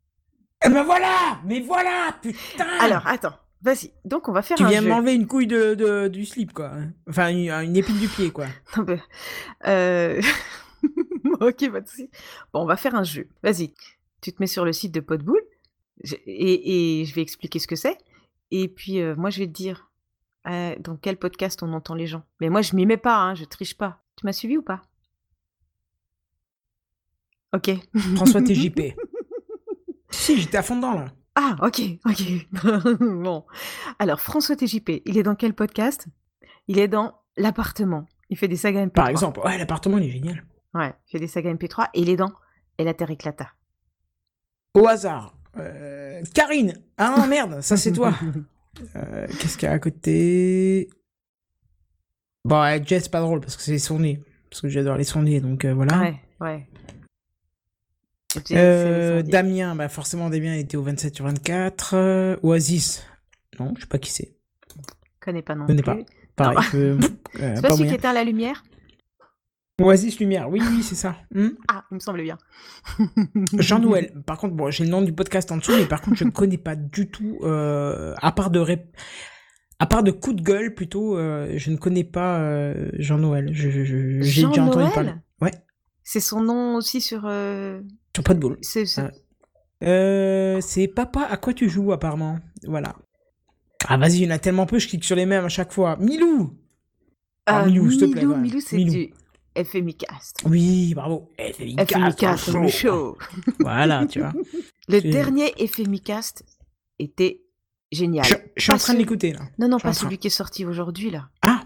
Eh 0.64 0.70
ben 0.70 0.84
voilà 0.84 1.40
Mais 1.46 1.60
voilà 1.62 2.16
Putain 2.22 2.68
Alors, 2.80 3.06
attends, 3.08 3.36
vas-y. 3.62 3.92
Donc, 4.06 4.28
on 4.30 4.32
va 4.32 4.42
faire 4.42 4.58
Tu 4.58 4.64
un 4.64 4.70
viens 4.70 4.82
jeu. 4.82 4.88
m'enlever 4.90 5.14
une 5.16 5.28
couille 5.28 5.48
de, 5.48 5.74
de- 5.76 6.08
du 6.08 6.26
slip, 6.26 6.54
quoi. 6.54 6.72
Enfin, 7.10 7.30
une, 7.30 7.50
une 7.52 7.76
épine 7.78 7.98
du 7.98 8.08
pied, 8.08 8.32
quoi. 8.32 8.48
Non, 8.78 8.86
euh, 9.68 10.22
ok, 11.42 11.72
pas 11.72 11.82
de 11.82 11.88
souci. 11.88 12.10
Bon, 12.54 12.62
on 12.62 12.66
va 12.66 12.78
faire 12.78 12.96
un 12.96 13.04
jeu. 13.04 13.28
Vas-y, 13.44 13.74
tu 14.22 14.32
te 14.34 14.38
mets 14.42 14.48
sur 14.48 14.66
le 14.66 14.74
site 14.74 14.92
de 14.94 15.00
Podbull 15.00 15.42
et 16.26 17.04
je 17.06 17.14
vais 17.16 17.22
expliquer 17.22 17.60
ce 17.60 17.68
que 17.68 17.76
c'est. 17.76 17.98
Et 18.52 18.68
puis, 18.68 19.00
euh, 19.00 19.16
moi, 19.16 19.30
je 19.30 19.40
vais 19.40 19.48
te 19.48 19.52
dire 19.54 19.90
euh, 20.48 20.76
dans 20.80 20.96
quel 20.98 21.18
podcast 21.18 21.62
on 21.64 21.72
entend 21.74 21.94
les 21.96 22.08
gens. 22.08 22.24
Mais 22.40 22.50
moi, 22.50 22.62
je 22.62 22.76
m'y 22.76 22.86
mets 22.86 22.98
pas, 22.98 23.16
hein, 23.18 23.36
je 23.36 23.46
triche 23.46 23.78
pas. 23.78 24.04
Tu 24.16 24.26
m'as 24.26 24.34
suivi 24.34 24.58
ou 24.58 24.62
pas? 24.64 24.82
Ok. 27.54 27.70
François 28.16 28.42
TJP. 28.42 28.96
si, 30.12 30.40
j'étais 30.40 30.58
à 30.58 30.64
fond 30.64 30.76
dedans, 30.76 30.94
là. 30.94 31.06
Ah, 31.36 31.56
ok, 31.62 31.82
ok. 32.06 33.00
bon. 33.00 33.46
Alors, 34.00 34.20
François 34.20 34.56
TJP, 34.56 35.02
il 35.06 35.18
est 35.18 35.24
dans 35.24 35.36
quel 35.36 35.54
podcast? 35.54 36.08
Il 36.68 36.78
est 36.80 36.88
dans 36.88 37.22
L'appartement. 37.38 38.06
Il 38.30 38.38
fait 38.38 38.48
des 38.48 38.58
sagas 38.58 38.86
MP3. 38.86 38.92
Par 38.92 39.08
exemple, 39.10 39.40
ouais, 39.42 39.58
l'appartement, 39.58 39.98
il 39.98 40.06
est 40.06 40.12
génial. 40.12 40.44
Ouais, 40.74 40.94
il 41.08 41.12
fait 41.12 41.20
des 41.20 41.28
sagas 41.28 41.54
MP3 41.54 41.90
et 41.94 42.02
il 42.02 42.10
est 42.10 42.16
dans 42.16 42.32
Et 42.78 42.84
la 42.84 42.94
Terre 42.94 43.12
éclata. 43.12 43.50
Au 44.74 44.88
hasard. 44.88 45.38
Euh, 45.58 46.22
Karine 46.34 46.74
Ah 46.98 47.16
non, 47.18 47.28
merde, 47.28 47.62
ça 47.62 47.78
c'est 47.78 47.92
toi. 47.92 48.14
Euh, 48.96 49.28
Qu'est-ce 49.28 49.58
qu'il 49.58 49.68
y 49.68 49.70
a 49.70 49.74
à 49.74 49.80
côté? 49.80 50.90
Bon, 52.46 52.62
ouais, 52.62 52.82
Jess, 52.84 53.04
c'est 53.04 53.12
pas 53.12 53.20
drôle, 53.20 53.42
parce 53.42 53.58
que 53.58 53.62
c'est 53.64 53.74
les 53.74 53.80
sondiers. 53.80 54.24
Parce 54.50 54.62
que 54.62 54.70
j'adore 54.70 54.96
les 54.96 55.04
sondiers, 55.04 55.42
donc 55.42 55.66
euh, 55.66 55.74
voilà. 55.74 56.00
Ouais, 56.00 56.22
ouais. 56.40 56.70
Euh, 58.52 59.22
Damien, 59.24 59.76
bah 59.76 59.90
forcément 59.90 60.30
Damien 60.30 60.54
était 60.56 60.78
au 60.78 60.84
27 60.84 61.16
sur 61.16 61.26
24. 61.26 61.94
Euh, 61.96 62.38
Oasis, 62.44 63.04
non, 63.60 63.74
je 63.76 63.82
sais 63.82 63.88
pas 63.88 63.98
qui 63.98 64.12
c'est. 64.12 64.36
Je 64.76 64.82
connais 65.20 65.42
pas 65.42 65.56
non 65.56 65.66
connais 65.66 65.82
plus. 65.82 66.06
pas. 66.36 66.54
Pareil, 66.54 66.58
euh, 66.76 66.98
C'est 67.34 67.62
pas 67.62 67.70
pas 67.70 67.76
celui 67.76 67.90
qui 67.90 67.96
éteint 67.96 68.14
la 68.14 68.24
lumière 68.24 68.64
Oasis 69.82 70.20
Lumière, 70.20 70.48
oui, 70.50 70.62
oui, 70.62 70.84
c'est 70.84 70.96
ça. 70.96 71.16
Hmm. 71.34 71.50
Ah, 71.68 71.84
il 71.92 71.96
me 71.96 72.00
semblait 72.00 72.24
bien. 72.24 72.38
Jean-Noël, 73.58 74.14
par 74.28 74.38
contre, 74.38 74.54
bon, 74.56 74.70
j'ai 74.70 74.84
le 74.84 74.92
nom 74.92 75.02
du 75.02 75.12
podcast 75.14 75.52
en 75.52 75.58
dessous, 75.58 75.72
mais 75.76 75.86
par 75.88 76.02
contre, 76.02 76.18
je 76.18 76.24
ne 76.24 76.30
connais 76.30 76.58
pas 76.60 76.76
du 76.76 77.10
tout, 77.10 77.40
euh, 77.44 78.14
à 78.22 78.32
part 78.32 78.52
de 78.52 78.64
à 79.80 79.86
part 79.88 80.04
de 80.04 80.12
coup 80.12 80.34
de 80.34 80.42
gueule 80.44 80.76
plutôt, 80.76 81.18
euh, 81.18 81.54
je 81.58 81.72
ne 81.72 81.78
connais 81.78 82.04
pas 82.04 82.40
euh, 82.42 82.92
Jean-Noël. 83.00 83.50
Je- 83.54 83.72
je- 83.72 83.84
je- 83.84 84.22
J'ai 84.22 84.46
déjà 84.46 84.64
entendu 84.64 84.92
parler. 84.94 85.14
Ouais, 85.42 85.52
C'est 86.04 86.20
son 86.20 86.42
nom 86.42 86.76
aussi 86.76 87.02
sur. 87.02 87.26
Sur 88.16 88.24
pas 88.24 88.34
de 88.34 88.40
boule. 88.40 88.58
c'est-. 88.62 88.86
Euh, 89.84 90.60
Papa, 90.96 91.22
à 91.24 91.38
quoi 91.38 91.54
tu 91.54 91.70
joues 91.70 91.92
apparemment? 91.92 92.40
Voilà. 92.64 92.96
Ah 93.88 93.98
vas-y, 93.98 94.18
il 94.18 94.24
y 94.24 94.28
en 94.28 94.32
a 94.32 94.40
tellement 94.40 94.66
peu, 94.68 94.78
je 94.80 94.88
clique 94.88 95.04
sur 95.04 95.16
les 95.16 95.26
mêmes 95.26 95.46
à 95.46 95.50
chaque 95.50 95.72
fois. 95.74 95.98
Milou 95.98 96.56
Ah, 97.48 97.64
Euh, 97.64 97.66
Milou, 97.66 97.90
s'il 97.90 98.00
te 98.02 98.06
plaît, 98.06 98.22
Milou, 98.22 98.34
ouais. 98.34 98.40
Milou, 98.40 98.60
c'est 98.62 98.78
du 98.78 99.14
FMI 99.56 99.96
Cast. 99.96 100.42
Oui, 100.46 100.94
bravo. 100.94 101.30
FMI 101.40 101.76
FMI 101.88 102.16
Cast, 102.16 102.52
chaud. 102.52 102.60
le 102.62 102.68
show. 102.68 103.18
Voilà, 103.60 104.06
tu 104.06 104.20
vois. 104.20 104.34
Le 104.88 105.00
dernier 105.02 105.52
FMI 105.68 106.00
Cast 106.02 106.46
était 107.00 107.42
génial. 107.92 108.24
Je, 108.26 108.36
je 108.56 108.64
suis 108.64 108.72
en 108.72 108.78
train 108.78 108.94
de 108.94 109.00
l'écouter 109.00 109.34
là. 109.34 109.40
Non, 109.58 109.68
non, 109.68 109.80
pas 109.80 109.94
celui 109.94 110.20
qui 110.20 110.28
est 110.28 110.30
sorti 110.30 110.64
aujourd'hui, 110.64 111.10
là. 111.10 111.30
Ah 111.42 111.64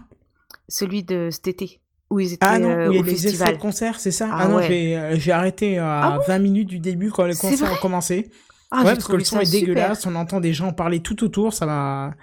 Celui 0.68 1.04
de 1.04 1.28
cet 1.30 1.48
été, 1.48 1.80
où 2.10 2.20
ils 2.20 2.32
étaient 2.34 2.46
Ah 2.46 2.58
non, 2.58 2.70
euh, 2.70 2.88
où 2.88 2.92
il 2.92 2.94
y 2.96 2.98
a 2.98 3.00
au 3.00 3.04
festival. 3.04 3.56
de 3.56 3.60
concert, 3.60 4.00
c'est 4.00 4.10
ça? 4.10 4.28
Ah 4.30 4.38
Ah, 4.40 4.48
non, 4.48 4.56
ouais. 4.56 4.66
j'ai 4.68 4.96
euh, 4.96 5.16
j'ai 5.18 5.32
arrêté 5.32 5.78
à 5.78 6.14
Ah 6.14 6.18
20 6.26 6.38
minutes 6.38 6.68
du 6.68 6.78
début 6.78 7.10
quand 7.10 7.24
concerts 7.28 7.66
vrai 7.66 7.72
ont 7.72 7.80
commencé. 7.80 8.30
Ah, 8.70 8.78
ouais, 8.84 8.94
parce 8.94 9.06
que 9.06 9.16
le 9.16 9.24
son 9.24 9.40
est 9.40 9.44
super. 9.44 9.60
dégueulasse, 9.60 10.06
on 10.06 10.14
entend 10.16 10.40
des 10.40 10.52
gens 10.52 10.72
parler 10.72 11.00
tout 11.00 11.22
autour, 11.24 11.52
ça 11.52 11.66
m'a... 11.66 12.14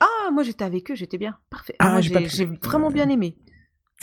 Ah, 0.00 0.30
moi 0.30 0.42
j'étais 0.42 0.64
avec 0.64 0.90
eux, 0.90 0.94
j'étais 0.94 1.16
bien. 1.16 1.36
Parfait. 1.50 1.74
Ah, 1.78 2.00
j'ai 2.00 2.46
vraiment 2.62 2.90
bien 2.90 3.08
aimé. 3.08 3.36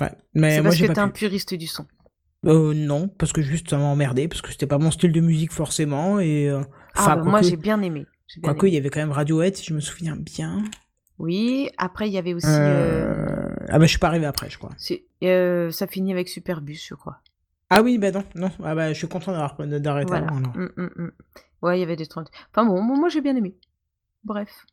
Ouais, 0.01 0.11
mais 0.33 0.55
moi 0.61 0.71
parce 0.71 0.81
que 0.81 0.87
t'es 0.91 0.97
un 0.99 1.09
pu. 1.09 1.25
puriste 1.25 1.53
du 1.53 1.67
son. 1.67 1.85
Euh, 2.47 2.73
non, 2.73 3.07
parce 3.07 3.31
que 3.31 3.41
juste 3.43 3.69
ça 3.69 3.77
m'a 3.77 3.83
emmerdé, 3.85 4.27
parce 4.27 4.41
que 4.41 4.49
c'était 4.51 4.65
pas 4.65 4.79
mon 4.79 4.89
style 4.91 5.11
de 5.11 5.21
musique 5.21 5.51
forcément, 5.53 6.19
et... 6.19 6.49
euh, 6.49 6.61
Ah, 6.95 7.15
bah, 7.15 7.23
moi 7.23 7.41
j'ai 7.43 7.57
bien 7.57 7.79
aimé. 7.81 8.05
Quoique, 8.41 8.65
il 8.65 8.73
y 8.73 8.77
avait 8.77 8.89
quand 8.89 8.99
même 8.99 9.11
Radiohead, 9.11 9.55
si 9.55 9.63
je 9.63 9.73
me 9.75 9.79
souviens 9.79 10.15
bien. 10.15 10.63
Oui, 11.23 11.69
après 11.77 12.09
il 12.09 12.13
y 12.13 12.17
avait 12.17 12.33
aussi. 12.33 12.47
euh, 12.49 13.47
Euh, 13.49 13.55
Ah 13.69 13.79
bah 13.79 13.85
je 13.85 13.89
suis 13.91 13.97
pas 13.97 14.07
arrivé 14.07 14.25
après, 14.25 14.49
je 14.49 14.57
crois. 14.57 14.71
euh, 15.23 15.71
ça 15.71 15.87
finit 15.87 16.11
avec 16.11 16.27
Superbus, 16.27 16.75
je 16.85 16.95
crois. 16.95 17.19
Ah 17.69 17.81
oui, 17.81 17.97
bah 17.97 18.11
non, 18.11 18.23
non. 18.35 18.51
Ah 18.63 18.75
bah 18.75 18.89
je 18.91 18.97
suis 18.97 19.07
content 19.07 19.31
d'avoir 19.31 19.55
d'arrêter 19.79 20.09
Voilà. 20.09 20.27
avant. 20.27 20.39
Mm, 20.39 20.69
mm, 20.77 20.89
mm. 20.97 21.11
Ouais, 21.61 21.77
il 21.77 21.79
y 21.79 21.83
avait 21.83 21.95
des 21.95 22.07
trucs. 22.07 22.27
Enfin 22.51 22.65
bon, 22.65 22.81
moi 22.81 23.07
j'ai 23.07 23.21
bien 23.21 23.35
aimé. 23.37 23.55
Bref. 24.25 24.65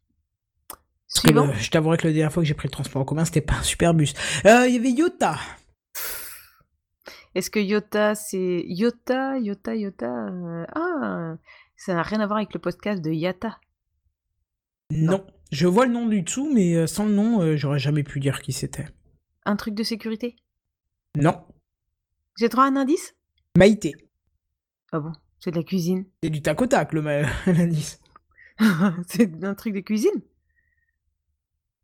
Que 0.68 0.76
Suivant. 1.06 1.46
le- 1.46 1.52
je 1.54 1.70
t'avouerai 1.70 1.96
que 1.98 2.06
la 2.08 2.12
dernière 2.12 2.32
fois 2.32 2.42
que 2.42 2.48
j'ai 2.48 2.54
pris 2.54 2.66
le 2.68 2.72
transport 2.72 3.00
en 3.02 3.04
commun, 3.04 3.24
c'était 3.24 3.40
pas 3.40 3.54
un 3.54 3.62
super 3.62 3.94
bus. 3.94 4.12
Euh, 4.44 4.66
Il 4.66 4.74
y 4.74 4.78
avait 4.78 4.90
Yota. 4.90 5.36
Est-ce 7.36 7.50
que 7.50 7.60
Yota, 7.60 8.14
c'est 8.16 8.64
Yota, 8.66 9.38
Yota, 9.38 9.74
Yota 9.76 10.06
euh, 10.26 10.64
Ah, 10.74 11.34
ça 11.76 11.94
n'a 11.94 12.02
rien 12.02 12.18
à 12.20 12.26
voir 12.26 12.38
avec 12.38 12.52
le 12.54 12.58
podcast 12.60 13.00
de 13.02 13.10
Yata. 13.12 13.58
Non. 14.90 15.26
Je 15.52 15.66
vois 15.66 15.86
le 15.86 15.92
nom 15.92 16.06
du 16.06 16.22
dessous, 16.22 16.50
mais 16.52 16.74
euh, 16.74 16.86
sans 16.86 17.06
le 17.06 17.12
nom, 17.12 17.40
euh, 17.40 17.56
j'aurais 17.56 17.78
jamais 17.78 18.02
pu 18.02 18.20
dire 18.20 18.40
qui 18.40 18.52
c'était. 18.52 18.86
Un 19.44 19.56
truc 19.56 19.74
de 19.74 19.82
sécurité? 19.82 20.36
Non. 21.16 21.42
J'ai 22.38 22.48
droit 22.48 22.64
à 22.64 22.68
un 22.68 22.76
indice? 22.76 23.14
Maïté. 23.56 23.94
Ah 24.92 25.00
bon? 25.00 25.12
C'est 25.40 25.50
de 25.50 25.56
la 25.56 25.64
cuisine. 25.64 26.04
C'est 26.22 26.30
du 26.30 26.42
tac 26.42 26.60
au 26.60 26.66
tac, 26.66 26.92
l'indice. 27.46 28.00
c'est 29.06 29.44
un 29.44 29.54
truc 29.54 29.74
de 29.74 29.80
cuisine? 29.80 30.22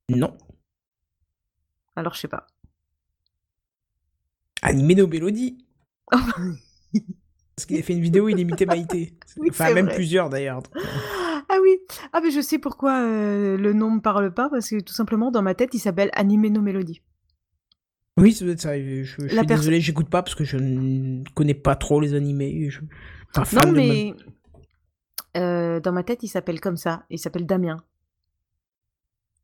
Non. 0.08 0.36
Alors 1.96 2.14
je 2.14 2.20
sais 2.20 2.28
pas. 2.28 2.46
Animé 4.62 4.94
nos 4.94 5.06
mélodies. 5.06 5.58
Oh. 6.12 6.18
Parce 7.56 7.66
qu'il 7.66 7.78
a 7.78 7.82
fait 7.82 7.94
une 7.94 8.02
vidéo, 8.02 8.28
il 8.28 8.38
imitait 8.38 8.66
Maïté. 8.66 9.18
Oui, 9.38 9.48
enfin, 9.50 9.74
même 9.74 9.86
vrai. 9.86 9.96
plusieurs 9.96 10.30
d'ailleurs. 10.30 10.62
Ah 11.66 11.70
oui, 11.70 11.78
ah 12.12 12.20
mais 12.22 12.30
je 12.30 12.40
sais 12.40 12.58
pourquoi 12.58 13.00
euh, 13.02 13.56
le 13.56 13.72
nom 13.72 13.90
me 13.90 14.00
parle 14.00 14.32
pas 14.32 14.48
parce 14.48 14.68
que 14.68 14.80
tout 14.80 14.92
simplement 14.92 15.30
dans 15.30 15.42
ma 15.42 15.54
tête 15.54 15.74
il 15.74 15.78
s'appelle 15.78 16.10
Animer 16.12 16.50
nos 16.50 16.62
mélodies. 16.62 17.02
Oui, 18.18 18.32
ça 18.32 18.44
doit 18.44 18.54
être 18.54 18.60
ça. 18.60 18.78
Je, 18.78 19.02
suis 19.04 19.46
désolé, 19.46 19.80
j'écoute 19.80 20.08
pas 20.08 20.22
parce 20.22 20.34
que 20.34 20.44
je 20.44 20.56
ne 20.56 21.22
connais 21.34 21.54
pas 21.54 21.76
trop 21.76 22.00
les 22.00 22.14
animés. 22.14 22.70
Je... 22.70 22.80
Pas 23.34 23.44
fan 23.44 23.66
Non 23.66 23.72
mais 23.72 24.14
euh, 25.36 25.80
dans 25.80 25.92
ma 25.92 26.02
tête 26.02 26.22
il 26.22 26.28
s'appelle 26.28 26.60
comme 26.60 26.76
ça, 26.76 27.04
il 27.10 27.18
s'appelle 27.18 27.46
Damien. 27.46 27.78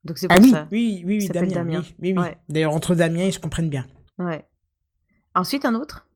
Donc 0.04 0.18
c'est 0.18 0.28
pour 0.28 0.36
Ah 0.36 0.40
oui, 0.40 0.50
ça. 0.50 0.68
oui, 0.72 1.02
oui, 1.06 1.18
oui, 1.20 1.28
Damien. 1.28 1.48
Damien. 1.48 1.80
Oui, 1.80 1.94
oui, 2.00 2.14
oui. 2.16 2.22
Ouais. 2.22 2.36
D'ailleurs, 2.48 2.74
entre 2.74 2.94
Damien, 2.94 3.24
ils 3.24 3.32
se 3.32 3.38
comprennent 3.38 3.70
bien. 3.70 3.86
Ouais. 4.18 4.44
Ensuite 5.34 5.64
un 5.64 5.74
autre? 5.74 6.06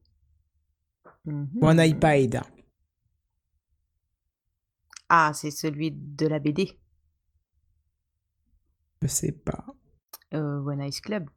One 1.60 1.80
iPad. 1.80 2.42
Ah 5.08 5.32
c'est 5.34 5.50
celui 5.50 5.92
de 5.92 6.26
la 6.26 6.38
BD, 6.38 6.78
Je 9.02 9.06
sais 9.08 9.32
pas. 9.32 9.64
euh, 10.34 10.60
One 10.60 10.82
Ice 10.82 11.00
Club. 11.00 11.28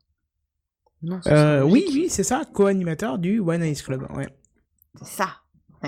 Non, 1.02 1.20
Euh, 1.28 1.62
oui, 1.64 1.86
oui, 1.94 2.10
c'est 2.10 2.24
ça, 2.24 2.44
co-animateur 2.54 3.20
du 3.20 3.40
One 3.40 3.64
Ice 3.64 3.82
Club. 3.84 4.06
Ouais. 4.16 4.28
C'est 4.96 5.06
ça. 5.24 5.30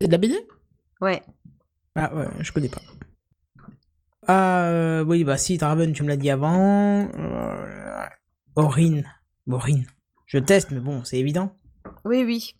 C'est 0.00 0.06
de 0.06 0.12
la 0.12 0.18
BD 0.18 0.34
ouais. 1.00 1.22
Ah 1.96 2.14
ouais, 2.14 2.26
je 2.40 2.52
connais 2.52 2.68
pas. 2.68 2.80
Ah 4.26 4.64
euh, 4.66 5.04
oui, 5.04 5.24
bah 5.24 5.36
si, 5.36 5.56
Draven, 5.58 5.92
tu 5.92 6.02
me 6.04 6.08
l'as 6.08 6.16
dit 6.16 6.30
avant. 6.30 7.08
Aurine. 8.56 9.04
Aurine. 9.48 9.86
Je 10.26 10.38
teste, 10.38 10.70
mais 10.70 10.80
bon, 10.80 11.02
c'est 11.04 11.18
évident. 11.18 11.56
Oui 12.04 12.22
oui. 12.24 12.54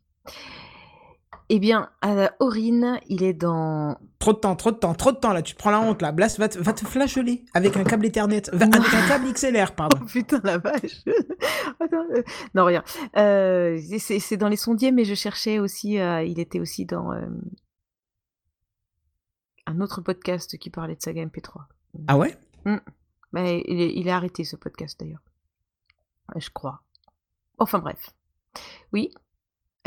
Eh 1.51 1.59
bien, 1.61 1.91
euh, 2.05 2.29
Aurine, 2.41 3.01
il 3.09 3.23
est 3.23 3.33
dans 3.33 3.97
Trop 4.19 4.33
de 4.35 4.39
temps, 4.39 4.55
trop 4.57 4.71
de 4.73 4.77
temps, 4.77 4.95
trop 4.95 5.13
de 5.13 5.17
temps 5.17 5.33
là, 5.33 5.41
tu 5.43 5.55
te 5.55 5.59
prends 5.59 5.71
la 5.71 5.81
honte 5.81 6.03
là. 6.03 6.13
Blast 6.13 6.39
va 6.39 6.49
te, 6.49 6.59
va 6.59 6.73
te 6.75 6.85
flageoler 6.85 7.45
avec 7.55 7.77
un 7.77 7.85
câble 7.85 8.05
Ethernet. 8.05 8.43
Va- 8.53 8.67
avec 8.67 8.93
un 8.95 9.09
câble 9.09 9.33
XLR, 9.33 9.75
pardon. 9.75 9.99
Oh 10.03 10.07
putain 10.07 10.41
la 10.45 10.59
vache 10.59 11.05
Attends, 11.81 12.05
euh, 12.15 12.23
Non 12.55 12.65
rien. 12.67 12.83
Euh, 13.17 13.81
c'est 13.99 14.37
dans 14.37 14.49
les 14.49 14.57
sondiers, 14.57 14.91
mais 14.93 15.05
je 15.05 15.15
cherchais 15.15 15.59
aussi. 15.59 15.99
euh, 15.99 16.23
il 16.25 16.39
était 16.41 16.61
aussi 16.61 16.85
dans 16.85 17.13
un 19.67 19.81
autre 19.81 20.01
podcast 20.01 20.59
qui 20.59 20.71
parlait 20.71 20.97
de 20.97 21.03
saga 21.03 21.25
MP3. 21.25 21.63
Ah 22.09 22.17
ouais? 22.19 22.37
Bah, 23.33 23.43
il, 23.51 23.81
est, 23.81 23.95
il 23.95 24.09
est 24.09 24.11
arrêté 24.11 24.45
ce 24.45 24.57
podcast 24.57 24.99
d'ailleurs. 25.01 25.23
Je 26.37 26.51
crois. 26.51 26.83
Enfin 27.59 27.79
bref. 27.79 28.11
Oui? 28.93 29.13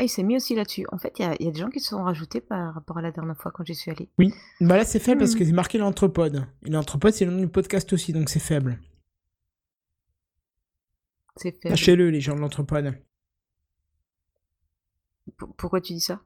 Ah, 0.02 0.04
il 0.04 0.08
s'est 0.08 0.24
mis 0.24 0.34
aussi 0.34 0.56
là-dessus. 0.56 0.84
En 0.90 0.98
fait, 0.98 1.16
il 1.20 1.22
y 1.22 1.24
a, 1.24 1.36
il 1.38 1.46
y 1.46 1.48
a 1.48 1.52
des 1.52 1.60
gens 1.60 1.70
qui 1.70 1.78
se 1.78 1.90
sont 1.90 2.02
rajoutés 2.02 2.40
par 2.40 2.74
rapport 2.74 2.98
à 2.98 3.02
la 3.02 3.12
dernière 3.12 3.36
fois 3.36 3.52
quand 3.52 3.64
j'y 3.64 3.76
suis 3.76 3.88
allée. 3.92 4.08
Oui. 4.18 4.34
Bah 4.60 4.76
là, 4.76 4.84
c'est 4.84 4.98
faible 4.98 5.20
parce 5.20 5.34
Hmm. 5.34 5.38
que 5.38 5.44
c'est 5.44 5.52
marqué 5.52 5.78
l'anthropode. 5.78 6.44
Et 6.66 6.70
l'anthropode, 6.70 7.12
c'est 7.12 7.24
le 7.24 7.30
nom 7.30 7.38
du 7.40 7.46
podcast 7.48 7.92
aussi, 7.92 8.12
donc 8.12 8.28
c'est 8.28 8.40
faible. 8.40 8.80
C'est 11.36 11.52
fait. 11.62 11.68
Sachez-le, 11.68 12.10
les 12.10 12.20
gens 12.20 12.34
de 12.34 12.40
l'anthropode. 12.40 12.98
P- 15.38 15.46
Pourquoi 15.56 15.80
tu 15.80 15.92
dis 15.92 16.00
ça? 16.00 16.20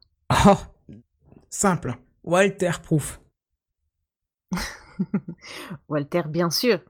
Oh 0.47 0.57
Simple. 1.51 1.97
Walter 2.25 2.73
Proof. 2.83 3.21
Walter, 5.89 6.23
bien 6.29 6.49
sûr. 6.49 6.81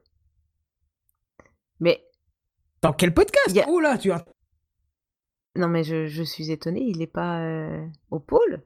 Mais 1.80 2.07
Dans 2.80 2.93
quel 2.93 3.12
podcast? 3.12 3.57
A- 3.59 3.64
Oh 3.68 3.80
là, 3.80 3.99
tu 3.99 4.12
as. 4.12 4.24
Non, 5.57 5.69
mais 5.69 5.85
je, 5.85 6.07
je 6.07 6.23
suis 6.23 6.51
étonnée, 6.51 6.83
il 6.87 6.99
n'est 6.99 7.07
pas 7.07 7.41
euh, 7.41 7.85
au 8.11 8.19
pôle. 8.19 8.63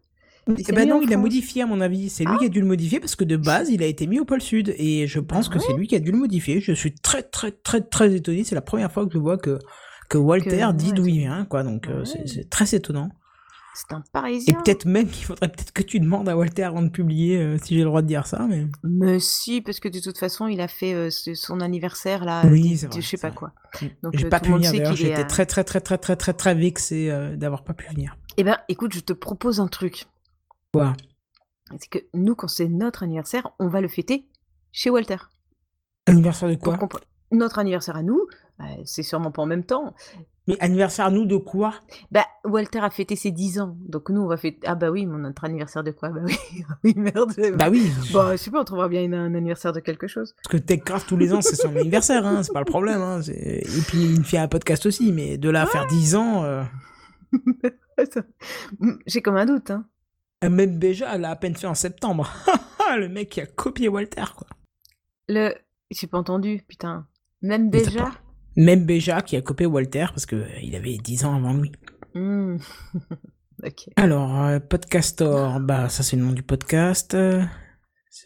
Eh 0.49 0.73
ben 0.73 0.89
non, 0.89 1.01
il 1.03 1.13
a 1.13 1.17
modifié 1.17 1.63
à 1.63 1.67
mon 1.67 1.81
avis. 1.81 2.09
C'est 2.09 2.25
lui 2.25 2.33
Ah. 2.35 2.39
qui 2.41 2.47
a 2.47 2.49
dû 2.49 2.61
le 2.61 2.67
modifier 2.67 2.99
parce 2.99 3.15
que 3.15 3.25
de 3.25 3.37
base, 3.37 3.69
il 3.71 3.83
a 3.83 3.87
été 3.87 4.07
mis 4.07 4.19
au 4.19 4.25
pôle 4.25 4.41
sud. 4.41 4.75
Et 4.79 5.07
je 5.07 5.21
pense 5.21 5.49
Ah 5.51 5.55
que 5.55 5.61
c'est 5.61 5.75
lui 5.75 5.87
qui 5.87 5.95
a 5.95 6.01
dû 6.01 6.11
le 6.11 6.19
modifier. 6.19 6.61
Je 6.61 6.73
suis 6.73 6.93
très, 6.95 7.23
très, 7.23 7.53
très, 7.53 7.81
très 7.83 8.15
étonné. 8.15 8.43
C'est 8.43 8.55
la 8.57 8.61
première 8.63 8.91
fois 8.91 9.07
que 9.07 9.13
je 9.13 9.19
vois 9.19 9.39
que, 9.39 9.59
que 10.09 10.19
Walter 10.19 10.59
Que- 10.69 10.73
dit 10.73 10.93
d'où 10.93 11.07
il 11.07 11.19
vient, 11.21 11.45
quoi. 11.45 11.63
Donc 11.63 11.87
euh, 11.89 12.05
c'est- 12.05 12.19
Ouais. 12.21 12.27
c'est 12.27 12.51
très 12.51 12.75
étonnant. 12.75 13.11
C'est 13.75 13.93
un 13.95 14.01
Et 14.01 14.11
Parisien. 14.13 14.61
peut-être 14.65 14.85
même 14.85 15.09
qu'il 15.09 15.25
faudrait 15.25 15.49
peut-être 15.49 15.73
que 15.73 15.83
tu 15.83 16.01
demandes 16.01 16.29
à 16.29 16.37
Walter 16.37 16.65
avant 16.65 16.83
de 16.83 16.89
publier 16.89 17.39
euh, 17.41 17.57
si 17.63 17.75
j'ai 17.75 17.81
le 17.81 17.87
droit 17.87 18.03
de 18.03 18.07
dire 18.09 18.27
ça. 18.27 18.47
Mais 18.49 18.67
Mais 18.83 19.21
si, 19.21 19.61
parce 19.61 19.79
que 19.81 19.89
de 19.89 20.01
toute 20.01 20.19
façon, 20.19 20.49
il 20.49 20.61
a 20.61 20.69
fait 20.69 20.93
euh, 20.93 21.09
son 21.11 21.61
anniversaire 21.61 22.25
là, 22.25 22.43
Oui, 22.47 22.77
c'est 22.77 22.89
vrai, 22.89 23.01
je 23.01 23.07
sais 23.07 23.17
pas 23.17 23.29
vrai. 23.29 23.37
quoi. 23.37 23.53
Donc, 24.03 24.17
j'ai 24.17 24.27
euh, 24.27 24.29
pas 24.29 24.41
pu 24.41 24.53
venir 24.53 24.73
d'ailleurs. 24.73 24.97
J'étais 24.97 25.27
très, 25.27 25.47
très, 25.47 25.63
très, 25.65 25.81
très, 25.81 25.99
très, 25.99 26.17
très, 26.17 26.33
très 26.33 26.55
vexé 26.55 27.11
euh, 27.11 27.37
d'avoir 27.37 27.63
pas 27.63 27.73
pu 27.75 27.87
venir. 27.89 28.17
Eh 28.37 28.45
ben, 28.45 28.59
écoute, 28.69 28.93
je 28.93 29.01
te 29.01 29.13
propose 29.13 29.61
un 29.61 29.69
truc. 29.69 30.07
Quoi? 30.73 30.95
C'est 31.79 31.89
que 31.89 31.99
nous, 32.15 32.35
quand 32.35 32.49
c'est 32.49 32.69
notre 32.69 33.05
anniversaire, 33.05 33.51
on 33.61 33.69
va 33.69 33.81
le 33.81 33.89
fêter 33.89 34.27
chez 34.73 34.91
Walter. 34.91 35.17
Anniversaire 36.07 36.49
de 36.49 36.57
quoi? 36.57 36.77
Notre 37.33 37.61
anniversaire 37.61 37.97
à 37.97 38.03
nous, 38.03 38.27
bah, 38.61 38.67
c'est 38.85 39.03
sûrement 39.03 39.31
pas 39.33 39.43
en 39.43 39.47
même 39.47 39.65
temps. 39.65 39.95
Mais 40.47 40.57
anniversaire 40.61 41.07
à 41.07 41.11
nous 41.11 41.27
de 41.27 41.37
quoi? 41.37 41.75
Bah, 42.11 42.25
Walter 42.45 42.81
a 42.81 42.91
fêté 42.91 43.15
ses 43.17 43.31
10 43.31 43.61
ans. 43.61 43.77
Donc 43.87 44.09
nous, 44.11 44.21
on 44.21 44.27
va 44.27 44.37
fêter. 44.37 44.59
Ah 44.67 44.75
bah 44.75 44.91
oui, 44.91 45.07
mon 45.07 45.19
notre 45.19 45.45
anniversaire 45.45 45.85
de 45.85 45.93
quoi? 45.93 46.09
Bah 46.09 46.23
oui, 46.25 46.35
oui 46.85 46.95
merde. 46.97 47.33
Bah 47.57 47.69
oui. 47.71 47.91
Bah, 48.13 48.33
je 48.33 48.37
sais 48.37 48.51
pas, 48.51 48.61
on 48.61 48.65
trouvera 48.65 48.89
bien 48.89 49.03
une- 49.03 49.15
un 49.15 49.35
anniversaire 49.35 49.73
de 49.73 49.81
quelque 49.81 50.07
chose. 50.09 50.35
Parce 50.43 50.53
que 50.53 50.57
TechCraft 50.59 51.09
tous 51.09 51.17
les 51.17 51.33
ans, 51.33 51.41
c'est 51.41 51.57
son 51.57 51.75
anniversaire, 51.77 52.27
hein, 52.27 52.43
c'est 52.43 52.53
pas 52.53 52.61
le 52.61 52.65
problème. 52.65 53.01
Hein, 53.01 53.21
et 53.29 53.63
puis 53.87 53.99
il 54.15 54.25
fait 54.25 54.39
un 54.39 54.49
podcast 54.49 54.87
aussi, 54.87 55.13
mais 55.13 55.39
de 55.39 55.49
là 55.51 55.63
à 55.63 55.67
faire 55.67 55.87
10 55.87 56.15
ans, 56.17 56.45
euh, 56.45 56.63
Attends. 57.99 58.21
Mm, 58.81 58.93
J'ai 59.07 59.23
comme 59.23 59.37
un 59.37 59.47
doute, 59.47 59.71
hein. 59.71 59.85
même 60.43 60.79
Béja, 60.79 61.15
elle 61.15 61.25
a 61.27 61.31
à 61.31 61.37
peine 61.37 61.55
fait 61.55 61.67
en 61.67 61.75
septembre. 61.75 62.29
le 62.99 63.09
mec 63.09 63.29
qui 63.29 63.41
a 63.41 63.47
copié 63.47 63.89
Walter, 63.89 64.25
quoi. 64.37 64.49
Le. 65.29 65.55
J'ai 65.93 66.07
pas 66.07 66.19
entendu, 66.19 66.63
putain. 66.69 67.07
Même 67.43 67.69
déjà 67.71 68.11
Même 68.57 68.85
Béja 68.85 69.23
qui 69.23 69.37
a 69.37 69.43
copié 69.43 69.67
Walter 69.67 70.07
parce 70.11 70.27
que 70.27 70.37
euh, 70.37 70.77
avait 70.77 70.97
10 70.99 71.25
ans 71.25 71.37
avant 71.37 71.55
lui. 71.55 71.73
Hmm. 72.15 72.57
Alors, 73.97 74.43
euh, 74.43 74.59
Podcastor, 74.59 75.61
bah 75.61 75.89
ça 75.89 76.03
c'est 76.03 76.17
le 76.17 76.23
nom 76.23 76.33
du 76.33 76.43
podcast. 76.43 77.13
c'est- 77.13 77.47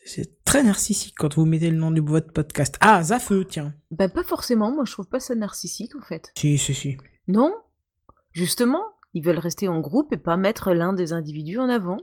C'est 0.06 0.44
très 0.44 0.62
narcissique 0.62 1.14
quand 1.18 1.34
vous 1.34 1.44
mettez 1.44 1.70
le 1.70 1.76
nom 1.76 1.90
de 1.90 2.00
votre 2.00 2.32
podcast. 2.32 2.76
Ah, 2.80 3.02
Zafeu, 3.02 3.44
tiens. 3.44 3.74
Bah, 3.90 4.08
pas 4.08 4.22
forcément, 4.24 4.70
moi 4.72 4.84
je 4.86 4.92
trouve 4.92 5.08
pas 5.08 5.20
ça 5.20 5.34
narcissique 5.34 5.94
en 5.96 6.02
fait. 6.02 6.30
Si, 6.36 6.56
si, 6.58 6.72
si. 6.74 6.96
Non 7.28 7.52
Justement, 8.32 8.82
ils 9.12 9.24
veulent 9.24 9.38
rester 9.38 9.68
en 9.68 9.80
groupe 9.80 10.12
et 10.12 10.16
pas 10.18 10.36
mettre 10.36 10.72
l'un 10.72 10.92
des 10.92 11.12
individus 11.12 11.58
en 11.58 11.68
avant. 11.68 11.98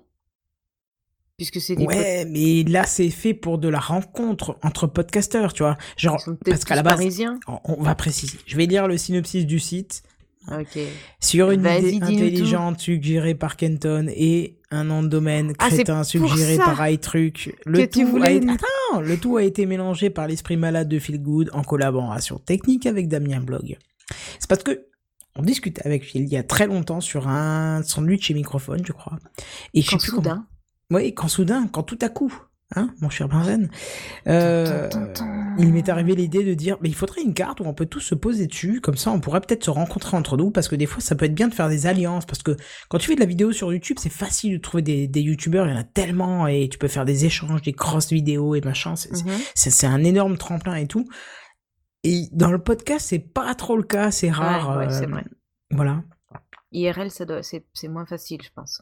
Puisque 1.42 1.60
c'est 1.60 1.76
des 1.76 1.86
Ouais, 1.86 2.24
mais 2.30 2.62
là 2.70 2.86
c'est 2.86 3.10
fait 3.10 3.34
pour 3.34 3.58
de 3.58 3.68
la 3.68 3.80
rencontre 3.80 4.60
entre 4.62 4.86
podcasteurs, 4.86 5.54
tu 5.54 5.64
vois. 5.64 5.76
Genre, 5.98 6.24
parce 6.46 6.64
qu'à 6.66 6.76
la 6.76 6.84
base, 6.84 7.00
on 7.66 7.82
va 7.82 7.96
préciser. 7.96 8.38
Je 8.46 8.56
vais 8.58 8.68
lire 8.68 8.88
le 8.88 8.96
synopsis 8.96 9.48
du 9.48 9.58
site. 9.58 10.04
Ok. 10.52 10.78
Sur 11.20 11.50
une 11.50 11.62
idée 11.62 11.96
intelligente 12.16 12.80
suggérée 12.80 13.34
par 13.34 13.58
Kenton 13.58 14.06
et 14.16 14.60
un 14.70 14.84
nom 14.84 15.02
de 15.02 15.08
domaine 15.08 15.54
Ah, 15.58 15.70
crétin 15.70 15.96
pour 15.96 16.06
suggéré 16.06 16.58
par 16.58 16.88
iTruc, 16.90 17.56
le 17.66 17.88
tout, 17.88 18.22
a 18.24 18.30
été... 18.30 18.46
nous- 18.46 18.54
Attends, 18.54 19.02
le 19.02 19.18
tout 19.18 19.38
a 19.38 19.44
été 19.44 19.66
mélangé 19.66 20.12
par 20.12 20.28
l'esprit 20.28 20.58
malade 20.58 20.90
de 20.90 21.00
Phil 21.00 21.20
Good 21.22 21.50
en 21.54 21.64
collaboration 21.64 22.38
technique 22.38 22.86
avec 22.86 23.08
Damien 23.08 23.40
Blog. 23.40 23.78
C'est 24.38 24.48
parce 24.48 24.62
que 24.62 24.86
on 25.36 25.42
discutait 25.42 25.82
avec 25.86 26.04
Phil 26.04 26.24
il 26.24 26.30
y 26.30 26.38
a 26.38 26.44
très 26.44 26.68
longtemps 26.68 27.02
sur 27.02 27.28
un 27.28 27.82
sandwich 27.84 28.30
et 28.30 28.34
microphone, 28.36 28.82
je 28.86 28.92
crois. 28.94 29.18
Et 29.74 29.82
je 29.82 29.90
sais 29.90 29.98
plus 29.98 30.08
soudain. 30.12 30.46
Oui, 30.92 31.14
quand 31.16 31.28
soudain, 31.28 31.68
quand 31.72 31.84
tout 31.84 31.98
à 32.02 32.10
coup, 32.10 32.32
hein, 32.76 32.94
mon 33.02 33.10
cher 33.10 33.28
Benzen, 33.28 33.70
euh, 34.28 34.90
il 35.58 35.72
m'est 35.74 35.88
arrivé 35.90 36.16
l'idée 36.16 36.44
de 36.44 36.54
dire, 36.54 36.78
mais 36.82 36.90
il 36.90 36.96
faudrait 36.96 37.22
une 37.22 37.34
carte 37.34 37.60
où 37.60 37.64
on 37.64 37.74
peut 37.74 37.86
tous 37.86 38.00
se 38.02 38.14
poser 38.16 38.46
dessus, 38.48 38.82
comme 38.82 38.96
ça 38.98 39.12
on 39.12 39.20
pourrait 39.20 39.42
peut-être 39.42 39.64
se 39.64 39.70
rencontrer 39.70 40.16
entre 40.18 40.38
nous, 40.38 40.52
parce 40.52 40.68
que 40.68 40.76
des 40.76 40.86
fois 40.86 41.02
ça 41.02 41.16
peut 41.16 41.26
être 41.26 41.34
bien 41.34 41.48
de 41.48 41.54
faire 41.54 41.70
des 41.70 41.86
alliances, 41.88 42.26
parce 42.26 42.44
que 42.44 42.56
quand 42.90 42.98
tu 42.98 43.08
fais 43.08 43.16
de 43.16 43.20
la 43.22 43.26
vidéo 43.26 43.52
sur 43.52 43.72
YouTube, 43.74 43.98
c'est 44.00 44.10
facile 44.12 44.54
de 44.54 44.58
trouver 44.62 44.84
des, 44.84 45.08
des 45.08 45.22
youtubeurs, 45.22 45.66
il 45.68 45.72
y 45.72 45.74
en 45.74 45.80
a 45.80 45.84
tellement, 45.84 46.48
et 46.48 46.68
tu 46.70 46.78
peux 46.78 46.88
faire 46.88 47.06
des 47.06 47.26
échanges, 47.26 47.62
des 47.62 47.72
grosses 47.74 48.12
vidéos 48.12 48.56
et 48.56 48.62
machin, 48.62 48.96
c'est 48.96 49.12
Mhm. 49.12 49.32
c'est- 49.56 49.88
un 49.88 50.04
énorme 50.04 50.38
tremplin 50.38 50.76
et 50.76 50.88
tout. 50.88 51.08
Et 52.04 52.28
dans 52.32 52.52
le 52.52 52.58
podcast, 52.60 53.08
c'est 53.10 53.20
pas 53.20 53.54
trop 53.56 53.78
le 53.78 53.84
cas, 53.84 54.12
c'est 54.12 54.32
rare. 54.32 54.78
ouais, 54.78 54.90
c'est 54.90 55.06
euh, 55.06 55.08
vrai. 55.12 55.24
Voilà. 55.72 56.04
IRL, 56.72 57.12
ça 57.12 57.26
doit, 57.26 57.44
c'est, 57.44 57.66
c'est 57.74 57.88
moins 57.90 58.06
facile, 58.06 58.40
je 58.44 58.50
pense. 58.56 58.82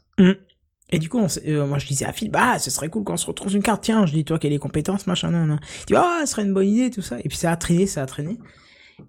Et 0.92 1.00
du 1.00 1.10
coup, 1.10 1.20
on 1.20 1.28
euh, 1.48 1.66
moi 1.68 1.78
je 1.78 1.88
disais 1.88 2.06
à 2.06 2.14
Phil, 2.14 2.32
bah 2.32 2.58
ce 2.58 2.72
serait 2.72 2.90
cool 2.90 3.04
qu'on 3.04 3.18
se 3.18 3.28
retrouve 3.28 3.56
une 3.56 3.62
carte, 3.62 3.84
tiens, 3.84 4.06
je 4.06 4.14
dis 4.14 4.26
toi 4.26 4.40
as 4.42 4.48
les 4.48 4.58
compétences, 4.58 5.06
machin, 5.08 5.30
nan, 5.32 5.48
nan. 5.48 5.60
Il 5.82 5.86
dit, 5.88 5.96
ah, 5.96 6.22
ce 6.22 6.32
serait 6.32 6.44
une 6.44 6.54
bonne 6.54 6.68
idée, 6.68 6.90
tout 6.90 7.02
ça. 7.02 7.20
Et 7.20 7.28
puis 7.30 7.38
ça 7.38 7.52
a 7.52 7.58
traîné, 7.58 7.86
ça 7.86 8.02
a 8.02 8.06
traîné. 8.06 8.40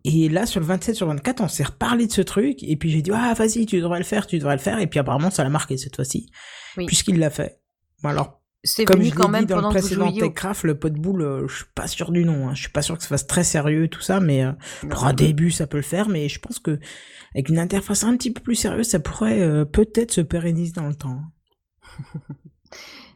Et 0.05 0.29
là, 0.29 0.47
sur 0.47 0.61
le 0.61 0.67
27, 0.67 0.95
sur 0.95 1.07
le 1.07 1.15
24, 1.15 1.41
on 1.41 1.49
s'est 1.49 1.65
reparlé 1.65 2.07
de 2.07 2.13
ce 2.13 2.21
truc, 2.21 2.63
et 2.63 2.77
puis 2.77 2.91
j'ai 2.91 3.03
dit, 3.03 3.11
ah, 3.13 3.35
vas-y, 3.35 3.67
tu 3.67 3.81
devrais 3.81 3.99
le 3.99 4.05
faire, 4.05 4.27
tu 4.27 4.39
devrais 4.39 4.57
le 4.57 4.61
faire, 4.61 4.79
et 4.79 4.87
puis 4.87 5.01
apparemment, 5.01 5.31
ça 5.31 5.43
l'a 5.43 5.51
marqué 5.51 5.77
cette 5.77 5.97
fois-ci. 5.97 6.31
Oui. 6.77 6.87
Puisqu'il 6.87 7.19
l'a 7.19 7.31
fait. 7.31 7.61
Bon, 8.03 8.11
alors, 8.11 8.41
C'est 8.63 8.85
comme 8.85 8.99
venu 9.01 9.11
je 9.11 9.15
quand 9.15 9.29
même 9.29 9.43
dit 9.43 9.47
dans 9.49 9.57
le 9.57 9.63
pendant 9.63 9.75
vous 9.75 9.79
précédent 9.79 10.13
Techcraft, 10.13 10.65
le 10.65 10.79
pot 10.79 10.91
de 10.91 10.99
boule, 10.99 11.23
euh, 11.23 11.49
je 11.49 11.57
suis 11.57 11.65
pas 11.75 11.87
sûr 11.87 12.13
du 12.13 12.25
nom, 12.25 12.49
hein. 12.49 12.55
je 12.55 12.61
suis 12.61 12.71
pas 12.71 12.83
sûr 12.83 12.97
que 12.97 13.03
ça 13.03 13.09
fasse 13.09 13.27
très 13.27 13.45
sérieux, 13.45 13.89
tout 13.89 14.01
ça, 14.01 14.21
mais 14.21 14.45
euh, 14.45 14.53
Non. 14.85 14.91
pour 14.91 15.07
un 15.07 15.13
début, 15.13 15.51
ça 15.51 15.67
peut 15.67 15.79
le 15.79 15.83
faire, 15.83 16.09
mais 16.09 16.29
je 16.29 16.39
pense 16.39 16.59
que 16.59 16.79
avec 17.35 17.49
une 17.49 17.59
interface 17.59 18.05
un 18.05 18.17
petit 18.17 18.33
peu 18.33 18.41
plus 18.41 18.55
sérieuse, 18.55 18.89
ça 18.89 19.01
pourrait 19.01 19.41
euh, 19.41 19.65
peut-être 19.65 20.13
se 20.13 20.21
pérenniser 20.21 20.73
dans 20.73 20.87
le 20.87 20.95
temps. 20.95 21.21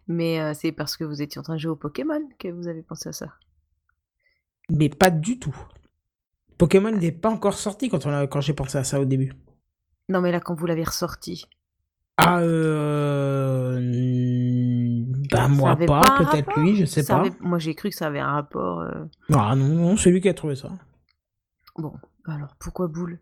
Mais 0.08 0.40
euh, 0.40 0.52
c'est 0.54 0.72
parce 0.72 0.96
que 0.96 1.04
vous 1.04 1.22
étiez 1.22 1.38
en 1.38 1.42
train 1.42 1.54
de 1.54 1.60
jouer 1.60 1.70
au 1.72 1.76
Pokémon 1.76 2.28
que 2.38 2.48
vous 2.48 2.68
avez 2.68 2.82
pensé 2.82 3.08
à 3.08 3.12
ça. 3.12 3.28
Mais 4.70 4.88
pas 4.88 5.10
du 5.10 5.38
tout. 5.38 5.56
Pokémon 6.58 6.90
n'est 6.92 7.12
pas 7.12 7.30
encore 7.30 7.54
sorti 7.58 7.88
quand, 7.88 8.04
on 8.06 8.10
a- 8.12 8.26
quand 8.26 8.40
j'ai 8.40 8.54
pensé 8.54 8.78
à 8.78 8.84
ça 8.84 9.00
au 9.00 9.04
début. 9.04 9.32
Non, 10.08 10.20
mais 10.20 10.30
là, 10.32 10.40
quand 10.40 10.54
vous 10.54 10.66
l'avez 10.66 10.84
ressorti. 10.84 11.46
Ah, 12.16 12.40
euh... 12.40 13.80
Bah, 15.30 15.48
moi 15.48 15.74
pas, 15.76 16.02
peut-être 16.18 16.52
lui, 16.60 16.76
je 16.76 16.84
sais 16.84 17.02
Ça 17.02 17.14
pas. 17.14 17.20
avait- 17.22 17.32
Moi, 17.40 17.58
j'ai 17.58 17.74
cru 17.74 17.90
que 17.90 17.96
ça 17.96 18.06
avait 18.06 18.20
un 18.20 18.32
rapport. 18.32 18.80
euh, 18.80 19.04
Ah 19.32 19.54
non, 19.56 19.66
non, 19.68 19.96
c'est 19.96 20.10
lui 20.10 20.20
qui 20.20 20.28
a 20.28 20.34
trouvé 20.34 20.54
ça. 20.54 20.70
Bon, 21.76 21.94
alors 22.26 22.54
pourquoi 22.60 22.86
boule? 22.86 23.18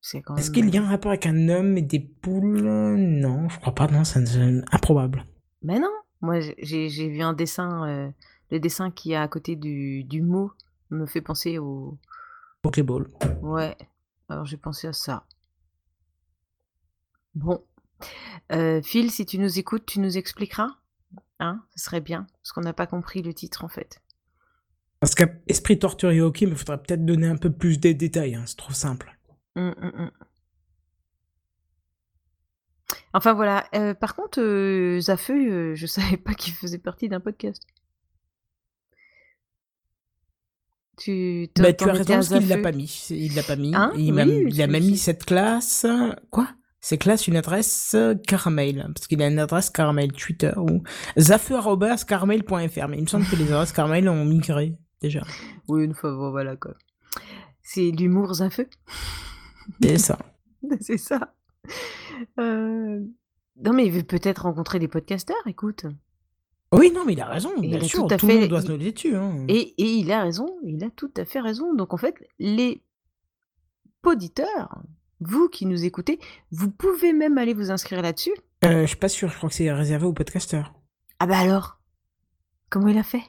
C'est 0.00 0.22
quand 0.22 0.34
même. 0.34 0.40
Est-ce 0.40 0.50
qu'il 0.50 0.72
y 0.74 0.78
a 0.78 0.82
un 0.82 0.88
rapport 0.88 1.10
avec 1.10 1.26
un 1.26 1.48
homme 1.48 1.76
et 1.76 1.82
des 1.82 2.00
poules? 2.00 2.62
Non, 2.62 3.48
je 3.48 3.58
crois 3.60 3.74
pas, 3.74 3.86
non, 3.88 4.04
c'est 4.04 4.22
improbable. 4.72 5.26
Mais 5.62 5.78
non, 5.78 5.92
moi 6.20 6.40
j'ai- 6.40 6.56
j'ai 6.58 6.88
j'ai 6.88 7.08
vu 7.08 7.20
un 7.20 7.32
dessin, 7.34 7.86
euh, 7.88 8.10
le 8.50 8.60
dessin 8.60 8.90
qui 8.90 9.12
est 9.12 9.16
à 9.16 9.28
côté 9.28 9.56
du, 9.56 10.04
du 10.04 10.22
mot 10.22 10.52
me 10.90 11.06
fait 11.06 11.20
penser 11.20 11.58
au. 11.58 11.98
Pokéball. 12.62 13.08
Ouais, 13.42 13.76
alors 14.28 14.46
j'ai 14.46 14.56
pensé 14.56 14.86
à 14.88 14.92
ça. 14.92 15.24
Bon. 17.34 17.62
Euh, 18.52 18.82
Phil, 18.82 19.10
si 19.10 19.26
tu 19.26 19.38
nous 19.38 19.58
écoutes, 19.58 19.86
tu 19.86 20.00
nous 20.00 20.16
expliqueras 20.18 20.68
Hein 21.38 21.62
Ce 21.74 21.84
serait 21.84 22.00
bien, 22.00 22.26
parce 22.42 22.52
qu'on 22.52 22.60
n'a 22.60 22.72
pas 22.72 22.86
compris 22.86 23.22
le 23.22 23.32
titre 23.34 23.64
en 23.64 23.68
fait. 23.68 24.02
Parce 25.00 25.14
qu'Esprit 25.14 25.78
torturé, 25.78 26.20
ok, 26.20 26.42
mais 26.42 26.48
il 26.48 26.56
faudrait 26.56 26.82
peut-être 26.82 27.04
donner 27.06 27.26
un 27.26 27.36
peu 27.36 27.50
plus 27.50 27.80
de 27.80 27.92
détails, 27.92 28.34
hein, 28.34 28.44
c'est 28.46 28.56
trop 28.56 28.72
simple. 28.74 29.16
Hum, 29.56 29.74
hum, 29.80 29.92
hum. 29.98 30.10
Enfin 33.12 33.32
voilà, 33.34 33.64
par 34.00 34.14
contre, 34.14 34.40
Zafeu, 35.00 35.34
euh, 35.34 35.74
je 35.74 35.86
savais 35.88 36.16
pas 36.16 36.34
qu'il 36.34 36.52
faisait 36.54 36.78
partie 36.78 37.08
d'un 37.08 37.20
podcast. 37.20 37.62
Tu, 40.96 41.48
t'en- 41.54 41.62
Bah, 41.62 41.72
tu 41.72 41.84
t'en 41.84 41.90
as 41.94 42.00
étais 42.00 42.12
raison, 42.12 42.12
à 42.12 42.16
parce 42.16 42.28
qu'il 42.28 42.48
l'a 42.48 42.56
Zafeu 42.56 42.62
pas 42.62 42.72
mis. 42.72 43.06
Il 43.10 43.34
l'a 43.34 43.42
pas 43.42 43.56
mis. 43.56 43.74
Hein? 43.74 43.92
Et 43.96 44.00
il, 44.02 44.12
m'a- 44.12 44.24
Oui, 44.24 44.44
il 44.48 44.62
a 44.62 44.66
je- 44.66 44.70
même 44.70 44.84
mis 44.84 44.98
cette 44.98 45.24
classe. 45.24 45.86
Quoi? 46.30 46.48
C'est 46.82 46.98
classe 46.98 47.26
une 47.26 47.36
adresse 47.36 47.96
caramel. 48.26 48.86
Parce 48.94 49.06
qu'il 49.06 49.20
a 49.22 49.28
une 49.28 49.38
adresse 49.38 49.70
caramel 49.70 50.12
Twitter 50.12 50.52
ou 50.56 50.82
zafeu.caramel.fr. 51.18 52.88
Mais 52.88 52.96
il 52.98 53.02
me 53.02 53.06
semble 53.06 53.26
que 53.26 53.36
les 53.36 53.50
adresses 53.52 53.72
caramel 53.72 54.08
ont 54.08 54.24
migré 54.24 54.76
déjà. 55.00 55.22
Oui, 55.68 55.84
une 55.84 55.94
fois, 55.94 56.12
bon, 56.12 56.30
voilà 56.30 56.56
quoi. 56.56 56.74
C'est 57.62 57.90
l'humour 57.90 58.34
Zafeu, 58.34 58.68
C'est 59.82 59.98
ça. 59.98 60.18
c'est 60.80 60.98
ça. 60.98 61.34
Euh, 62.38 63.00
Non 63.56 63.72
mais 63.72 63.86
il 63.86 63.92
veut 63.92 64.02
peut-être 64.02 64.42
rencontrer 64.42 64.78
des 64.78 64.88
podcasteurs, 64.88 65.36
écoute. 65.46 65.86
Oui, 66.72 66.92
non, 66.94 67.04
mais 67.04 67.14
il 67.14 67.20
a 67.20 67.26
raison. 67.26 67.50
Et 67.56 67.68
Bien 67.68 67.78
il 67.78 67.84
a 67.84 67.88
sûr, 67.88 68.06
tout 68.06 68.14
à 68.14 68.16
tout 68.16 68.26
le 68.28 68.34
monde 68.40 68.48
doit 68.48 68.62
se 68.62 68.68
noter 68.68 68.92
dessus. 68.92 69.16
Hein. 69.16 69.44
Et, 69.48 69.74
et 69.82 69.92
il 69.94 70.12
a 70.12 70.22
raison, 70.22 70.46
il 70.62 70.84
a 70.84 70.90
tout 70.90 71.10
à 71.16 71.24
fait 71.24 71.40
raison. 71.40 71.74
Donc 71.74 71.92
en 71.92 71.96
fait, 71.96 72.14
les 72.38 72.82
auditeurs, 74.04 74.80
vous 75.20 75.48
qui 75.48 75.66
nous 75.66 75.84
écoutez, 75.84 76.20
vous 76.52 76.70
pouvez 76.70 77.12
même 77.12 77.38
aller 77.38 77.54
vous 77.54 77.70
inscrire 77.72 78.02
là-dessus. 78.02 78.32
Euh, 78.64 78.82
je 78.82 78.86
suis 78.86 78.96
pas 78.96 79.08
sûr, 79.08 79.28
je 79.28 79.36
crois 79.36 79.48
que 79.48 79.54
c'est 79.54 79.72
réservé 79.72 80.06
aux 80.06 80.12
podcasteurs. 80.12 80.74
Ah 81.18 81.26
bah 81.26 81.38
alors 81.38 81.80
Comment 82.70 82.86
il 82.88 82.98
a 82.98 83.02
fait? 83.02 83.22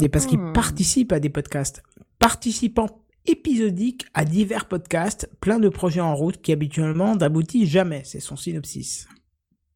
Et 0.00 0.08
parce 0.08 0.26
qu'il 0.26 0.38
Hmm. 0.38 0.52
participe 0.52 1.10
à 1.12 1.18
des 1.18 1.30
podcasts. 1.30 1.82
Participant 2.20 3.04
épisodique 3.26 4.06
à 4.14 4.24
divers 4.24 4.66
podcasts, 4.66 5.30
plein 5.40 5.58
de 5.58 5.68
projets 5.68 6.00
en 6.00 6.14
route 6.14 6.40
qui 6.40 6.52
habituellement 6.52 7.16
n'aboutissent 7.16 7.68
jamais. 7.68 8.04
C'est 8.04 8.20
son 8.20 8.36
synopsis. 8.36 9.08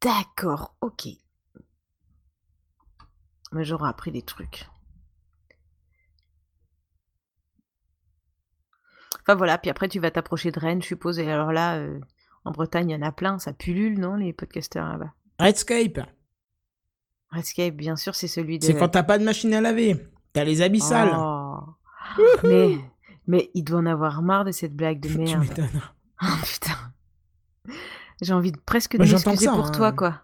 D'accord, 0.01 0.75
ok. 0.81 1.07
Mais 3.51 3.63
j'aurais 3.63 3.89
appris 3.89 4.11
des 4.11 4.21
trucs. 4.21 4.67
Enfin 9.21 9.35
voilà, 9.35 9.57
puis 9.57 9.69
après 9.69 9.89
tu 9.89 9.99
vas 9.99 10.11
t'approcher 10.11 10.51
de 10.51 10.59
Rennes, 10.59 10.81
je 10.81 10.87
suppose. 10.87 11.19
Et 11.19 11.29
alors 11.29 11.51
là, 11.51 11.77
euh, 11.77 11.99
en 12.45 12.51
Bretagne, 12.51 12.89
il 12.89 12.93
y 12.93 12.95
en 12.95 13.01
a 13.01 13.11
plein, 13.11 13.39
ça 13.39 13.53
pullule, 13.53 13.99
non, 13.99 14.15
les 14.15 14.31
podcasteurs 14.31 14.87
là-bas? 14.87 15.13
Redscape, 15.39 15.99
Redscape, 17.31 17.75
bien 17.75 17.95
sûr, 17.95 18.15
c'est 18.15 18.27
celui 18.27 18.59
de... 18.59 18.65
c'est 18.65 18.77
quand 18.77 18.89
t'as 18.89 19.03
pas 19.03 19.17
de 19.17 19.23
machine 19.23 19.53
à 19.53 19.61
laver. 19.61 19.97
T'as 20.33 20.43
les 20.43 20.61
habits 20.61 20.79
sales. 20.79 21.11
Oh. 21.13 21.59
mais, 22.43 22.77
mais 23.27 23.49
il 23.53 23.63
doit 23.63 23.79
en 23.79 23.85
avoir 23.85 24.21
marre 24.21 24.45
de 24.45 24.51
cette 24.51 24.75
blague 24.75 24.99
de 24.99 25.07
Tu 25.09 25.17
merde. 25.17 25.41
m'étonnes. 25.41 25.81
Oh 26.23 26.25
putain. 26.43 27.73
J'ai 28.23 28.33
envie 28.33 28.51
de 28.51 28.57
presque 28.57 28.97
de 28.97 29.03
m'excuser 29.03 29.45
pour 29.47 29.67
hein. 29.67 29.71
toi, 29.71 29.91
quoi. 29.91 30.21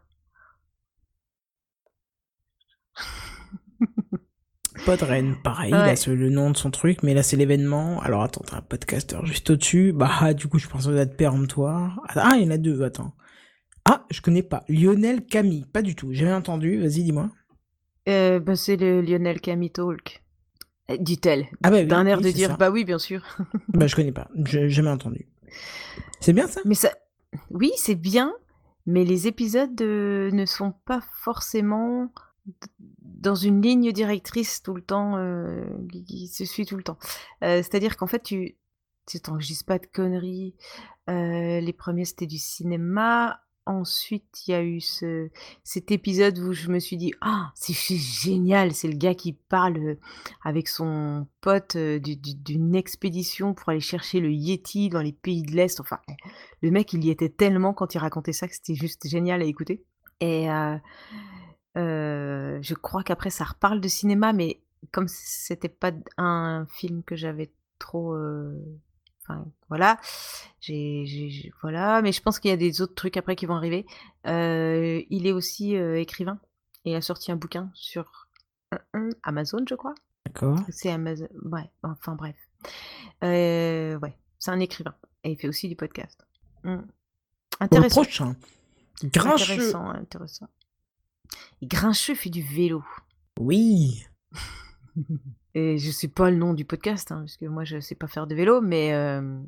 Podren, 4.86 5.36
pareil, 5.43 5.72
Ouais. 5.74 5.95
ce- 5.95 6.10
le 6.10 6.30
nom 6.30 6.49
de 6.49 6.58
son 6.58 6.72
truc, 6.72 7.04
mais 7.04 7.14
là 7.14 7.22
c'est 7.24 7.38
l'événement. 7.38 8.01
Alors 8.01 8.24
attends, 8.24 8.41
t'as 8.45 8.58
un 8.58 8.62
podcasteur 8.62 9.26
juste 9.26 9.49
au-dessus. 9.51 9.93
Bah 9.93 10.34
du 10.34 10.47
coup 10.47 10.58
je 10.58 10.68
pense 10.68 10.88
aux 10.88 10.93
dates 10.93 11.16
péremptoires. 11.16 12.01
Ah, 12.10 12.34
il 12.38 12.43
y 12.43 12.47
en 12.47 12.51
a 12.51 12.58
deux, 12.58 12.82
attends. 12.82 13.14
Ah, 13.86 14.06
je 14.10 14.22
connais 14.22 14.43
pas. 14.43 14.64
Lionel 14.68 15.26
Camille, 15.26 15.66
pas 15.72 15.82
du 15.82 15.96
tout. 15.96 16.12
J'ai 16.12 16.21
jamais 16.21 16.34
entendu, 16.34 16.80
vas-y 16.80 17.04
dis-moi. 17.04 17.30
Euh, 18.09 18.39
bah, 18.39 18.55
c'est 18.55 18.75
le 18.78 19.01
Lionel 19.01 19.39
Camille 19.42 19.71
Talk. 19.71 20.22
Euh, 20.92 20.97
Dit-elle. 21.00 21.47
Ah 21.64 21.72
bah 21.72 21.78
oui, 21.78 21.86
D'un 21.86 22.05
air 22.05 22.18
oui, 22.18 22.26
de 22.26 22.32
dire, 22.32 22.50
ça. 22.50 22.58
bah 22.58 22.70
oui, 22.70 22.84
bien 22.84 23.00
sûr. 23.00 23.24
Bah 23.70 23.88
je 23.88 23.96
connais 23.96 24.12
pas, 24.12 24.30
j'ai 24.46 24.70
jamais 24.70 24.89
entendu. 24.89 25.28
C'est 26.20 26.34
bien 26.34 26.47
ça? 26.47 26.62
Mais 26.66 26.76
ça, 26.76 26.92
oui, 27.50 27.72
c'est 27.78 27.96
bien, 27.96 28.34
mais 28.86 29.04
les 29.05 29.28
épisodes 29.28 29.80
euh, 29.82 30.32
ne 30.32 30.46
sont 30.46 30.74
pas 30.86 31.01
forcément 31.22 32.12
dans 33.00 33.36
une 33.36 33.62
ligne 33.62 33.92
directrice 33.93 34.62
tout 34.62 34.74
le 34.74 34.82
temps, 34.82 35.16
euh, 35.18 35.66
qui, 36.08 36.28
se 36.28 36.43
suit 36.43 36.66
tout 36.66 36.76
le 36.76 36.84
temps. 36.84 36.97
Euh, 37.43 37.58
C'est-à-dire 37.58 37.96
qu'en 37.96 38.08
fait, 38.08 38.22
tu, 38.22 38.58
tu 39.08 39.20
t'enregistres 39.22 39.66
pas 39.66 39.80
de 39.80 39.86
conneries. 39.86 40.55
Les 41.08 41.74
premiers, 41.78 42.05
c'était 42.05 42.28
du 42.28 42.38
cinéma. 42.38 43.42
Ensuite, 43.65 44.45
il 44.45 44.51
y 44.51 44.53
a 44.53 44.61
eu 44.61 44.81
ce, 44.81 45.29
cet 45.63 45.91
épisode 45.91 46.37
où 46.39 46.51
je 46.51 46.67
me 46.69 46.79
suis 46.79 46.97
dit, 46.97 47.13
ah, 47.21 47.51
c'est 47.55 47.95
génial, 47.95 48.73
c'est 48.73 48.89
le 48.89 48.97
gars 48.97 49.15
qui 49.15 49.33
parle 49.33 49.97
avec 50.43 50.67
son 50.67 51.27
pote 51.39 51.77
du- 51.77 52.17
du- 52.17 52.35
d'une 52.35 52.75
expédition 52.75 53.53
pour 53.53 53.69
aller 53.69 53.79
chercher 53.79 54.19
le 54.19 54.31
Yeti 54.31 54.89
dans 54.89 55.01
les 55.01 55.13
pays 55.13 55.43
de 55.43 55.51
l'Est. 55.53 55.79
Enfin, 55.79 55.99
le 56.61 56.71
mec, 56.71 56.91
il 56.91 57.05
y 57.05 57.09
était 57.09 57.29
tellement 57.29 57.73
quand 57.73 57.95
il 57.95 57.99
racontait 57.99 58.33
ça 58.33 58.49
que 58.49 58.53
c'était 58.53 58.75
juste 58.75 59.07
génial 59.07 59.41
à 59.41 59.45
écouter. 59.45 59.85
Et 60.19 60.47
je 61.75 62.73
crois 62.73 63.03
qu'après, 63.03 63.29
ça 63.29 63.45
reparle 63.45 63.79
de 63.79 63.87
cinéma, 63.87 64.33
mais 64.33 64.61
comme 64.91 65.07
c'était 65.07 65.69
pas 65.69 65.91
un 66.17 66.65
film 66.69 67.03
que 67.03 67.15
j'avais 67.15 67.53
trop. 67.79 68.13
Enfin, 69.25 69.45
voilà. 69.70 70.00
J'ai, 70.59 71.51
voilà. 71.62 72.01
Mais 72.01 72.12
je 72.12 72.21
pense 72.21 72.39
qu'il 72.39 72.50
y 72.50 72.54
a 72.54 72.58
des 72.58 72.82
autres 72.82 72.95
trucs 72.95 73.17
après 73.17 73.36
qui 73.36 73.45
vont 73.45 73.55
arriver. 73.55 73.86
Euh, 74.28 75.01
il 75.09 75.28
est 75.28 75.32
aussi 75.32 75.75
euh, 75.78 76.00
écrivain. 76.00 76.39
Et 76.86 76.91
il 76.91 76.95
a 76.95 77.01
sorti 77.01 77.32
un 77.32 77.37
bouquin 77.37 77.71
sur 77.74 78.28
Amazon, 79.24 79.63
je 79.67 79.75
crois. 79.75 79.95
D'accord. 80.25 80.59
C'est 80.70 80.91
Amazon. 80.91 81.28
Ouais, 81.43 81.70
enfin 81.83 82.16
bref. 82.16 82.36
Euh, 83.24 83.97
ouais, 84.00 84.17
c'est 84.39 84.51
un 84.51 84.59
écrivain. 84.59 84.95
Et 85.24 85.32
il 85.32 85.37
fait 85.37 85.47
aussi 85.47 85.70
du 85.70 85.75
podcast. 85.75 86.25
Pour 86.63 86.71
le 86.74 86.83
Intéressant. 87.59 88.01
prochain. 88.01 88.36
Grincheux. 89.04 89.54
Intéressant, 89.54 89.89
intéressant. 89.89 90.47
Et 91.62 91.67
Grincheux 91.67 92.16
fait 92.16 92.29
du 92.29 92.41
vélo. 92.41 92.83
Oui. 93.39 94.05
Et 95.55 95.78
je 95.78 95.92
sais 95.92 96.08
pas 96.08 96.32
le 96.32 96.38
nom 96.38 96.54
du 96.54 96.66
podcast, 96.66 97.12
hein, 97.12 97.20
parce 97.20 97.38
que 97.38 97.46
moi 97.46 97.63
je 97.63 97.80
sais 97.80 97.96
pas 97.96 98.08
faire 98.08 98.25
de 98.28 98.34
vélo, 98.36 98.59
mais. 98.62 98.93
euh, 98.93 99.39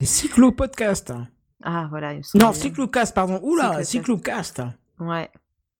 Les 0.00 0.06
cyclo-podcasts. 0.06 1.12
Ah 1.62 1.86
voilà, 1.90 2.14
il 2.14 2.20
me 2.20 2.38
Non, 2.38 2.52
cyclocast, 2.54 3.14
pardon. 3.14 3.38
Oula, 3.42 3.84
Cyclocast. 3.84 4.62
Ouais. 4.98 5.30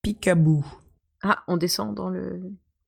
Picabou. 0.03 0.65
Ah, 1.23 1.43
on 1.49 1.57
descend 1.57 1.95
dans 1.95 2.11
le. 2.11 2.41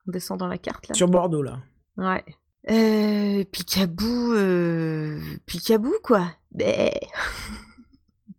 On 0.06 0.10
descend 0.10 0.38
dans 0.38 0.46
la 0.48 0.58
carte 0.58 0.88
là. 0.88 0.94
Sur 0.94 1.08
Bordeaux, 1.08 1.42
là. 1.42 1.58
Ouais. 1.96 2.24
Euh, 2.70 3.44
Picabou, 3.50 4.32
euh, 4.34 5.18
Picabou 5.46 5.92
quoi. 6.02 6.26
Bé. 6.52 6.90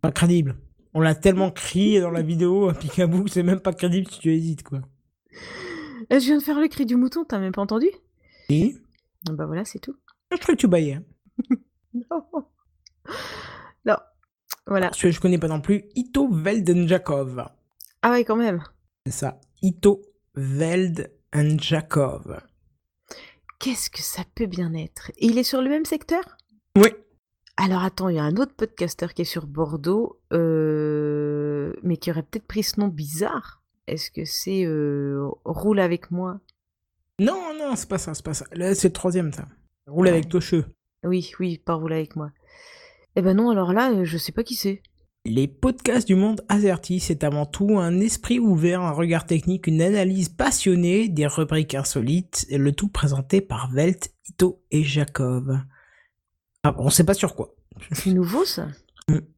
Pas 0.00 0.12
crédible. 0.12 0.56
On 0.94 1.00
l'a 1.00 1.14
tellement 1.16 1.50
crié 1.50 2.00
dans 2.00 2.10
la 2.10 2.22
vidéo 2.22 2.68
à 2.68 2.74
que 2.74 3.28
c'est 3.28 3.42
même 3.42 3.58
pas 3.60 3.72
crédible 3.72 4.08
si 4.08 4.20
tu 4.20 4.32
hésites, 4.32 4.62
quoi. 4.62 4.80
Euh, 6.12 6.18
Je 6.18 6.24
viens 6.26 6.38
de 6.38 6.42
faire 6.42 6.58
le 6.60 6.68
cri 6.68 6.86
du 6.86 6.96
mouton, 6.96 7.24
t'as 7.24 7.38
même 7.38 7.52
pas 7.52 7.62
entendu? 7.62 7.88
Et 8.48 8.74
Bah 9.30 9.46
voilà, 9.46 9.64
c'est 9.64 9.78
tout. 9.78 9.96
Je 10.32 10.36
crois 10.38 10.54
que 10.54 10.60
tu 10.60 10.68
baillais. 10.68 11.00
Non. 11.94 12.24
Non. 13.84 13.96
Voilà. 14.66 14.90
Celui 14.92 15.10
que 15.10 15.16
je 15.16 15.20
connais 15.20 15.38
pas 15.38 15.48
non 15.48 15.60
plus, 15.60 15.84
Ito 15.94 16.28
Veldenjakov. 16.32 17.46
Ah 18.02 18.10
ouais, 18.10 18.24
quand 18.24 18.36
même. 18.36 18.62
C'est 19.06 19.12
ça. 19.12 19.40
Ito 19.62 20.02
Veldenjakov. 20.34 22.40
Qu'est-ce 23.58 23.90
que 23.90 24.00
ça 24.02 24.22
peut 24.34 24.46
bien 24.46 24.74
être? 24.74 25.10
Et 25.18 25.26
il 25.26 25.38
est 25.38 25.42
sur 25.44 25.62
le 25.62 25.70
même 25.70 25.84
secteur? 25.84 26.22
Oui. 26.76 26.88
Alors 27.56 27.84
attends, 27.84 28.08
il 28.08 28.16
y 28.16 28.18
a 28.18 28.24
un 28.24 28.36
autre 28.36 28.54
podcasteur 28.54 29.14
qui 29.14 29.22
est 29.22 29.26
sur 29.26 29.46
Bordeaux, 29.46 30.20
euh, 30.32 31.72
mais 31.82 31.96
qui 31.96 32.10
aurait 32.10 32.24
peut-être 32.24 32.46
pris 32.48 32.64
ce 32.64 32.80
nom 32.80 32.88
bizarre. 32.88 33.62
Est-ce 33.86 34.10
que 34.10 34.24
c'est 34.24 34.64
euh, 34.64 35.28
Roule 35.44 35.80
avec 35.80 36.10
moi? 36.10 36.40
Non, 37.20 37.52
non, 37.58 37.76
c'est 37.76 37.88
pas 37.88 37.98
ça, 37.98 38.14
c'est 38.14 38.24
pas 38.24 38.34
ça. 38.34 38.46
Là, 38.52 38.74
c'est 38.74 38.88
le 38.88 38.92
troisième, 38.94 39.32
ça. 39.32 39.46
Roule 39.86 40.08
avec 40.08 40.28
Tocheux. 40.28 40.64
Oui, 41.04 41.32
oui, 41.38 41.58
pas 41.58 41.74
Roule 41.74 41.92
avec 41.92 42.16
moi. 42.16 42.30
Eh 43.16 43.22
ben 43.22 43.36
non, 43.36 43.50
alors 43.50 43.72
là, 43.72 44.04
je 44.04 44.18
sais 44.18 44.32
pas 44.32 44.42
qui 44.42 44.54
c'est. 44.54 44.82
Les 45.26 45.48
podcasts 45.48 46.06
du 46.06 46.16
monde 46.16 46.44
averti, 46.48 47.00
c'est 47.00 47.24
avant 47.24 47.46
tout 47.46 47.78
un 47.78 48.00
esprit 48.00 48.38
ouvert, 48.38 48.82
un 48.82 48.90
regard 48.90 49.26
technique, 49.26 49.66
une 49.66 49.80
analyse 49.80 50.28
passionnée, 50.28 51.08
des 51.08 51.26
rubriques 51.26 51.74
insolites, 51.74 52.44
et 52.50 52.58
le 52.58 52.72
tout 52.72 52.88
présenté 52.88 53.40
par 53.40 53.70
Velt, 53.70 54.12
Ito 54.28 54.62
et 54.70 54.82
Jacob. 54.82 55.60
Ah, 56.62 56.74
on 56.78 56.90
sait 56.90 57.04
pas 57.04 57.14
sur 57.14 57.34
quoi. 57.36 57.54
C'est 57.92 58.12
nouveau 58.12 58.44
ça? 58.44 58.68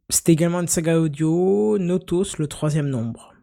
C'est 0.09 0.28
également 0.28 0.60
une 0.60 0.68
saga 0.68 0.98
audio, 0.98 1.78
Notos, 1.78 2.39
le 2.39 2.47
troisième 2.48 2.89
nombre. 2.89 3.35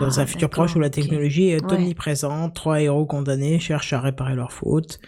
Dans 0.00 0.10
Ah, 0.18 0.20
un 0.20 0.26
futur 0.26 0.50
proche 0.50 0.74
où 0.76 0.80
la 0.80 0.90
technologie 0.90 1.48
est 1.50 1.64
Ouais. 1.64 1.72
omniprésente, 1.74 2.54
trois 2.54 2.80
héros 2.80 3.06
condamnés 3.06 3.58
cherchent 3.58 3.92
à 3.92 4.00
réparer 4.00 4.34
leurs 4.34 4.52
fautes. 4.52 4.98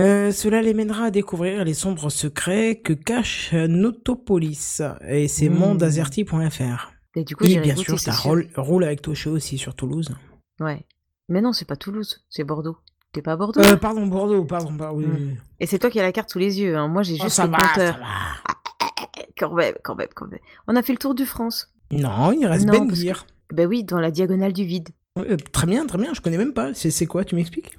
Euh, 0.00 0.30
cela 0.30 0.62
les 0.62 0.74
mènera 0.74 1.06
à 1.06 1.10
découvrir 1.10 1.64
les 1.64 1.74
sombres 1.74 2.08
secrets 2.10 2.76
que 2.84 2.92
cache 2.92 3.52
Notopolis 3.52 4.80
et 5.08 5.26
c'est 5.26 5.48
Hmm. 5.48 5.54
mondeazerty.fr. 5.58 6.92
Et 7.16 7.24
du 7.24 7.34
coup, 7.34 7.44
Et 7.44 7.58
bien 7.58 7.74
sûr, 7.74 8.00
t'as 8.00 8.12
Roule, 8.14 8.48
Roule 8.56 8.84
avec 8.84 9.02
Tocho 9.02 9.30
aussi 9.30 9.58
sur 9.58 9.74
Toulouse. 9.74 10.14
Ouais. 10.60 10.84
Mais 11.28 11.40
non, 11.40 11.52
c'est 11.52 11.64
pas 11.64 11.74
Toulouse, 11.76 12.24
c'est 12.30 12.44
Bordeaux. 12.44 12.76
T'es 13.12 13.22
pas 13.22 13.32
à 13.32 13.36
Bordeaux? 13.36 13.60
Euh, 13.60 13.76
pardon, 13.76 14.06
Bordeaux, 14.06 14.44
pardon, 14.44 14.72
oui, 14.94 15.04
oui, 15.08 15.16
oui. 15.18 15.36
Et 15.60 15.66
c'est 15.66 15.78
toi 15.78 15.90
qui 15.90 15.98
as 15.98 16.02
la 16.02 16.12
carte 16.12 16.30
sous 16.30 16.38
les 16.38 16.60
yeux. 16.60 16.76
Hein. 16.76 16.88
Moi, 16.88 17.02
j'ai 17.02 17.14
Oh, 17.18 17.24
juste 17.24 17.36
ça 17.36 17.46
le 17.46 17.50
va, 17.52 17.56
compteur. 17.58 17.94
ça 17.94 18.00
va. 18.00 18.06
Quand 19.36 19.52
même, 19.54 19.74
quand 19.82 19.94
même, 19.96 20.08
quand 20.14 20.26
même. 20.28 20.40
On 20.68 20.76
a 20.76 20.82
fait 20.82 20.92
le 20.92 20.98
tour 20.98 21.14
du 21.14 21.24
France. 21.26 21.72
Non, 21.90 22.32
il 22.32 22.46
reste 22.46 22.66
Non, 22.66 22.84
Ben. 22.84 23.14
Ben 23.52 23.66
oui, 23.66 23.84
dans 23.84 24.00
la 24.00 24.10
diagonale 24.10 24.52
du 24.52 24.64
vide. 24.64 24.90
Euh, 25.18 25.36
très 25.52 25.66
bien, 25.66 25.86
très 25.86 25.98
bien, 25.98 26.14
je 26.14 26.20
connais 26.20 26.38
même 26.38 26.52
pas. 26.52 26.74
C'est 26.74 27.06
quoi, 27.06 27.24
tu 27.24 27.34
m'expliques? 27.34 27.76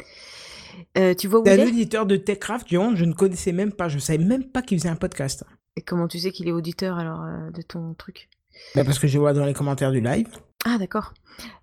Euh, 0.97 1.13
tu 1.13 1.27
vois 1.27 1.41
où 1.41 1.47
un 1.47 1.67
auditeur 1.67 2.05
de 2.05 2.15
Techcraft, 2.15 2.73
honte, 2.73 2.95
je 2.95 3.05
ne 3.05 3.13
connaissais 3.13 3.51
même 3.51 3.71
pas, 3.71 3.89
je 3.89 3.99
savais 3.99 4.23
même 4.23 4.43
pas 4.43 4.61
qu'il 4.61 4.77
faisait 4.79 4.89
un 4.89 4.95
podcast. 4.95 5.43
Et 5.75 5.81
comment 5.81 6.07
tu 6.07 6.19
sais 6.19 6.31
qu'il 6.31 6.47
est 6.47 6.51
auditeur 6.51 6.97
alors 6.97 7.23
euh, 7.23 7.51
de 7.51 7.61
ton 7.61 7.93
truc? 7.93 8.29
Bah 8.75 8.83
parce 8.83 8.99
que 8.99 9.07
je 9.07 9.17
vois 9.19 9.33
dans 9.33 9.45
les 9.45 9.53
commentaires 9.53 9.91
du 9.91 10.01
live. 10.01 10.27
Ah 10.65 10.77
d'accord. 10.77 11.13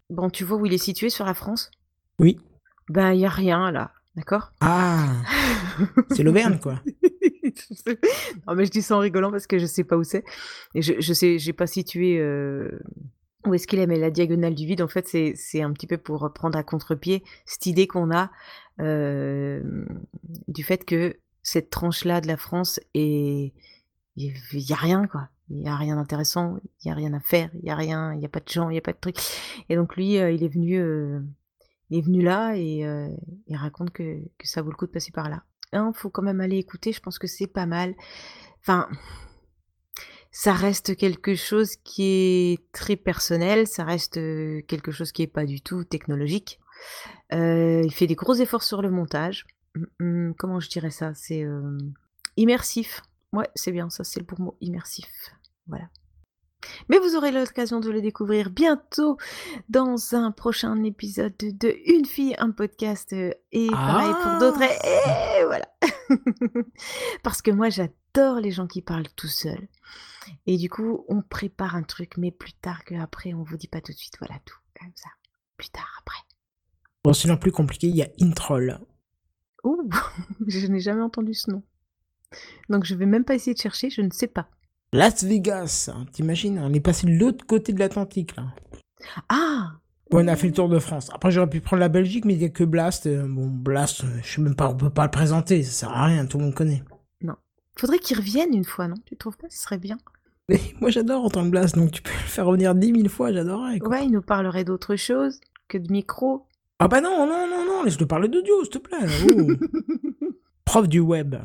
Bon, 0.09 0.31
tu 0.31 0.45
vois 0.45 0.57
où 0.57 0.67
il 0.67 0.73
est 0.73 0.79
situé 0.79 1.11
sur 1.11 1.27
la 1.27 1.35
France? 1.35 1.71
Oui. 2.19 2.39
Ben 2.89 3.13
il 3.13 3.21
y 3.21 3.27
a 3.27 3.31
rien 3.31 3.71
là, 3.73 3.91
d'accord? 4.15 4.53
Ah, 4.61 5.09
c'est 6.13 6.23
l'Auvergne, 6.23 6.59
quoi. 6.59 6.81
non 8.47 8.55
mais 8.55 8.65
je 8.65 8.71
dis 8.71 8.83
ça 8.83 8.97
en 8.97 9.01
rigolant 9.01 9.31
parce 9.31 9.47
que 9.47 9.59
je 9.59 9.67
sais 9.67 9.85
pas 9.85 9.97
où 9.97 10.05
c'est. 10.05 10.25
Et 10.75 10.83
je, 10.83 10.95
je 11.01 11.13
sais, 11.13 11.39
j'ai 11.39 11.53
pas 11.53 11.67
situé 11.67 12.19
où 13.45 13.55
est-ce 13.55 13.67
qu'il 13.67 13.79
est, 13.79 13.87
mais 13.87 13.99
la 13.99 14.11
diagonale 14.11 14.55
du 14.55 14.67
vide, 14.67 14.83
en 14.83 14.89
fait, 14.89 15.07
c'est, 15.09 15.63
un 15.63 15.73
petit 15.73 15.87
peu 15.87 15.99
pour 15.99 16.33
prendre 16.33 16.59
à 16.59 16.63
contre-pied 16.63 17.23
cette 17.45 17.67
idée 17.67 17.87
qu'on 17.87 18.11
a 18.11 18.31
du 18.79 20.65
fait 20.65 20.85
que 20.85 21.17
cette 21.43 21.71
tranche-là 21.71 22.21
de 22.21 22.27
la 22.27 22.37
France 22.37 22.81
est, 22.95 23.53
il 24.17 24.35
y 24.53 24.73
a 24.73 24.77
rien 24.77 25.07
quoi. 25.07 25.29
Il 25.49 25.63
y 25.63 25.69
a 25.69 25.77
rien 25.77 25.95
d'intéressant, 25.95 26.57
il 26.83 26.89
y 26.89 26.91
a 26.91 26.95
rien 26.95 27.13
à 27.15 27.21
faire, 27.21 27.51
il 27.55 27.67
y 27.67 27.71
a 27.71 27.77
rien, 27.77 28.13
il 28.15 28.21
y 28.21 28.25
a 28.25 28.29
pas 28.29 28.41
de 28.41 28.49
gens, 28.49 28.69
il 28.69 28.75
y 28.75 28.79
a 28.79 28.83
pas 28.83 28.93
de 28.93 28.99
trucs. 28.99 29.19
Et 29.69 29.77
donc 29.77 29.95
lui, 29.95 30.19
euh, 30.19 30.33
il 30.33 30.43
est 30.43 30.49
venu, 30.49 30.77
euh, 30.77 31.21
il 31.91 31.99
est 31.99 32.03
venu 32.03 32.21
là 32.21 32.57
et 32.57 32.85
euh, 32.85 33.09
il 33.47 33.57
raconte 33.57 33.91
que, 33.91 34.19
que 34.39 34.49
ça 34.49 34.63
vaut 34.63 34.71
le 34.71 34.77
coup 34.77 34.87
de 34.87 34.91
passer 34.91 35.13
par 35.13 35.29
là. 35.29 35.45
Hein, 35.73 35.93
faut 35.95 36.11
quand 36.11 36.23
même 36.23 36.41
aller 36.41 36.57
écouter, 36.57 36.93
je 36.93 37.01
pense 37.01 37.21
que 37.21 37.29
c'est 37.29 37.47
pas 37.47 37.67
mal. 37.67 37.95
Enfin, 38.61 38.89
ça 40.39 40.53
reste 40.53 40.97
quelque 40.97 41.35
chose 41.35 41.77
qui 41.77 42.03
est 42.05 42.71
très 42.71 42.95
personnel, 42.95 43.67
ça 43.67 43.85
reste 43.85 44.17
quelque 44.67 44.93
chose 44.93 45.11
qui 45.11 45.23
est 45.23 45.27
pas 45.27 45.47
du 45.47 45.63
tout 45.63 45.83
technologique. 45.83 46.61
Euh, 47.33 47.81
il 47.83 47.91
fait 47.91 48.07
des 48.07 48.17
gros 48.17 48.35
efforts 48.35 48.63
sur 48.63 48.83
le 48.83 48.91
montage. 48.91 49.47
Hum, 49.75 49.87
hum, 49.99 50.35
comment 50.37 50.61
je 50.61 50.69
dirais 50.69 50.91
ça? 50.91 51.15
C'est 51.15 51.43
euh, 51.43 51.79
immersif. 52.37 53.01
Ouais, 53.33 53.49
c'est 53.55 53.73
bien, 53.73 53.89
ça 53.89 54.05
c'est 54.05 54.21
le 54.21 54.27
bon 54.27 54.37
mot, 54.39 54.57
immersif. 54.61 55.09
Voilà. 55.69 55.89
Mais 56.91 56.99
vous 56.99 57.17
aurez 57.17 57.33
l'occasion 57.33 57.81
de 57.81 57.91
le 57.91 58.03
découvrir 58.03 58.51
bientôt 58.51 59.17
dans 59.71 60.15
un 60.15 60.33
prochain 60.33 60.85
épisode 60.85 61.33
de 61.39 61.75
Une 61.87 62.05
fille, 62.05 62.35
un 62.37 62.51
podcast. 62.51 63.11
Et 63.15 63.69
pareil 63.71 64.13
pour 64.23 64.39
d'autres. 64.39 64.61
Et, 64.61 65.41
et 65.41 65.45
voilà. 65.47 65.67
Parce 67.23 67.41
que 67.41 67.51
moi, 67.51 67.71
j'adore 67.71 68.39
les 68.39 68.51
gens 68.51 68.67
qui 68.67 68.83
parlent 68.83 69.09
tout 69.17 69.29
seuls. 69.29 69.67
Et 70.47 70.57
du 70.57 70.69
coup, 70.69 71.05
on 71.09 71.23
prépare 71.23 71.77
un 71.77 71.83
truc, 71.83 72.17
mais 72.17 72.31
plus 72.31 72.53
tard 72.53 72.85
qu'après, 72.85 73.35
on 73.35 73.43
vous 73.43 73.57
dit 73.57 73.69
pas 73.69 73.81
tout 73.81 73.93
de 73.93 73.97
suite. 73.97 74.17
Voilà 74.19 74.41
tout, 74.45 74.59
comme 74.79 74.93
ça. 74.95 75.09
Plus 75.57 75.71
tard, 75.71 75.89
après. 76.01 76.19
Bon, 77.05 77.13
sinon 77.13 77.37
plus 77.37 77.53
compliqué, 77.53 77.89
il 77.89 77.97
y 77.97 78.03
a 78.03 78.09
Introll. 78.21 78.79
Ouh, 79.65 79.89
je 80.47 80.67
n'ai 80.67 80.81
jamais 80.81 81.03
entendu 81.03 81.35
ce 81.35 81.51
nom. 81.51 81.63
Donc 82.69 82.85
je 82.85 82.95
vais 82.95 83.07
même 83.07 83.25
pas 83.25 83.35
essayer 83.35 83.55
de 83.55 83.61
chercher, 83.61 83.91
je 83.91 84.03
ne 84.03 84.11
sais 84.11 84.27
pas. 84.27 84.49
Las 84.93 85.25
Vegas, 85.25 85.91
t'imagines 86.13 86.59
On 86.59 86.73
est 86.73 86.81
passé 86.81 87.07
de 87.07 87.13
l'autre 87.13 87.47
côté 87.47 87.73
de 87.73 87.79
l'Atlantique, 87.79 88.37
là. 88.37 88.55
Ah 89.29 89.73
Ouais, 90.13 90.23
on 90.23 90.29
a 90.29 90.37
fait 90.37 90.47
le 90.47 90.53
tour 90.53 90.69
de 90.69 90.79
France. 90.79 91.11
Après, 91.13 91.33
j'aurais 91.33 91.51
pu 91.51 91.61
prendre 91.61 91.81
la 91.81 91.89
Belgique, 91.89 92.25
mais 92.25 92.35
il 92.35 92.39
n'y 92.39 92.45
a 92.45 92.49
que 92.49 92.63
Blast. 92.63 93.07
Euh, 93.07 93.27
Bon, 93.27 93.49
Blast, 93.49 94.05
euh, 94.05 94.21
je 94.23 94.35
sais 94.35 94.41
même 94.41 94.55
pas, 94.55 94.69
on 94.69 94.77
peut 94.77 94.91
pas 94.91 95.05
le 95.05 95.11
présenter, 95.11 95.65
ça 95.65 95.73
sert 95.73 95.91
à 95.91 96.05
rien, 96.05 96.27
tout 96.27 96.39
le 96.39 96.45
monde 96.45 96.55
connaît. 96.55 96.83
Faudrait 97.79 97.99
qu'il 97.99 98.17
revienne 98.17 98.55
une 98.55 98.65
fois, 98.65 98.89
non? 98.89 98.97
Tu 99.05 99.17
trouves 99.17 99.37
pas? 99.37 99.49
Ce 99.51 99.59
serait 99.63 99.79
bien. 99.79 99.99
Mais 100.49 100.61
moi, 100.81 100.91
j'adore 100.91 101.25
entendre 101.25 101.51
Blast, 101.51 101.77
donc 101.77 101.91
tu 101.93 102.03
peux 102.03 102.11
le 102.11 102.29
faire 102.29 102.47
revenir 102.47 102.75
dix 102.75 102.93
mille 102.93 103.09
fois, 103.09 103.33
j'adorerais. 103.33 103.79
quoi. 103.79 103.89
Ouais, 103.91 104.05
il 104.05 104.11
nous 104.13 104.23
parlerait 104.23 104.65
d'autre 104.65 104.97
chose 104.97 105.41
que 105.69 105.79
de 105.79 105.91
micro. 105.93 106.47
Ah 106.79 106.89
bah 106.89 107.01
non, 107.01 107.27
non, 107.27 107.47
non, 107.49 107.65
non, 107.67 107.83
laisse-le 107.85 108.07
parler 108.07 108.29
d'audio, 108.29 108.63
s'il 108.63 108.71
te 108.73 108.79
plaît. 108.79 108.99
Oh. 109.31 110.27
Prof 110.65 110.89
du 110.89 111.01
web. 111.01 111.37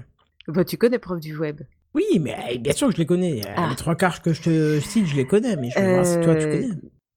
Bah, 0.48 0.66
tu 0.66 0.78
connais 0.78 1.00
prof 1.00 1.20
du 1.20 1.38
web. 1.38 1.62
Oui, 1.94 2.04
mais 2.20 2.36
euh, 2.54 2.58
bien 2.58 2.74
sûr 2.74 2.88
que 2.88 2.94
je 2.96 3.00
les 3.00 3.06
connais. 3.06 3.42
Euh, 3.46 3.54
Ah. 3.56 3.68
Les 3.70 3.76
trois 3.76 3.96
quarts 3.96 4.22
que 4.22 4.34
je 4.34 4.42
te 4.42 4.80
cite, 4.80 5.06
je 5.06 5.16
les 5.16 5.26
connais, 5.28 5.56
mais 5.56 5.70
je 5.70 5.80
veux 5.80 5.94
voir 5.94 6.06
si 6.06 6.16
toi 6.22 6.36
tu 6.36 6.46
Euh, 6.48 6.52
connais. 6.62 6.70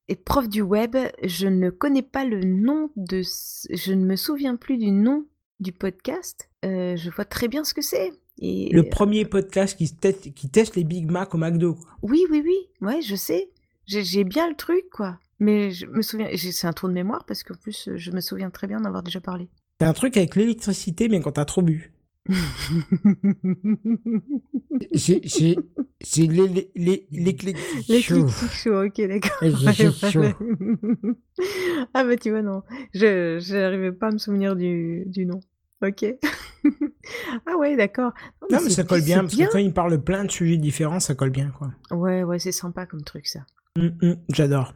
Et 0.08 0.16
prof 0.16 0.48
du 0.48 0.60
web, 0.62 0.96
je 1.24 1.46
ne 1.48 1.70
connais 1.70 2.02
pas 2.02 2.24
le 2.24 2.40
nom 2.44 2.90
de. 2.96 3.22
Je 3.22 3.92
ne 3.94 4.04
me 4.04 4.16
souviens 4.16 4.56
plus 4.56 4.76
du 4.76 4.90
nom 4.90 5.24
du 5.60 5.72
podcast. 5.72 6.50
Euh, 6.64 6.94
je 6.96 7.10
vois 7.10 7.24
très 7.24 7.48
bien 7.48 7.64
ce 7.64 7.72
que 7.72 7.80
c'est. 7.82 8.12
Et 8.40 8.68
Le 8.72 8.82
premier 8.88 9.24
podcast 9.24 9.76
qui 9.78 9.94
teste, 9.94 10.34
qui 10.34 10.48
teste 10.50 10.74
les 10.76 10.84
Big 10.84 11.10
Mac 11.10 11.34
au 11.34 11.38
McDo. 11.38 11.74
quoi. 11.74 11.88
Oui, 12.02 12.24
oui, 12.30 12.42
oui. 12.44 12.56
Ouais, 12.80 13.00
je 13.00 13.14
sais. 13.14 13.50
J'ai 13.86 14.24
bien 14.24 14.48
le 14.48 14.56
truc, 14.56 14.84
quoi. 14.90 15.18
Mais 15.38 15.70
je 15.70 15.86
me 15.86 16.02
souviens. 16.02 16.28
j'ai- 16.32 16.52
C'est 16.52 16.66
un 16.66 16.72
trou 16.72 16.88
de 16.88 16.92
mémoire 16.92 17.24
parce 17.26 17.42
qu'en 17.42 17.54
plus, 17.54 17.88
je 17.94 18.10
me 18.10 18.20
souviens 18.20 18.50
très 18.50 18.66
bien 18.66 18.78
d'en 18.80 18.86
avoir 18.88 19.02
déjà 19.02 19.20
parlé. 19.20 19.48
C'est 19.80 19.86
un 19.86 19.92
truc 19.92 20.16
avec 20.16 20.34
l'électricité, 20.36 21.08
mais 21.08 21.20
quand 21.20 21.32
t'as 21.32 21.44
trop 21.44 21.62
bu. 21.62 21.92
Les, 26.76 27.06
l'éclectique 27.12 27.86
clics 27.86 28.02
chaud, 28.02 28.84
ok, 28.84 29.00
d'accord. 29.08 29.36
Ouais, 29.42 30.34
ah 31.94 32.04
bah 32.04 32.16
tu 32.16 32.30
vois, 32.30 32.42
non. 32.42 32.62
Je 32.94 33.38
j'arrivais 33.40 33.92
pas 33.92 34.08
à 34.08 34.10
me 34.12 34.18
souvenir 34.18 34.56
du, 34.56 35.04
du 35.06 35.26
nom. 35.26 35.40
Ok. 35.84 36.04
ah 37.46 37.56
ouais, 37.58 37.76
d'accord. 37.76 38.12
Non, 38.50 38.58
mais 38.62 38.70
ça 38.70 38.84
colle 38.84 39.02
bien, 39.02 39.20
parce 39.20 39.36
que 39.36 39.50
quand 39.50 39.58
il 39.58 39.72
parle 39.72 40.02
plein 40.02 40.24
de 40.24 40.30
sujets 40.30 40.56
différents, 40.56 41.00
ça 41.00 41.14
colle 41.14 41.30
bien, 41.30 41.52
quoi. 41.58 41.72
Ouais, 41.90 42.22
ouais, 42.22 42.38
c'est 42.38 42.52
sympa 42.52 42.86
comme 42.86 43.02
truc, 43.02 43.26
ça. 43.26 43.40
Hum, 43.78 43.96
hum, 44.02 44.16
j'adore. 44.30 44.72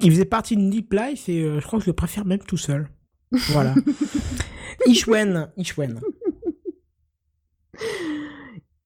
Il 0.00 0.12
faisait 0.12 0.24
partie 0.24 0.56
de 0.56 0.70
Deep 0.70 0.92
Life 0.92 1.28
et 1.28 1.42
euh, 1.42 1.60
je 1.60 1.66
crois 1.66 1.80
que 1.80 1.86
je 1.86 1.90
le 1.90 1.94
préfère 1.96 2.24
même 2.24 2.38
tout 2.38 2.56
seul. 2.56 2.88
Voilà. 3.50 3.74
Ishwen, 4.86 5.50
Ishwen. 5.56 6.00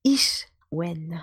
Ishwen. 0.04 1.20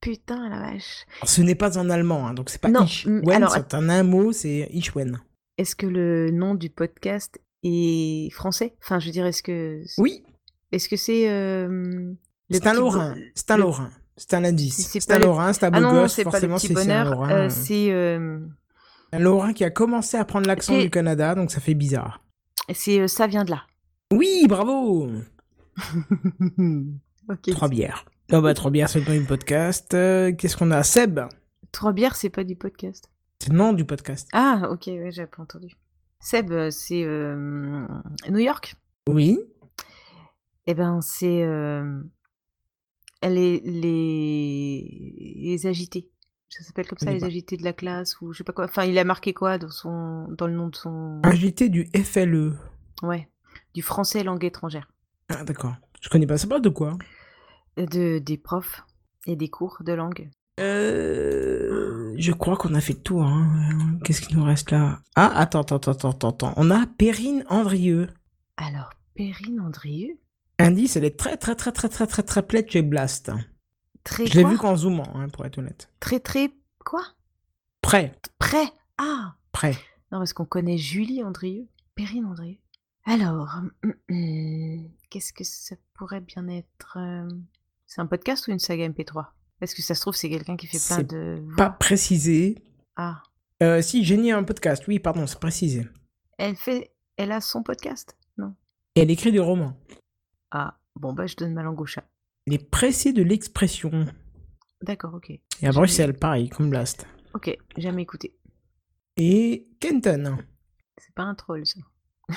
Putain, 0.00 0.48
la 0.48 0.58
vache. 0.58 1.06
Alors, 1.18 1.28
ce 1.28 1.42
n'est 1.42 1.54
pas 1.54 1.78
en 1.78 1.88
allemand, 1.88 2.26
hein, 2.26 2.34
donc 2.34 2.50
c'est 2.50 2.60
pas 2.60 2.68
Non, 2.68 2.84
Ishwen, 2.84 3.22
mm, 3.22 3.48
c'est 3.48 3.74
un 3.74 4.02
mot, 4.02 4.32
c'est 4.32 4.68
Ishwen. 4.72 5.20
Est-ce 5.58 5.76
que 5.76 5.86
le 5.86 6.30
nom 6.30 6.54
du 6.54 6.68
podcast 6.68 7.40
est 7.66 8.30
français? 8.30 8.74
Enfin, 8.82 8.98
je 8.98 9.06
veux 9.06 9.12
dire, 9.12 9.26
est-ce 9.26 9.42
que 9.42 9.82
Oui, 9.98 10.24
est-ce 10.72 10.88
que 10.88 10.96
c'est 10.96 11.28
euh, 11.30 12.12
c'est 12.50 12.66
un 12.66 12.74
Lorrain. 12.74 13.14
C'est 13.34 13.50
un 13.50 13.56
Lorrain. 13.56 13.90
C'est 14.16 14.32
un 14.34 14.44
indice. 14.44 14.88
C'est 14.88 15.06
pas 15.06 15.16
un 15.16 15.18
Lorrain, 15.18 15.52
c'est 15.52 15.64
un 15.66 15.70
beau 15.70 15.76
Ah 15.78 15.80
non, 15.80 15.92
gosse, 15.92 16.16
pas 16.16 16.30
forcément 16.30 16.58
c'est 16.58 16.90
un. 16.90 17.04
Lorrain. 17.04 17.30
euh, 17.30 17.48
c'est 17.50 17.90
euh, 17.90 18.38
Un 19.12 19.18
Lorrain 19.18 19.52
qui 19.52 19.64
a 19.64 19.70
commencé 19.70 20.16
à 20.16 20.24
prendre 20.24 20.46
l'accent 20.46 20.78
du 20.78 20.88
Canada, 20.90 21.34
donc 21.34 21.50
ça 21.50 21.60
fait 21.60 21.74
bizarre. 21.74 22.22
c'est 22.72 23.06
ça 23.08 23.26
vient 23.26 23.44
de 23.44 23.50
là. 23.50 23.62
Oui, 24.12 24.46
bravo. 24.48 25.10
Trois 27.52 27.68
bières. 27.68 28.04
Oh 28.32 28.40
bah, 28.40 28.54
trois 28.54 28.70
bières, 28.70 28.88
c'est 28.88 29.00
le 29.00 29.06
nom 29.14 29.20
du 29.20 29.26
podcast. 29.26 29.94
Euh, 29.94 30.32
Qu'est-ce 30.32 30.56
qu'on 30.56 30.70
a? 30.70 30.82
Seb? 30.82 31.20
Trois 31.72 31.92
bières, 31.92 32.16
c'est 32.16 32.30
pas 32.30 32.44
du 32.44 32.56
podcast. 32.56 33.10
C'est 33.40 33.50
le 33.50 33.56
nom 33.58 33.72
du 33.72 33.84
podcast. 33.84 34.28
Ah, 34.32 34.68
ok, 34.70 34.86
ouais, 34.86 35.10
j'avais 35.12 35.28
pas 35.28 35.42
entendu. 35.42 35.68
Seb, 36.20 36.70
c'est 36.70 37.04
euh, 37.04 37.86
New 38.30 38.38
York. 38.38 38.74
Oui. 39.08 39.38
Eh 40.66 40.74
ben, 40.74 41.00
c'est 41.00 41.42
euh, 41.44 42.02
les, 43.22 43.60
les 43.60 45.34
les 45.36 45.66
agités. 45.66 46.08
Ça 46.48 46.64
s'appelle 46.64 46.86
comme 46.86 46.98
ça, 46.98 47.12
les 47.12 47.20
pas. 47.20 47.26
agités 47.26 47.56
de 47.56 47.64
la 47.64 47.72
classe 47.72 48.20
ou 48.20 48.32
je 48.32 48.38
sais 48.38 48.44
pas 48.44 48.52
quoi. 48.52 48.64
Enfin, 48.64 48.84
il 48.84 48.98
a 48.98 49.04
marqué 49.04 49.32
quoi 49.34 49.58
dans 49.58 49.68
son 49.70 50.26
dans 50.30 50.46
le 50.46 50.54
nom 50.54 50.68
de 50.68 50.76
son 50.76 51.20
Agité 51.22 51.68
du 51.68 51.86
FLE. 51.94 52.56
ouais 53.02 53.28
du 53.74 53.82
français 53.82 54.24
langue 54.24 54.44
étrangère 54.44 54.90
Ah, 55.28 55.44
d'accord. 55.44 55.74
Je 56.00 56.08
connais 56.08 56.26
pas. 56.26 56.38
Ça 56.38 56.46
parle 56.46 56.62
de 56.62 56.68
quoi? 56.70 56.96
De 57.76 58.18
des 58.18 58.38
profs 58.38 58.82
et 59.26 59.36
des 59.36 59.48
cours 59.48 59.78
de 59.84 59.92
langue. 59.92 60.30
Euh, 60.58 62.14
je 62.16 62.32
crois 62.32 62.56
qu'on 62.56 62.74
a 62.74 62.80
fait 62.80 62.94
tout. 62.94 63.20
Hein. 63.20 63.98
Qu'est-ce 64.04 64.20
qu'il 64.20 64.36
nous 64.36 64.44
reste 64.44 64.70
là? 64.70 65.00
Ah, 65.14 65.38
attends, 65.38 65.60
attends, 65.60 65.76
attends, 65.76 66.10
attends, 66.10 66.30
attends. 66.30 66.54
On 66.56 66.70
a 66.70 66.86
Perrine 66.86 67.44
Andrieux. 67.48 68.08
Alors, 68.56 68.90
Perrine 69.14 69.60
Andrieux, 69.60 70.18
Indice, 70.58 70.96
elle 70.96 71.04
est 71.04 71.18
très, 71.18 71.36
très, 71.36 71.54
très, 71.54 71.72
très, 71.72 71.88
très, 71.88 72.06
très, 72.06 72.22
très 72.22 72.42
plaide 72.42 72.70
chez 72.70 72.82
Blast. 72.82 73.30
très 74.04 74.26
Je 74.26 74.34
l'ai 74.34 74.44
vu 74.44 74.56
qu'en 74.56 74.76
zoomant, 74.76 75.14
hein, 75.14 75.28
pour 75.28 75.44
être 75.44 75.58
honnête. 75.58 75.90
Très 76.00 76.20
très 76.20 76.50
quoi? 76.84 77.02
Prêt, 77.82 78.18
Prêt? 78.38 78.72
Ah 78.98 79.34
prêt. 79.52 79.76
Non, 80.10 80.18
parce 80.18 80.32
qu'on 80.32 80.46
connaît 80.46 80.78
Julie 80.78 81.22
Andrieux, 81.22 81.66
Perrine 81.94 82.24
Andrieux. 82.24 82.58
Alors, 83.04 83.60
hum, 83.82 83.94
hum, 84.08 84.90
qu'est-ce 85.10 85.32
que 85.32 85.44
ça 85.44 85.76
pourrait 85.94 86.20
bien 86.20 86.48
être 86.48 86.96
euh, 86.96 87.28
C'est 87.86 88.00
un 88.00 88.06
podcast 88.06 88.48
ou 88.48 88.52
une 88.52 88.58
saga 88.58 88.88
MP3 88.88 89.26
Est-ce 89.60 89.74
que 89.74 89.82
ça 89.82 89.94
se 89.94 90.00
trouve, 90.00 90.14
c'est 90.14 90.28
quelqu'un 90.28 90.56
qui 90.56 90.66
fait 90.66 90.78
plein 90.86 91.02
de. 91.02 91.42
Pas 91.56 91.70
précisé. 91.70 92.62
Ah, 92.96 93.22
Euh, 93.62 93.80
si, 93.80 94.04
Génie 94.04 94.32
a 94.32 94.36
un 94.38 94.44
podcast. 94.44 94.84
Oui, 94.86 94.98
pardon, 94.98 95.26
c'est 95.26 95.40
précisé. 95.40 95.86
elle 96.38 96.56
fait. 96.56 96.92
Elle 97.16 97.32
a 97.32 97.40
son 97.40 97.62
podcast? 97.62 98.14
Non. 98.36 98.54
Et 98.94 99.00
elle 99.00 99.10
écrit 99.10 99.32
des 99.32 99.38
romans. 99.38 99.74
Ah, 100.50 100.78
bon, 100.94 101.14
bah, 101.14 101.26
je 101.26 101.34
donne 101.36 101.54
ma 101.54 101.62
langue 101.62 101.80
au 101.80 101.86
chat. 101.86 102.04
Elle 102.46 102.54
est 102.54 102.70
pressée 102.70 103.14
de 103.14 103.22
l'expression. 103.22 104.06
D'accord, 104.82 105.14
ok. 105.14 105.30
Et 105.30 105.40
à 105.66 105.70
Bruxelles, 105.72 106.12
pareil, 106.12 106.50
comme 106.50 106.68
Blast. 106.68 107.06
Ok, 107.32 107.56
jamais 107.78 108.02
écouté. 108.02 108.36
Et 109.16 109.66
Kenton. 109.80 110.36
C'est 110.98 111.14
pas 111.14 111.22
un 111.22 111.34
troll, 111.34 111.64
ça. 111.64 111.80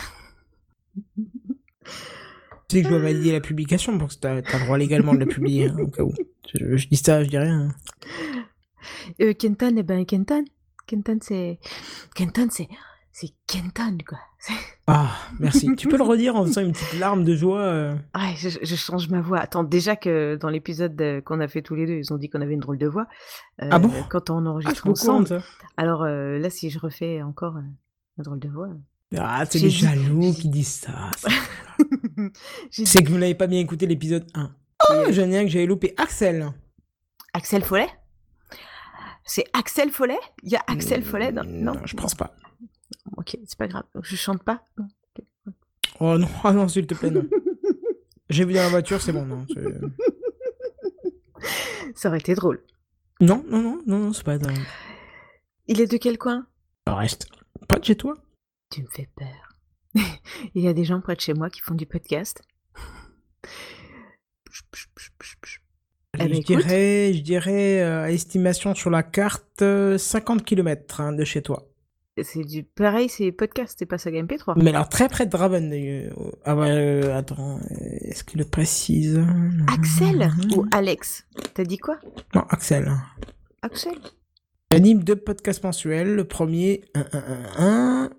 Tu 2.69 2.75
sais 2.77 2.81
que 2.83 2.89
je 2.89 2.93
dois 2.93 3.01
valider 3.01 3.31
la 3.31 3.41
publication 3.41 3.97
parce 3.97 4.15
que 4.15 4.21
t'as 4.21 4.41
t'as 4.43 4.59
le 4.59 4.65
droit 4.65 4.77
légalement 4.77 5.13
de 5.13 5.19
la 5.19 5.25
publier, 5.25 5.69
hein, 5.69 5.77
au 5.79 5.87
cas 5.87 6.03
où. 6.03 6.13
Je, 6.53 6.77
je 6.77 6.87
dis 6.87 6.97
ça, 6.97 7.23
je 7.23 7.29
dis 7.29 7.37
rien. 7.37 7.69
Euh, 9.21 9.33
Kenton, 9.33 9.75
eh 9.77 9.83
ben, 9.83 10.05
Kenton. 10.05 10.45
Kenton, 10.87 11.17
c'est. 11.21 11.59
Kenton, 12.15 12.47
c'est. 12.51 12.67
C'est 13.11 13.31
Kenton, 13.47 13.97
quoi. 14.07 14.19
Ah, 14.87 15.11
merci. 15.39 15.75
tu 15.75 15.87
peux 15.87 15.97
le 15.97 16.03
redire 16.03 16.35
en 16.35 16.45
faisant 16.45 16.61
une 16.61 16.71
petite 16.71 16.99
larme 16.99 17.25
de 17.25 17.35
joie 17.35 17.59
euh, 17.61 17.95
Ouais, 18.15 18.33
je, 18.37 18.49
je 18.61 18.75
change 18.75 19.09
ma 19.09 19.19
voix. 19.19 19.39
Attends, 19.39 19.63
déjà 19.63 19.95
que 19.95 20.37
dans 20.37 20.47
l'épisode 20.49 20.99
euh, 21.01 21.19
qu'on 21.19 21.41
a 21.41 21.47
fait 21.47 21.61
tous 21.61 21.75
les 21.75 21.85
deux, 21.85 21.95
ils 21.95 22.13
ont 22.13 22.17
dit 22.17 22.29
qu'on 22.29 22.39
avait 22.39 22.53
une 22.53 22.61
drôle 22.61 22.77
de 22.77 22.87
voix. 22.87 23.07
Euh, 23.61 23.67
Ah 23.71 23.79
bon? 23.79 23.91
Quand 24.09 24.29
on 24.29 24.45
Ah, 24.45 24.49
enregistre 24.49 24.85
de 24.85 24.91
ensemble. 24.91 25.41
Alors 25.75 26.05
là, 26.05 26.49
si 26.49 26.69
je 26.69 26.79
refais 26.79 27.21
encore 27.21 27.57
une 27.57 28.23
drôle 28.23 28.39
de 28.39 28.47
voix. 28.49 28.69
Ah, 29.17 29.43
c'est 29.49 29.59
les 29.59 29.69
jaloux 29.69 30.33
qui 30.33 30.49
disent 30.49 30.81
ça. 30.81 31.09
C'est 32.71 33.03
que 33.03 33.09
vous 33.09 33.17
n'avez 33.17 33.33
pas 33.35 33.47
bien 33.47 33.59
écouté 33.59 33.87
l'épisode 33.87 34.27
1. 34.35 34.51
Oh, 34.91 34.93
j'en 35.09 35.29
ai 35.31 35.37
un 35.39 35.43
que 35.45 35.49
j'avais 35.49 35.65
loupé. 35.65 35.93
Axel. 35.97 36.51
Axel 37.33 37.63
Follet? 37.63 37.87
C'est 39.23 39.45
Axel 39.53 39.89
Follet? 39.91 40.19
Il 40.43 40.51
y 40.51 40.55
a 40.55 40.63
Axel 40.67 41.03
Follet 41.03 41.31
dans- 41.31 41.43
Non, 41.45 41.73
Non, 41.73 41.81
je 41.85 41.95
pense 41.95 42.13
pas. 42.15 42.35
Ok, 43.17 43.37
c'est 43.45 43.57
pas 43.57 43.67
grave. 43.67 43.83
Je 44.01 44.15
chante 44.15 44.43
pas. 44.43 44.63
Oh 45.99 46.17
non, 46.17 46.27
ah 46.43 46.51
non, 46.53 46.67
s'il 46.67 46.85
te 46.87 46.93
plaît, 46.93 47.09
non. 47.11 47.25
J'ai 48.29 48.45
vu 48.45 48.53
dans 48.53 48.61
la 48.63 48.69
voiture, 48.69 49.01
c'est 49.01 49.11
bon, 49.13 49.25
non. 49.25 49.45
Ça 51.95 52.09
aurait 52.09 52.19
été 52.19 52.35
drôle. 52.35 52.63
Non, 53.21 53.43
non, 53.47 53.61
non, 53.61 53.81
non, 53.87 53.99
non, 53.99 54.13
c'est 54.13 54.23
pas 54.23 54.37
dingue. 54.37 54.59
Il 55.67 55.81
est 55.81 55.87
de 55.91 55.97
quel 55.97 56.17
coin? 56.17 56.45
Reste. 56.87 57.27
Pas 57.67 57.79
de 57.79 57.85
chez 57.85 57.95
toi? 57.95 58.15
Tu 58.69 58.81
me 58.83 58.87
fais 58.87 59.09
peur. 59.15 59.53
Il 60.55 60.61
y 60.63 60.67
a 60.67 60.73
des 60.73 60.83
gens 60.85 61.01
près 61.01 61.15
de 61.15 61.21
chez 61.21 61.33
moi 61.33 61.49
qui 61.49 61.59
font 61.61 61.75
du 61.75 61.85
podcast. 61.85 62.41
Eh 66.15 66.17
ben, 66.17 66.27
je, 66.27 66.33
écoute. 66.39 66.45
dirais, 66.57 67.13
je 67.13 67.21
dirais, 67.21 67.81
euh, 67.81 68.03
à 68.03 68.11
estimation 68.11 68.73
sur 68.75 68.89
la 68.89 69.03
carte, 69.03 69.61
euh, 69.61 69.97
50 69.97 70.43
km 70.43 71.11
de 71.13 71.23
chez 71.23 71.41
toi. 71.41 71.65
C'est 72.21 72.43
du 72.43 72.63
pareil, 72.63 73.07
c'est 73.07 73.31
podcast, 73.31 73.75
c'est 73.79 73.85
pas 73.85 73.97
saga 73.97 74.21
MP3. 74.21 74.61
Mais 74.61 74.71
alors 74.71 74.89
très 74.89 75.07
près 75.07 75.25
de 75.25 75.31
Draven. 75.31 75.71
euh, 75.71 76.09
Ah 76.43 76.55
ouais, 76.55 76.69
euh, 76.69 77.15
attends, 77.17 77.59
euh, 77.59 77.61
est-ce 78.01 78.25
qu'il 78.25 78.39
le 78.39 78.45
précise? 78.45 79.21
Axel 79.69 80.29
ou 80.57 80.65
Alex? 80.73 81.25
T'as 81.53 81.63
dit 81.63 81.77
quoi? 81.77 81.97
Non, 82.35 82.41
Axel. 82.49 82.91
Axel 83.61 83.93
J'anime 84.71 85.01
deux 85.03 85.15
podcasts 85.15 85.63
mensuels. 85.63 86.13
Le 86.15 86.25
premier, 86.25 86.81
1, 86.93 86.99
1, 86.99 87.05
1, 87.57 88.03
1, 88.05 88.09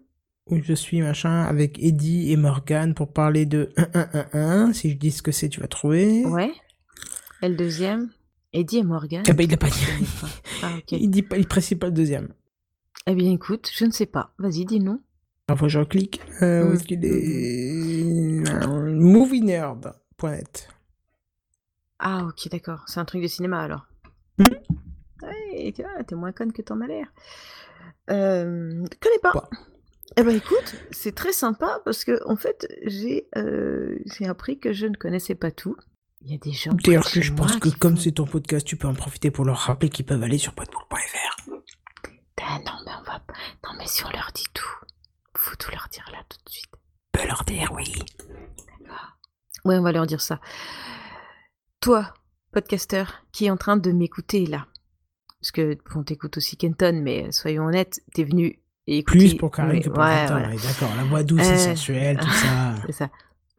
où 0.51 0.61
je 0.63 0.73
suis 0.73 1.01
machin 1.01 1.43
avec 1.43 1.83
Eddie 1.83 2.33
et 2.33 2.37
Morgan 2.37 2.95
pour 2.95 3.13
parler 3.13 3.47
de 3.47 3.73
1, 3.77 3.89
1, 3.95 4.09
1, 4.13 4.29
1. 4.69 4.73
Si 4.73 4.91
je 4.91 4.97
dis 4.97 5.11
ce 5.11 5.23
que 5.23 5.33
c'est, 5.33 5.49
tu 5.49 5.61
vas 5.61 5.69
trouver. 5.69 6.25
Ouais. 6.27 6.53
Et 7.43 7.49
le 7.49 7.57
deuxième? 7.57 8.11
Eddie 8.53 8.79
et 8.79 8.83
Morgan 8.83 9.23
Ah 9.29 9.33
bah, 9.33 9.45
il 9.45 9.51
l'a 9.51 9.57
pas 9.57 9.69
dit. 9.69 9.87
Ah. 10.63 10.73
Il 10.91 11.11
dit 11.11 11.23
pas, 11.23 11.39
il 11.39 11.47
précise 11.47 11.79
pas 11.79 11.87
le 11.87 11.93
deuxième. 11.93 12.29
Eh 13.07 13.15
bien 13.15 13.33
écoute, 13.33 13.71
je 13.75 13.85
ne 13.87 13.91
sais 13.91 14.07
pas. 14.07 14.35
Vas-y, 14.39 14.67
dis-nous. 14.67 15.01
Que 15.49 15.69
je 15.69 15.79
reclique. 15.79 16.21
Euh, 16.43 16.69
où 16.69 16.75
est-ce 16.75 16.85
qu'il 16.85 17.05
est? 17.05 18.69
Movienerd.net. 18.69 20.69
Ah 21.99 22.27
ok, 22.27 22.49
d'accord. 22.51 22.85
C'est 22.87 23.01
un 23.01 23.05
truc 23.05 23.23
de 23.23 23.27
cinéma 23.27 23.61
alors. 23.61 23.87
Mhm. 24.39 24.47
Ouais, 25.23 25.75
t'es 26.07 26.15
moins 26.15 26.33
conne 26.33 26.53
que 26.53 26.63
t'en 26.63 26.81
as 26.81 26.87
l'air. 26.87 27.13
Euh, 28.11 28.85
connais 29.01 29.19
pas. 29.23 29.33
Pas. 29.33 29.51
Eh 30.17 30.23
ben 30.23 30.35
écoute, 30.37 30.75
c'est 30.91 31.15
très 31.15 31.33
sympa 31.33 31.81
parce 31.85 32.05
que 32.05 32.21
en 32.29 32.37
fait, 32.37 32.67
j'ai 32.85 33.29
euh, 33.37 33.97
j'ai 34.07 34.27
appris 34.27 34.59
que 34.59 34.73
je 34.73 34.87
ne 34.87 34.97
connaissais 34.97 35.35
pas 35.35 35.51
tout. 35.51 35.77
Il 36.23 36.31
y 36.33 36.35
a 36.35 36.39
des 36.39 36.53
gens. 36.53 36.73
D'ailleurs, 36.85 37.11
que 37.11 37.21
je 37.23 37.33
pense 37.33 37.57
que 37.57 37.69
comme 37.71 37.97
font- 37.97 38.03
c'est 38.03 38.13
ton 38.13 38.27
podcast, 38.27 38.67
tu 38.67 38.77
peux 38.77 38.89
en 38.89 38.95
profiter 38.95 39.31
pour 39.31 39.45
leur 39.45 39.57
rappeler 39.57 39.89
qu'ils 39.89 40.05
peuvent 40.05 40.23
aller 40.23 40.37
sur 40.39 40.53
podpool.fr. 40.55 41.51
Ah 42.43 42.59
non, 42.67 42.73
mais 42.85 42.93
on 42.99 43.03
va. 43.05 43.23
Non, 43.65 43.71
mais 43.79 43.87
si 43.87 44.05
on 44.05 44.11
leur 44.11 44.31
dit 44.35 44.47
tout, 44.53 44.69
faut 45.37 45.57
tout 45.57 45.71
leur 45.71 45.87
dire 45.91 46.05
là 46.13 46.19
tout 46.29 46.39
de 46.45 46.51
suite. 46.51 46.71
Peut 47.13 47.27
leur 47.27 47.45
dire 47.45 47.71
oui. 47.75 47.95
Ouais, 49.65 49.77
on 49.77 49.83
va 49.83 49.93
leur 49.93 50.07
dire 50.07 50.21
ça. 50.21 50.41
Toi, 51.81 52.13
podcasteur, 52.53 53.25
qui 53.33 53.47
est 53.47 53.51
en 53.51 53.57
train 53.57 53.77
de 53.77 53.93
m'écouter 53.93 54.47
là, 54.47 54.67
parce 55.41 55.51
que 55.53 55.79
bon, 55.95 56.03
t'écoutes 56.03 56.37
aussi 56.37 56.57
Kenton, 56.57 57.01
mais 57.03 57.31
soyons 57.33 57.65
honnêtes, 57.67 58.01
t'es 58.15 58.25
venu 58.25 58.60
écouter. 58.87 59.19
Plus 59.19 59.35
pour 59.35 59.51
Karine 59.51 59.73
Ouais, 59.77 59.81
que 59.81 59.89
pour 59.89 59.99
ouais, 59.99 60.27
voilà. 60.27 60.49
ouais, 60.49 60.57
d'accord. 60.57 60.91
La 60.97 61.05
voix 61.05 61.23
douce 61.23 61.41
et 61.47 61.53
Euh, 61.53 61.57
sensuelle, 61.57 62.19
tout 62.19 62.29
ça. 62.31 62.75
C'est 62.87 62.93
ça. 62.93 63.11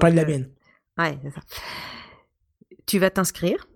Pas 0.00 0.10
de 0.10 0.16
la 0.16 0.24
Donc, 0.24 0.30
euh, 0.34 0.38
mienne. 0.38 0.50
Ouais, 0.98 1.18
c'est 1.22 1.30
ça. 1.30 1.40
Tu 2.86 2.98
vas 2.98 3.10
t'inscrire. 3.10 3.66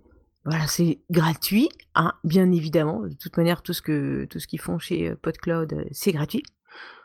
Voilà, 0.45 0.67
c'est 0.69 1.01
gratuit, 1.11 1.69
hein, 1.97 2.13
bien 2.23 2.53
évidemment. 2.53 3.01
De 3.01 3.15
toute 3.15 3.37
manière, 3.37 3.63
tout 3.63 3.73
ce 3.73 3.83
que 3.83 4.27
tout 4.27 4.39
ce 4.39 4.47
qu'ils 4.47 4.61
font 4.61 4.79
chez 4.79 5.09
euh, 5.09 5.17
PodCloud, 5.21 5.87
c'est 5.91 6.13
gratuit. 6.13 6.43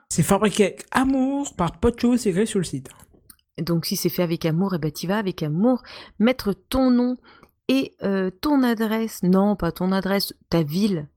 C'est 0.09 0.21
fabriqué 0.23 0.65
avec 0.65 0.85
amour 0.91 1.55
par 1.55 1.79
Podcho, 1.79 2.17
c'est 2.17 2.29
écrit 2.29 2.45
sur 2.45 2.59
le 2.59 2.65
site. 2.65 2.89
Donc 3.57 3.85
si 3.85 3.95
c'est 3.95 4.09
fait 4.09 4.21
avec 4.23 4.45
amour, 4.45 4.75
et 4.75 4.77
ben 4.77 4.91
tu 4.91 5.07
vas 5.07 5.17
avec 5.17 5.41
amour 5.41 5.81
mettre 6.19 6.53
ton 6.53 6.91
nom 6.91 7.17
et 7.71 7.95
euh, 8.03 8.29
ton 8.41 8.63
adresse. 8.63 9.23
Non, 9.23 9.55
pas 9.55 9.71
ton 9.71 9.93
adresse, 9.93 10.33
ta 10.49 10.61
ville. 10.61 11.07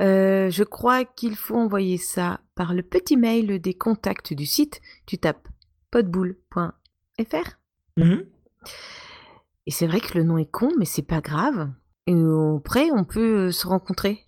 Euh, 0.00 0.48
je 0.48 0.64
crois 0.64 1.04
qu'il 1.04 1.36
faut 1.36 1.56
envoyer 1.56 1.98
ça 1.98 2.40
par 2.54 2.72
le 2.72 2.82
petit 2.82 3.18
mail 3.18 3.60
des 3.60 3.74
contacts 3.74 4.32
du 4.32 4.46
site. 4.46 4.80
Tu 5.04 5.18
tapes 5.18 5.46
podboule.fr. 5.90 7.50
Mhm. 7.98 8.24
Et 9.66 9.70
c'est 9.70 9.86
vrai 9.86 10.00
que 10.00 10.16
le 10.16 10.24
nom 10.24 10.38
est 10.38 10.50
con, 10.50 10.70
mais 10.78 10.86
c'est 10.86 11.02
pas 11.02 11.20
grave. 11.20 11.70
Et 12.06 12.14
après, 12.56 12.90
on 12.90 13.04
peut 13.04 13.48
euh, 13.48 13.52
se 13.52 13.66
rencontrer 13.66 14.24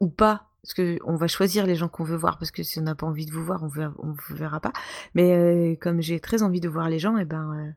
ou 0.00 0.08
pas. 0.08 0.48
parce 0.62 0.72
que 0.72 0.98
on 1.04 1.16
va 1.16 1.26
choisir 1.26 1.66
les 1.66 1.74
gens 1.74 1.88
qu'on 1.88 2.04
veut 2.04 2.16
voir, 2.16 2.38
parce 2.38 2.50
que 2.50 2.62
si 2.62 2.78
on 2.78 2.82
n'a 2.82 2.94
pas 2.94 3.06
envie 3.06 3.26
de 3.26 3.32
vous 3.32 3.44
voir, 3.44 3.62
on 3.62 3.66
ne 3.66 4.14
vous 4.14 4.36
verra 4.36 4.58
pas. 4.58 4.72
Mais 5.14 5.34
euh, 5.34 5.76
comme 5.78 6.00
j'ai 6.00 6.18
très 6.18 6.42
envie 6.42 6.60
de 6.60 6.68
voir 6.70 6.88
les 6.88 6.98
gens, 6.98 7.18
et 7.18 7.22
eh 7.22 7.26
ben 7.26 7.74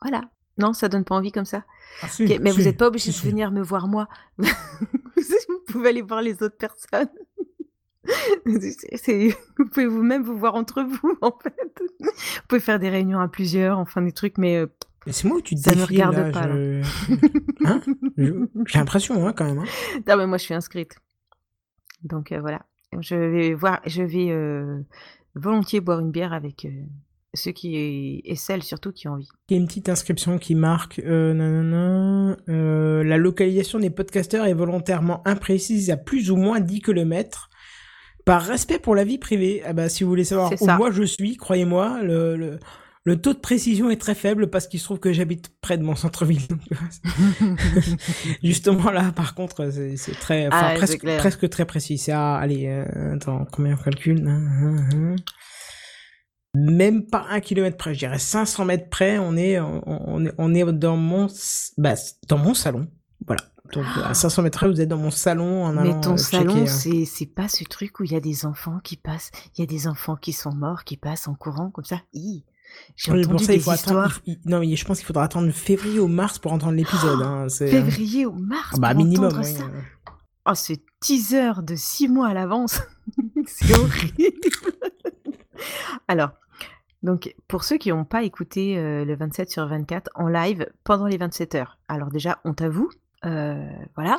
voilà. 0.00 0.30
Non, 0.60 0.72
ça 0.72 0.88
donne 0.88 1.04
pas 1.04 1.14
envie 1.16 1.32
comme 1.32 1.44
ça. 1.44 1.64
Ah, 2.02 2.08
si, 2.08 2.38
mais 2.40 2.50
vous 2.50 2.62
n'êtes 2.62 2.76
pas 2.76 2.86
obligé 2.88 3.10
si, 3.12 3.24
de 3.24 3.30
venir 3.30 3.50
me 3.50 3.62
voir 3.62 3.88
moi. 3.88 4.08
vous 4.38 5.60
pouvez 5.68 5.88
aller 5.90 6.02
voir 6.02 6.22
les 6.22 6.42
autres 6.42 6.56
personnes. 6.56 7.08
Vous 8.46 9.66
pouvez 9.72 9.86
vous-même 9.86 10.22
vous 10.22 10.36
voir 10.36 10.54
entre 10.54 10.82
vous, 10.82 11.16
en 11.22 11.32
fait. 11.42 11.54
Vous 12.00 12.06
pouvez 12.48 12.60
faire 12.60 12.78
des 12.78 12.88
réunions 12.88 13.20
à 13.20 13.28
plusieurs, 13.28 13.78
enfin 13.78 14.02
des 14.02 14.10
trucs, 14.12 14.38
mais 14.38 14.56
euh, 14.56 14.66
Mais 15.06 15.12
c'est 15.12 15.28
moi 15.28 15.36
où 15.36 15.40
tu 15.42 15.54
te 15.54 15.60
Ça 15.60 15.72
me 15.72 15.76
défiles, 15.76 15.96
regarde 16.04 16.16
là, 16.16 16.30
pas, 16.30 16.48
je- 16.48 16.82
Hein? 17.66 17.80
J'ai 18.66 18.78
l'impression, 18.78 19.26
hein, 19.26 19.32
quand 19.32 19.44
même. 19.44 19.58
hein. 19.60 19.64
non, 20.08 20.16
mais 20.16 20.26
moi 20.26 20.38
je 20.38 20.44
suis 20.44 20.54
inscrite. 20.54 20.96
Donc 22.02 22.32
euh, 22.32 22.40
voilà, 22.40 22.62
je 22.98 23.14
vais 23.14 23.54
voir, 23.54 23.80
je 23.86 24.02
vais 24.02 24.30
euh, 24.30 24.80
volontiers 25.34 25.80
boire 25.80 26.00
une 26.00 26.10
bière 26.10 26.32
avec 26.32 26.66
ceux 27.34 27.52
qui 27.52 28.22
et 28.24 28.36
celles 28.36 28.62
surtout 28.62 28.92
qui 28.92 29.08
ont 29.08 29.12
envie. 29.12 29.28
Il 29.48 29.56
y 29.56 29.58
a 29.58 29.60
une 29.60 29.66
petite 29.66 29.88
inscription 29.88 30.38
qui 30.38 30.54
marque 30.54 31.00
euh, 31.00 31.32
nanana, 31.32 32.36
euh, 32.48 33.04
la 33.04 33.16
localisation 33.16 33.78
des 33.78 33.90
podcasteurs 33.90 34.46
est 34.46 34.54
volontairement 34.54 35.22
imprécise 35.26 35.90
à 35.90 35.96
plus 35.96 36.30
ou 36.30 36.36
moins 36.36 36.60
10 36.60 36.80
km. 36.82 37.48
Par 38.26 38.42
respect 38.42 38.78
pour 38.78 38.94
la 38.94 39.04
vie 39.04 39.18
privée, 39.18 39.62
ah 39.64 39.72
bah, 39.72 39.88
si 39.88 40.04
vous 40.04 40.10
voulez 40.10 40.24
savoir 40.24 40.52
où 40.60 40.66
moi 40.76 40.90
je 40.90 41.02
suis, 41.02 41.36
croyez-moi, 41.36 42.02
le, 42.02 42.36
le, 42.36 42.58
le 43.04 43.16
taux 43.20 43.32
de 43.32 43.38
précision 43.38 43.90
est 43.90 44.00
très 44.00 44.14
faible 44.14 44.50
parce 44.50 44.66
qu'il 44.66 44.78
se 44.78 44.84
trouve 44.84 44.98
que 44.98 45.12
j'habite 45.12 45.50
près 45.62 45.78
de 45.78 45.82
mon 45.82 45.96
centre-ville. 45.96 46.46
Justement 48.42 48.90
là, 48.90 49.10
par 49.12 49.34
contre, 49.34 49.70
c'est 49.70 49.96
c'est 49.96 50.12
très, 50.12 50.48
Ah, 50.50 50.74
presque, 50.76 51.04
presque 51.18 51.48
très 51.48 51.64
précis. 51.64 51.96
C'est 51.96 52.12
à, 52.12 52.34
allez, 52.34 52.66
euh, 52.66 53.14
attends, 53.14 53.46
combien 53.50 53.74
on 53.74 53.82
calcule? 53.82 54.22
Même 56.54 57.06
pas 57.06 57.26
un 57.30 57.40
kilomètre 57.40 57.76
près, 57.76 57.94
je 57.94 58.00
dirais 58.00 58.18
500 58.18 58.64
mètres 58.64 58.88
près, 58.90 59.18
on 59.18 59.36
est, 59.36 59.60
on, 59.60 59.82
on 59.86 60.24
est, 60.26 60.32
on 60.36 60.52
est 60.54 60.72
dans 60.72 60.96
mon, 60.96 61.28
bah, 61.78 61.94
dans 62.28 62.38
mon 62.38 62.54
salon. 62.54 62.88
Voilà. 63.26 63.42
Donc 63.72 63.84
à 64.04 64.14
500 64.14 64.42
mètres 64.42 64.58
près, 64.58 64.68
vous 64.68 64.80
êtes 64.80 64.88
dans 64.88 64.96
mon 64.98 65.12
salon 65.12 65.64
en 65.64 65.72
Mais 65.72 66.00
ton 66.00 66.14
euh, 66.14 66.16
salon, 66.16 66.62
euh. 66.62 66.66
c'est 66.66 67.04
c'est 67.04 67.26
pas 67.26 67.46
ce 67.46 67.62
truc 67.62 68.00
où 68.00 68.04
il 68.04 68.10
y 68.10 68.16
a 68.16 68.20
des 68.20 68.44
enfants 68.46 68.80
qui 68.82 68.96
passent, 68.96 69.30
il 69.56 69.60
y 69.60 69.62
a 69.62 69.66
des 69.66 69.86
enfants 69.86 70.16
qui 70.16 70.32
sont 70.32 70.52
morts, 70.52 70.82
qui 70.82 70.96
passent 70.96 71.28
en 71.28 71.34
courant 71.34 71.70
comme 71.70 71.84
ça? 71.84 72.00
Hi. 72.12 72.44
J'ai 72.96 73.12
Oui, 73.12 73.24
entendu 73.24 73.44
ça, 73.44 73.52
des 73.52 73.60
attendre. 73.68 73.74
histoires. 73.76 74.20
il 74.26 74.38
il- 74.44 74.50
non, 74.50 74.58
mais 74.58 74.74
je 74.74 74.84
pense 74.84 74.98
qu'il 74.98 75.06
faudra 75.06 75.22
attendre 75.22 75.48
février 75.52 76.00
ou 76.00 76.08
mars 76.08 76.40
pour 76.40 76.52
entendre 76.52 76.72
l'épisode. 76.72 77.20
hein, 77.22 77.46
c'est, 77.48 77.66
euh, 77.68 77.70
Février 77.70 78.26
ou 78.26 78.32
mars, 78.32 78.70
ah 78.74 78.80
bah, 78.80 78.92
pour 78.94 79.04
minimum. 79.04 79.26
entendre 79.26 79.46
oui, 79.46 79.54
ça. 79.54 79.64
Oh, 80.48 80.54
ce 80.54 80.72
teaser 81.00 81.52
de 81.62 81.76
six 81.76 82.08
mois 82.08 82.28
à 82.28 82.34
l'avance, 82.34 82.80
c'est 83.46 83.72
horrible. 83.78 84.16
Alors, 86.08 86.30
donc 87.02 87.34
pour 87.48 87.64
ceux 87.64 87.78
qui 87.78 87.90
n'ont 87.90 88.04
pas 88.04 88.22
écouté 88.22 88.76
euh, 88.76 89.04
le 89.04 89.16
27 89.16 89.50
sur 89.50 89.66
24 89.66 90.10
en 90.14 90.28
live 90.28 90.66
pendant 90.84 91.06
les 91.06 91.16
27 91.16 91.54
heures, 91.54 91.78
alors 91.88 92.10
déjà, 92.10 92.40
on 92.44 92.54
t'avoue, 92.54 92.90
euh, 93.24 93.68
voilà. 93.94 94.18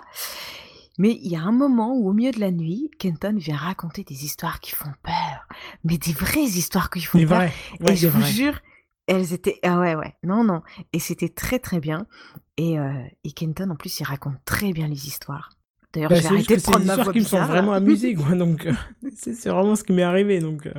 Mais 0.98 1.18
il 1.22 1.32
y 1.32 1.36
a 1.36 1.42
un 1.42 1.52
moment 1.52 1.94
où 1.96 2.10
au 2.10 2.14
milieu 2.14 2.32
de 2.32 2.40
la 2.40 2.52
nuit, 2.52 2.92
Kenton 3.00 3.36
vient 3.38 3.56
raconter 3.56 4.04
des 4.04 4.26
histoires 4.26 4.60
qui 4.60 4.72
font 4.72 4.92
peur, 5.04 5.48
mais 5.84 5.98
des 5.98 6.12
vraies 6.12 6.42
histoires 6.42 6.90
qui 6.90 7.02
font 7.02 7.26
peur. 7.26 7.40
Ouais, 7.40 7.54
et 7.94 7.96
je 7.96 8.08
vous 8.08 8.22
jure, 8.24 8.60
elles 9.08 9.34
étaient 9.34 9.60
ah 9.64 9.80
ouais 9.80 9.96
ouais 9.96 10.16
non 10.24 10.44
non 10.44 10.62
et 10.94 11.00
c'était 11.00 11.30
très 11.30 11.60
très 11.60 11.80
bien 11.80 12.06
et, 12.58 12.80
euh, 12.80 12.94
et 13.24 13.32
Kenton 13.32 13.70
en 13.70 13.76
plus 13.76 14.00
il 14.00 14.04
raconte 14.04 14.38
très 14.46 14.74
bien 14.74 14.88
les 14.88 15.08
histoires. 15.08 15.50
D'ailleurs 15.94 16.10
Bah, 16.10 16.18
arrêter 16.26 16.46
que 16.46 16.54
de 16.60 16.62
prendre 16.64 16.80
des 16.80 16.86
ma 16.86 16.96
voix 16.98 17.12
qui 17.14 17.20
me 17.20 17.26
sont 17.26 17.44
vraiment 17.46 17.74
amusées, 17.74 18.14
quoi. 18.16 18.36
Donc, 18.36 18.66
euh, 18.66 18.74
c'est 19.16 19.50
vraiment 19.50 19.76
ce 19.76 19.84
qui 19.84 19.94
m'est 19.94 20.04
arrivé. 20.04 20.40
Donc, 20.40 20.66
euh. 20.68 20.74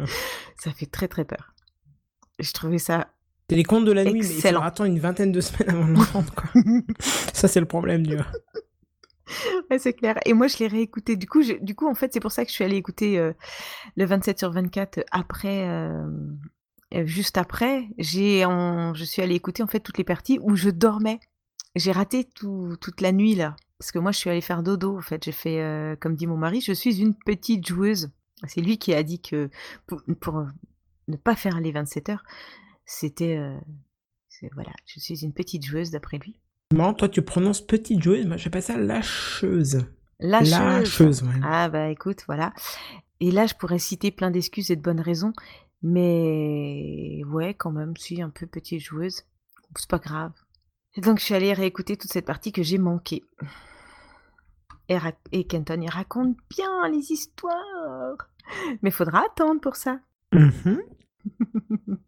Ça 0.59 0.71
fait 0.73 0.87
très 0.87 1.09
très 1.09 1.25
peur. 1.25 1.55
Je 2.39 2.53
trouvais 2.53 2.79
ça 2.79 3.09
c'est 3.51 3.57
les 3.57 3.65
contes 3.65 3.85
de 3.85 3.93
la 3.93 4.05
nuit, 4.05 4.21
mais 4.21 4.27
il 4.27 4.41
faudra 4.41 4.65
attendre 4.67 4.89
une 4.89 4.99
vingtaine 4.99 5.31
de 5.31 5.41
semaines 5.43 5.69
avant 5.69 5.85
de 5.87 5.93
l'entendre, 5.93 6.33
quoi. 6.35 6.49
ça, 7.35 7.49
c'est 7.49 7.61
le 7.61 7.67
problème, 7.67 8.07
du 8.07 8.17
Ouais, 9.71 9.79
c'est 9.79 9.93
clair. 9.93 10.17
Et 10.25 10.33
moi, 10.33 10.47
je 10.47 10.57
l'ai 10.59 10.69
réécouté. 10.69 11.17
Du 11.17 11.27
coup, 11.27 11.43
je- 11.43 11.63
du 11.63 11.75
coup, 11.75 11.87
en 11.87 11.95
fait, 11.95 12.13
c'est 12.15 12.21
pour 12.21 12.33
ça 12.33 12.45
que 12.45 12.51
je 12.51 12.55
suis 12.55 12.65
allée 12.65 12.77
écouter 12.77 13.19
euh, 13.19 13.33
le 13.97 14.07
27 14.07 14.39
sur 14.39 14.51
24 14.53 15.01
après, 15.11 15.69
euh, 15.69 16.07
juste 17.05 17.37
après. 17.37 17.89
J'ai, 17.99 18.45
en- 18.47 18.95
je 18.95 19.05
suis 19.05 19.21
allée 19.23 19.35
écouter 19.35 19.63
en 19.63 19.67
fait 19.67 19.81
toutes 19.81 19.99
les 19.99 20.05
parties 20.05 20.39
où 20.43 20.57
je 20.57 20.71
dormais. 20.71 21.21
J'ai 21.77 21.93
raté 21.93 22.25
tout- 22.25 22.77
toute 22.81 23.01
la 23.03 23.13
nuit 23.13 23.35
là, 23.35 23.57
parce 23.83 23.91
que 23.91 23.99
moi, 23.99 24.13
je 24.13 24.19
suis 24.19 24.31
allée 24.31 24.41
faire 24.41 24.63
dodo. 24.63 24.97
En 24.97 25.01
fait, 25.01 25.25
j'ai 25.25 25.33
fait, 25.33 25.61
euh, 25.61 25.97
comme 25.97 26.15
dit 26.15 26.29
mon 26.29 26.37
mari, 26.37 26.61
je 26.61 26.73
suis 26.73 27.01
une 27.01 27.17
petite 27.17 27.67
joueuse. 27.67 28.13
C'est 28.47 28.61
lui 28.61 28.79
qui 28.79 28.95
a 28.95 29.03
dit 29.03 29.21
que 29.21 29.51
pour, 29.89 30.03
pour 30.21 30.47
ne 31.09 31.17
pas 31.17 31.35
faire 31.35 31.61
les 31.61 31.73
27 31.73 32.11
heures, 32.11 32.23
c'était, 32.87 33.39
euh, 33.39 33.59
voilà, 34.53 34.71
je 34.87 35.01
suis 35.01 35.25
une 35.25 35.33
petite 35.33 35.67
joueuse 35.67 35.91
d'après 35.91 36.19
lui. 36.19 36.39
Non, 36.73 36.95
toi, 36.95 37.09
tu 37.09 37.23
prononces 37.23 37.61
petite 37.61 38.01
joueuse, 38.01 38.25
moi, 38.25 38.37
j'appelle 38.37 38.63
ça 38.63 38.77
lâcheuse. 38.77 39.85
Lâcheuse. 40.21 40.53
Lâcheuse, 40.53 41.23
ouais. 41.25 41.41
Ah 41.43 41.69
bah 41.69 41.89
écoute, 41.89 42.23
voilà. 42.29 42.55
Et 43.19 43.33
là, 43.33 43.47
je 43.47 43.55
pourrais 43.55 43.81
citer 43.81 44.13
plein 44.13 44.31
d'excuses 44.31 44.71
et 44.71 44.77
de 44.77 44.83
bonnes 44.83 45.01
raisons, 45.01 45.33
mais 45.83 47.23
ouais, 47.27 47.55
quand 47.55 47.73
même, 47.73 47.97
si, 47.97 48.23
un 48.23 48.31
peu 48.31 48.47
petite 48.47 48.79
joueuse. 48.79 49.25
C'est 49.75 49.91
pas 49.91 49.99
grave. 49.99 50.31
Et 50.95 51.01
donc, 51.01 51.19
je 51.19 51.25
suis 51.25 51.35
allée 51.35 51.53
réécouter 51.53 51.97
toute 51.97 52.13
cette 52.13 52.27
partie 52.27 52.53
que 52.53 52.63
j'ai 52.63 52.79
manquée. 52.79 53.25
Et, 54.89 55.45
Kenton, 55.47 55.81
il 55.81 55.89
raconte 55.91 56.37
bien 56.51 56.89
les 56.91 57.13
histoires. 57.13 58.17
Mais 58.83 58.91
faudra 58.91 59.25
attendre 59.27 59.61
pour 59.61 59.77
ça. 59.77 60.01
Mhm. 60.33 60.83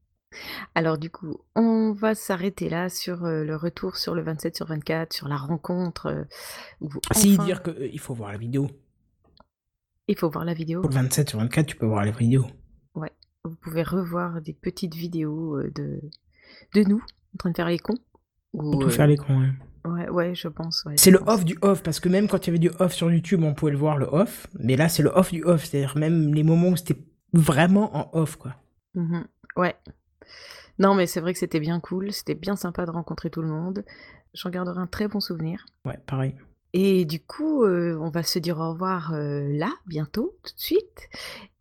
Alors 0.75 0.99
du 0.99 1.11
coup, 1.11 1.39
on 1.55 1.93
va 1.93 2.15
s'arrêter 2.17 2.69
là 2.69 2.89
sur 2.89 3.25
euh, 3.25 3.45
le 3.45 3.55
retour 3.55 3.97
sur 3.97 4.15
le 4.17 4.23
27 4.23 4.57
sur 4.57 4.67
24, 4.67 5.13
sur 5.13 5.29
la 5.29 5.37
rencontre. 5.37 6.07
euh, 6.07 6.25
où 6.81 6.89
Si, 7.13 7.39
dire 7.39 7.63
qu'il 7.63 8.01
faut 8.01 8.15
voir 8.15 8.33
la 8.33 8.39
vidéo. 8.39 8.67
il 10.09 10.19
faut 10.19 10.29
voir 10.29 10.45
la 10.45 10.55
vidéo. 10.55 10.81
Pour 10.81 10.91
le 10.91 10.97
27 10.97 11.31
sur 11.31 11.39
24, 11.39 11.67
tu 11.67 11.77
peux 11.77 11.87
voir 11.87 12.05
la 12.05 12.11
vidéo. 12.11 12.47
Vous 13.47 13.57
pouvez 13.57 13.83
revoir 13.83 14.41
des 14.41 14.55
petites 14.55 14.95
vidéos 14.95 15.59
euh, 15.59 15.71
de, 15.75 16.01
de 16.75 16.81
nous 16.89 16.97
en 17.35 17.37
train 17.39 17.51
de 17.51 17.57
faire 17.57 17.69
les 17.69 17.79
cons. 17.79 17.99
On 18.55 18.73
Ou, 18.73 18.79
peut 18.79 18.87
euh, 18.87 18.89
faire 18.89 19.07
les 19.07 19.19
cons, 19.19 19.39
ouais. 19.39 19.53
Ouais, 19.87 20.09
ouais, 20.09 20.35
je 20.35 20.49
pense. 20.49 20.83
ouais, 20.87 20.95
C'est 20.97 21.11
le 21.11 21.19
pense. 21.19 21.35
off 21.35 21.45
du 21.45 21.59
off, 21.63 21.83
parce 21.83 22.01
que 22.01 22.09
même 22.09 22.27
quand 22.29 22.47
il 22.47 22.47
y 22.47 22.51
avait 22.51 22.59
du 22.59 22.71
off 22.79 22.93
sur 22.93 23.11
YouTube, 23.13 23.43
on 23.43 23.55
pouvait 23.55 23.73
le 23.73 23.79
voir, 23.79 23.99
le 23.99 24.07
off. 24.07 24.47
Mais 24.59 24.77
là, 24.77 24.89
c'est 24.89 25.03
le 25.03 25.11
off 25.11 25.31
du 25.33 25.43
off, 25.45 25.65
c'est-à-dire 25.65 25.97
même 25.99 26.33
les 26.35 26.43
moments 26.43 26.69
où 26.69 26.77
c'était 26.77 26.97
vraiment 27.33 27.95
en 27.97 28.11
off, 28.19 28.37
quoi. 28.37 28.55
Mhm, 28.95 29.27
Ouais. 29.57 29.77
Non, 30.79 30.95
mais 30.95 31.07
c'est 31.07 31.21
vrai 31.21 31.33
que 31.33 31.39
c'était 31.39 31.61
bien 31.61 31.79
cool. 31.81 32.13
C'était 32.13 32.35
bien 32.35 32.57
sympa 32.57 32.85
de 32.87 32.91
rencontrer 32.91 33.31
tout 33.31 33.43
le 33.43 33.49
monde. 33.49 33.85
J'en 34.33 34.51
garderai 34.51 34.81
un 34.81 34.87
très 34.89 35.07
bon 35.07 35.21
souvenir. 35.21 35.65
Ouais, 35.85 35.99
pareil. 36.07 36.35
Et 36.73 37.05
du 37.05 37.21
coup, 37.21 37.63
euh, 37.63 37.97
on 38.01 38.11
va 38.11 38.25
se 38.25 38.41
dire 38.41 38.59
au 38.59 38.71
revoir 38.73 39.13
euh, 39.15 39.47
là, 39.53 39.71
bientôt, 39.87 40.37
tout 40.43 40.53
de 40.55 40.61
suite. 40.61 41.09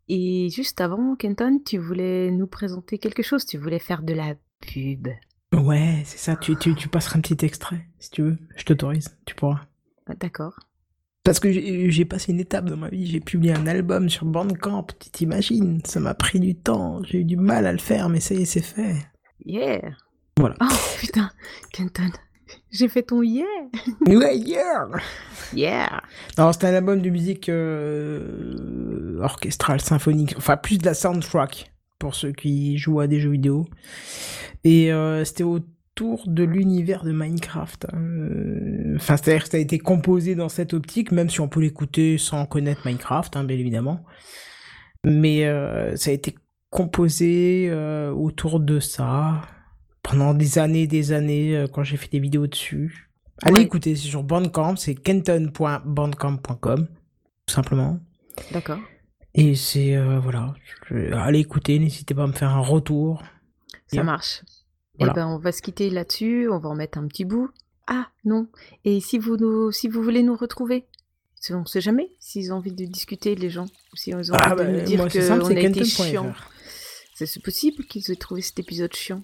Et 0.08 0.50
juste 0.50 0.82
avant, 0.82 1.16
Kenton, 1.16 1.60
tu 1.64 1.78
voulais 1.78 2.32
nous 2.32 2.48
présenter 2.48 2.98
quelque 2.98 3.22
chose. 3.22 3.46
Tu 3.46 3.60
voulais 3.60 3.78
faire 3.80 4.02
de 4.02 4.14
la 4.14 4.34
pub. 4.62 5.08
Ouais, 5.54 6.02
c'est 6.06 6.18
ça, 6.18 6.36
tu, 6.36 6.56
tu, 6.56 6.74
tu 6.76 6.88
passeras 6.88 7.18
un 7.18 7.22
petit 7.22 7.46
extrait, 7.46 7.86
si 8.00 8.10
tu 8.10 8.24
veux. 8.24 8.38
Je 8.56 8.64
t'autorise, 8.66 9.16
tu 9.26 9.36
pourras. 9.36 9.62
Ah, 10.08 10.14
D'accord. 10.20 10.54
Parce 11.24 11.40
que 11.40 11.50
j'ai 11.52 12.04
passé 12.06 12.34
une 12.34 12.42
étape 12.42 12.66
dans 12.66 12.76
ma 12.76 12.90
vie, 12.90 13.06
j'ai 13.06 13.22
publié 13.22 13.54
un 13.54 13.66
album 13.66 14.10
sur 14.10 14.26
Bandcamp, 14.26 14.88
tu 15.00 15.10
t'imagines, 15.10 15.80
ça 15.86 16.02
m'a 16.02 16.14
pris 16.14 16.42
du 16.42 16.54
temps, 16.54 17.02
j'ai 17.04 17.20
eu 17.20 17.24
du 17.24 17.38
mal 17.38 17.66
à 17.66 17.72
le 17.72 17.78
faire, 17.78 18.10
mais 18.10 18.20
ça 18.20 18.36
y 18.36 18.42
est, 18.42 18.46
c'est 18.46 18.62
fait. 18.62 18.96
Yeah. 19.46 19.92
Voilà. 20.38 20.56
Oh 20.62 20.76
putain, 21.00 21.30
Kenton, 21.72 22.10
j'ai 22.72 22.90
fait 22.90 23.04
ton 23.04 23.22
yeah. 23.22 23.46
Ouais, 24.06 24.38
yeah 24.38 24.86
Yeah. 25.54 26.02
Non, 26.38 26.52
c'était 26.52 26.68
un 26.68 26.74
album 26.74 27.02
de 27.02 27.10
musique 27.10 27.48
euh, 27.48 29.20
orchestrale, 29.22 29.80
symphonique, 29.80 30.36
enfin 30.38 30.58
plus 30.58 30.78
de 30.78 30.86
la 30.86 30.94
soundtrack, 30.94 31.72
pour 32.00 32.16
ceux 32.16 32.32
qui 32.32 32.78
jouent 32.78 33.00
à 33.00 33.08
des 33.08 33.20
jeux 33.20 33.32
vidéo. 33.32 33.68
Et 34.64 34.92
euh, 34.92 35.24
c'était 35.26 35.44
autour 35.44 36.24
de 36.28 36.44
l'univers 36.44 37.04
de 37.04 37.12
Minecraft. 37.12 37.86
hein. 37.92 37.98
Euh, 37.98 38.96
Enfin, 38.96 39.18
c'est-à-dire 39.18 39.44
que 39.44 39.50
ça 39.50 39.58
a 39.58 39.60
été 39.60 39.80
composé 39.80 40.36
dans 40.36 40.50
cette 40.50 40.74
optique, 40.74 41.12
même 41.12 41.30
si 41.30 41.42
on 41.42 41.48
peut 41.50 41.62
l'écouter 41.62 42.18
sans 42.18 42.46
connaître 42.46 42.86
Minecraft, 42.86 43.36
hein, 43.38 43.44
bien 43.44 43.58
évidemment. 43.58 44.04
Mais 45.06 45.46
euh, 45.46 45.96
ça 45.96 46.12
a 46.12 46.14
été 46.14 46.36
composé 46.70 47.72
autour 48.16 48.60
de 48.60 48.80
ça 48.80 49.42
pendant 50.02 50.34
des 50.34 50.58
années 50.60 50.84
et 50.84 50.88
des 50.88 51.12
années 51.12 51.66
quand 51.72 51.84
j'ai 51.84 51.98
fait 51.98 52.10
des 52.12 52.20
vidéos 52.20 52.48
dessus. 52.48 53.10
Allez 53.44 53.60
Ouais. 53.60 53.62
écouter, 53.62 53.96
c'est 53.96 54.08
sur 54.08 54.24
Bandcamp, 54.24 54.76
c'est 54.76 54.96
kenton.bandcamp.com, 54.96 56.88
tout 57.46 57.54
simplement. 57.54 58.00
D'accord. 58.52 58.80
Et 59.36 59.56
c'est, 59.56 59.96
euh, 59.96 60.20
voilà, 60.20 60.54
allez 61.14 61.40
écouter, 61.40 61.80
n'hésitez 61.80 62.14
pas 62.14 62.24
à 62.24 62.28
me 62.28 62.34
faire 62.34 62.52
un 62.52 62.60
retour. 62.60 63.24
Ça 63.88 64.04
marche. 64.04 64.44
Voilà. 65.00 65.14
Eh 65.14 65.16
ben, 65.16 65.28
on 65.28 65.40
va 65.40 65.52
se 65.52 65.62
quitter 65.62 65.90
là-dessus. 65.90 66.48
On 66.52 66.60
va 66.60 66.70
en 66.70 66.76
mettre 66.76 66.98
un 66.98 67.08
petit 67.08 67.26
bout. 67.26 67.50
Ah 67.88 68.10
non. 68.26 68.48
Et 68.86 69.00
si 69.00 69.18
vous 69.18 69.38
nous, 69.38 69.72
si 69.72 69.88
vous 69.88 70.04
voulez 70.04 70.24
nous 70.24 70.36
retrouver? 70.36 70.86
On 71.50 71.62
ne 71.62 71.66
sait 71.66 71.82
jamais 71.82 72.10
s'ils 72.20 72.54
ont 72.54 72.58
envie 72.58 72.72
de 72.72 72.86
discuter, 72.86 73.36
les 73.36 73.50
gens. 73.50 73.66
Ou 73.92 73.98
s'ils 73.98 74.14
ont 74.14 74.18
envie 74.18 74.30
Ah, 74.34 74.52
de 74.52 74.56
bah, 74.56 74.66
nous 74.66 74.82
dire 74.82 74.98
moi, 74.98 75.10
c'est 75.10 75.22
simple, 75.22 75.42
qu'on 75.42 75.56
a 75.56 75.60
été 75.60 75.84
chiant. 75.84 76.34
C'est 77.16 77.44
possible 77.44 77.84
qu'ils 77.86 78.10
aient 78.12 78.16
trouvé 78.16 78.42
cet 78.42 78.60
épisode 78.60 78.94
chiant. 78.94 79.22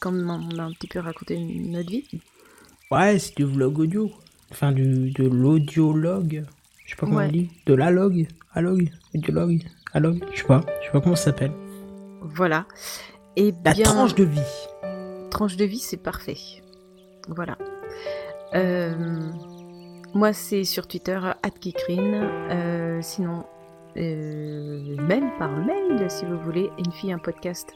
Comme 0.00 0.28
on 0.28 0.58
a 0.58 0.62
un 0.62 0.72
petit 0.72 0.86
peu 0.88 1.00
raconté 1.00 1.38
notre 1.38 1.90
vie. 1.90 2.04
Ouais, 2.90 3.18
c'est 3.18 3.36
du 3.36 3.44
vlog 3.44 3.78
audio. 3.78 4.10
Enfin, 4.50 4.70
du, 4.72 5.10
de 5.10 5.24
l'audiologue. 5.24 6.44
Je 6.92 6.96
sais 6.96 7.00
pas 7.00 7.06
comment 7.06 7.16
Ouais. 7.20 7.28
on 7.28 7.32
dit. 7.32 7.50
De 7.64 7.72
l'alog. 7.74 8.26
Alog. 8.52 8.90
Audiologue. 9.14 9.62
Alog. 9.94 10.22
Je 10.32 10.40
sais 10.40 10.46
pas. 10.46 10.60
Je 10.82 10.86
sais 10.86 10.92
pas 10.92 11.00
comment 11.00 11.16
ça 11.16 11.24
s'appelle. 11.24 11.52
Voilà. 12.20 12.66
Et 13.36 13.54
La 13.64 13.72
bien, 13.72 13.84
tranche 13.84 14.14
de 14.14 14.24
vie. 14.24 14.40
tranche 15.30 15.56
de 15.56 15.64
vie, 15.64 15.78
c'est 15.78 15.96
parfait. 15.96 16.36
Voilà. 17.28 17.56
Euh, 18.54 18.92
moi, 20.12 20.34
c'est 20.34 20.64
sur 20.64 20.86
Twitter, 20.86 21.18
@geekrine. 21.62 22.28
Euh, 22.50 22.98
sinon, 23.00 23.44
euh, 23.96 24.96
même 25.08 25.30
par 25.38 25.50
mail, 25.50 26.10
si 26.10 26.26
vous 26.26 26.38
voulez, 26.40 26.68
une 26.78 26.92
fille 26.92 27.12
un 27.12 27.18
podcast 27.18 27.72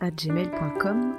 à 0.00 0.12
gmail.com. 0.12 1.14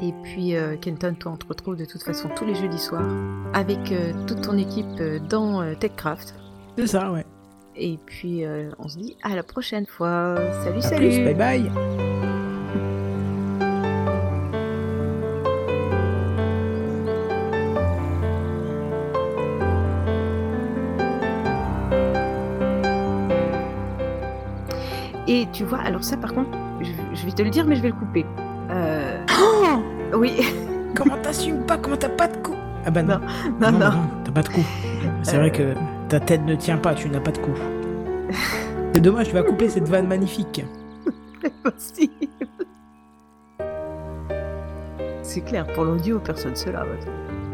Et 0.00 0.12
puis, 0.22 0.54
euh, 0.54 0.76
Kenton, 0.76 1.14
toi, 1.18 1.32
on 1.32 1.36
te 1.36 1.46
retrouve 1.48 1.74
de 1.76 1.84
toute 1.84 2.02
façon 2.04 2.28
tous 2.36 2.44
les 2.44 2.54
jeudis 2.54 2.78
soirs 2.78 3.08
avec 3.52 3.90
euh, 3.90 4.12
toute 4.28 4.42
ton 4.42 4.56
équipe 4.56 5.02
dans 5.28 5.74
TechCraft. 5.74 6.34
C'est 6.76 6.86
ça, 6.86 7.12
ouais. 7.12 7.24
Et 7.76 7.98
puis, 8.04 8.44
euh, 8.44 8.70
on 8.78 8.88
se 8.88 8.98
dit 8.98 9.16
à 9.22 9.34
la 9.34 9.42
prochaine 9.42 9.86
fois. 9.86 10.36
Salut, 10.64 10.78
À 10.78 10.82
salut. 10.82 11.08
plus, 11.08 11.24
bye 11.24 11.34
bye. 11.34 11.70
Et 25.28 25.46
tu 25.52 25.64
vois, 25.64 25.78
alors 25.80 26.02
ça 26.02 26.16
par 26.16 26.32
contre, 26.34 26.50
je, 26.80 26.90
je 27.14 27.24
vais 27.26 27.32
te 27.32 27.42
le 27.42 27.50
dire, 27.50 27.64
mais 27.64 27.76
je 27.76 27.82
vais 27.82 27.88
le 27.88 27.94
couper. 27.94 28.26
Euh, 28.70 29.18
oui, 30.14 30.32
Comment 30.94 31.16
t'assumes 31.22 31.64
pas 31.64 31.78
Comment 31.78 31.96
t'as 31.96 32.08
pas 32.08 32.28
de 32.28 32.36
cou 32.38 32.54
Ah 32.84 32.90
bah 32.90 33.02
non. 33.02 33.20
non, 33.60 33.72
non. 33.72 33.90
t'as 34.24 34.32
pas 34.32 34.42
de 34.42 34.48
cou. 34.48 34.60
C'est 35.22 35.36
vrai 35.36 35.50
que 35.50 35.74
ta 36.12 36.20
tête 36.20 36.44
ne 36.44 36.54
tient 36.54 36.76
pas, 36.76 36.94
tu 36.94 37.08
n'as 37.08 37.20
pas 37.20 37.30
de 37.30 37.38
cou. 37.38 37.52
C'est 38.92 39.00
dommage, 39.00 39.28
tu 39.28 39.32
vas 39.32 39.42
couper 39.42 39.70
cette 39.70 39.88
vanne 39.88 40.06
magnifique. 40.06 40.62
Possible. 41.62 42.12
C'est 45.22 45.40
clair, 45.40 45.66
pour 45.72 45.84
l'audio, 45.84 46.18
personne 46.18 46.54
se 46.54 46.68
lave. 46.68 46.86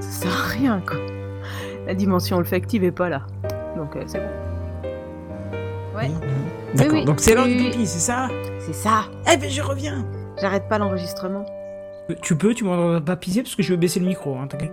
Ça 0.01 0.09
sert 0.10 0.32
à 0.32 0.48
rien, 0.48 0.82
quoi. 0.85 0.97
La 1.86 1.94
dimension 1.94 2.39
olfactive 2.39 2.82
est 2.82 2.90
pas 2.90 3.09
là. 3.09 3.22
Donc, 3.76 3.94
euh, 3.94 4.02
c'est 4.06 4.18
bon. 4.18 4.24
Ouais, 5.97 6.10
D'accord, 6.74 6.94
oui, 6.94 7.05
donc 7.05 7.20
c'est 7.20 7.36
l'heure 7.36 7.47
du 7.47 7.56
pipi, 7.56 7.86
c'est 7.86 8.01
ça? 8.01 8.28
C'est 8.59 8.74
ça. 8.74 9.05
Eh 9.32 9.36
ben 9.36 9.48
je 9.48 9.62
reviens 9.62 10.05
J'arrête 10.40 10.68
pas 10.68 10.78
l'enregistrement. 10.78 11.47
Tu 12.22 12.36
peux, 12.36 12.55
tu 12.55 12.64
m'en 12.64 13.01
pas 13.01 13.14
pisser 13.14 13.43
parce 13.43 13.55
que 13.55 13.62
je 13.62 13.70
vais 13.72 13.76
baisser 13.76 14.01
le 14.01 14.06
micro, 14.06 14.36
hein, 14.36 14.48
t'inquiète 14.48 14.72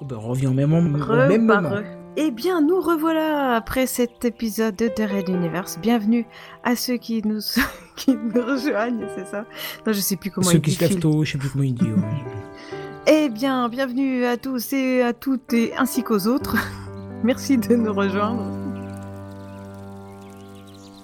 Oh 0.00 0.04
ben 0.04 0.16
au 0.16 0.34
même, 0.52 0.72
au 0.72 0.80
même 0.80 1.44
moment. 1.46 1.70
Eh 2.16 2.30
bien, 2.30 2.60
nous 2.60 2.80
revoilà 2.80 3.54
après 3.54 3.86
cet 3.86 4.24
épisode 4.24 4.74
de 4.76 4.88
The 4.88 5.02
Red 5.10 5.28
Universe. 5.28 5.78
Bienvenue 5.80 6.26
à 6.64 6.74
ceux 6.74 6.96
qui 6.96 7.22
nous, 7.24 7.40
qui 7.96 8.16
nous 8.16 8.42
rejoignent, 8.42 9.06
c'est 9.16 9.26
ça? 9.26 9.44
Non, 9.86 9.92
je 9.92 10.00
sais 10.00 10.16
plus 10.16 10.30
comment 10.30 10.48
Ceux 10.48 10.56
il 10.56 10.62
qui 10.62 10.72
se 10.72 10.80
lèvent 10.80 10.98
tôt, 10.98 11.24
je 11.24 11.32
sais 11.32 11.38
plus 11.38 11.50
comment 11.50 11.64
il 11.64 11.74
dit. 11.74 11.84
ouais. 11.84 11.92
Eh 13.06 13.28
bien, 13.30 13.68
bienvenue 13.70 14.24
à 14.26 14.36
tous 14.36 14.72
et 14.74 15.02
à 15.02 15.12
toutes 15.14 15.52
et 15.54 15.72
ainsi 15.76 16.02
qu'aux 16.02 16.26
autres. 16.26 16.56
Merci 17.24 17.56
de 17.58 17.74
nous 17.74 17.92
rejoindre. 17.92 18.42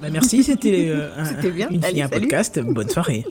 Bah 0.01 0.09
merci, 0.12 0.43
c'était 0.44 0.89
euh, 0.90 1.09
un- 1.16 1.24
C'était 1.24 1.51
bien. 1.51 1.68
une 1.70 1.82
Allez, 1.82 2.02
un 2.02 2.09
podcast. 2.09 2.60
Bonne 2.60 2.89
soirée. 2.90 3.24